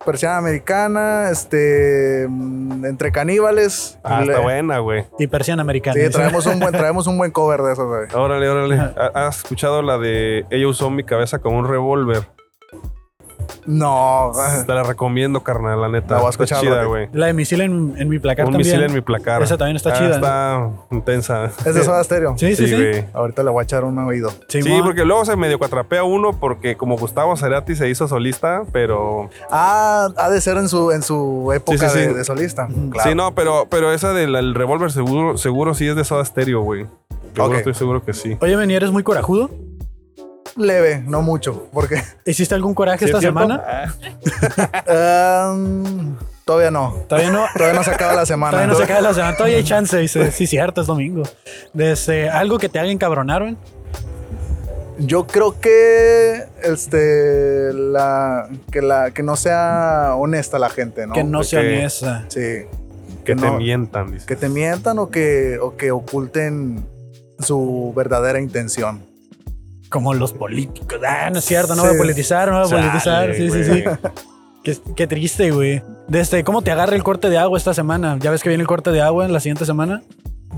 persiana 0.04 0.38
americana, 0.38 1.30
este, 1.30 2.26
mm, 2.28 2.84
entre 2.84 3.10
caníbales. 3.10 3.98
Ah, 4.04 4.20
Le- 4.20 4.26
está 4.32 4.40
buena, 4.40 4.78
güey. 4.78 5.04
Y 5.18 5.26
persiana 5.26 5.62
americana. 5.62 6.00
Sí, 6.00 6.08
traemos 6.10 6.46
un 6.46 6.60
buen, 6.60 6.72
traemos 6.72 7.06
un 7.06 7.18
buen 7.18 7.30
cover 7.32 7.62
de 7.62 7.72
eso, 7.72 7.88
güey. 7.88 8.06
Órale, 8.14 8.48
órale. 8.48 8.78
¿Ha- 8.78 9.26
¿Has 9.26 9.38
escuchado 9.38 9.82
la 9.82 9.98
de 9.98 10.46
ella 10.50 10.68
usó 10.68 10.90
mi 10.90 11.02
cabeza 11.04 11.38
como 11.40 11.58
un 11.58 11.66
revólver? 11.68 12.28
No, 13.66 14.32
Te 14.66 14.72
la 14.74 14.82
recomiendo, 14.82 15.42
carnal, 15.42 15.80
la 15.80 15.88
neta. 15.88 16.14
La 16.14 16.20
voy 16.20 16.26
a 16.26 16.30
Está 16.30 16.44
escuchar, 16.44 16.60
chida, 16.62 16.84
güey. 16.84 17.08
La 17.12 17.26
de 17.26 17.32
misil 17.32 17.60
en, 17.60 17.94
en 17.98 18.08
mi 18.08 18.18
placar 18.18 18.46
Un 18.46 18.52
también. 18.52 18.72
misil 18.74 18.84
en 18.88 18.94
mi 18.94 19.00
placar. 19.00 19.42
Esa 19.42 19.56
también 19.56 19.76
está 19.76 19.90
Ah, 19.90 19.98
chida. 19.98 20.14
Está 20.16 20.70
intensa. 20.90 21.44
es 21.64 21.74
de 21.74 21.82
Soda 21.84 22.02
Stereo. 22.04 22.36
Sí, 22.38 22.54
sí, 22.56 22.66
Sí, 22.68 22.76
sí. 22.94 23.04
Ahorita 23.12 23.42
le 23.42 23.50
voy 23.50 23.60
a 23.60 23.64
echar 23.64 23.84
un 23.84 23.98
oído. 23.98 24.30
Sí, 24.48 24.62
Simón. 24.62 24.82
porque 24.84 25.04
luego 25.04 25.24
se 25.24 25.36
medio 25.36 25.58
cuatrapea 25.58 26.04
uno 26.04 26.32
porque 26.38 26.76
como 26.76 26.96
Gustavo 26.96 27.36
Cerati 27.36 27.74
se 27.76 27.88
hizo 27.88 28.06
solista, 28.08 28.62
pero... 28.72 29.30
Ah, 29.50 30.08
ha 30.16 30.30
de 30.30 30.40
ser 30.40 30.56
en 30.58 30.68
su, 30.68 30.90
en 30.92 31.02
su 31.02 31.52
época 31.54 31.88
Sí, 31.88 31.98
sí, 31.98 32.04
sí. 32.04 32.06
De, 32.08 32.14
de 32.14 32.24
solista. 32.24 32.68
Claro. 32.90 33.08
Sí, 33.10 33.14
no, 33.16 33.34
pero, 33.34 33.66
pero 33.70 33.92
esa 33.92 34.12
del 34.12 34.54
revólver 34.54 34.90
seguro, 34.92 35.36
seguro 35.38 35.74
sí 35.74 35.86
es 35.88 35.96
de 35.96 36.04
Soda 36.04 36.24
Stereo, 36.24 36.60
güey. 36.62 36.86
Seguro, 37.34 37.52
Ok. 37.52 37.58
estoy 37.58 37.74
seguro 37.74 38.04
que 38.04 38.14
sí. 38.14 38.36
Oye, 38.40 38.56
Benny, 38.56 38.74
¿eres 38.74 38.90
muy 38.92 39.02
corajudo? 39.02 39.50
Leve, 40.56 41.02
no 41.06 41.22
mucho, 41.22 41.68
porque 41.72 42.02
¿Hiciste 42.24 42.54
algún 42.54 42.74
coraje 42.74 43.00
¿Sí 43.00 43.04
es 43.04 43.10
esta 43.10 43.20
cierto? 43.20 43.40
semana? 43.40 43.94
um, 45.52 46.16
todavía 46.44 46.70
no. 46.70 46.94
Todavía 47.08 47.30
no. 47.30 47.44
Todavía 47.54 47.74
no 47.78 47.84
se 47.84 47.90
acaba 47.90 48.14
la 48.14 48.26
semana. 48.26 48.50
Todavía 48.52 48.72
no 48.72 48.78
se 48.78 48.84
acaba 48.84 49.00
la 49.00 49.14
semana. 49.14 49.36
Todavía 49.36 49.58
hay 49.58 49.64
chance. 49.64 49.96
Dice, 49.98 50.30
sí, 50.32 50.46
cierto, 50.46 50.80
es 50.80 50.86
domingo. 50.86 51.22
Desde, 51.72 52.28
¿Algo 52.30 52.58
que 52.58 52.68
te 52.68 52.78
haga 52.78 52.90
encabronar, 52.90 53.42
güey? 53.42 53.56
Yo 54.98 55.26
creo 55.26 55.60
que 55.60 56.44
este 56.62 57.72
la 57.74 58.48
que 58.72 58.80
la 58.80 59.10
que 59.10 59.22
no 59.22 59.36
sea 59.36 60.14
honesta 60.16 60.58
la 60.58 60.70
gente, 60.70 61.06
¿no? 61.06 61.12
Que 61.12 61.22
no 61.22 61.44
sea 61.44 61.60
honesta. 61.60 62.24
Sí. 62.28 62.62
Que 63.24 63.34
te 63.34 63.46
no- 63.46 63.58
mientan, 63.58 64.12
dice. 64.12 64.24
que 64.24 64.36
te 64.36 64.48
mientan 64.48 64.98
o 64.98 65.10
que 65.10 65.58
o 65.60 65.76
que 65.76 65.90
oculten 65.90 66.86
su 67.40 67.92
verdadera 67.94 68.40
intención. 68.40 69.04
Como 69.90 70.14
los 70.14 70.32
políticos. 70.32 70.98
Ah, 71.06 71.30
no 71.30 71.38
es 71.38 71.44
cierto, 71.44 71.74
no 71.76 71.82
voy 71.82 71.90
a 71.90 71.94
Sí. 71.94 71.98
politizar, 71.98 72.48
no 72.50 72.58
voy 72.58 72.66
a 72.66 72.68
Chale, 72.70 72.82
politizar. 72.82 73.34
Sí, 73.34 73.50
sí, 73.50 73.64
sí. 73.64 73.84
Qué, 74.64 74.76
qué 74.96 75.06
triste, 75.06 75.50
güey. 75.52 75.82
Desde, 76.08 76.42
¿cómo 76.42 76.62
te 76.62 76.72
agarra 76.72 76.96
el 76.96 77.04
corte 77.04 77.28
de 77.30 77.38
agua 77.38 77.56
esta 77.56 77.72
semana? 77.72 78.18
¿Ya 78.20 78.30
ves 78.32 78.42
que 78.42 78.48
viene 78.48 78.62
el 78.62 78.66
corte 78.68 78.90
de 78.90 79.00
agua 79.00 79.24
en 79.24 79.32
la 79.32 79.38
siguiente 79.40 79.64
semana? 79.64 80.02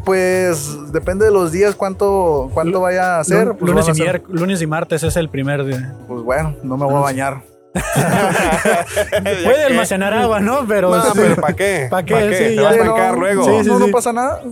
Pues 0.05 0.93
depende 0.93 1.25
de 1.27 1.31
los 1.31 1.53
días 1.53 1.75
cuánto 1.75 2.51
cuánto 2.55 2.81
vaya 2.81 3.17
a 3.17 3.21
hacer. 3.21 3.49
Lun- 3.49 3.57
pues, 3.59 3.71
lunes, 3.71 3.89
y 3.89 3.91
a 3.91 3.95
ser- 3.95 4.23
miérc- 4.23 4.29
lunes 4.29 4.63
y 4.63 4.67
martes 4.67 5.03
es 5.03 5.17
el 5.17 5.29
primer 5.29 5.65
día. 5.65 5.95
Pues 6.07 6.23
bueno, 6.23 6.55
no 6.63 6.77
me 6.77 6.85
voy 6.87 6.95
a 6.95 7.01
bañar. 7.01 7.43
Puede 9.45 9.65
almacenar 9.65 10.15
agua, 10.15 10.41
¿no? 10.41 10.67
Pero, 10.67 10.91
No, 10.95 11.03
sí. 11.03 11.11
pero 11.15 11.37
¿para 11.37 11.55
qué? 11.55 11.87
¿Pa' 11.91 12.03
qué? 12.03 12.15
¿Pa' 12.15 12.21
Sí, 12.23 12.57
Te 12.57 12.61
vas 12.61 12.73
a 12.73 12.77
ya. 12.77 12.83
estancar 12.83 13.15
no, 13.15 13.21
luego. 13.21 13.45
Sí, 13.45 13.63
sí, 13.65 13.69
no, 13.69 13.79
no 13.79 13.87
sí. 13.87 13.93
pasa 13.93 14.13
nada. 14.13 14.43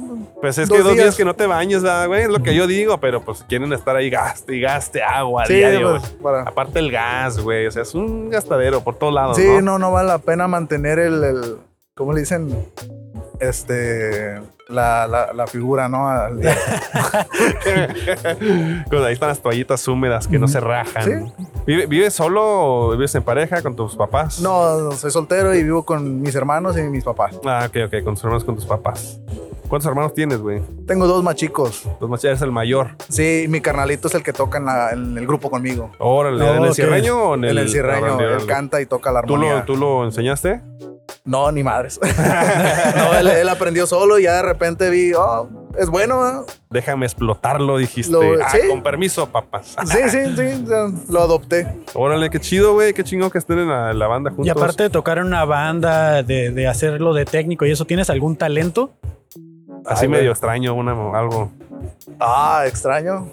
Pues 0.41 0.59
es 0.59 0.69
Dos 0.69 0.77
que 0.79 0.83
dos 0.85 0.93
días. 0.93 1.05
días. 1.05 1.17
que 1.17 1.25
no 1.25 1.35
te 1.35 1.47
bañes, 1.47 1.83
¿verdad, 1.83 2.07
güey, 2.09 2.23
es 2.23 2.29
lo 2.29 2.43
que 2.43 2.55
yo 2.55 2.67
digo, 2.67 2.99
pero 3.01 3.23
pues 3.25 3.43
quieren 3.49 3.73
estar 3.73 3.97
ahí 3.97 4.11
gaste 4.11 4.55
y 4.57 4.61
gaste 4.61 5.03
agua 5.03 5.45
a 5.45 5.47
Sí, 5.47 5.55
diario, 5.55 5.93
pues, 5.99 6.11
para- 6.23 6.43
Aparte 6.43 6.79
el 6.79 6.91
gas, 6.93 7.39
güey, 7.41 7.67
o 7.67 7.71
sea, 7.71 7.83
es 7.83 7.95
un 7.95 8.29
gastadero 8.31 8.83
por 8.83 8.97
todos 8.97 9.15
lados, 9.15 9.37
Sí, 9.39 9.47
¿no? 9.47 9.61
no, 9.63 9.79
no 9.79 9.93
vale 9.93 10.09
la 10.09 10.19
pena 10.19 10.47
mantener 10.47 10.99
el, 10.99 11.25
el 11.25 11.57
¿cómo 11.95 12.13
le 12.13 12.21
dicen? 12.21 12.55
Este, 13.41 14.41
la, 14.69 15.07
la, 15.07 15.33
la 15.33 15.47
figura, 15.47 15.89
¿no? 15.89 16.09
Al 16.09 16.39
día. 16.41 16.57
Pues 18.89 19.03
ahí 19.03 19.15
están 19.15 19.31
las 19.31 19.41
toallitas 19.41 19.87
húmedas 19.89 20.29
que 20.29 20.39
no 20.39 20.49
se 20.49 20.61
rajan. 20.61 21.05
¿Vive- 21.05 21.33
¿Vives 21.67 22.15
solo 22.15 22.43
o 22.45 22.91
vives 22.93 23.15
en 23.17 23.23
pareja 23.25 23.61
con 23.63 23.75
tus 23.75 23.97
papás? 23.97 24.41
No, 24.41 24.93
soy 24.93 25.11
soltero 25.11 25.53
y 25.55 25.65
vivo 25.65 25.85
con 25.85 26.21
mis 26.21 26.35
hermanos 26.37 26.79
y 26.79 26.83
mis 26.83 27.03
papás. 27.03 27.35
Ah, 27.45 27.67
ok, 27.69 27.77
ok, 27.87 28.05
con 28.05 28.15
tus 28.15 28.23
hermanos, 28.25 28.45
con 28.45 28.55
tus 28.55 28.65
papás. 28.67 29.19
¿Cuántos 29.69 29.89
hermanos 29.89 30.15
tienes, 30.15 30.39
güey? 30.39 30.63
Tengo 30.87 31.09
dos 31.09 31.25
más 31.25 31.35
chicos. 31.35 31.83
Dos 31.99 32.09
más, 32.09 32.23
eres 32.25 32.41
el 32.43 32.53
mayor. 32.53 32.91
Sí, 33.09 33.47
mi 33.49 33.61
carnalito 33.61 34.07
es 34.07 34.15
el 34.15 34.23
que 34.23 34.33
toca 34.33 34.59
en, 34.59 34.65
la- 34.67 34.91
en 34.93 35.19
el 35.19 35.27
grupo 35.27 35.51
conmigo. 35.51 35.91
Órale, 35.99 36.39
No, 36.39 36.55
¿en 36.55 36.65
el 36.67 36.75
cierreño 36.75 37.31
o 37.31 37.35
en 37.35 37.45
el, 37.47 37.59
En 37.59 37.65
el 37.65 37.69
cierreño, 37.71 38.21
él 38.21 38.47
canta 38.47 38.81
y 38.81 38.87
toca 38.87 39.11
la 39.11 39.23
¿Tú 39.23 39.35
armonía. 39.35 39.57
lo, 39.57 39.65
¿Tú 39.65 39.77
lo 39.77 40.05
enseñaste? 40.05 40.61
No, 41.25 41.51
ni 41.51 41.65
madres. 41.65 41.99
no, 42.97 43.19
él, 43.19 43.27
él 43.27 43.49
aprendió 43.49 43.89
solo 43.89 44.21
y 44.21 44.23
ya 44.23 44.35
de 44.35 44.43
repente 44.43 44.89
vi, 44.89 45.13
oh, 45.15 45.49
es 45.79 45.89
bueno. 45.91 46.27
¿eh? 46.29 46.45
Déjame 46.71 47.07
explotarlo, 47.07 47.79
dijiste. 47.79 48.13
Lo- 48.13 48.43
ah, 48.43 48.49
sí. 48.51 48.59
con 48.69 48.83
permiso, 48.83 49.27
papás. 49.29 49.77
Sí, 49.87 49.99
sí, 50.09 50.37
sí, 50.37 50.65
lo 51.09 51.21
adopté. 51.23 51.67
Órale, 51.95 52.31
qué 52.31 52.41
chido, 52.41 52.75
güey. 52.75 52.93
Qué 52.95 53.05
chingón 53.05 53.31
que 53.31 53.39
estén 53.39 53.59
en 53.61 53.69
la, 53.69 53.93
la 53.95 54.07
banda 54.07 54.31
juntos. 54.31 54.47
Y 54.47 54.51
aparte 54.51 54.85
de 54.85 54.91
tocar 54.91 55.19
en 55.19 55.25
una 55.27 55.45
banda, 55.45 56.23
de, 56.23 56.51
de 56.51 56.67
hacerlo 56.69 57.13
de 57.15 57.25
técnico 57.25 57.65
y 57.67 57.71
eso, 57.73 57.85
¿tienes 57.85 58.11
algún 58.11 58.37
talento? 58.37 58.91
Así 59.85 60.07
Ay, 60.07 60.09
medio 60.09 60.31
extraño, 60.33 60.75
una, 60.75 60.93
algo. 61.19 61.51
Ah, 62.19 62.65
extraño. 62.67 63.29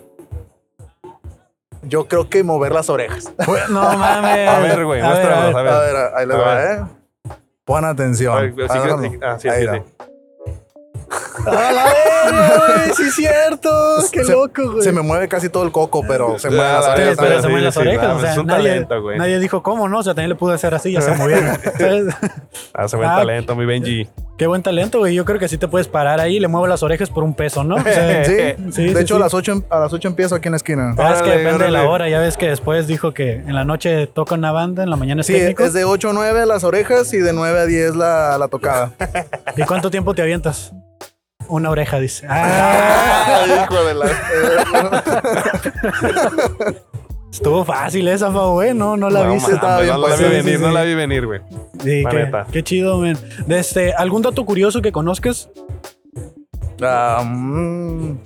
Yo 1.81 2.07
creo 2.07 2.29
que 2.29 2.43
mover 2.43 2.71
las 2.71 2.89
orejas. 2.89 3.31
No 3.69 3.81
mames. 3.97 4.47
A 4.49 4.59
ver, 4.59 4.85
güey, 4.85 5.01
A 5.01 5.13
ver, 5.13 5.31
a 5.31 5.49
ver. 5.51 5.95
a 5.95 6.17
ahí 6.17 6.25
les 6.27 6.35
A 6.35 6.39
va, 6.39 6.55
ver. 6.55 6.79
¿eh? 6.79 6.83
Pon 7.65 7.85
atención. 7.85 8.37
A 8.37 8.41
ver, 8.41 8.53
sí, 8.55 8.61
Agárralo. 8.69 9.01
sí, 9.03 9.19
ah, 9.21 9.37
sí, 9.39 9.49
Ahí 9.49 9.61
sí, 9.61 9.67
va. 9.67 9.73
sí. 9.75 9.81
¡A 11.45 11.71
la 11.71 11.85
verga, 11.85 12.63
güey! 12.67 12.95
¡Sí 12.95 13.11
cierto! 13.11 13.69
Qué 14.11 14.23
Se- 14.23 14.31
loco, 14.31 14.71
güey. 14.71 14.83
Se 14.83 14.91
me 14.91 15.01
mueve 15.01 15.27
casi 15.27 15.49
todo 15.49 15.63
el 15.63 15.71
coco, 15.71 16.03
pero 16.07 16.37
se 16.39 16.49
mueve 16.49 16.63
Ah, 16.65 16.73
las 16.73 16.85
la 16.87 16.93
orejas. 16.93 17.17
pero 17.19 17.41
se 17.41 17.47
mueven 17.47 17.63
las 17.65 17.73
sí, 17.73 17.79
orejas. 17.79 17.99
claro, 17.99 18.17
o 18.17 18.21
sea, 18.21 18.31
es 18.31 18.37
un 18.37 18.45
nadie, 18.47 18.69
talento, 18.69 19.01
güey. 19.01 19.17
nadie 19.19 19.39
dijo 19.39 19.63
cómo, 19.63 19.89
¿no? 19.89 19.99
O 19.99 20.03
sea, 20.03 20.13
también 20.13 20.29
le 20.29 20.35
pude 20.35 20.53
hacer 20.55 20.73
así 20.73 20.89
y 20.89 20.93
ya 20.93 21.01
se 21.01 21.11
movieron. 21.15 21.57
¿Sabes? 21.77 22.15
Hace 22.73 22.97
buen 22.97 23.09
Ah. 23.09 23.17
talento, 23.17 23.55
mi 23.55 23.65
Benji. 23.65 24.07
Qué 24.37 24.47
buen 24.47 24.63
talento, 24.63 24.97
güey. 24.99 25.13
Yo 25.13 25.25
creo 25.25 25.37
que 25.39 25.47
sí 25.47 25.57
te 25.59 25.67
puedes 25.67 25.87
parar 25.87 26.19
ahí 26.19 26.37
y 26.37 26.39
le 26.39 26.47
muevo 26.47 26.65
las 26.65 26.81
orejas 26.81 27.09
por 27.09 27.23
un 27.23 27.35
peso, 27.35 27.63
¿no? 27.63 27.75
O 27.75 27.81
sea, 27.83 28.25
Sí, 28.25 28.31
Sí, 28.31 28.35
de 28.37 28.93
sí, 28.93 28.97
hecho 28.99 29.15
sí. 29.15 29.21
A, 29.21 29.25
las 29.25 29.33
8, 29.33 29.63
a 29.69 29.79
las 29.79 29.93
8 29.93 30.07
empiezo 30.07 30.33
aquí 30.35 30.47
en 30.47 30.53
la 30.53 30.57
esquina. 30.57 30.95
Ah, 30.97 31.13
es 31.15 31.21
que 31.21 31.29
Órale, 31.29 31.43
depende 31.43 31.65
de 31.65 31.71
la 31.71 31.79
órale. 31.81 31.93
hora. 31.93 32.09
Ya 32.09 32.19
ves 32.19 32.35
que 32.37 32.47
después 32.49 32.87
dijo 32.87 33.13
que 33.13 33.33
en 33.33 33.53
la 33.53 33.63
noche 33.63 34.07
toca 34.07 34.33
una 34.35 34.51
banda, 34.51 34.81
en 34.83 34.89
la 34.89 34.95
mañana 34.95 35.21
es 35.21 35.27
Sí, 35.27 35.33
técnico. 35.33 35.63
es 35.63 35.73
de 35.73 35.83
8 35.85 36.09
a 36.09 36.13
9 36.13 36.45
las 36.47 36.63
orejas 36.63 37.13
y 37.13 37.17
de 37.19 37.31
9 37.31 37.59
a 37.59 37.65
10 37.65 37.95
la, 37.95 38.37
la 38.39 38.47
tocada. 38.47 38.91
¿Y 39.55 39.61
cuánto 39.63 39.91
tiempo 39.91 40.15
te 40.15 40.23
avientas? 40.23 40.73
Una 41.47 41.69
oreja, 41.69 41.99
dice. 41.99 42.25
Ah, 42.29 43.65
hijo 43.65 43.83
de 43.83 43.93
la... 43.93 44.05
estuvo 47.31 47.65
fácil 47.65 48.07
esa, 48.07 48.31
fa, 48.31 48.45
güey. 48.47 48.73
No, 48.73 48.95
no 48.95 49.09
la 49.09 49.25
No, 49.25 49.33
estaba 49.35 49.81
bien, 49.81 49.93
no 49.93 50.07
la 50.07 50.15
vi 50.15 50.23
venir, 50.23 50.57
sí, 50.57 50.61
no 50.61 50.71
la 50.71 50.83
vi 50.83 50.95
venir, 50.95 51.25
güey. 51.25 51.41
Sí, 51.83 52.03
qué, 52.51 52.63
chido, 52.63 52.97
men. 52.99 53.17
Desde, 53.47 53.93
¿Algún 53.93 54.21
dato 54.21 54.45
curioso 54.45 54.81
que 54.81 54.91
conozcas? 54.91 55.49
Ah, 56.81 57.23
mm, 57.25 58.17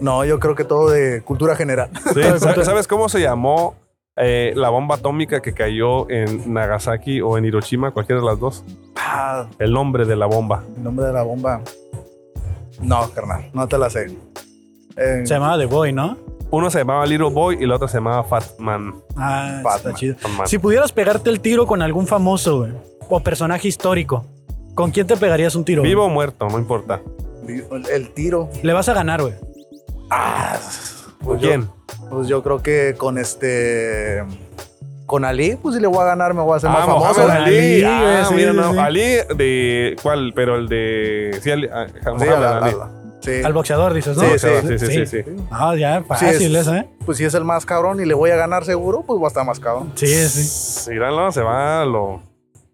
no, 0.00 0.24
yo 0.24 0.38
creo 0.40 0.54
que 0.54 0.64
todo 0.64 0.90
de 0.90 1.22
cultura 1.22 1.56
general. 1.56 1.90
Sí, 2.12 2.22
¿sabes, 2.38 2.66
sabes 2.66 2.88
cómo 2.88 3.08
se 3.08 3.20
llamó 3.20 3.76
eh, 4.16 4.52
la 4.56 4.68
bomba 4.68 4.96
atómica 4.96 5.40
que 5.40 5.52
cayó 5.52 6.10
en 6.10 6.52
Nagasaki 6.52 7.20
o 7.20 7.38
en 7.38 7.44
Hiroshima? 7.44 7.92
Cualquiera 7.92 8.20
de 8.20 8.26
las 8.26 8.40
dos. 8.40 8.64
Ah, 8.96 9.46
El 9.58 9.72
nombre 9.72 10.04
de 10.04 10.16
la 10.16 10.26
bomba. 10.26 10.64
el 10.76 10.82
nombre 10.82 11.06
de 11.06 11.12
la 11.12 11.22
bomba. 11.22 11.60
No, 12.82 13.08
carnal, 13.10 13.50
no 13.52 13.66
te 13.68 13.78
la 13.78 13.88
sé. 13.90 14.16
Eh, 14.96 15.22
Se 15.24 15.34
llamaba 15.34 15.56
The 15.58 15.66
Boy, 15.66 15.92
¿no? 15.92 16.18
Uno 16.50 16.70
se 16.70 16.78
llamaba 16.80 17.06
Little 17.06 17.30
Boy 17.30 17.56
y 17.62 17.66
la 17.66 17.76
otra 17.76 17.88
se 17.88 17.96
llamaba 17.98 18.24
Fat 18.24 18.58
Man. 18.58 18.94
Ah, 19.16 19.54
está 19.58 19.62
Batman. 19.70 19.94
chido. 19.94 20.16
Fat 20.18 20.30
Man. 20.32 20.46
Si 20.46 20.58
pudieras 20.58 20.92
pegarte 20.92 21.30
el 21.30 21.40
tiro 21.40 21.66
con 21.66 21.80
algún 21.80 22.06
famoso, 22.06 22.58
güey, 22.58 22.72
o 23.08 23.20
personaje 23.20 23.68
histórico, 23.68 24.26
¿con 24.74 24.90
quién 24.90 25.06
te 25.06 25.16
pegarías 25.16 25.54
un 25.54 25.64
tiro? 25.64 25.80
güey? 25.82 25.90
Vivo 25.92 26.04
o 26.04 26.08
muerto, 26.10 26.46
no 26.48 26.58
importa. 26.58 27.00
el, 27.48 27.86
el 27.90 28.10
tiro. 28.12 28.50
Le 28.62 28.72
vas 28.74 28.88
a 28.90 28.92
ganar, 28.94 29.22
güey. 29.22 29.34
¿Con 31.24 31.38
quién? 31.38 31.68
Pues 32.10 32.28
yo 32.28 32.42
creo 32.42 32.62
que 32.62 32.94
con 32.98 33.16
este. 33.16 34.22
Con 35.12 35.26
Ali, 35.26 35.58
pues 35.60 35.74
si 35.74 35.80
le 35.82 35.88
voy 35.88 35.98
a 36.00 36.04
ganar, 36.04 36.32
me 36.32 36.40
voy 36.40 36.54
a 36.54 36.56
hacer 36.56 36.70
Ah, 36.70 36.72
más 36.72 36.86
famoso. 36.86 37.20
Mohamed 37.20 37.30
Ali. 37.42 37.84
Ali, 37.84 37.84
Ah, 37.84 38.24
sí, 38.26 38.34
mira, 38.34 38.50
sí, 38.52 38.56
no. 38.56 38.72
sí. 38.72 38.78
Ali 38.78 39.02
de. 39.36 39.96
¿Cuál? 40.02 40.32
Pero 40.34 40.56
el 40.56 40.68
de. 40.70 41.38
Sí, 41.42 41.50
Ali, 41.50 41.68
ah, 41.70 41.84
Sí, 41.86 41.98
Mohamed 42.06 42.28
a 42.32 42.40
la- 42.40 42.56
Ali. 42.56 42.74
a 42.74 42.76
la- 42.78 42.90
sí. 43.20 43.30
Al 43.44 43.52
boxeador, 43.52 43.92
dices, 43.92 44.16
¿no? 44.16 44.22
Sí, 44.22 44.38
sí, 44.38 44.48
sí, 44.68 44.78
sí, 44.78 44.86
sí, 44.86 45.06
sí. 45.06 45.18
Ah, 45.50 45.74
ya, 45.76 45.98
Sí, 45.98 46.04
fácil 46.08 46.56
es- 46.56 46.62
esa, 46.62 46.78
¿eh? 46.78 46.88
Pues 47.04 47.18
si 47.18 47.24
es 47.26 47.34
el 47.34 47.44
más 47.44 47.66
cabrón 47.66 48.00
y 48.00 48.06
le 48.06 48.14
voy 48.14 48.30
a 48.30 48.36
ganar 48.36 48.64
seguro, 48.64 49.04
pues 49.06 49.20
va 49.20 49.26
a 49.26 49.28
estar 49.28 49.44
más 49.44 49.60
cabrón. 49.60 49.92
Sí, 49.96 50.06
sí. 50.06 50.90
Míralo, 50.92 51.30
se 51.30 51.42
va 51.42 51.82
a 51.82 51.84
lo. 51.84 52.22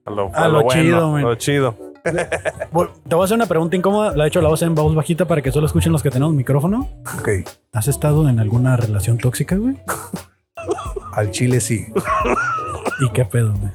A 0.06 0.10
lo, 0.12 0.30
A 0.32 0.46
lo 0.46 0.62
bueno, 0.62 0.80
chido, 0.80 1.10
man. 1.10 1.24
a 1.24 1.26
lo 1.26 1.34
chido. 1.34 1.74
Bueno, 2.70 2.92
Te 3.08 3.16
voy 3.16 3.22
a 3.22 3.24
hacer 3.24 3.34
una 3.34 3.46
pregunta 3.46 3.74
incómoda. 3.74 4.14
La 4.14 4.24
he 4.24 4.28
hecho 4.28 4.40
la 4.40 4.48
voz 4.48 4.62
en 4.62 4.76
voz 4.76 4.94
bajita 4.94 5.26
para 5.26 5.42
que 5.42 5.50
solo 5.50 5.66
escuchen 5.66 5.90
los 5.90 6.04
que 6.04 6.10
tenemos 6.12 6.32
micrófono. 6.34 6.88
Ok. 7.18 7.28
¿Has 7.72 7.88
estado 7.88 8.28
en 8.28 8.38
alguna 8.38 8.76
relación 8.76 9.18
tóxica, 9.18 9.56
güey? 9.56 9.74
Al 11.12 11.30
chile 11.30 11.60
sí. 11.60 11.86
¿Y 13.00 13.10
qué 13.10 13.24
pedo, 13.24 13.54
güey? 13.54 13.72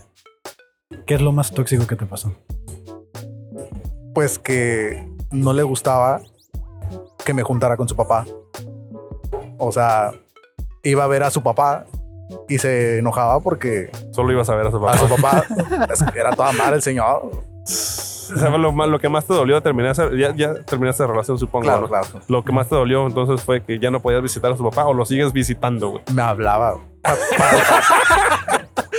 ¿Qué 1.06 1.16
es 1.16 1.22
lo 1.22 1.32
más 1.32 1.52
tóxico 1.52 1.88
que 1.88 1.96
te 1.96 2.06
pasó? 2.06 2.34
pues 4.14 4.38
que 4.38 5.10
no 5.32 5.54
le 5.54 5.64
gustaba 5.64 6.22
que 7.26 7.34
me 7.34 7.42
juntara 7.42 7.78
con 7.78 7.88
su 7.90 7.96
papá. 7.96 8.26
O 9.58 9.72
sea, 9.72 10.12
iba 10.84 11.04
a 11.04 11.08
ver 11.08 11.24
a 11.24 11.32
su 11.32 11.42
papá 11.42 11.86
y 12.48 12.60
se 12.60 13.00
enojaba 13.00 13.40
porque 13.40 13.90
Solo 14.12 14.32
ibas 14.32 14.50
a 14.50 14.56
ver 14.56 14.68
a 14.68 14.72
su 14.72 14.78
a 14.78 14.82
papá. 14.92 14.98
su 14.98 15.10
papá 15.10 15.46
era 16.16 16.36
toda 16.36 16.52
madre 16.52 16.76
el 16.76 16.82
señor. 16.82 17.44
¿Sabes 18.38 18.60
lo, 18.60 19.00
que 19.00 19.10
más 19.10 19.26
te 19.26 19.34
dolió 19.34 19.62
esa- 19.92 20.10
ya, 20.16 20.36
ya 20.36 20.54
terminaste 20.64 21.04
la 21.04 21.08
relación, 21.08 21.38
supongo. 21.38 21.64
Claro, 21.66 21.82
¿no? 21.82 21.88
claro. 21.88 22.08
Lo 22.28 22.44
que 22.44 22.52
más 22.52 22.68
te 22.70 22.76
dolió 22.76 23.06
entonces 23.08 23.44
fue 23.44 23.64
que 23.64 23.80
ya 23.80 23.92
no 23.92 24.02
podías 24.02 24.22
visitar 24.22 24.52
a 24.52 24.58
su 24.58 24.64
papá 24.64 24.86
o 24.86 24.94
lo 24.94 25.06
sigues 25.06 25.34
visitando, 25.34 25.90
güey. 25.90 26.04
Me 26.14 26.22
hablaba. 26.22 26.78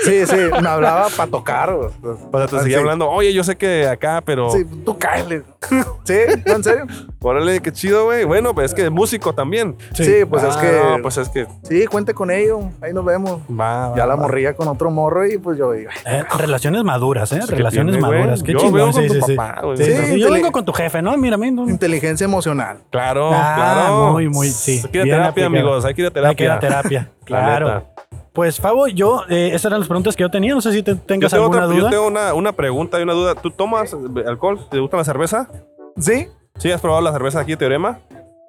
sí, 0.05 0.27
sí, 0.27 0.37
me 0.63 0.69
hablaba 0.69 1.09
para 1.17 1.31
tocar. 1.31 1.75
güey. 1.75 1.89
O 2.33 2.39
sea, 2.39 2.47
te 2.47 2.59
seguía 2.61 2.77
Sí. 2.77 2.81
hablando, 2.81 3.09
oye, 3.11 3.33
yo 3.33 3.43
sé 3.45 3.57
que 3.57 3.87
acá, 3.87 4.23
pero. 4.25 4.51
Sí, 4.51 4.65
tú 4.85 4.99
cáele. 4.99 5.43
Sí, 6.05 6.15
¿en 6.45 6.63
serio? 6.63 6.87
Órale, 7.21 7.61
qué 7.61 7.73
chido, 7.73 8.05
güey. 8.05 8.25
Bueno, 8.25 8.55
pues 8.55 8.67
es 8.73 8.75
que 8.75 8.91
músico 8.91 9.33
también. 9.35 9.77
Sí, 9.95 10.25
pues 10.29 10.43
es 10.43 10.55
Ah, 10.57 10.61
que. 10.61 10.73
no, 10.97 11.03
pues 11.03 11.17
es 11.17 11.29
que 11.31 11.47
Sí, 11.63 11.87
cuente 11.87 12.13
con 12.13 12.31
ello. 12.31 12.61
Ahí 12.83 12.93
nos 12.93 13.05
vemos. 13.05 13.41
va. 13.51 13.89
va, 13.89 13.97
Ya 13.97 14.05
la 14.07 14.15
va. 14.15 14.21
morría 14.23 14.55
con 14.55 14.69
otro 14.69 14.91
morro 14.91 15.27
y 15.27 15.39
pues 15.39 15.57
yo 15.59 15.73
digo, 15.73 15.91
Eh, 16.05 16.23
relaciones 16.39 16.85
maduras, 16.85 17.33
¿eh? 17.33 17.37
Pues, 17.39 17.49
¿qué 17.51 17.57
Relaciones 17.57 17.95
tiene, 17.97 18.07
maduras. 18.11 18.43
Qué 18.43 18.53
Yo 18.53 18.59
chingón. 18.59 18.75
veo 18.75 18.93
con 18.93 19.03
Sí, 19.03 19.09
tu 19.21 19.35
papá, 19.37 19.61
güey. 19.63 19.77
Sí, 19.79 19.85
sí. 19.85 20.21
Yo 20.21 20.31
vengo 20.31 20.53
con 20.53 20.65
tu 20.67 20.73
jefe, 20.75 21.01
¿no? 21.01 21.17
Mira, 21.17 21.39
mí 21.39 21.51
no. 21.51 21.67
inteligencia 21.69 22.27
emocional. 22.27 22.81
Claro, 22.91 23.31
Ah, 23.33 23.55
claro. 23.57 24.11
muy, 24.13 24.29
muy, 24.29 24.49
sí. 24.49 24.83
Hay 24.85 24.91
que 24.91 24.99
ir 24.99 25.03
a 25.03 25.05
terapia, 25.05 25.29
aplicado. 25.29 25.47
amigos. 25.47 25.85
Hay 25.87 25.95
que 25.95 26.01
ir 26.03 26.07
a 26.09 26.11
terapia. 26.11 26.29
Hay 26.31 26.37
que 26.37 26.45
ir 26.45 26.51
a 26.51 26.59
terapia. 26.61 27.11
La 27.21 27.25
claro. 27.27 27.94
Pues, 28.35 28.61
Fabo, 28.61 28.89
yo, 28.89 29.23
eh, 29.29 29.51
esas 29.55 29.67
eran 29.67 29.79
las 29.81 29.89
preguntas 29.89 30.17
que 30.17 30.23
yo 30.23 30.31
tenía. 30.31 30.55
No 30.55 30.61
sé 30.61 30.73
si 30.73 30.83
te, 30.83 30.95
Yo 30.95 31.01
tengas 31.01 31.31
tengo, 31.31 31.45
alguna 31.45 31.65
otra- 31.67 31.75
yo 31.77 31.81
duda. 31.83 31.91
tengo 31.91 32.07
una, 32.09 32.35
una 32.35 32.53
pregunta 32.53 32.99
y 32.99 33.03
una 33.05 33.13
duda. 33.13 33.35
¿Tú 33.37 33.51
tomas 33.53 33.95
alcohol? 34.27 34.59
¿Te 34.71 34.81
gusta 34.81 34.97
la 34.97 35.05
cerveza? 35.05 35.49
¿Sí? 35.97 36.27
¿Sí 36.59 36.71
has 36.73 36.81
probado 36.81 37.01
la 37.03 37.13
cerveza 37.13 37.41
aquí, 37.41 37.57
Teorema? 37.57 38.01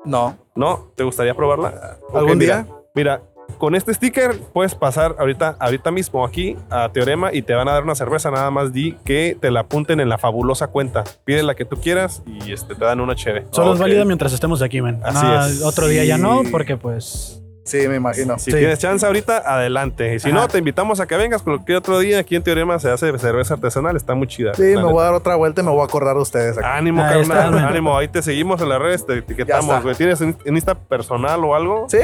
No. 0.04 0.38
¿No? 0.56 0.92
¿Te 0.96 1.04
gustaría 1.04 1.36
probarla? 1.36 1.98
¿Algún 2.14 2.40
día? 2.40 2.66
Mira, 2.96 3.22
con 3.60 3.76
este 3.76 3.94
sticker 3.94 4.40
puedes 4.54 4.74
pasar 4.74 5.16
ahorita, 5.20 5.56
ahorita 5.60 5.92
mismo 5.92 6.26
aquí 6.26 6.58
a 6.72 6.90
Teorema 6.90 7.32
y 7.32 7.44
te 7.44 7.54
van 7.54 7.68
a 7.68 7.74
dar 7.74 7.84
una 7.84 7.94
cerveza. 7.96 8.32
Nada 8.32 8.50
más 8.50 8.74
di 8.74 8.94
que 9.06 9.38
te 9.40 9.52
la 9.52 9.62
apunten 9.62 10.00
en 10.00 10.10
la 10.10 10.18
fabulosa 10.18 10.68
cuenta. 10.68 11.04
Pide 11.26 11.44
la 11.44 11.54
que 11.54 11.66
tú 11.66 11.78
quieras 11.80 12.24
y 12.26 12.52
este, 12.52 12.74
te 12.74 12.84
dan 12.86 13.02
una 13.02 13.16
chévere. 13.16 13.46
Solo 13.52 13.74
es 13.74 13.76
Ok. 13.76 13.82
válida 13.82 14.04
mientras 14.06 14.34
estemos 14.34 14.64
aquí, 14.64 14.82
man. 14.82 15.00
Así 15.04 15.24
No, 15.26 15.46
es. 15.46 15.64
Otro 15.64 15.88
día 15.88 16.04
ya 16.06 16.18
no, 16.18 16.42
porque 16.52 16.76
pues. 16.76 17.40
Sí, 17.66 17.88
me 17.88 17.96
imagino. 17.96 18.38
Si 18.38 18.52
sí. 18.52 18.58
tienes 18.58 18.78
chance 18.80 19.04
ahorita, 19.06 19.38
adelante. 19.40 20.14
Y 20.16 20.20
si 20.20 20.30
Ajá. 20.30 20.38
no, 20.40 20.48
te 20.48 20.60
invitamos 20.60 21.00
a 21.00 21.08
que 21.08 21.18
vengas. 21.18 21.42
Cualquier 21.42 21.80
otro 21.80 21.98
día 22.00 22.20
aquí 22.20 22.36
en 22.36 22.44
Teorema 22.44 22.78
se 22.80 22.90
hace 22.92 23.18
cerveza 23.18 23.56
artesanal. 23.56 23.96
Está 23.98 24.14
muy 24.14 24.28
chida. 24.28 24.54
Sí, 24.54 24.62
me 24.62 24.76
neta. 24.76 24.84
voy 24.86 25.02
a 25.02 25.06
dar 25.06 25.14
otra 25.16 25.36
vuelta 25.36 25.62
y 25.62 25.66
me 25.66 25.72
voy 25.72 25.82
a 25.82 25.86
acordar 25.86 26.16
de 26.16 26.22
ustedes. 26.22 26.58
aquí. 26.58 26.68
Ánimo, 26.70 27.04
Ahí 27.04 27.28
carnal. 27.28 27.58
ánimo. 27.66 27.98
Ahí 27.98 28.08
te 28.08 28.22
seguimos 28.22 28.62
en 28.62 28.70
las 28.70 28.80
redes, 28.80 29.06
te 29.06 29.18
etiquetamos. 29.18 29.82
güey. 29.82 29.96
¿Tienes 29.96 30.22
en 30.22 30.38
Insta 30.46 30.76
personal 30.76 31.44
o 31.44 31.56
algo? 31.56 31.88
Sí, 31.90 31.98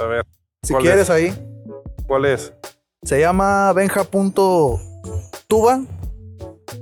A 0.00 0.04
ver, 0.06 0.24
si 0.62 0.72
¿Cuál 0.72 0.82
quieres 0.84 1.02
es? 1.02 1.10
ahí. 1.10 1.34
¿cuál 2.06 2.24
es? 2.24 2.52
Se 3.02 3.20
llama 3.20 3.72
benja.tuba 3.74 5.80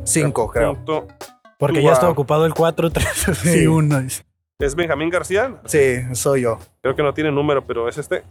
5, 0.04 0.48
creo. 0.50 0.74
Punto. 0.74 1.08
Porque 1.58 1.82
ya 1.82 1.92
está 1.92 2.08
ocupado 2.08 2.46
el 2.46 2.54
4, 2.54 2.90
3 2.90 3.08
Sí. 3.42 3.62
y 3.62 3.66
1. 3.66 4.02
¿Es 4.60 4.76
Benjamín 4.76 5.10
García? 5.10 5.56
Sí, 5.64 5.96
soy 6.12 6.42
yo. 6.42 6.58
Creo 6.80 6.94
que 6.94 7.02
no 7.02 7.12
tiene 7.12 7.32
número, 7.32 7.66
pero 7.66 7.88
es 7.88 7.98
este. 7.98 8.22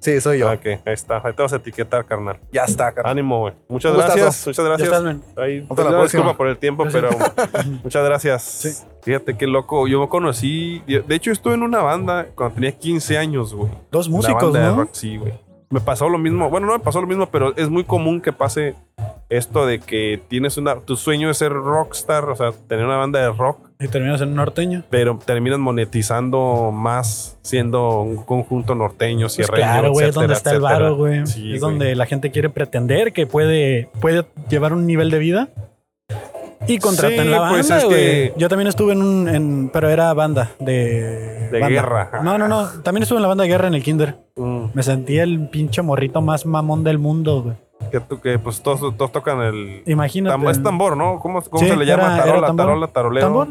Sí, 0.00 0.20
soy 0.20 0.40
yo. 0.40 0.50
Ok, 0.50 0.66
ahí 0.66 0.80
está. 0.86 1.22
Ahí 1.24 1.32
te 1.32 1.42
vas 1.42 1.52
a 1.52 1.56
etiquetar, 1.56 2.04
carnal. 2.04 2.40
Ya 2.52 2.64
está, 2.64 2.92
carnal. 2.92 3.12
Ánimo, 3.12 3.38
güey. 3.38 3.54
Muchas 3.68 3.94
gracias. 3.96 4.44
Muchas 4.48 4.64
Ya 4.64 4.68
gracias. 4.68 4.88
estás, 4.88 5.04
man. 5.04 5.22
Ahí, 5.36 5.64
Hasta 5.70 5.84
la 5.84 5.90
pues, 5.98 6.10
disculpa 6.10 6.36
por 6.36 6.48
el 6.48 6.58
tiempo, 6.58 6.84
pero 6.90 7.10
muchas 7.84 8.04
gracias. 8.04 8.42
Sí. 8.42 8.70
Fíjate 9.02 9.36
qué 9.36 9.46
loco. 9.46 9.86
Yo 9.86 10.08
conocí. 10.08 10.82
De 10.88 11.14
hecho, 11.14 11.30
estuve 11.30 11.54
en 11.54 11.62
una 11.62 11.80
banda 11.80 12.26
cuando 12.34 12.56
tenía 12.56 12.72
15 12.72 13.18
años, 13.18 13.54
güey. 13.54 13.70
Dos 13.92 14.08
músicos, 14.08 14.52
¿no? 14.52 14.76
rock, 14.76 14.88
sí, 14.92 15.16
güey. 15.16 15.32
Me 15.70 15.80
pasó 15.80 16.08
lo 16.08 16.18
mismo. 16.18 16.50
Bueno, 16.50 16.66
no 16.66 16.72
me 16.72 16.80
pasó 16.80 17.00
lo 17.00 17.06
mismo, 17.06 17.26
pero 17.26 17.56
es 17.56 17.70
muy 17.70 17.84
común 17.84 18.20
que 18.20 18.32
pase 18.32 18.74
esto 19.28 19.64
de 19.64 19.78
que 19.78 20.20
tienes 20.28 20.56
una. 20.56 20.80
Tu 20.80 20.96
sueño 20.96 21.30
es 21.30 21.38
ser 21.38 21.52
rockstar, 21.52 22.24
o 22.28 22.34
sea, 22.34 22.50
tener 22.50 22.84
una 22.84 22.96
banda 22.96 23.20
de 23.20 23.30
rock, 23.30 23.70
Y 23.82 23.88
terminas 23.88 24.20
en 24.20 24.28
un 24.28 24.36
norteño. 24.36 24.82
pero 24.90 25.18
terminas 25.24 25.58
monetizando 25.58 26.70
más 26.72 27.36
siendo 27.42 28.00
un 28.02 28.16
conjunto 28.24 28.74
norteño, 28.74 29.24
Pues 29.26 29.32
sierreño. 29.34 29.56
claro, 29.64 29.92
güey, 29.92 30.08
es 30.08 30.14
donde 30.14 30.34
está 30.34 30.52
el 30.52 30.60
varo, 30.60 30.96
güey. 30.96 31.26
Sí, 31.26 31.54
es 31.54 31.60
donde 31.60 31.94
la 31.96 32.06
gente 32.06 32.30
quiere 32.30 32.48
pretender 32.50 33.12
que 33.12 33.26
puede, 33.26 33.88
puede 34.00 34.24
llevar 34.48 34.72
un 34.72 34.86
nivel 34.86 35.10
de 35.10 35.18
vida. 35.18 35.48
Y 36.68 36.78
contratan 36.78 37.24
Sí, 37.24 37.28
la 37.28 37.40
banda, 37.40 37.54
pues 37.56 37.70
es 37.70 37.84
que- 37.86 38.32
Yo 38.36 38.48
también 38.48 38.68
estuve 38.68 38.92
en 38.92 39.02
un... 39.02 39.28
en- 39.28 39.70
pero 39.72 39.88
era 39.88 40.14
banda 40.14 40.52
de... 40.60 41.48
De 41.50 41.58
banda. 41.58 41.68
guerra. 41.68 42.10
No, 42.22 42.38
no, 42.38 42.46
no. 42.46 42.68
También 42.84 43.02
estuve 43.02 43.18
en 43.18 43.22
la 43.22 43.28
banda 43.28 43.42
de 43.42 43.48
guerra 43.50 43.66
en 43.66 43.74
el 43.74 43.82
kinder. 43.82 44.16
Mm, 44.36 44.66
Me 44.72 44.82
sentí 44.84 45.18
el 45.18 45.48
pinche 45.48 45.82
morrito 45.82 46.20
más 46.22 46.46
mamón 46.46 46.84
del 46.84 46.98
mundo, 47.00 47.42
güey. 47.42 47.56
que, 47.90 47.98
tú- 47.98 48.20
que, 48.20 48.38
pues 48.38 48.62
todos, 48.62 48.96
todos 48.96 49.10
tocan 49.10 49.40
el. 49.42 49.82
Imagínate. 49.86 50.36
tam- 50.38 50.48
es 50.52 50.62
tambor, 50.62 50.96
¿no? 50.96 51.18
¿Cómo, 51.18 51.42
cómo 51.42 51.64
Sí, 51.64 51.68
se 51.68 51.76
le 51.76 51.84
llama? 51.84 52.14
era- 52.14 52.24
tarola, 52.24 52.54
tarola, 52.54 52.86
taroleo. 52.86 53.24
¿Tambor? 53.24 53.48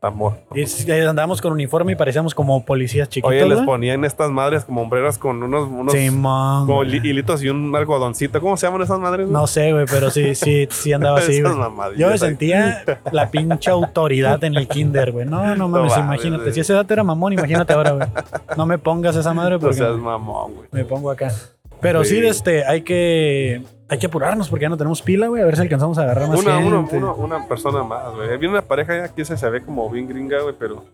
Tambor. 0.00 0.32
Y 0.54 0.90
andábamos 0.92 1.42
con 1.42 1.52
uniforme 1.52 1.92
y 1.92 1.94
parecíamos 1.94 2.34
como 2.34 2.64
policías 2.64 3.06
chiquitos, 3.10 3.30
Oye, 3.30 3.46
les 3.46 3.60
ponían 3.60 4.02
estas 4.06 4.30
madres 4.30 4.64
como 4.64 4.80
hombreras 4.80 5.18
con 5.18 5.42
unos, 5.42 5.68
unos 5.68 5.92
Simón, 5.92 6.66
como 6.66 6.82
li- 6.84 6.96
hilitos 7.06 7.42
y 7.42 7.50
un 7.50 7.76
algodoncito. 7.76 8.40
¿Cómo 8.40 8.56
se 8.56 8.66
llaman 8.66 8.80
esas 8.80 8.98
madres? 8.98 9.28
No 9.28 9.46
sé, 9.46 9.74
güey, 9.74 9.84
pero 9.84 10.10
sí, 10.10 10.34
sí, 10.34 10.66
sí 10.70 10.94
andaba 10.94 11.18
así, 11.18 11.42
Yo 11.98 12.08
me 12.08 12.16
sentía 12.16 12.82
la 13.12 13.30
pinche 13.30 13.70
autoridad 13.70 14.42
en 14.42 14.54
el 14.54 14.68
kinder, 14.68 15.12
güey. 15.12 15.26
No, 15.26 15.54
no 15.54 15.68
mames, 15.68 15.94
imagínate. 15.98 16.50
Si 16.54 16.60
esa 16.60 16.72
edad 16.72 16.90
era 16.90 17.04
mamón, 17.04 17.34
imagínate 17.34 17.74
ahora, 17.74 17.90
güey. 17.92 18.08
No 18.56 18.64
me 18.64 18.78
pongas 18.78 19.16
esa 19.16 19.34
madre 19.34 19.58
porque 19.58 19.76
sea, 19.76 19.90
es 19.90 19.96
mamón, 19.98 20.54
güey. 20.54 20.68
me 20.72 20.84
pongo 20.86 21.10
acá. 21.10 21.30
Pero 21.80 22.04
sí, 22.04 22.16
Sí. 22.20 22.26
este, 22.26 22.64
hay 22.64 22.82
que 22.82 23.62
hay 23.88 23.98
que 23.98 24.06
apurarnos 24.06 24.48
porque 24.48 24.62
ya 24.64 24.68
no 24.68 24.76
tenemos 24.76 25.02
pila, 25.02 25.26
güey. 25.26 25.42
A 25.42 25.46
ver 25.46 25.56
si 25.56 25.62
alcanzamos 25.62 25.98
a 25.98 26.02
agarrar 26.02 26.28
más 26.28 26.38
Una, 26.40 26.62
gente. 26.62 26.96
uno- 26.96 27.14
una 27.16 27.48
persona 27.48 27.82
más, 27.82 28.14
güey. 28.14 28.28
Viene 28.38 28.50
una 28.50 28.62
pareja 28.62 28.96
ya 28.96 29.08
que 29.12 29.24
se, 29.24 29.50
ve 29.50 29.62
como 29.64 29.90
bien 29.90 30.06
gringa, 30.08 30.40
güey, 30.42 30.54
pero 30.58 30.84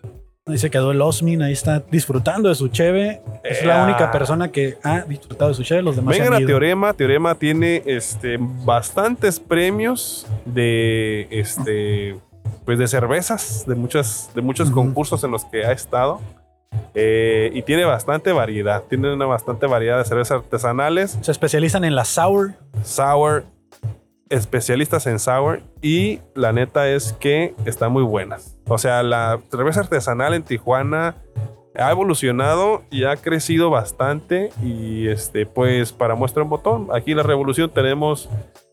Ahí 0.48 0.58
se 0.58 0.70
quedó 0.70 0.92
el 0.92 1.02
Osmin, 1.02 1.42
ahí 1.42 1.52
está 1.52 1.80
disfrutando 1.90 2.48
de 2.48 2.54
su 2.54 2.68
cheve. 2.68 3.20
Es 3.42 3.64
la 3.64 3.78
Ea. 3.78 3.84
única 3.84 4.12
persona 4.12 4.52
que 4.52 4.78
ha 4.84 5.00
disfrutado 5.00 5.48
de 5.50 5.56
su 5.56 5.64
cheve. 5.64 5.82
Los 5.82 5.96
demás 5.96 6.16
Vengan 6.16 6.34
a. 6.34 6.46
Teorema. 6.46 6.92
Teorema 6.94 7.34
tiene 7.34 7.82
este, 7.84 8.36
bastantes 8.40 9.40
premios 9.40 10.24
de, 10.44 11.26
este, 11.32 12.16
pues 12.64 12.78
de 12.78 12.86
cervezas, 12.86 13.64
de, 13.66 13.74
muchas, 13.74 14.30
de 14.36 14.40
muchos 14.40 14.70
concursos 14.70 15.22
en 15.24 15.32
los 15.32 15.44
que 15.46 15.66
ha 15.66 15.72
estado. 15.72 16.20
Eh, 16.94 17.50
y 17.52 17.62
tiene 17.62 17.84
bastante 17.84 18.32
variedad. 18.32 18.82
Tiene 18.84 19.12
una 19.12 19.26
bastante 19.26 19.66
variedad 19.66 19.98
de 19.98 20.04
cervezas 20.04 20.38
artesanales, 20.38 21.18
Se 21.20 21.30
especializan 21.30 21.84
en 21.84 21.94
la 21.94 22.04
sour. 22.04 22.54
sour, 22.82 23.44
especialistas 24.30 25.06
en 25.06 25.18
sour. 25.18 25.62
Y 25.82 26.20
la 26.34 26.52
neta 26.52 26.88
es 26.88 27.12
que 27.14 27.54
están 27.66 27.92
muy 27.92 28.02
buenas. 28.02 28.56
O 28.66 28.78
sea, 28.78 29.02
la 29.02 29.40
cerveza 29.50 29.80
artesanal 29.80 30.34
en 30.34 30.42
Tijuana 30.42 31.16
ha 31.78 31.90
evolucionado 31.90 32.82
y 32.90 33.04
ha 33.04 33.16
crecido 33.16 33.70
bastante 33.70 34.50
y 34.62 35.08
este 35.08 35.46
pues 35.46 35.92
para 35.92 36.14
muestra 36.14 36.42
un 36.42 36.48
botón 36.48 36.88
aquí 36.92 37.10
en 37.10 37.18
la 37.18 37.22
revolución 37.22 37.70
tenemos 37.70 38.28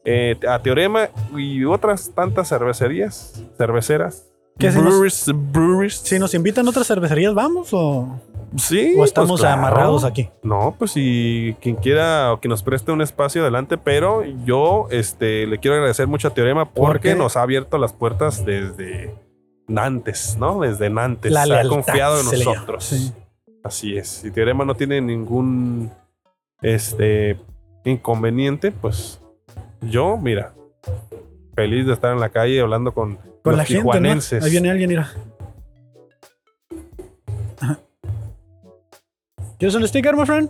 eh, 0.05 0.37
a 0.47 0.59
Teorema 0.59 1.09
y 1.35 1.65
otras 1.65 2.11
tantas 2.15 2.49
cervecerías 2.49 3.43
cerveceras 3.57 4.32
¿Qué 4.57 4.71
si 4.71 4.77
nos- 4.77 4.85
breweries, 4.85 5.31
breweries. 5.51 5.95
Si 5.97 6.19
nos 6.19 6.33
invitan 6.33 6.65
a 6.67 6.69
otras 6.69 6.87
cervecerías, 6.87 7.33
¿vamos 7.33 7.69
o, 7.73 8.19
sí 8.55 8.93
o 8.97 9.03
estamos 9.03 9.31
pues, 9.31 9.41
claro. 9.41 9.57
amarrados 9.57 10.03
aquí? 10.03 10.29
no 10.43 10.75
pues 10.77 10.91
si 10.91 11.55
quien 11.59 11.75
quiera 11.75 12.33
o 12.33 12.39
que 12.39 12.47
nos 12.47 12.61
preste 12.61 12.91
un 12.91 13.01
espacio 13.01 13.41
adelante 13.41 13.79
pero 13.79 14.23
yo 14.45 14.87
este 14.91 15.47
le 15.47 15.57
quiero 15.57 15.75
agradecer 15.77 16.05
mucho 16.05 16.27
a 16.27 16.33
Teorema 16.35 16.69
porque 16.69 17.15
nos 17.15 17.35
ha 17.35 17.41
abierto 17.41 17.79
las 17.79 17.93
puertas 17.93 18.45
desde 18.45 19.15
Nantes 19.67 20.37
no 20.39 20.59
desde 20.59 20.91
Nantes 20.91 21.31
La 21.31 21.41
ha 21.41 21.45
lealtad 21.47 21.69
confiado 21.69 22.19
en 22.19 22.25
nosotros 22.25 22.83
Sí. 22.83 23.11
Así 23.63 23.97
es. 23.97 24.07
Si 24.09 24.29
Teorema 24.29 24.65
no 24.65 24.75
tiene 24.75 24.99
ningún 24.99 25.89
este 26.61 27.37
inconveniente, 27.85 28.71
pues 28.71 29.19
yo, 29.81 30.17
mira, 30.17 30.53
feliz 31.55 31.85
de 31.87 31.93
estar 31.93 32.11
en 32.13 32.19
la 32.19 32.27
calle 32.29 32.59
hablando 32.59 32.93
con, 32.93 33.17
Con 33.43 33.57
los 33.57 33.57
la 33.57 33.65
gente, 33.65 33.99
¿no? 33.99 34.45
Ahí 34.45 34.51
viene 34.51 34.71
alguien, 34.71 34.89
mira. 34.89 35.11
Ajá. 37.59 37.77
¿Quieres 39.59 39.75
un 39.75 39.87
sticker, 39.87 40.15
my 40.15 40.25
friend? 40.25 40.49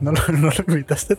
No 0.00 0.12
lo, 0.12 0.20
no 0.38 0.50
lo 0.50 0.64
invitaste. 0.74 1.16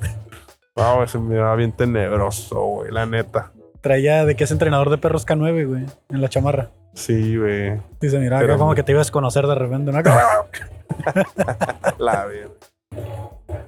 No, 0.75 1.03
ese 1.03 1.17
me 1.19 1.37
va 1.37 1.55
bien 1.55 1.71
tenebroso, 1.71 2.61
güey, 2.61 2.91
la 2.91 3.05
neta. 3.05 3.51
Traía 3.81 4.25
de 4.25 4.35
que 4.35 4.43
es 4.43 4.51
entrenador 4.51 4.89
de 4.89 4.97
perros 4.97 5.25
K9, 5.25 5.67
güey, 5.67 5.85
en 6.09 6.21
la 6.21 6.27
chamarra. 6.27 6.69
Sí, 6.93 7.37
güey. 7.37 7.79
Dice, 8.01 8.19
mira, 8.19 8.39
Pero- 8.39 8.53
acá 8.53 8.59
como 8.59 8.75
que 8.75 8.83
te 8.83 8.91
ibas 8.91 9.09
a 9.09 9.11
conocer 9.11 9.47
de 9.47 9.55
repente, 9.55 9.91
¿no? 9.91 10.01
La 11.97 12.25
verga. 12.25 12.49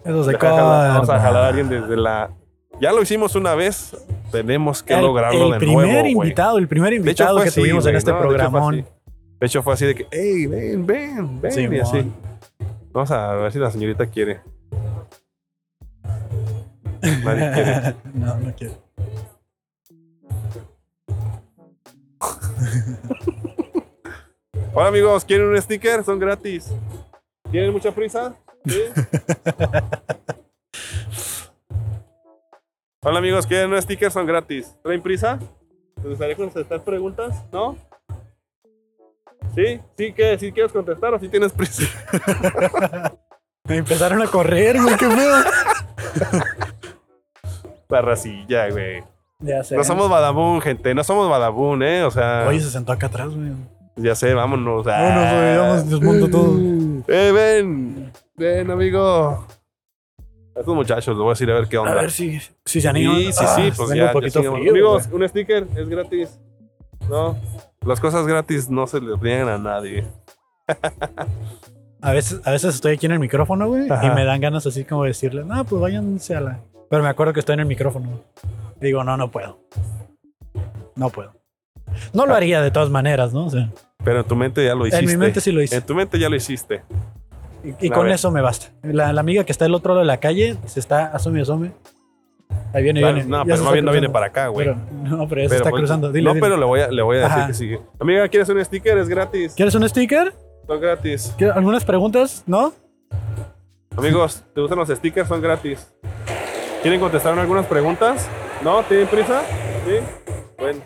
Eso 0.08 0.24
se 0.24 0.32
Vamos 0.32 0.44
a 0.44 0.50
jalar- 0.50 0.88
Vamos 0.94 1.10
a 1.10 1.14
corta. 1.14 1.20
jalar 1.22 1.44
a 1.44 1.48
alguien 1.48 1.70
desde 1.70 1.98
la 1.98 2.30
Ya 2.80 2.92
lo 2.92 3.02
hicimos 3.02 3.36
una 3.36 3.56
vez, 3.56 3.96
tenemos 4.32 4.84
que 4.84 4.94
el, 4.94 5.02
lograrlo 5.02 5.46
el 5.48 5.52
de 5.54 5.58
primer 5.58 5.86
nuevo, 5.88 6.00
güey. 6.02 6.12
invitado, 6.12 6.58
el 6.60 6.68
primer 6.68 6.94
invitado 6.94 7.42
que 7.42 7.50
así, 7.50 7.60
tuvimos 7.62 7.86
en 7.88 7.96
este 7.96 8.12
¿no? 8.12 8.18
De 8.18 8.22
hecho, 8.24 8.30
fue 8.30 8.38
programón. 8.38 8.74
así. 8.76 8.86
De 9.40 9.46
hecho, 9.48 9.64
fue 9.64 9.74
así 9.74 9.86
de 9.86 9.96
que, 9.96 10.08
hey, 10.12 10.46
ven, 10.48 10.86
ven, 10.86 11.42
ven, 11.42 11.74
y 11.74 11.80
así. 11.80 12.12
Vamos 12.92 13.12
a 13.12 13.34
ver 13.34 13.52
si 13.52 13.60
la 13.60 13.70
señorita 13.72 14.06
quiere. 14.08 14.42
Nadie 17.24 17.52
quiere. 17.54 17.96
no, 18.14 18.36
no 18.38 18.54
quiero. 18.56 18.74
Hola 24.74 24.88
amigos, 24.90 25.26
¿quieren 25.26 25.48
un 25.48 25.62
sticker? 25.62 26.04
Son 26.04 26.20
gratis. 26.20 26.72
¿Tienen 27.52 27.72
mucha 27.72 27.92
prisa? 27.92 28.36
¿Sí? 28.68 28.82
Hola 33.04 33.20
amigos, 33.20 33.46
¿quieren 33.48 33.72
un 33.72 33.82
sticker? 33.82 34.12
Son 34.12 34.26
gratis. 34.26 34.76
¿Traen 34.84 35.02
prisa? 35.02 35.40
¿Les 35.98 36.06
gustaría 36.06 36.36
contestar 36.36 36.84
preguntas? 36.84 37.42
¿No? 37.52 37.78
¿Sí? 39.56 39.80
¿Sí, 39.98 40.12
qué? 40.14 40.38
¿Sí 40.38 40.52
quieres 40.52 40.72
contestar 40.74 41.14
o 41.14 41.20
sí 41.20 41.30
tienes 41.30 41.52
prisa? 41.54 41.84
Me 43.64 43.78
empezaron 43.78 44.22
a 44.22 44.28
correr, 44.28 44.82
güey, 44.82 44.98
qué 44.98 45.08
pedo. 45.08 45.38
La 47.90 48.02
racilla, 48.02 48.70
güey. 48.70 49.04
Ya 49.40 49.64
sé. 49.64 49.78
No 49.78 49.84
somos 49.86 50.10
Badabun, 50.10 50.60
gente. 50.62 50.94
No 50.94 51.04
somos 51.06 51.30
Badabun, 51.30 51.84
¿eh? 51.84 52.04
O 52.04 52.12
sea, 52.12 52.46
Oye, 52.48 52.60
se 52.60 52.70
sentó 52.70 52.92
acá 52.92 53.08
atrás, 53.08 53.30
güey. 53.34 53.52
ya 53.96 54.14
sé, 54.16 54.34
vámonos. 54.34 54.84
Vámonos, 54.86 55.32
güey, 55.32 55.54
Ah. 55.54 55.58
vamos, 55.60 55.90
desmonto 55.90 56.30
todo. 56.30 56.58
Eh, 57.08 57.32
ven. 57.32 58.12
Ven, 58.38 58.70
amigo. 58.70 59.46
A 60.56 60.60
estos 60.60 60.76
muchachos, 60.76 61.08
les 61.08 61.18
voy 61.18 61.28
a 61.28 61.30
decir 61.32 61.50
a 61.52 61.56
ver 61.56 61.68
qué 61.68 61.78
onda. 61.78 61.92
A 61.92 61.96
ver 61.96 62.12
si, 62.12 62.40
si 62.66 62.82
se 62.82 62.88
animan. 62.88 63.16
Sí, 63.18 63.32
sí, 63.34 63.44
Ah, 63.48 63.56
sí, 63.56 63.72
pues 63.76 63.90
ya. 63.96 64.06
un 64.08 64.12
poquito 64.14 64.40
frío, 64.40 64.56
Amigos, 64.72 65.08
güey. 65.10 65.22
un 65.24 65.30
sticker 65.30 65.68
es 65.76 65.90
gratis. 65.90 66.40
No, 67.10 67.38
las 67.86 68.00
cosas 68.00 68.26
gratis 68.28 68.70
no 68.70 68.86
se 68.88 69.00
les 69.02 69.22
niegan 69.22 69.48
a 69.50 69.58
nadie. 69.58 70.06
A 72.02 72.12
veces, 72.12 72.42
a 72.46 72.52
veces 72.52 72.76
estoy 72.76 72.94
aquí 72.94 73.06
en 73.08 73.14
el 73.14 73.20
micrófono, 73.20 73.68
güey, 73.68 73.88
y 73.88 74.10
me 74.12 74.24
dan 74.26 74.40
ganas 74.42 74.66
así 74.68 74.84
como 74.84 75.04
de 75.04 75.10
decirle, 75.10 75.44
no, 75.44 75.64
pues 75.66 75.82
váyanse 75.82 76.36
a 76.36 76.42
la. 76.42 76.60
Pero 76.90 77.04
me 77.04 77.10
acuerdo 77.10 77.34
que 77.34 77.40
estoy 77.40 77.54
en 77.56 77.62
el 77.62 77.66
micrófono. 77.66 78.22
Digo, 78.80 79.04
no, 79.04 79.18
no 79.18 79.32
puedo. 79.32 79.60
No 80.96 81.10
puedo. 81.10 81.34
No 82.14 82.26
lo 82.26 82.36
haría 82.36 82.62
de 82.62 82.70
todas 82.72 82.90
maneras, 82.90 83.34
¿no? 83.34 83.46
O 83.46 83.50
sea, 83.50 83.72
Pero 84.04 84.20
en 84.20 84.26
tu 84.28 84.36
mente 84.36 84.64
ya 84.66 84.76
lo 84.76 84.86
hiciste. 84.86 85.06
en 85.06 85.12
mi 85.12 85.18
mente 85.18 85.42
sí 85.42 85.52
lo 85.52 85.62
hice. 85.62 85.78
En 85.78 85.86
tu 85.86 85.96
mente 85.96 86.20
ya 86.20 86.30
lo 86.30 86.36
hiciste. 86.36 86.84
Y, 87.80 87.90
con 87.90 88.10
eso 88.10 88.32
me 88.32 88.42
basta. 88.42 88.68
La, 88.84 89.12
la 89.14 89.22
amiga 89.22 89.44
que 89.44 89.52
está 89.52 89.66
del 89.66 89.74
otro 89.74 89.94
lado 89.94 90.02
de 90.02 90.08
la 90.08 90.18
calle 90.18 90.58
se 90.66 90.80
está 90.80 91.08
asome, 91.08 91.42
asome. 91.42 91.72
Ahí 92.74 92.84
viene, 92.84 93.00
Claro, 93.00 93.16
viene. 93.16 93.30
no, 93.30 93.40
Ya 93.40 93.54
pero 93.54 93.64
más 93.64 93.74
bien 93.74 93.86
no 93.86 93.92
viene 93.92 94.10
para 94.10 94.28
acá, 94.28 94.48
güey. 94.48 94.68
Pero, 94.68 94.78
no, 95.04 95.28
pero 95.28 95.42
ya 95.42 95.48
se 95.48 95.50
Pero, 95.50 95.56
está 95.58 95.70
pues, 95.70 95.82
cruzando. 95.82 96.12
Dile, 96.12 96.26
no, 96.26 96.34
dile. 96.34 96.42
pero 96.42 96.58
le 96.58 96.66
voy 96.66 96.80
a, 96.82 96.88
le 96.90 97.02
voy 97.02 97.18
a 97.18 97.20
decir 97.22 97.38
Ajá. 97.38 97.48
que 97.48 97.54
sí. 97.54 97.78
Amiga, 98.00 98.28
¿quieres 98.28 98.50
un 98.50 98.64
sticker? 98.64 98.98
Es 98.98 99.10
gratis. 99.10 99.54
¿Quieres 99.56 99.76
un 99.76 99.88
sticker? 99.88 100.34
Son 100.68 100.80
gratis. 100.82 101.34
¿Quieres 101.38 101.56
¿Algunas 101.56 101.86
preguntas? 101.86 102.44
¿No? 102.46 102.74
Amigos, 103.96 104.44
¿te 104.54 104.62
gustan 104.62 104.78
los 104.80 104.90
stickers? 104.90 105.28
Son 105.28 105.42
gratis. 105.42 105.92
¿Quieren 106.82 107.00
contestar 107.00 107.38
algunas 107.38 107.66
preguntas? 107.66 108.30
¿No? 108.64 108.84
¿Tienen 108.84 109.08
prisa? 109.08 109.42
¿Sí? 109.86 109.96
Bueno, 110.58 110.80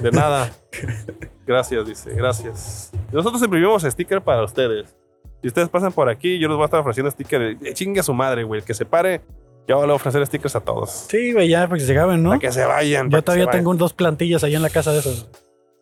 de 0.00 0.10
nada. 0.12 0.50
Gracias, 1.46 1.86
dice. 1.86 2.14
Gracias. 2.14 2.92
Nosotros 3.12 3.42
imprimimos 3.42 3.82
sticker 3.82 4.22
para 4.22 4.44
ustedes. 4.44 4.96
Si 5.42 5.48
ustedes 5.48 5.68
pasan 5.68 5.92
por 5.92 6.08
aquí, 6.08 6.38
yo 6.38 6.48
les 6.48 6.56
voy 6.56 6.62
a 6.62 6.66
estar 6.66 6.80
ofreciendo 6.80 7.10
sticker. 7.10 7.42
Eh, 7.62 7.74
Chingue 7.74 8.00
a 8.00 8.02
su 8.02 8.12
madre, 8.12 8.44
güey. 8.44 8.60
El 8.60 8.66
que 8.66 8.74
se 8.74 8.84
pare, 8.84 9.20
yo 9.66 9.78
voy 9.78 9.88
a 9.88 9.94
ofrecer 9.94 10.24
stickers 10.26 10.54
a 10.56 10.60
todos. 10.60 10.90
Sí, 10.90 11.32
güey, 11.32 11.48
ya, 11.48 11.66
porque 11.68 11.84
se 11.84 11.92
acaben, 11.92 12.22
¿no? 12.22 12.30
Para 12.30 12.40
que 12.40 12.52
se 12.52 12.64
vayan. 12.64 13.08
para 13.08 13.18
Yo 13.18 13.22
que 13.22 13.22
todavía 13.26 13.46
vayan. 13.46 13.60
tengo 13.60 13.74
dos 13.74 13.92
plantillas 13.94 14.44
ahí 14.44 14.54
en 14.54 14.62
la 14.62 14.70
casa 14.70 14.92
de 14.92 14.98
esos. 14.98 15.28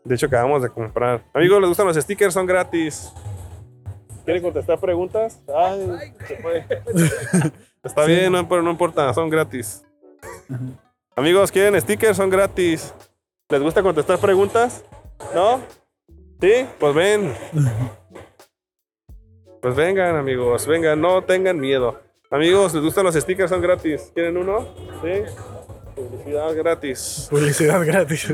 De 0.04 0.14
hecho, 0.14 0.26
acabamos 0.26 0.62
de 0.62 0.68
comprar. 0.70 1.24
Amigos, 1.34 1.60
¿les 1.60 1.68
gustan 1.68 1.86
los 1.86 1.96
stickers? 1.96 2.32
Son 2.34 2.46
gratis. 2.46 3.12
¿Quieren 4.24 4.42
contestar 4.42 4.78
preguntas? 4.78 5.40
Ay, 5.56 6.12
se 6.26 6.36
fue. 6.36 6.64
Está 7.82 8.04
bien, 8.04 8.30
no, 8.32 8.42
no 8.42 8.70
importa, 8.70 9.12
son 9.14 9.30
gratis. 9.30 9.82
Amigos, 11.16 11.50
¿quieren 11.50 11.80
stickers? 11.80 12.16
Son 12.16 12.28
gratis. 12.30 12.94
¿Les 13.48 13.62
gusta 13.62 13.82
contestar 13.82 14.18
preguntas? 14.18 14.84
¿No? 15.34 15.60
¿Sí? 16.40 16.66
Pues 16.78 16.94
ven. 16.94 17.34
Pues 19.60 19.74
vengan, 19.74 20.16
amigos, 20.16 20.66
vengan, 20.66 21.00
no 21.00 21.22
tengan 21.24 21.58
miedo. 21.58 22.00
Amigos, 22.30 22.74
¿les 22.74 22.82
gustan 22.82 23.04
los 23.04 23.14
stickers? 23.14 23.50
Son 23.50 23.60
gratis. 23.60 24.10
¿Quieren 24.14 24.36
uno? 24.36 24.68
¿Sí? 25.02 25.22
Publicidad 25.96 26.54
gratis. 26.54 27.26
Publicidad 27.30 27.84
gratis. 27.84 28.32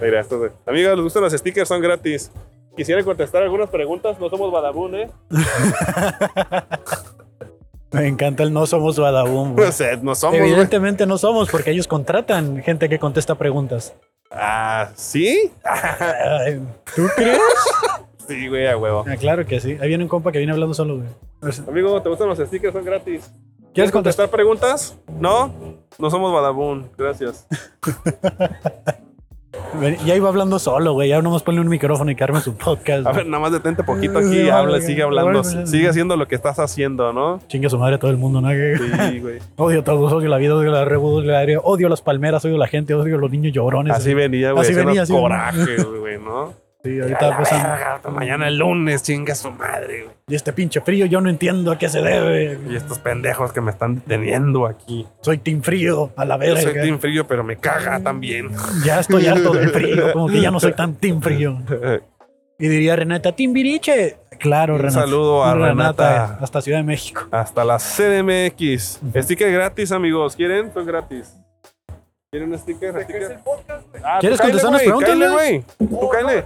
Mira, 0.00 0.20
esto 0.20 0.38
de- 0.40 0.52
Amigos, 0.66 0.94
¿les 0.94 1.02
gustan 1.02 1.22
los 1.24 1.32
stickers? 1.32 1.68
Son 1.68 1.80
gratis. 1.80 2.30
Quisiera 2.76 3.02
contestar 3.02 3.42
algunas 3.42 3.68
preguntas. 3.70 4.18
No 4.20 4.28
somos 4.30 4.52
Badabun, 4.52 4.94
¿eh? 4.94 5.10
Me 7.92 8.06
encanta 8.06 8.44
el 8.44 8.52
no 8.52 8.66
somos 8.66 8.96
Badabun. 8.98 9.54
güey. 9.54 9.66
No 9.66 9.72
sé, 9.72 9.96
no 9.96 10.14
somos. 10.14 10.38
güey. 10.38 10.50
Evidentemente 10.50 11.06
no 11.06 11.18
somos 11.18 11.50
porque 11.50 11.72
ellos 11.72 11.88
contratan 11.88 12.62
gente 12.62 12.88
que 12.88 13.00
contesta 13.00 13.34
preguntas. 13.34 13.94
Ah, 14.30 14.90
¿sí? 14.94 15.50
Ay, 15.64 16.60
¿Tú 16.94 17.08
crees? 17.16 17.40
Sí, 18.30 18.46
güey, 18.46 18.68
a 18.68 18.76
huevo. 18.76 19.04
Ah, 19.08 19.16
claro 19.16 19.44
que 19.44 19.58
sí. 19.58 19.76
Ahí 19.80 19.88
viene 19.88 20.04
un 20.04 20.08
compa 20.08 20.30
que 20.30 20.38
viene 20.38 20.52
hablando 20.52 20.72
solo, 20.72 20.98
güey. 20.98 21.08
A 21.42 21.68
Amigo, 21.70 22.00
¿te 22.00 22.08
gustan 22.08 22.28
los 22.28 22.38
stickers? 22.38 22.72
Son 22.72 22.84
gratis. 22.84 23.28
¿Quieres 23.74 23.90
contestar? 23.90 24.30
preguntas? 24.30 24.96
No, 25.18 25.52
no 25.98 26.10
somos 26.10 26.32
Badabun. 26.32 26.90
Gracias. 26.96 27.48
Ya 30.04 30.14
iba 30.14 30.28
hablando 30.28 30.58
solo, 30.58 30.92
güey. 30.92 31.08
Ya 31.08 31.22
nomás 31.22 31.42
ponle 31.42 31.60
un 31.60 31.68
micrófono 31.68 32.10
y 32.10 32.16
que 32.16 32.22
arme 32.24 32.40
su 32.40 32.54
podcast. 32.54 33.06
A 33.06 33.12
ver, 33.12 33.26
nada 33.26 33.40
más 33.40 33.52
detente 33.52 33.82
poquito 33.82 34.18
aquí. 34.18 34.38
vale, 34.38 34.50
Habla, 34.52 34.80
sigue 34.80 35.02
hablando. 35.02 35.42
Sigue 35.44 35.88
haciendo 35.88 36.16
lo 36.16 36.26
que 36.28 36.34
estás 36.34 36.58
haciendo, 36.58 37.12
¿no? 37.12 37.40
Chingue 37.48 37.66
a 37.66 37.70
su 37.70 37.78
madre 37.78 37.98
todo 37.98 38.10
el 38.10 38.16
mundo, 38.16 38.40
¿no? 38.40 38.48
Sí, 38.50 39.18
güey. 39.20 39.38
Odio 39.56 39.80
a 39.80 39.84
todos, 39.84 40.12
odio 40.12 40.28
la 40.28 40.38
vida, 40.38 40.54
odio 40.54 40.70
la 40.70 40.84
rebu, 40.84 41.08
odio 41.08 41.30
la 41.32 41.38
aire, 41.40 41.58
odio 41.62 41.88
las 41.88 42.02
palmeras, 42.02 42.44
odio 42.44 42.58
la 42.58 42.66
gente, 42.68 42.94
odio 42.94 43.16
los 43.18 43.30
niños 43.30 43.52
llorones. 43.52 43.94
Así 43.94 44.14
venía, 44.14 44.52
güey. 44.52 44.64
Así 44.64 44.74
venía, 44.74 45.02
así 45.02 45.12
venía. 45.12 45.28
coraje, 45.28 45.82
güey, 45.82 46.18
¿no? 46.18 46.52
Sí, 46.82 46.98
ahorita. 47.00 47.38
Verga, 47.38 48.00
Mañana 48.10 48.48
el 48.48 48.56
lunes, 48.56 49.02
chinga 49.02 49.34
su 49.34 49.50
madre, 49.50 50.04
güey. 50.04 50.16
Y 50.28 50.34
este 50.34 50.52
pinche 50.52 50.80
frío, 50.80 51.04
yo 51.06 51.20
no 51.20 51.28
entiendo 51.28 51.72
a 51.72 51.78
qué 51.78 51.88
se 51.88 52.00
debe. 52.00 52.58
Y 52.70 52.76
estos 52.76 52.98
pendejos 53.00 53.52
que 53.52 53.60
me 53.60 53.70
están 53.70 53.96
deteniendo 53.96 54.66
aquí. 54.66 55.06
Soy 55.20 55.38
team 55.38 55.60
frío, 55.62 56.10
a 56.16 56.24
la 56.24 56.36
Yo 56.36 56.40
verga. 56.54 56.60
soy 56.62 56.72
team 56.74 56.98
frío, 56.98 57.26
pero 57.26 57.44
me 57.44 57.56
caga 57.56 58.00
también. 58.00 58.48
Ya 58.84 59.00
estoy 59.00 59.26
harto 59.28 59.52
del 59.52 59.68
frío, 59.70 60.12
como 60.12 60.28
que 60.28 60.40
ya 60.40 60.50
no 60.50 60.58
soy 60.58 60.72
tan 60.72 60.94
team 60.94 61.20
frío. 61.20 61.58
Y 62.58 62.68
diría 62.68 62.96
Renata, 62.96 63.32
team 63.32 63.52
viriche. 63.52 64.16
Claro, 64.38 64.74
Un 64.76 64.80
Renata. 64.80 65.00
saludo 65.00 65.44
a 65.44 65.54
Renata. 65.54 66.38
Hasta 66.40 66.62
Ciudad 66.62 66.78
de 66.78 66.84
México. 66.84 67.22
Hasta 67.30 67.62
la 67.64 67.78
CDMX. 67.78 69.00
Sticker 69.16 69.52
gratis, 69.52 69.92
amigos. 69.92 70.34
¿Quieren? 70.36 70.72
Son 70.72 70.86
gratis. 70.86 71.34
¿Quieren 72.32 72.52
un 72.52 72.58
sticker? 72.60 72.94
¿Sticker? 73.02 73.40
Ah, 74.04 74.18
¿Quieres 74.20 74.40
contestar 74.40 74.70
unas 74.70 74.82
güey, 74.84 75.02
preguntas, 75.02 75.32
güey? 75.32 75.64
Tú 75.78 76.08
cáele. 76.10 76.44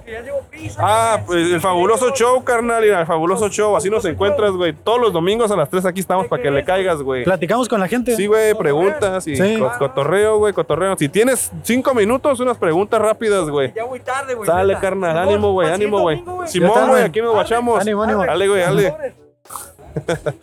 Ah, 0.78 1.20
pues 1.26 1.53
el 1.53 1.61
fabuloso 1.61 2.09
show, 2.14 2.43
carnal. 2.43 2.82
y 2.87 2.89
El 2.89 3.05
fabuloso 3.05 3.51
show. 3.51 3.76
Así 3.76 3.91
nos 3.91 4.03
encuentras, 4.07 4.53
güey. 4.53 4.72
Todos 4.72 4.99
los 4.99 5.12
domingos 5.12 5.51
a 5.51 5.57
las 5.57 5.68
3 5.68 5.85
aquí 5.85 6.01
estamos 6.01 6.26
para 6.28 6.43
que 6.43 6.51
le 6.51 6.64
caigas, 6.64 7.03
güey. 7.03 7.24
Platicamos 7.24 7.68
con 7.68 7.80
la 7.80 7.89
gente. 7.89 8.16
Sí, 8.16 8.26
güey, 8.26 8.55
preguntas 8.55 9.26
y 9.26 9.37
Sí. 9.37 9.62
cotorreo, 9.78 10.39
güey, 10.39 10.55
cotorreo. 10.55 10.97
Si 10.97 11.11
tienes 11.11 11.53
cinco 11.64 11.93
minutos, 11.93 12.41
unas 12.41 12.57
preguntas 12.57 12.99
rápidas, 13.03 13.51
güey. 13.51 13.74
Ya 13.74 13.85
voy 13.85 14.01
tarde, 14.01 14.32
güey. 14.37 14.47
Sale, 14.47 14.68
neta. 14.68 14.80
carnal, 14.80 15.18
ánimo, 15.18 15.53
güey, 15.53 15.66
¿cuál 15.68 15.74
ánimo, 15.74 16.01
güey. 16.01 16.24
Simón, 16.47 16.89
güey. 16.89 17.03
aquí 17.03 17.20
nos 17.20 17.35
guachamos. 17.35 17.78
Ánimo, 17.82 18.03
ánimo. 18.05 18.24
Dale, 18.24 18.49
güey, 18.49 18.61
dale. 18.62 18.95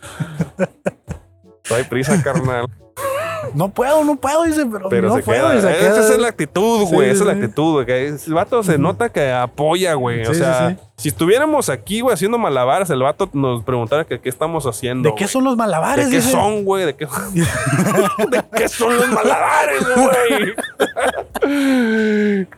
No 1.68 1.76
hay 1.76 1.82
prisa, 1.84 2.22
carnal. 2.22 2.66
No 3.54 3.68
puedo, 3.70 4.04
no 4.04 4.16
puedo, 4.16 4.44
dice, 4.44 4.66
pero, 4.70 4.88
Pero 4.88 5.08
no 5.08 5.16
se 5.16 5.22
puedo. 5.22 5.50
queda. 5.50 5.70
Esa 5.72 6.12
es 6.14 6.18
la 6.18 6.28
actitud, 6.28 6.86
güey. 6.86 7.08
Sí, 7.08 7.14
esa 7.14 7.20
es 7.22 7.26
la 7.26 7.32
actitud, 7.32 7.84
güey. 7.84 8.06
El 8.06 8.34
vato 8.34 8.62
se 8.62 8.78
nota 8.78 9.08
que 9.10 9.30
apoya, 9.30 9.94
güey. 9.94 10.24
o 10.26 10.34
sea, 10.34 10.76
si 10.96 11.08
estuviéramos 11.08 11.68
aquí, 11.68 12.00
güey, 12.00 12.14
haciendo 12.14 12.38
malabares, 12.38 12.88
el 12.90 13.02
vato 13.02 13.28
nos 13.32 13.64
preguntara 13.64 14.04
que 14.04 14.20
qué 14.20 14.28
estamos 14.28 14.66
haciendo. 14.66 15.08
¿De 15.08 15.14
qué 15.16 15.26
son 15.26 15.44
los 15.44 15.56
malabares? 15.56 16.06
¿De 16.06 16.10
qué 16.12 16.16
dice? 16.18 16.30
son, 16.30 16.64
güey? 16.64 16.86
¿De 16.86 16.94
qué, 16.94 17.06
¿De 18.30 18.44
qué 18.56 18.68
son 18.68 18.96
los 18.96 19.08
malabares, 19.08 19.82
güey? 19.96 20.54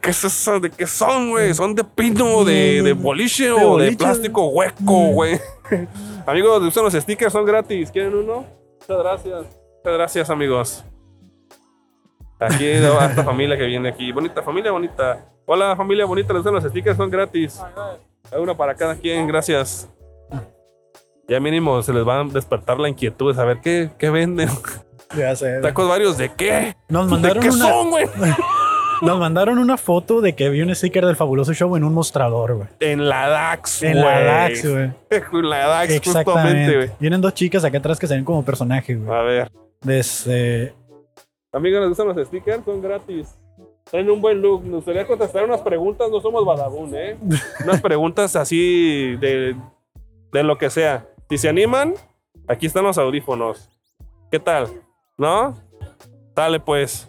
¿Qué 0.01 0.11
es 0.11 0.25
eso? 0.25 0.61
¿De 0.61 0.71
qué 0.71 0.87
son, 0.87 1.31
güey? 1.31 1.55
¿Son 1.55 1.75
de 1.75 1.85
pino, 1.85 2.45
de, 2.45 2.83
de 2.83 2.93
boliche 2.93 3.51
o 3.51 3.79
de 3.79 3.93
plástico 3.97 4.49
hueco, 4.49 5.09
güey? 5.13 5.41
amigos, 6.27 6.59
¿les 6.59 6.67
gustan 6.67 6.85
los 6.85 6.93
stickers? 6.95 7.33
Son 7.33 7.45
gratis. 7.45 7.91
¿Quieren 7.91 8.15
uno? 8.15 8.45
Muchas 8.81 8.99
gracias. 8.99 9.64
Muchas 9.85 9.99
gracias, 9.99 10.31
amigos. 10.31 10.83
Aquí 12.41 12.67
a 12.67 13.07
esta 13.11 13.23
familia 13.23 13.55
que 13.59 13.67
viene 13.67 13.91
aquí. 13.91 14.13
Bonita 14.13 14.43
familia, 14.43 14.73
bonita. 14.73 15.27
Hola, 15.45 15.77
familia 15.77 16.07
bonita. 16.07 16.33
¿Les 16.33 16.43
gustan 16.43 16.55
los 16.55 16.65
stickers? 16.65 16.97
Son 16.97 17.11
gratis. 17.11 17.61
Hay 18.33 18.41
uno 18.41 18.57
para 18.57 18.75
cada 18.75 18.95
quien. 18.95 19.27
Gracias. 19.27 19.87
Ya 21.29 21.39
mínimo 21.39 21.83
se 21.83 21.93
les 21.93 22.09
va 22.09 22.21
a 22.21 22.25
despertar 22.25 22.81
la 22.81 22.89
inquietud 22.89 23.31
de 23.31 23.35
saber 23.35 23.61
qué, 23.63 23.91
qué 23.99 24.09
venden. 24.09 24.49
Ya 25.15 25.37
sé. 25.37 25.61
¿Tacos 25.61 25.87
varios 25.87 26.17
de 26.17 26.33
qué? 26.33 26.75
Nos 26.89 27.05
¿De 27.05 27.11
mandaron 27.13 27.43
qué 27.43 27.51
una, 27.51 27.69
son, 27.69 27.91
güey? 27.91 28.07
nos 29.03 29.19
mandaron 29.19 29.59
una 29.59 29.77
foto 29.77 30.23
de 30.23 30.35
que 30.35 30.49
vi 30.49 30.63
un 30.63 30.75
sticker 30.75 31.05
del 31.05 31.17
fabuloso 31.17 31.53
show 31.53 31.77
en 31.77 31.85
un 31.85 31.93
mostrador, 31.93 32.55
güey. 32.55 32.69
En 32.81 33.07
la 33.07 33.29
DAX, 33.29 33.81
güey. 33.83 33.93
En 33.93 34.01
la 34.01 34.21
DAX, 34.21 34.67
güey. 34.67 34.93
En 35.11 35.51
la 35.51 35.59
DAX, 35.67 35.99
justamente, 35.99 36.21
Exactamente. 36.21 36.77
güey. 36.77 36.91
Vienen 37.01 37.21
dos 37.21 37.35
chicas 37.35 37.63
acá 37.67 37.77
atrás 37.77 37.99
que 37.99 38.07
se 38.07 38.15
ven 38.15 38.25
como 38.25 38.43
personajes, 38.43 38.99
güey. 38.99 39.15
A 39.15 39.23
ver. 39.23 39.53
Desde. 39.85 40.75
Amigos, 41.53 41.81
¿les 41.81 41.89
gustan 41.91 42.09
los 42.09 42.27
stickers? 42.27 42.65
Son 42.65 42.83
gratis. 42.83 43.39
Traen 43.85 44.11
un 44.11 44.21
buen 44.21 44.41
look. 44.41 44.65
Nos 44.65 44.77
gustaría 44.77 45.07
contestar 45.07 45.45
unas 45.45 45.61
preguntas. 45.61 46.11
No 46.11 46.21
somos 46.21 46.45
badabun, 46.45 46.95
¿eh? 46.95 47.17
unas 47.65 47.81
preguntas 47.81 48.35
así 48.35 49.17
de, 49.17 49.55
de 50.33 50.43
lo 50.43 50.59
que 50.59 50.71
sea. 50.71 51.07
Si 51.29 51.39
se 51.39 51.49
animan, 51.49 51.95
aquí 52.49 52.67
están 52.67 52.85
los 52.85 52.99
audífonos. 52.99 53.71
¿Qué 54.31 54.41
tal? 54.41 54.69
¿No? 55.17 55.55
Dale, 56.35 56.59
pues. 56.59 57.09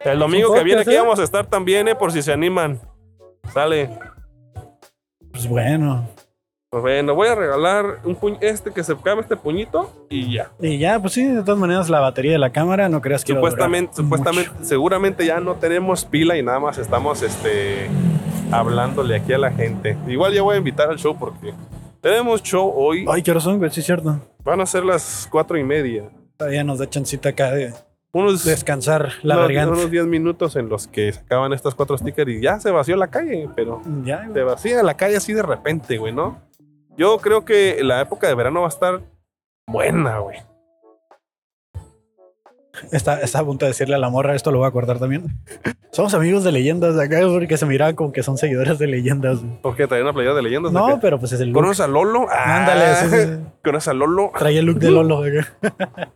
El 0.00 0.18
domingo 0.18 0.52
que 0.52 0.64
viene 0.64 0.80
aquí 0.80 0.94
¿eh? 0.94 0.98
vamos 0.98 1.20
a 1.20 1.22
estar 1.22 1.46
también, 1.46 1.86
¿eh? 1.86 1.94
Por 1.94 2.10
si 2.10 2.22
se 2.22 2.32
animan. 2.32 2.80
Sale. 3.52 3.90
Pues 5.30 5.46
bueno. 5.46 6.08
Pues 6.72 6.80
bueno, 6.80 7.14
voy 7.14 7.28
a 7.28 7.34
regalar 7.34 7.98
un 8.04 8.16
puñ- 8.18 8.38
este 8.40 8.70
que 8.70 8.82
se 8.82 8.96
cabe 8.96 9.20
este 9.20 9.36
puñito 9.36 9.92
y 10.08 10.32
ya. 10.32 10.52
Y 10.58 10.78
ya, 10.78 10.98
pues 10.98 11.12
sí, 11.12 11.22
de 11.22 11.42
todas 11.42 11.60
maneras, 11.60 11.90
la 11.90 12.00
batería 12.00 12.32
de 12.32 12.38
la 12.38 12.48
cámara 12.50 12.88
no 12.88 13.02
creas 13.02 13.26
que. 13.26 13.34
Supuestamente, 13.34 13.92
supuestamente, 13.94 14.50
mucho. 14.52 14.64
seguramente 14.64 15.26
ya 15.26 15.38
no 15.38 15.56
tenemos 15.56 16.06
pila 16.06 16.34
y 16.38 16.42
nada 16.42 16.60
más 16.60 16.78
estamos 16.78 17.20
este 17.20 17.90
hablándole 18.50 19.16
aquí 19.16 19.34
a 19.34 19.38
la 19.38 19.50
gente. 19.50 19.98
Igual 20.08 20.32
ya 20.32 20.40
voy 20.40 20.54
a 20.54 20.58
invitar 20.58 20.88
al 20.88 20.96
show 20.96 21.14
porque 21.14 21.52
tenemos 22.00 22.42
show 22.42 22.72
hoy. 22.74 23.04
Ay, 23.06 23.22
¿qué 23.22 23.34
razón, 23.34 23.58
güey? 23.58 23.70
Sí, 23.70 23.80
es 23.80 23.86
cierto. 23.86 24.18
Van 24.42 24.62
a 24.62 24.64
ser 24.64 24.82
las 24.82 25.28
cuatro 25.30 25.58
y 25.58 25.64
media. 25.64 26.08
Todavía 26.38 26.64
nos 26.64 26.78
da 26.78 26.88
chancita 26.88 27.28
acá 27.28 27.50
de 27.50 27.74
Unos, 28.14 28.46
descansar 28.46 29.10
la 29.22 29.34
unos- 29.36 29.48
garganta. 29.48 29.74
unos 29.74 29.90
10 29.90 30.06
minutos 30.06 30.56
en 30.56 30.70
los 30.70 30.86
que 30.86 31.12
se 31.12 31.20
acaban 31.20 31.52
estas 31.52 31.74
cuatro 31.74 31.98
stickers 31.98 32.30
y 32.30 32.40
ya 32.40 32.58
se 32.60 32.70
vació 32.70 32.96
la 32.96 33.08
calle, 33.08 33.50
pero 33.54 33.82
Ya, 34.06 34.26
se 34.32 34.42
vacía 34.42 34.82
la 34.82 34.94
calle 34.96 35.18
así 35.18 35.34
de 35.34 35.42
repente, 35.42 35.98
güey, 35.98 36.14
¿no? 36.14 36.50
Yo 36.96 37.18
creo 37.18 37.44
que 37.44 37.82
la 37.82 38.00
época 38.00 38.28
de 38.28 38.34
verano 38.34 38.60
va 38.60 38.66
a 38.66 38.70
estar 38.70 39.00
buena, 39.66 40.18
güey. 40.18 40.38
Está, 42.90 43.20
está 43.20 43.40
a 43.40 43.44
punto 43.44 43.64
de 43.66 43.70
decirle 43.70 43.94
a 43.94 43.98
la 43.98 44.08
morra, 44.08 44.34
esto 44.34 44.50
lo 44.50 44.58
voy 44.58 44.64
a 44.66 44.68
acordar 44.68 44.98
también. 44.98 45.26
Somos 45.92 46.14
amigos 46.14 46.42
de 46.42 46.52
leyendas 46.52 46.96
de 46.96 47.04
acá, 47.04 47.20
porque 47.28 47.58
se 47.58 47.66
miraban 47.66 47.94
como 47.94 48.12
que 48.12 48.22
son 48.22 48.38
seguidores 48.38 48.78
de 48.78 48.86
leyendas. 48.86 49.40
¿Por 49.60 49.76
qué? 49.76 49.86
¿Traen 49.86 50.04
una 50.04 50.14
playera 50.14 50.34
de 50.34 50.42
leyendas? 50.42 50.72
No, 50.72 50.98
pero 51.00 51.18
pues 51.18 51.32
es 51.32 51.40
el 51.40 51.48
look. 51.50 51.62
¿Conoces 51.62 51.80
a 51.84 51.86
Lolo? 51.86 52.26
Ándale, 52.30 52.94
sí, 52.96 53.08
sí, 53.10 53.16
sí. 53.26 53.44
¿Conoces 53.64 53.88
a 53.88 53.92
Lolo? 53.94 54.32
Traía 54.38 54.60
el 54.60 54.66
look 54.66 54.78
de 54.78 54.90
Lolo. 54.90 55.22
acá. 55.22 56.12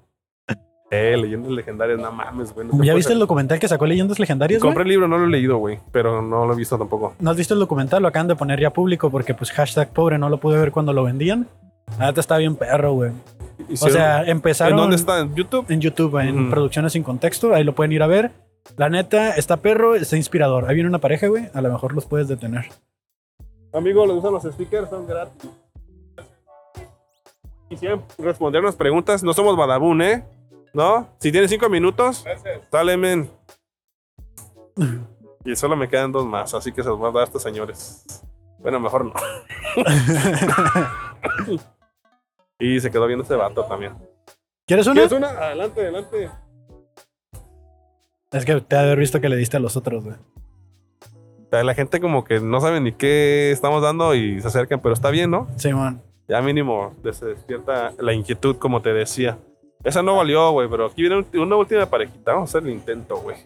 Eh, 0.97 1.16
leyendas 1.16 1.52
legendarias, 1.52 1.98
no 1.98 2.10
mames, 2.12 2.55
güey. 2.55 2.66
no 2.66 2.82
¿Ya 2.82 2.94
viste 2.94 3.12
el 3.12 3.18
documental 3.18 3.59
que 3.59 3.68
sacó 3.68 3.86
Leyendas 3.86 4.18
Legendarias? 4.18 4.60
Compré 4.60 4.82
el 4.82 4.89
libro, 4.89 5.09
no 5.09 5.18
lo 5.18 5.27
he 5.27 5.28
leído, 5.28 5.59
güey, 5.59 5.78
pero 5.93 6.23
no 6.23 6.47
lo 6.47 6.52
he 6.52 6.56
visto 6.56 6.78
tampoco. 6.78 7.14
¿No 7.18 7.31
has 7.31 7.36
visto 7.36 7.55
el 7.55 7.60
documental? 7.60 8.02
Lo 8.02 8.09
acaban 8.09 8.28
de 8.28 8.36
poner 8.36 8.60
ya 8.60 8.70
público 8.70 9.10
porque 9.10 9.35
pues 9.35 9.51
hashtag 9.52 9.90
pobre 9.93 10.18
no 10.18 10.28
lo 10.28 10.39
pude 10.39 10.59
ver 10.59 10.73
cuando 10.73 10.93
lo 10.93 11.05
vendían. 11.05 11.48
Ahorita 11.98 12.20
está 12.20 12.36
bien 12.39 12.56
perro, 12.56 12.93
güey. 12.93 13.12
O 13.73 13.89
sea, 13.89 14.24
empezaron 14.24 14.74
¿En 14.74 14.78
dónde 14.78 14.97
está? 14.97 15.20
¿En 15.20 15.35
YouTube? 15.35 15.66
en 15.68 15.81
YouTube, 15.81 16.18
en. 16.20 16.51
Producciones 16.51 16.93
Sin 16.93 17.02
Contexto. 17.02 17.55
Ahí 17.55 17.64
lo 17.64 17.74
pueden 17.74 17.93
ir 17.93 18.02
a 18.02 18.06
ver. 18.06 18.32
La 18.77 18.89
neta, 18.89 19.31
está 19.31 19.59
perro, 19.59 19.94
está 19.94 20.16
inspirador. 20.16 20.68
Ahí 20.68 20.74
viene 20.74 20.89
una 20.89 20.98
pareja, 20.98 21.28
güey. 21.28 21.48
A 21.55 21.60
lo 21.60 21.70
mejor 21.70 21.94
los 21.94 22.05
puedes 22.06 22.28
detener. 22.28 22.66
Amigo, 23.73 24.05
¿les 24.06 24.14
gustan 24.14 24.32
los 24.32 24.43
stickers? 24.43 24.90
Son 24.90 25.06
gratis. 25.06 25.51
Quisieran 27.68 28.02
responder 28.18 28.60
unas 28.62 28.77
preguntas. 28.77 29.23
No 29.23 29.32
somos 29.32 29.56
Badabun, 29.56 30.02
¿eh? 30.02 30.24
¿No? 30.77 31.09
Si 31.20 31.32
tienes 31.32 31.48
cinco 31.48 31.70
minutos, 31.70 32.23
dale, 32.70 32.98
men. 32.98 33.31
Y 35.43 35.57
solo 35.57 35.74
me 35.74 35.89
quedan 35.89 36.12
dos 36.12 36.27
más, 36.27 36.53
así 36.53 36.70
que 36.70 36.82
se 36.82 36.90
los 36.90 36.98
voy 36.98 37.09
a 37.09 37.12
dar 37.12 37.23
a 37.23 37.24
estos 37.24 37.43
señores. 37.43 38.05
Bueno, 38.59 38.78
mejor 38.78 39.07
no. 39.07 39.15
y 42.59 42.78
se 42.78 42.90
quedó 42.90 43.07
viendo 43.07 43.23
este 43.23 43.36
vato 43.36 43.65
también. 43.65 43.94
¿Quieres 44.66 44.86
una? 44.86 44.94
¿Quieres 45.01 45.12
una? 45.12 45.28
Adelante, 45.28 45.81
adelante. 45.81 46.31
Es 48.32 48.44
que 48.44 48.61
te 48.61 48.77
ha 48.77 48.81
de 48.81 48.86
haber 48.86 48.98
visto 48.98 49.19
que 49.19 49.31
le 49.31 49.36
diste 49.36 49.57
a 49.57 49.61
los 49.61 49.78
otros, 49.78 50.05
güey. 50.05 50.16
La 51.53 51.73
gente 51.73 52.03
como 52.03 52.23
que 52.23 52.39
no 52.40 52.61
sabe 52.61 52.82
ni 52.82 52.93
qué 52.93 53.51
estamos 53.51 53.81
dando 53.81 54.15
y 54.15 54.43
se 54.43 54.48
acercan, 54.48 54.82
pero 54.82 54.93
está 54.93 55.09
bien, 55.09 55.31
¿no? 55.31 55.48
Simón. 55.57 56.03
Ya 56.28 56.43
mínimo 56.43 56.94
se 57.12 57.24
despierta 57.24 57.94
la 57.98 58.12
inquietud, 58.12 58.57
como 58.57 58.82
te 58.82 58.93
decía. 58.93 59.39
Esa 59.87 60.03
no 60.03 60.17
valió, 60.17 60.51
güey, 60.51 60.69
pero 60.69 60.87
aquí 60.87 61.01
viene 61.03 61.19
un- 61.19 61.39
una 61.41 61.57
última 61.57 61.87
parejita. 61.87 62.33
Vamos 62.33 62.55
a 62.55 62.59
hacer 62.59 62.69
el 62.69 62.75
intento, 62.75 63.17
güey. 63.19 63.37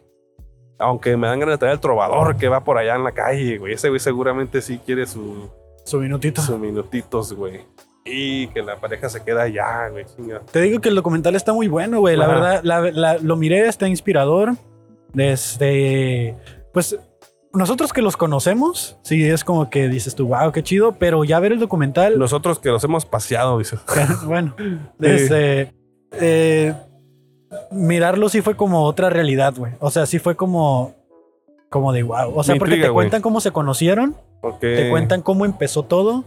Aunque 0.79 1.17
me 1.17 1.27
dan 1.27 1.39
ganas 1.41 1.55
de 1.55 1.59
traer 1.59 1.75
el 1.75 1.81
trovador 1.81 2.37
que 2.37 2.49
va 2.49 2.65
por 2.65 2.79
allá 2.79 2.97
en 2.97 3.05
la 3.05 3.13
calle, 3.13 3.59
güey. 3.59 3.75
Ese 3.75 3.89
güey 3.91 4.01
seguramente 4.01 4.63
sí 4.63 4.81
quiere 4.85 5.07
su- 5.07 5.51
Su 5.85 5.99
minutito. 6.01 6.41
sus 6.41 6.59
minutitos, 6.59 7.33
güey. 7.35 7.61
Y 8.07 8.47
que 8.49 8.63
la 8.63 8.77
pareja 8.77 9.11
se 9.11 9.23
queda 9.23 9.43
allá, 9.43 9.89
güey. 9.91 10.07
Te 10.51 10.63
digo 10.63 10.81
que 10.81 10.89
el 10.89 10.95
documental 10.95 11.35
está 11.37 11.53
muy 11.53 11.69
bueno, 11.69 12.01
güey. 12.01 12.17
La 12.17 12.25
Ajá. 12.25 12.33
verdad, 12.35 12.61
la- 12.65 12.91
la- 12.91 13.19
lo 13.19 13.37
miré, 13.37 13.69
está 13.69 13.87
inspirador. 13.87 14.53
Desde. 15.13 16.37
Pues. 16.73 16.99
Nosotros 17.53 17.93
que 17.93 18.01
los 18.01 18.17
conocemos, 18.17 18.97
sí 19.03 19.25
es 19.29 19.43
como 19.43 19.71
que 19.71 19.89
dices 19.89 20.15
tú, 20.15 20.29
wow, 20.29 20.53
qué 20.53 20.63
chido, 20.63 20.93
pero 21.01 21.25
ya 21.25 21.41
ver 21.41 21.51
el 21.51 21.59
documental, 21.59 22.17
Nosotros 22.17 22.61
que 22.61 22.69
los 22.69 22.85
hemos 22.85 23.05
paseado, 23.07 23.59
dices. 23.59 23.81
bueno, 24.25 24.55
desde 25.01 25.73
eh, 26.13 26.75
mirarlo 27.71 28.29
sí 28.29 28.41
fue 28.43 28.57
como 28.57 28.85
otra 28.85 29.11
realidad, 29.11 29.55
güey. 29.57 29.73
O 29.81 29.91
sea, 29.91 30.07
sí 30.07 30.19
fue 30.19 30.37
como, 30.37 30.95
como 31.69 31.93
de 31.93 32.03
wow. 32.03 32.33
O 32.35 32.43
sea, 32.43 32.55
Me 32.55 32.59
porque 32.59 32.75
intriga, 32.75 32.87
te 32.89 32.91
güey. 32.91 33.05
cuentan 33.07 33.23
cómo 33.23 33.41
se 33.41 33.51
conocieron, 33.53 34.17
te 34.61 34.89
cuentan 34.91 35.23
cómo 35.23 35.45
empezó 35.45 35.83
todo. 35.85 36.25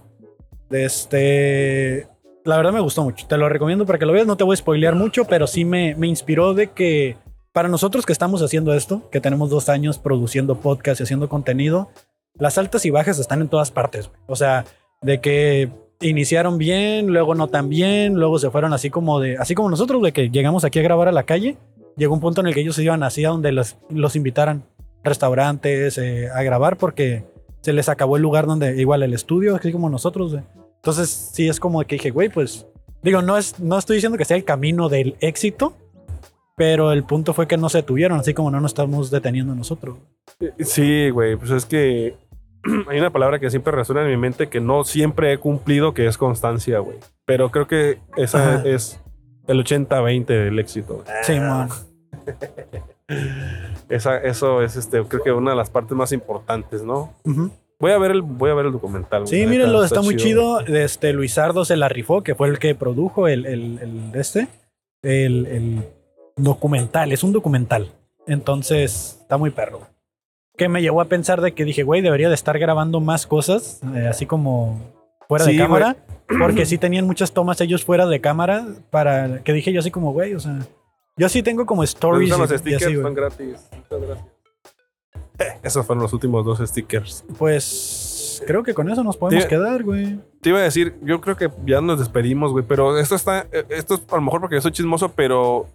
Este, 0.69 2.07
la 2.45 2.57
verdad 2.57 2.73
me 2.73 2.79
gustó 2.79 3.03
mucho. 3.03 3.25
Te 3.27 3.37
lo 3.37 3.47
recomiendo 3.49 3.85
para 3.85 3.99
que 3.99 4.05
lo 4.05 4.13
veas. 4.13 4.27
No 4.27 4.37
te 4.37 4.43
voy 4.43 4.53
a 4.53 4.57
spoilear 4.57 4.95
mucho, 4.95 5.25
pero 5.25 5.47
sí 5.47 5.65
me, 5.65 5.95
me 5.95 6.07
inspiró 6.07 6.53
de 6.53 6.71
que 6.71 7.17
para 7.51 7.69
nosotros 7.69 8.05
que 8.05 8.13
estamos 8.13 8.41
haciendo 8.41 8.73
esto, 8.73 9.09
que 9.11 9.21
tenemos 9.21 9.49
dos 9.49 9.69
años 9.69 9.99
produciendo 9.99 10.55
podcast 10.59 10.99
y 10.99 11.03
haciendo 11.03 11.29
contenido, 11.29 11.89
las 12.35 12.57
altas 12.57 12.85
y 12.85 12.89
bajas 12.89 13.19
están 13.19 13.41
en 13.41 13.47
todas 13.49 13.71
partes. 13.71 14.07
güey. 14.07 14.19
O 14.27 14.35
sea, 14.35 14.65
de 15.01 15.21
que 15.21 15.69
iniciaron 16.03 16.57
bien, 16.57 17.07
luego 17.07 17.35
no 17.35 17.47
tan 17.47 17.69
bien, 17.69 18.15
luego 18.15 18.39
se 18.39 18.49
fueron 18.49 18.73
así 18.73 18.89
como 18.89 19.19
de, 19.19 19.37
así 19.37 19.55
como 19.55 19.69
nosotros, 19.69 20.01
de 20.01 20.11
que 20.11 20.29
llegamos 20.29 20.63
aquí 20.63 20.79
a 20.79 20.83
grabar 20.83 21.07
a 21.07 21.11
la 21.11 21.23
calle. 21.23 21.57
Llegó 21.95 22.13
un 22.13 22.19
punto 22.19 22.41
en 22.41 22.47
el 22.47 22.53
que 22.53 22.61
ellos 22.61 22.75
se 22.75 22.83
iban 22.83 23.03
así 23.03 23.23
donde 23.23 23.51
los, 23.51 23.77
los 23.89 24.15
invitaran 24.15 24.63
restaurantes 25.03 25.97
eh, 25.97 26.29
a 26.33 26.41
grabar 26.43 26.77
porque 26.77 27.23
se 27.61 27.73
les 27.73 27.89
acabó 27.89 28.17
el 28.17 28.23
lugar 28.23 28.45
donde, 28.45 28.79
igual 28.79 29.03
el 29.03 29.13
estudio, 29.13 29.55
así 29.55 29.71
como 29.71 29.89
nosotros. 29.89 30.35
Entonces, 30.75 31.09
sí 31.09 31.47
es 31.47 31.59
como 31.59 31.81
que 31.83 31.95
dije, 31.95 32.11
güey, 32.11 32.29
pues, 32.29 32.65
digo, 33.01 33.21
no, 33.21 33.37
es, 33.37 33.59
no 33.59 33.77
estoy 33.77 33.97
diciendo 33.97 34.17
que 34.17 34.25
sea 34.25 34.37
el 34.37 34.43
camino 34.43 34.89
del 34.89 35.15
éxito, 35.21 35.73
pero 36.55 36.91
el 36.91 37.03
punto 37.03 37.33
fue 37.33 37.47
que 37.47 37.57
no 37.57 37.69
se 37.69 37.79
detuvieron, 37.79 38.19
así 38.19 38.33
como 38.33 38.51
no 38.51 38.59
nos 38.59 38.71
estamos 38.71 39.11
deteniendo 39.11 39.55
nosotros. 39.55 39.97
Sí, 40.59 41.09
güey, 41.09 41.35
pues 41.35 41.51
es 41.51 41.65
que 41.65 42.15
hay 42.89 42.99
una 42.99 43.11
palabra 43.11 43.39
que 43.39 43.49
siempre 43.49 43.71
resuena 43.73 44.01
en 44.03 44.09
mi 44.09 44.17
mente 44.17 44.47
que 44.49 44.59
no 44.61 44.83
siempre 44.83 45.33
he 45.33 45.37
cumplido, 45.37 45.93
que 45.93 46.07
es 46.07 46.17
constancia, 46.17 46.79
güey. 46.79 46.97
Pero 47.25 47.51
creo 47.51 47.67
que 47.67 47.99
esa 48.17 48.57
Ajá. 48.57 48.67
es 48.67 49.01
el 49.47 49.63
80-20 49.63 50.25
del 50.25 50.59
éxito. 50.59 51.03
Sí, 51.23 51.39
man. 51.39 51.69
Esa, 53.89 54.17
eso 54.17 54.61
es, 54.61 54.75
este, 54.75 55.03
creo 55.03 55.21
que 55.23 55.31
una 55.31 55.51
de 55.51 55.57
las 55.57 55.69
partes 55.69 55.95
más 55.95 56.11
importantes, 56.13 56.83
¿no? 56.83 57.13
Voy 57.79 57.91
a 57.91 57.97
ver 57.97 58.11
el, 58.11 58.21
voy 58.21 58.49
a 58.49 58.53
ver 58.53 58.65
el 58.67 58.71
documental. 58.71 59.27
Sí, 59.27 59.45
mírenlo, 59.45 59.81
neta, 59.81 59.85
está, 59.87 60.01
muy 60.01 60.15
chido. 60.15 60.61
Este, 60.61 61.11
Luisardo 61.13 61.65
se 61.65 61.75
la 61.75 61.89
rifó, 61.89 62.23
que 62.23 62.33
fue 62.33 62.47
el 62.47 62.59
que 62.59 62.75
produjo 62.75 63.27
el, 63.27 63.45
el, 63.45 63.79
el- 63.79 64.11
este, 64.19 64.47
el, 65.03 65.45
el 65.47 65.83
documental. 66.37 67.11
Es 67.11 67.23
un 67.23 67.33
documental. 67.33 67.91
Entonces, 68.25 69.17
está 69.21 69.37
muy 69.37 69.49
perro. 69.49 69.81
Que 70.57 70.69
me 70.69 70.81
llevó 70.81 71.01
a 71.01 71.05
pensar 71.05 71.41
de 71.41 71.53
que 71.53 71.65
dije, 71.65 71.83
güey, 71.83 72.01
debería 72.01 72.29
de 72.29 72.35
estar 72.35 72.57
grabando 72.59 72.99
más 72.99 73.25
cosas, 73.27 73.81
eh, 73.95 74.07
así 74.07 74.25
como 74.25 74.79
fuera 75.27 75.45
Sí, 75.45 75.53
de 75.53 75.57
cámara. 75.57 75.97
Porque 76.39 76.65
sí 76.65 76.77
tenían 76.77 77.05
muchas 77.05 77.31
tomas 77.33 77.59
ellos 77.61 77.83
fuera 77.85 78.05
de 78.05 78.21
cámara 78.21 78.65
para 78.91 79.43
que 79.43 79.51
dije 79.53 79.73
yo 79.73 79.79
así 79.79 79.91
como, 79.91 80.13
güey, 80.13 80.33
o 80.35 80.39
sea, 80.39 80.59
yo 81.17 81.27
sí 81.29 81.43
tengo 81.43 81.65
como 81.65 81.83
stories 81.83 82.29
gustan 82.29 82.41
los 82.41 82.51
y- 82.51 82.53
y 82.53 82.57
stickers, 82.59 82.83
así, 82.83 82.93
güey. 82.95 83.03
son 83.03 83.13
gratis. 83.13 83.69
Muchas 83.75 84.07
gracias. 84.07 84.27
Eh, 85.39 85.59
esos 85.63 85.85
fueron 85.85 86.03
los 86.03 86.13
últimos 86.13 86.45
dos 86.45 86.59
stickers. 86.59 87.25
Pues 87.39 88.41
creo 88.45 88.61
que 88.63 88.73
con 88.75 88.89
eso 88.91 89.03
nos 89.03 89.17
podemos 89.17 89.45
quedar, 89.47 89.83
güey. 89.83 90.19
Te 90.41 90.49
iba 90.49 90.59
a 90.59 90.63
decir, 90.63 90.95
yo 91.01 91.19
creo 91.21 91.35
que 91.35 91.49
ya 91.65 91.81
nos 91.81 91.97
despedimos, 91.99 92.51
güey, 92.51 92.63
pero 92.67 92.97
esto 92.99 93.15
está, 93.15 93.47
eh, 93.51 93.65
esto 93.69 93.95
es 93.95 94.01
a 94.11 94.15
lo 94.15 94.21
mejor 94.21 94.41
porque 94.41 94.55
yo 94.55 94.61
soy 94.61 94.71
chismoso, 94.71 95.09
pero 95.13 95.67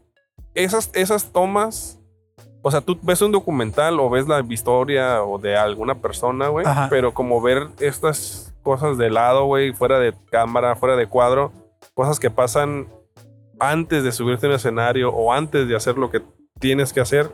esas, 0.54 0.90
esas 0.94 1.32
tomas, 1.32 1.97
o 2.62 2.70
sea, 2.70 2.80
tú 2.80 2.98
ves 3.02 3.22
un 3.22 3.32
documental 3.32 4.00
o 4.00 4.10
ves 4.10 4.26
la 4.26 4.44
historia 4.48 5.22
o 5.22 5.38
de 5.38 5.56
alguna 5.56 5.96
persona, 5.96 6.48
güey, 6.48 6.66
pero 6.90 7.14
como 7.14 7.40
ver 7.40 7.68
estas 7.80 8.54
cosas 8.62 8.98
de 8.98 9.10
lado, 9.10 9.44
güey, 9.44 9.72
fuera 9.72 9.98
de 9.98 10.12
cámara, 10.30 10.76
fuera 10.76 10.96
de 10.96 11.06
cuadro, 11.06 11.52
cosas 11.94 12.18
que 12.18 12.30
pasan 12.30 12.88
antes 13.60 14.04
de 14.04 14.12
subirte 14.12 14.46
a 14.46 14.50
un 14.50 14.56
escenario 14.56 15.10
o 15.10 15.32
antes 15.32 15.68
de 15.68 15.76
hacer 15.76 15.98
lo 15.98 16.10
que 16.10 16.22
tienes 16.58 16.92
que 16.92 17.00
hacer, 17.00 17.30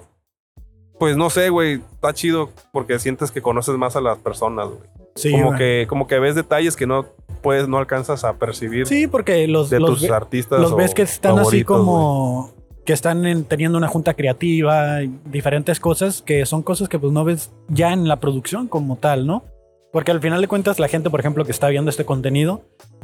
pues 0.98 1.16
no 1.16 1.30
sé, 1.30 1.48
güey, 1.48 1.80
está 1.92 2.12
chido 2.12 2.50
porque 2.72 2.98
sientes 2.98 3.30
que 3.30 3.42
conoces 3.42 3.76
más 3.76 3.96
a 3.96 4.00
las 4.00 4.18
personas, 4.18 4.68
güey. 4.68 4.88
Sí, 5.16 5.32
como 5.32 5.46
güey. 5.46 5.58
que 5.58 5.86
como 5.88 6.06
que 6.06 6.18
ves 6.18 6.34
detalles 6.34 6.76
que 6.76 6.86
no 6.86 7.06
puedes 7.40 7.68
no 7.68 7.78
alcanzas 7.78 8.24
a 8.24 8.34
percibir 8.34 8.86
Sí, 8.86 9.06
porque 9.06 9.46
los, 9.46 9.70
de 9.70 9.78
los, 9.78 10.00
tus 10.00 10.10
artistas 10.10 10.60
los 10.60 10.74
ves 10.74 10.92
que 10.92 11.02
están 11.02 11.38
así 11.38 11.62
como 11.62 12.52
que 12.84 12.92
están 12.92 13.24
en- 13.26 13.44
teniendo 13.44 13.78
una 13.78 13.88
junta 13.88 14.14
creativa 14.14 14.98
diferentes 15.24 15.80
cosas 15.80 16.22
que 16.22 16.44
son 16.46 16.62
cosas 16.62 16.88
que 16.88 16.98
pues 16.98 17.12
no 17.12 17.24
ves 17.24 17.52
ya 17.68 17.92
en 17.92 18.08
la 18.08 18.20
producción 18.20 18.68
como 18.68 18.96
tal, 18.96 19.26
¿no? 19.26 19.44
Porque 19.92 20.10
al 20.10 20.20
final 20.20 20.40
de 20.40 20.48
cuentas 20.48 20.78
la 20.78 20.88
gente, 20.88 21.08
por 21.10 21.20
ejemplo, 21.20 21.44
que 21.44 21.52
está 21.52 21.68
viendo 21.68 21.88
este 21.90 22.04
contenido, 22.04 22.62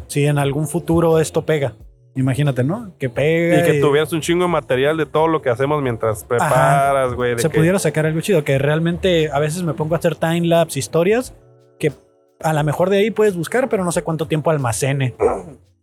si 0.08 0.26
en 0.26 0.38
algún 0.38 0.66
futuro 0.68 1.18
esto 1.20 1.46
pega, 1.46 1.74
imagínate, 2.16 2.64
¿no? 2.64 2.92
Que 2.98 3.08
pega 3.08 3.60
y 3.60 3.62
que 3.64 3.80
tuvieras 3.80 4.12
un 4.12 4.20
chingo 4.20 4.42
de 4.44 4.50
material 4.50 4.96
de 4.96 5.06
todo 5.06 5.28
lo 5.28 5.40
que 5.40 5.50
hacemos 5.50 5.80
mientras 5.82 6.24
preparas, 6.24 7.14
güey. 7.14 7.38
se 7.38 7.48
que- 7.48 7.56
pudiera 7.58 7.78
sacar 7.78 8.06
algo 8.06 8.20
chido, 8.20 8.42
que 8.44 8.58
realmente 8.58 9.30
a 9.32 9.38
veces 9.38 9.62
me 9.62 9.72
pongo 9.74 9.94
a 9.94 9.98
hacer 9.98 10.16
timelapse, 10.16 10.78
historias 10.78 11.34
que 11.78 11.92
a 12.42 12.52
lo 12.52 12.64
mejor 12.64 12.90
de 12.90 12.98
ahí 12.98 13.10
puedes 13.10 13.36
buscar, 13.36 13.68
pero 13.68 13.84
no 13.84 13.92
sé 13.92 14.02
cuánto 14.02 14.26
tiempo 14.26 14.50
almacene. 14.50 15.14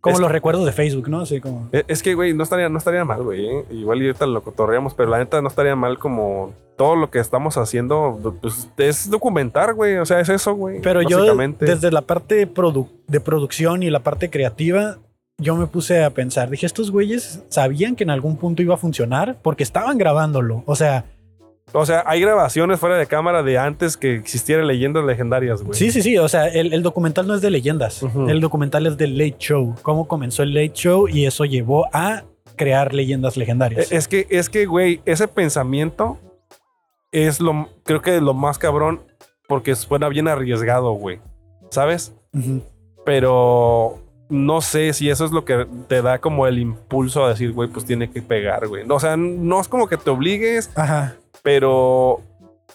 Como 0.02 0.16
Es- 0.16 0.22
los 0.22 0.32
recuerdos 0.32 0.66
de 0.66 0.72
Facebook, 0.72 1.10
¿no? 1.10 1.22
Así 1.22 1.42
como... 1.42 1.70
Eh, 1.72 1.84
Es 1.88 2.04
que, 2.04 2.14
güey, 2.14 2.34
no 2.34 2.44
estaría, 2.44 2.70
no 2.70 2.78
estaría 2.78 3.04
mal, 3.04 3.24
güey. 3.24 3.46
¿eh? 3.48 3.66
Igual 3.72 4.02
y 4.02 4.08
ahorita 4.08 4.26
lo 4.28 4.42
cotorreamos, 4.44 4.94
pero 4.94 5.10
la 5.10 5.18
neta 5.18 5.42
no 5.42 5.48
estaría 5.48 5.76
mal 5.76 5.98
como 5.98 6.54
todo 6.78 6.96
lo 6.96 7.10
que 7.10 7.18
estamos 7.20 7.58
haciendo, 7.58 8.38
pues 8.42 8.70
es 8.78 9.10
documentar, 9.10 9.74
güey. 9.74 9.98
O 9.98 10.06
sea, 10.06 10.20
es 10.20 10.30
eso, 10.30 10.54
güey. 10.54 10.80
Pero 10.82 11.02
yo, 11.02 11.36
desde 11.60 11.92
la 11.92 12.02
parte 12.04 12.48
produ- 12.52 12.90
de 13.08 13.20
producción 13.20 13.82
y 13.82 13.90
la 13.90 14.02
parte 14.02 14.30
creativa, 14.30 14.98
yo 15.40 15.56
me 15.56 15.66
puse 15.68 16.04
a 16.04 16.12
pensar, 16.12 16.50
dije, 16.52 16.66
estos 16.68 16.92
güeyes 16.92 17.44
sabían 17.50 17.96
que 17.96 18.04
en 18.04 18.12
algún 18.12 18.38
punto 18.38 18.62
iba 18.62 18.76
a 18.76 18.78
funcionar 18.78 19.38
porque 19.42 19.64
estaban 19.64 19.98
grabándolo. 19.98 20.64
O 20.68 20.76
sea, 20.76 21.06
O 21.74 21.86
sea, 21.86 22.04
hay 22.08 22.22
grabaciones 22.22 22.80
fuera 22.80 22.98
de 22.98 23.06
cámara 23.08 23.44
de 23.44 23.58
antes 23.58 23.98
que 23.98 24.16
existieran 24.16 24.68
leyendas 24.68 25.04
legendarias, 25.04 25.64
güey. 25.64 25.78
sí, 25.78 25.92
sí, 25.92 26.02
sí. 26.02 26.18
O 26.18 26.30
sea, 26.30 26.48
el, 26.48 26.74
el 26.74 26.82
documental 26.82 27.28
no 27.28 27.36
es 27.36 27.42
de 27.42 27.52
leyendas. 27.52 28.04
El 28.28 28.40
documental 28.40 28.88
es 28.88 28.98
del 28.98 29.18
Late 29.18 29.36
Show. 29.38 29.76
Cómo 29.82 30.08
comenzó 30.08 30.44
el 30.44 30.54
Late 30.54 30.74
Show 30.74 31.08
y 31.10 31.26
eso 31.26 31.44
llevó 31.46 31.88
a 31.94 32.24
crear 32.56 32.94
leyendas 32.94 33.38
legendarias. 33.38 33.92
Es 33.92 34.08
que, 34.08 34.28
es 34.30 34.50
que, 34.50 34.66
güey, 34.66 35.02
ese 35.06 35.28
pensamiento 35.28 36.18
es 37.12 37.40
lo, 37.40 37.70
creo 37.84 38.02
que 38.02 38.20
lo 38.22 38.34
más 38.34 38.58
cabrón 38.58 39.02
porque 39.48 39.76
suena 39.76 40.10
bien 40.10 40.28
arriesgado, 40.28 40.92
güey. 40.94 41.20
¿Sabes? 41.70 42.14
Pero 43.06 44.00
no 44.30 44.62
sé 44.62 44.94
si 44.94 45.10
eso 45.10 45.26
es 45.26 45.32
lo 45.32 45.46
que 45.46 45.68
te 45.88 46.02
da 46.02 46.20
como 46.20 46.48
el 46.48 46.60
impulso 46.60 47.26
a 47.26 47.30
decir, 47.30 47.52
güey, 47.52 47.70
pues 47.70 47.86
tiene 47.86 48.10
que 48.10 48.22
pegar, 48.22 48.68
güey. 48.68 48.84
O 48.90 49.00
sea, 49.00 49.16
no 49.18 49.60
es 49.62 49.68
como 49.68 49.88
que 49.88 49.98
te 49.98 50.10
obligues, 50.10 50.70
Ajá. 50.76 51.16
Pero, 51.48 52.20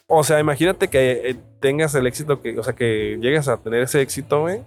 o 0.06 0.24
sea, 0.24 0.40
imagínate 0.40 0.88
que 0.88 1.28
eh, 1.28 1.36
tengas 1.60 1.94
el 1.94 2.06
éxito, 2.06 2.40
que, 2.40 2.58
o 2.58 2.62
sea, 2.62 2.72
que 2.72 3.18
llegues 3.20 3.46
a 3.46 3.58
tener 3.58 3.82
ese 3.82 4.00
éxito, 4.00 4.40
güey, 4.40 4.60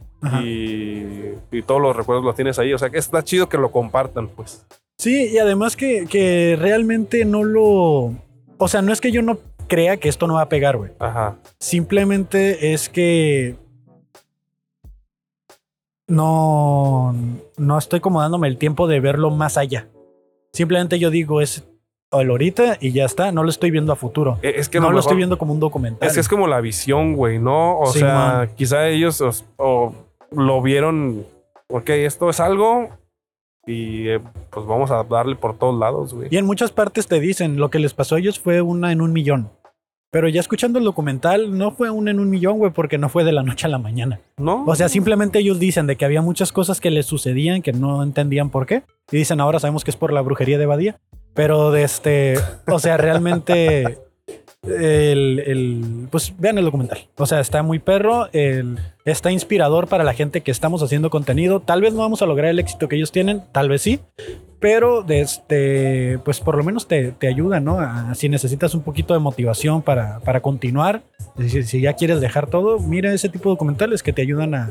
y, 0.44 1.34
y 1.52 1.64
todos 1.64 1.82
los 1.82 1.96
recuerdos 1.96 2.24
los 2.24 2.36
tienes 2.36 2.60
ahí. 2.60 2.72
O 2.72 2.78
sea, 2.78 2.92
que 2.92 3.00
está 3.00 3.24
chido 3.24 3.50
que 3.50 3.58
lo 3.58 3.72
compartan, 3.72 4.28
pues. 4.28 4.64
Sí, 5.00 5.32
y 5.34 5.40
además 5.40 5.76
que, 5.76 6.06
que 6.06 6.56
realmente 6.56 7.26
no 7.26 7.44
lo... 7.44 8.14
O 8.60 8.68
sea, 8.68 8.84
no 8.84 8.94
es 8.94 9.02
que 9.02 9.12
yo 9.12 9.24
no 9.24 9.40
crea 9.68 9.98
que 9.98 10.08
esto 10.08 10.28
no 10.28 10.36
va 10.36 10.42
a 10.42 10.50
pegar, 10.50 10.78
güey. 10.78 10.92
Ajá. 11.00 11.38
Simplemente 11.60 12.74
es 12.74 12.90
que 12.90 13.56
no, 16.08 17.16
no 17.58 17.78
estoy 17.80 18.02
como 18.02 18.22
dándome 18.22 18.50
el 18.50 18.60
tiempo 18.60 18.88
de 18.88 19.00
verlo 19.00 19.32
más 19.32 19.58
allá. 19.58 19.90
Simplemente 20.54 21.00
yo 21.00 21.10
digo, 21.10 21.42
es 21.42 21.64
el 22.22 22.30
ahorita 22.30 22.78
y 22.82 22.92
ya 22.92 23.06
está. 23.06 23.32
No 23.32 23.44
lo 23.44 23.50
estoy 23.50 23.72
viendo 23.72 23.92
a 23.94 23.96
futuro. 23.96 24.40
E- 24.42 24.54
Es 24.58 24.70
que 24.70 24.80
no 24.80 24.86
lo 24.86 24.90
mejor- 24.92 25.00
estoy 25.02 25.18
viendo 25.18 25.38
como 25.38 25.54
un 25.54 25.60
documental. 25.60 26.08
Es 26.08 26.14
que 26.16 26.20
es 26.22 26.28
como 26.30 26.48
la 26.48 26.62
visión, 26.62 27.16
güey, 27.16 27.40
¿no? 27.40 27.80
O 27.80 27.88
Sí, 27.88 28.00
sea, 28.00 28.14
man. 28.14 28.50
quizá 28.56 28.88
ellos 28.88 29.22
os- 29.22 29.46
o 29.58 29.94
lo 30.32 30.62
vieron, 30.62 31.26
ok, 31.70 31.90
esto 31.90 32.30
es 32.30 32.40
algo 32.40 32.90
y 33.66 34.08
eh, 34.10 34.20
pues 34.52 34.66
vamos 34.66 34.92
a 34.92 35.04
darle 35.04 35.36
por 35.36 35.58
todos 35.58 35.80
lados, 35.80 36.14
güey. 36.14 36.28
Y 36.32 36.38
en 36.38 36.46
muchas 36.46 36.72
partes 36.72 37.08
te 37.08 37.20
dicen, 37.20 37.58
lo 37.58 37.70
que 37.70 37.80
les 37.80 37.94
pasó 37.94 38.16
a 38.16 38.20
ellos 38.20 38.40
fue 38.40 38.62
una 38.62 38.92
en 38.92 39.02
un 39.02 39.12
millón. 39.14 39.50
Pero 40.12 40.30
ya 40.30 40.40
escuchando 40.40 40.80
el 40.80 40.86
documental, 40.86 41.58
no 41.58 41.72
fue 41.72 41.90
una 41.90 42.10
en 42.12 42.22
un 42.22 42.30
millón, 42.30 42.58
güey, 42.58 42.72
porque 42.72 42.98
no 42.98 43.10
fue 43.10 43.26
de 43.26 43.34
la 43.34 43.44
noche 43.44 43.66
a 43.68 43.70
la 43.70 43.80
mañana. 43.80 44.22
¿No? 44.38 44.64
O 44.66 44.74
sea, 44.76 44.88
simplemente 44.88 45.40
ellos 45.40 45.60
dicen 45.60 45.88
de 45.88 45.98
que 45.98 46.06
había 46.06 46.22
muchas 46.22 46.54
cosas 46.54 46.80
que 46.80 46.90
les 46.90 47.06
sucedían 47.06 47.62
que 47.62 47.74
no 47.74 48.02
entendían 48.02 48.50
por 48.50 48.66
qué. 48.66 48.84
Y 49.12 49.18
dicen, 49.18 49.42
ahora 49.42 49.60
sabemos 49.60 49.84
que 49.84 49.92
es 49.92 49.98
por 49.98 50.14
la 50.14 50.22
brujería 50.22 50.58
de 50.58 50.66
Badía. 50.68 51.00
Pero 51.36 51.70
de 51.72 51.84
este, 51.84 52.40
o 52.68 52.80
sea, 52.80 52.98
realmente 52.98 54.00
el, 54.64 55.40
el- 55.46 56.08
pues 56.10 56.34
vean 56.40 56.58
el 56.58 56.66
documental. 56.66 57.08
O 57.18 57.26
sea, 57.28 57.40
está 57.40 57.62
muy 57.62 57.78
perro, 57.80 58.30
el- 58.34 58.80
está 59.06 59.32
inspirador 59.32 59.88
para 59.88 60.04
la 60.04 60.14
gente 60.14 60.42
que 60.42 60.50
estamos 60.52 60.82
haciendo 60.82 61.10
contenido. 61.12 61.60
Tal 61.60 61.82
vez 61.82 61.94
no 61.94 62.00
vamos 62.00 62.22
a 62.22 62.26
lograr 62.26 62.50
el 62.50 62.58
éxito 62.60 62.88
que 62.88 62.96
ellos 62.96 63.12
tienen, 63.12 63.44
tal 63.52 63.70
vez 63.70 63.82
sí. 63.84 64.00
Pero 64.60 65.04
de 65.04 65.22
este, 65.22 66.18
pues 66.26 66.40
por 66.40 66.58
lo 66.58 66.64
menos 66.64 66.88
te, 66.88 67.12
te 67.12 67.28
ayuda, 67.28 67.60
¿no? 67.60 67.80
A- 67.80 68.16
si 68.16 68.30
necesitas 68.30 68.74
un 68.74 68.82
poquito 68.82 69.14
de 69.14 69.20
motivación 69.20 69.82
para, 69.82 70.20
para 70.22 70.42
continuar, 70.42 71.04
si, 71.48 71.82
ya 71.82 71.94
quieres 71.94 72.22
dejar 72.22 72.48
todo, 72.50 72.80
mira 72.80 73.14
ese 73.14 73.30
tipo 73.30 73.50
de 73.50 73.54
documentales 73.56 74.02
que 74.02 74.14
te 74.14 74.22
ayudan 74.24 74.56
a 74.56 74.70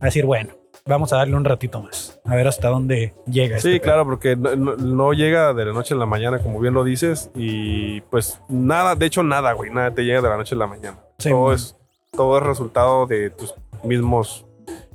decir, 0.00 0.26
bueno, 0.26 0.50
vamos 0.86 1.12
a 1.12 1.16
darle 1.16 1.36
un 1.36 1.44
ratito 1.44 1.80
más, 1.82 2.20
a 2.24 2.34
ver 2.36 2.46
hasta 2.46 2.68
dónde 2.68 3.14
llega. 3.26 3.58
Sí, 3.58 3.68
este 3.74 3.80
claro, 3.80 4.04
porque 4.04 4.36
no, 4.36 4.54
no- 4.56 4.76
no 4.76 5.12
llega 5.12 5.54
de 5.54 5.64
la 5.64 5.72
noche 5.72 5.94
a 5.94 5.96
la 5.96 6.06
mañana, 6.06 6.38
como 6.40 6.60
bien 6.60 6.74
lo 6.74 6.84
dices, 6.84 7.30
y 7.34 8.00
pues 8.02 8.40
nada, 8.48 8.94
de 8.94 9.06
hecho 9.06 9.22
nada, 9.22 9.52
güey, 9.52 9.70
nada 9.70 9.92
te 9.94 10.02
llega 10.04 10.20
de 10.20 10.28
la 10.28 10.36
noche 10.36 10.54
a 10.54 10.58
la 10.58 10.66
mañana. 10.66 10.98
Sí, 11.18 11.30
todo 11.30 11.46
man. 11.46 11.54
es 11.54 11.76
todo 12.12 12.38
es 12.38 12.44
resultado 12.44 13.06
de 13.06 13.30
tus 13.30 13.54
mismos, 13.82 14.46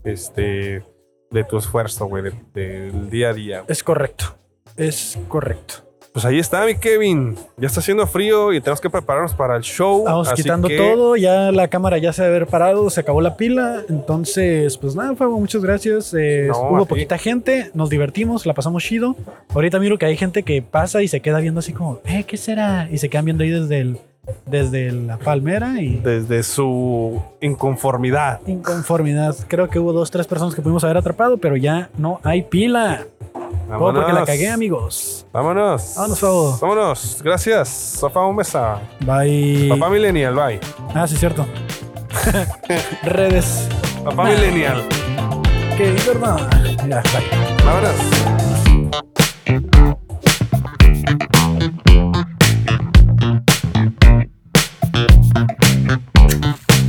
este, 0.03 0.83
de 1.31 1.43
tu 1.43 1.57
esfuerzo, 1.57 2.05
güey, 2.05 2.23
de- 2.23 2.33
del 2.53 3.09
día 3.09 3.29
a 3.29 3.33
día. 3.33 3.63
Es 3.67 3.83
correcto, 3.83 4.25
es 4.77 5.17
correcto. 5.27 5.88
Pues 6.11 6.25
ahí 6.25 6.39
está, 6.39 6.65
mi 6.65 6.75
Kevin. 6.75 7.35
Ya 7.57 7.67
está 7.67 7.81
haciendo 7.81 8.05
frío 8.07 8.51
y 8.51 8.59
tenemos 8.59 8.81
que 8.81 8.89
prepararnos 8.89 9.33
para 9.35 9.55
el 9.55 9.61
show. 9.61 10.07
Así 10.07 10.41
quitando 10.41 10.67
que- 10.67 10.75
todo, 10.77 11.15
ya 11.15 11.51
la 11.51 11.67
cámara 11.67 11.97
ya 11.99 12.11
se 12.11 12.23
debe 12.23 12.37
haber 12.37 12.47
parado, 12.47 12.89
se 12.89 12.99
acabó 13.01 13.21
la 13.21 13.37
pila. 13.37 13.83
Entonces, 13.89 14.75
pues 14.77 14.95
nada, 14.95 15.15
Fabo, 15.15 15.39
muchas 15.39 15.61
gracias. 15.63 16.13
Eh, 16.17 16.47
No, 16.49 16.69
hubo 16.71 16.85
poquita 16.85 17.17
gente, 17.19 17.69
nos 17.75 17.89
divertimos, 17.89 18.45
la 18.47 18.53
pasamos 18.55 18.83
chido. 18.83 19.15
Ahorita 19.53 19.79
miro 19.79 19.97
que 19.99 20.07
hay 20.07 20.17
gente 20.17 20.41
que 20.43 20.61
pasa 20.63 21.03
y 21.03 21.07
se 21.07 21.21
queda 21.21 21.39
viendo 21.39 21.59
así 21.59 21.73
como, 21.73 21.99
eh, 22.05 22.23
¿qué 22.27 22.37
será? 22.37 22.89
Y 22.91 22.97
se 22.97 23.07
quedan 23.09 23.25
viendo 23.25 23.43
ahí 23.43 23.51
desde, 23.51 23.79
el, 23.79 23.97
desde 24.45 24.91
la 24.91 25.17
palmera 25.17 25.81
y 25.81 25.97
Desde 25.97 26.43
su 26.43 27.21
inconformidad. 27.41 28.39
inconformidad. 28.47 29.35
Creo 29.47 29.69
que 29.69 29.79
hubo 29.79 29.93
dos, 29.93 30.11
tres 30.11 30.27
personas 30.27 30.55
que 30.55 30.61
pudimos 30.61 30.83
haber 30.83 30.97
atrapado, 30.97 31.37
pero 31.37 31.55
ya 31.57 31.89
no 31.97 32.19
hay 32.23 32.43
pila. 32.43 33.05
Todo 33.69 33.93
porque 33.93 34.13
la 34.13 34.25
cagué, 34.25 34.49
amigos. 34.49 35.27
Vámonos. 35.31 35.93
Vámonos, 35.95 36.19
Fabo. 36.19 36.57
Vámonos. 36.59 37.21
Gracias. 37.23 37.69
Sofá 37.69 38.25
un 38.25 38.35
mesa. 38.35 38.79
Bye. 39.05 39.67
Papá 39.69 39.89
Millennial, 39.89 40.33
bye. 40.33 40.59
Ah, 40.95 41.07
sí, 41.07 41.15
cierto. 41.17 41.45
Redes. 43.03 43.67
Papá 44.03 44.23
Millennial. 44.25 44.83
Que 45.77 45.91
verdad. 46.07 46.49
Ya, 46.87 47.01
bye. 47.01 47.63
Vámonos. 47.63 47.95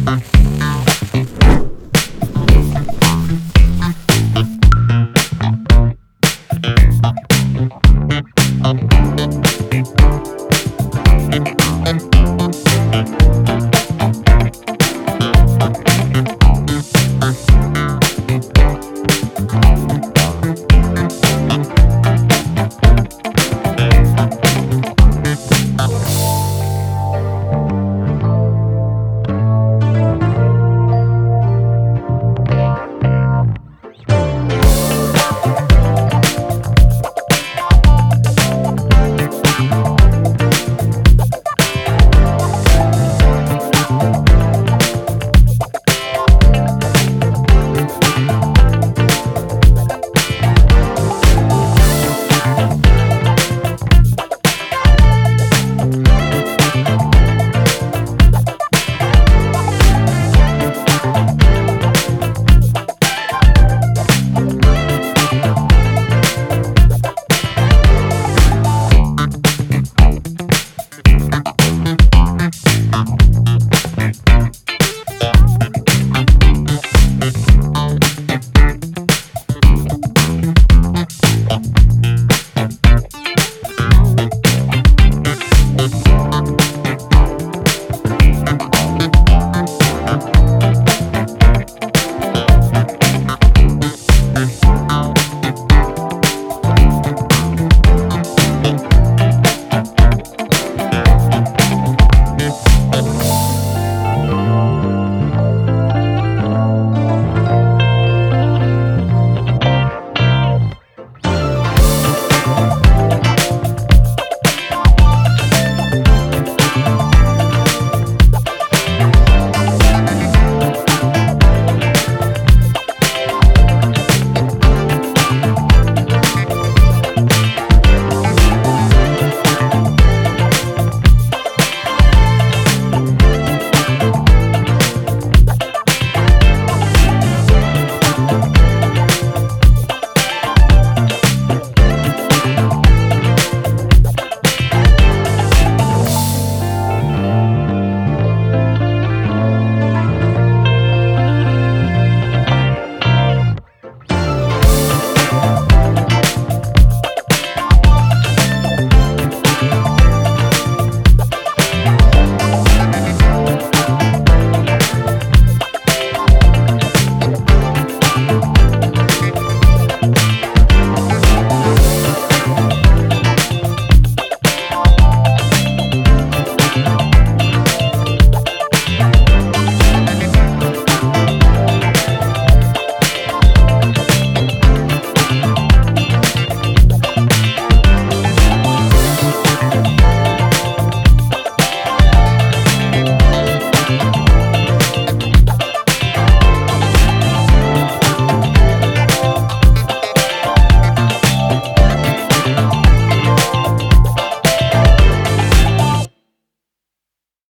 Uh, 0.07 0.19
uh. 0.61 0.80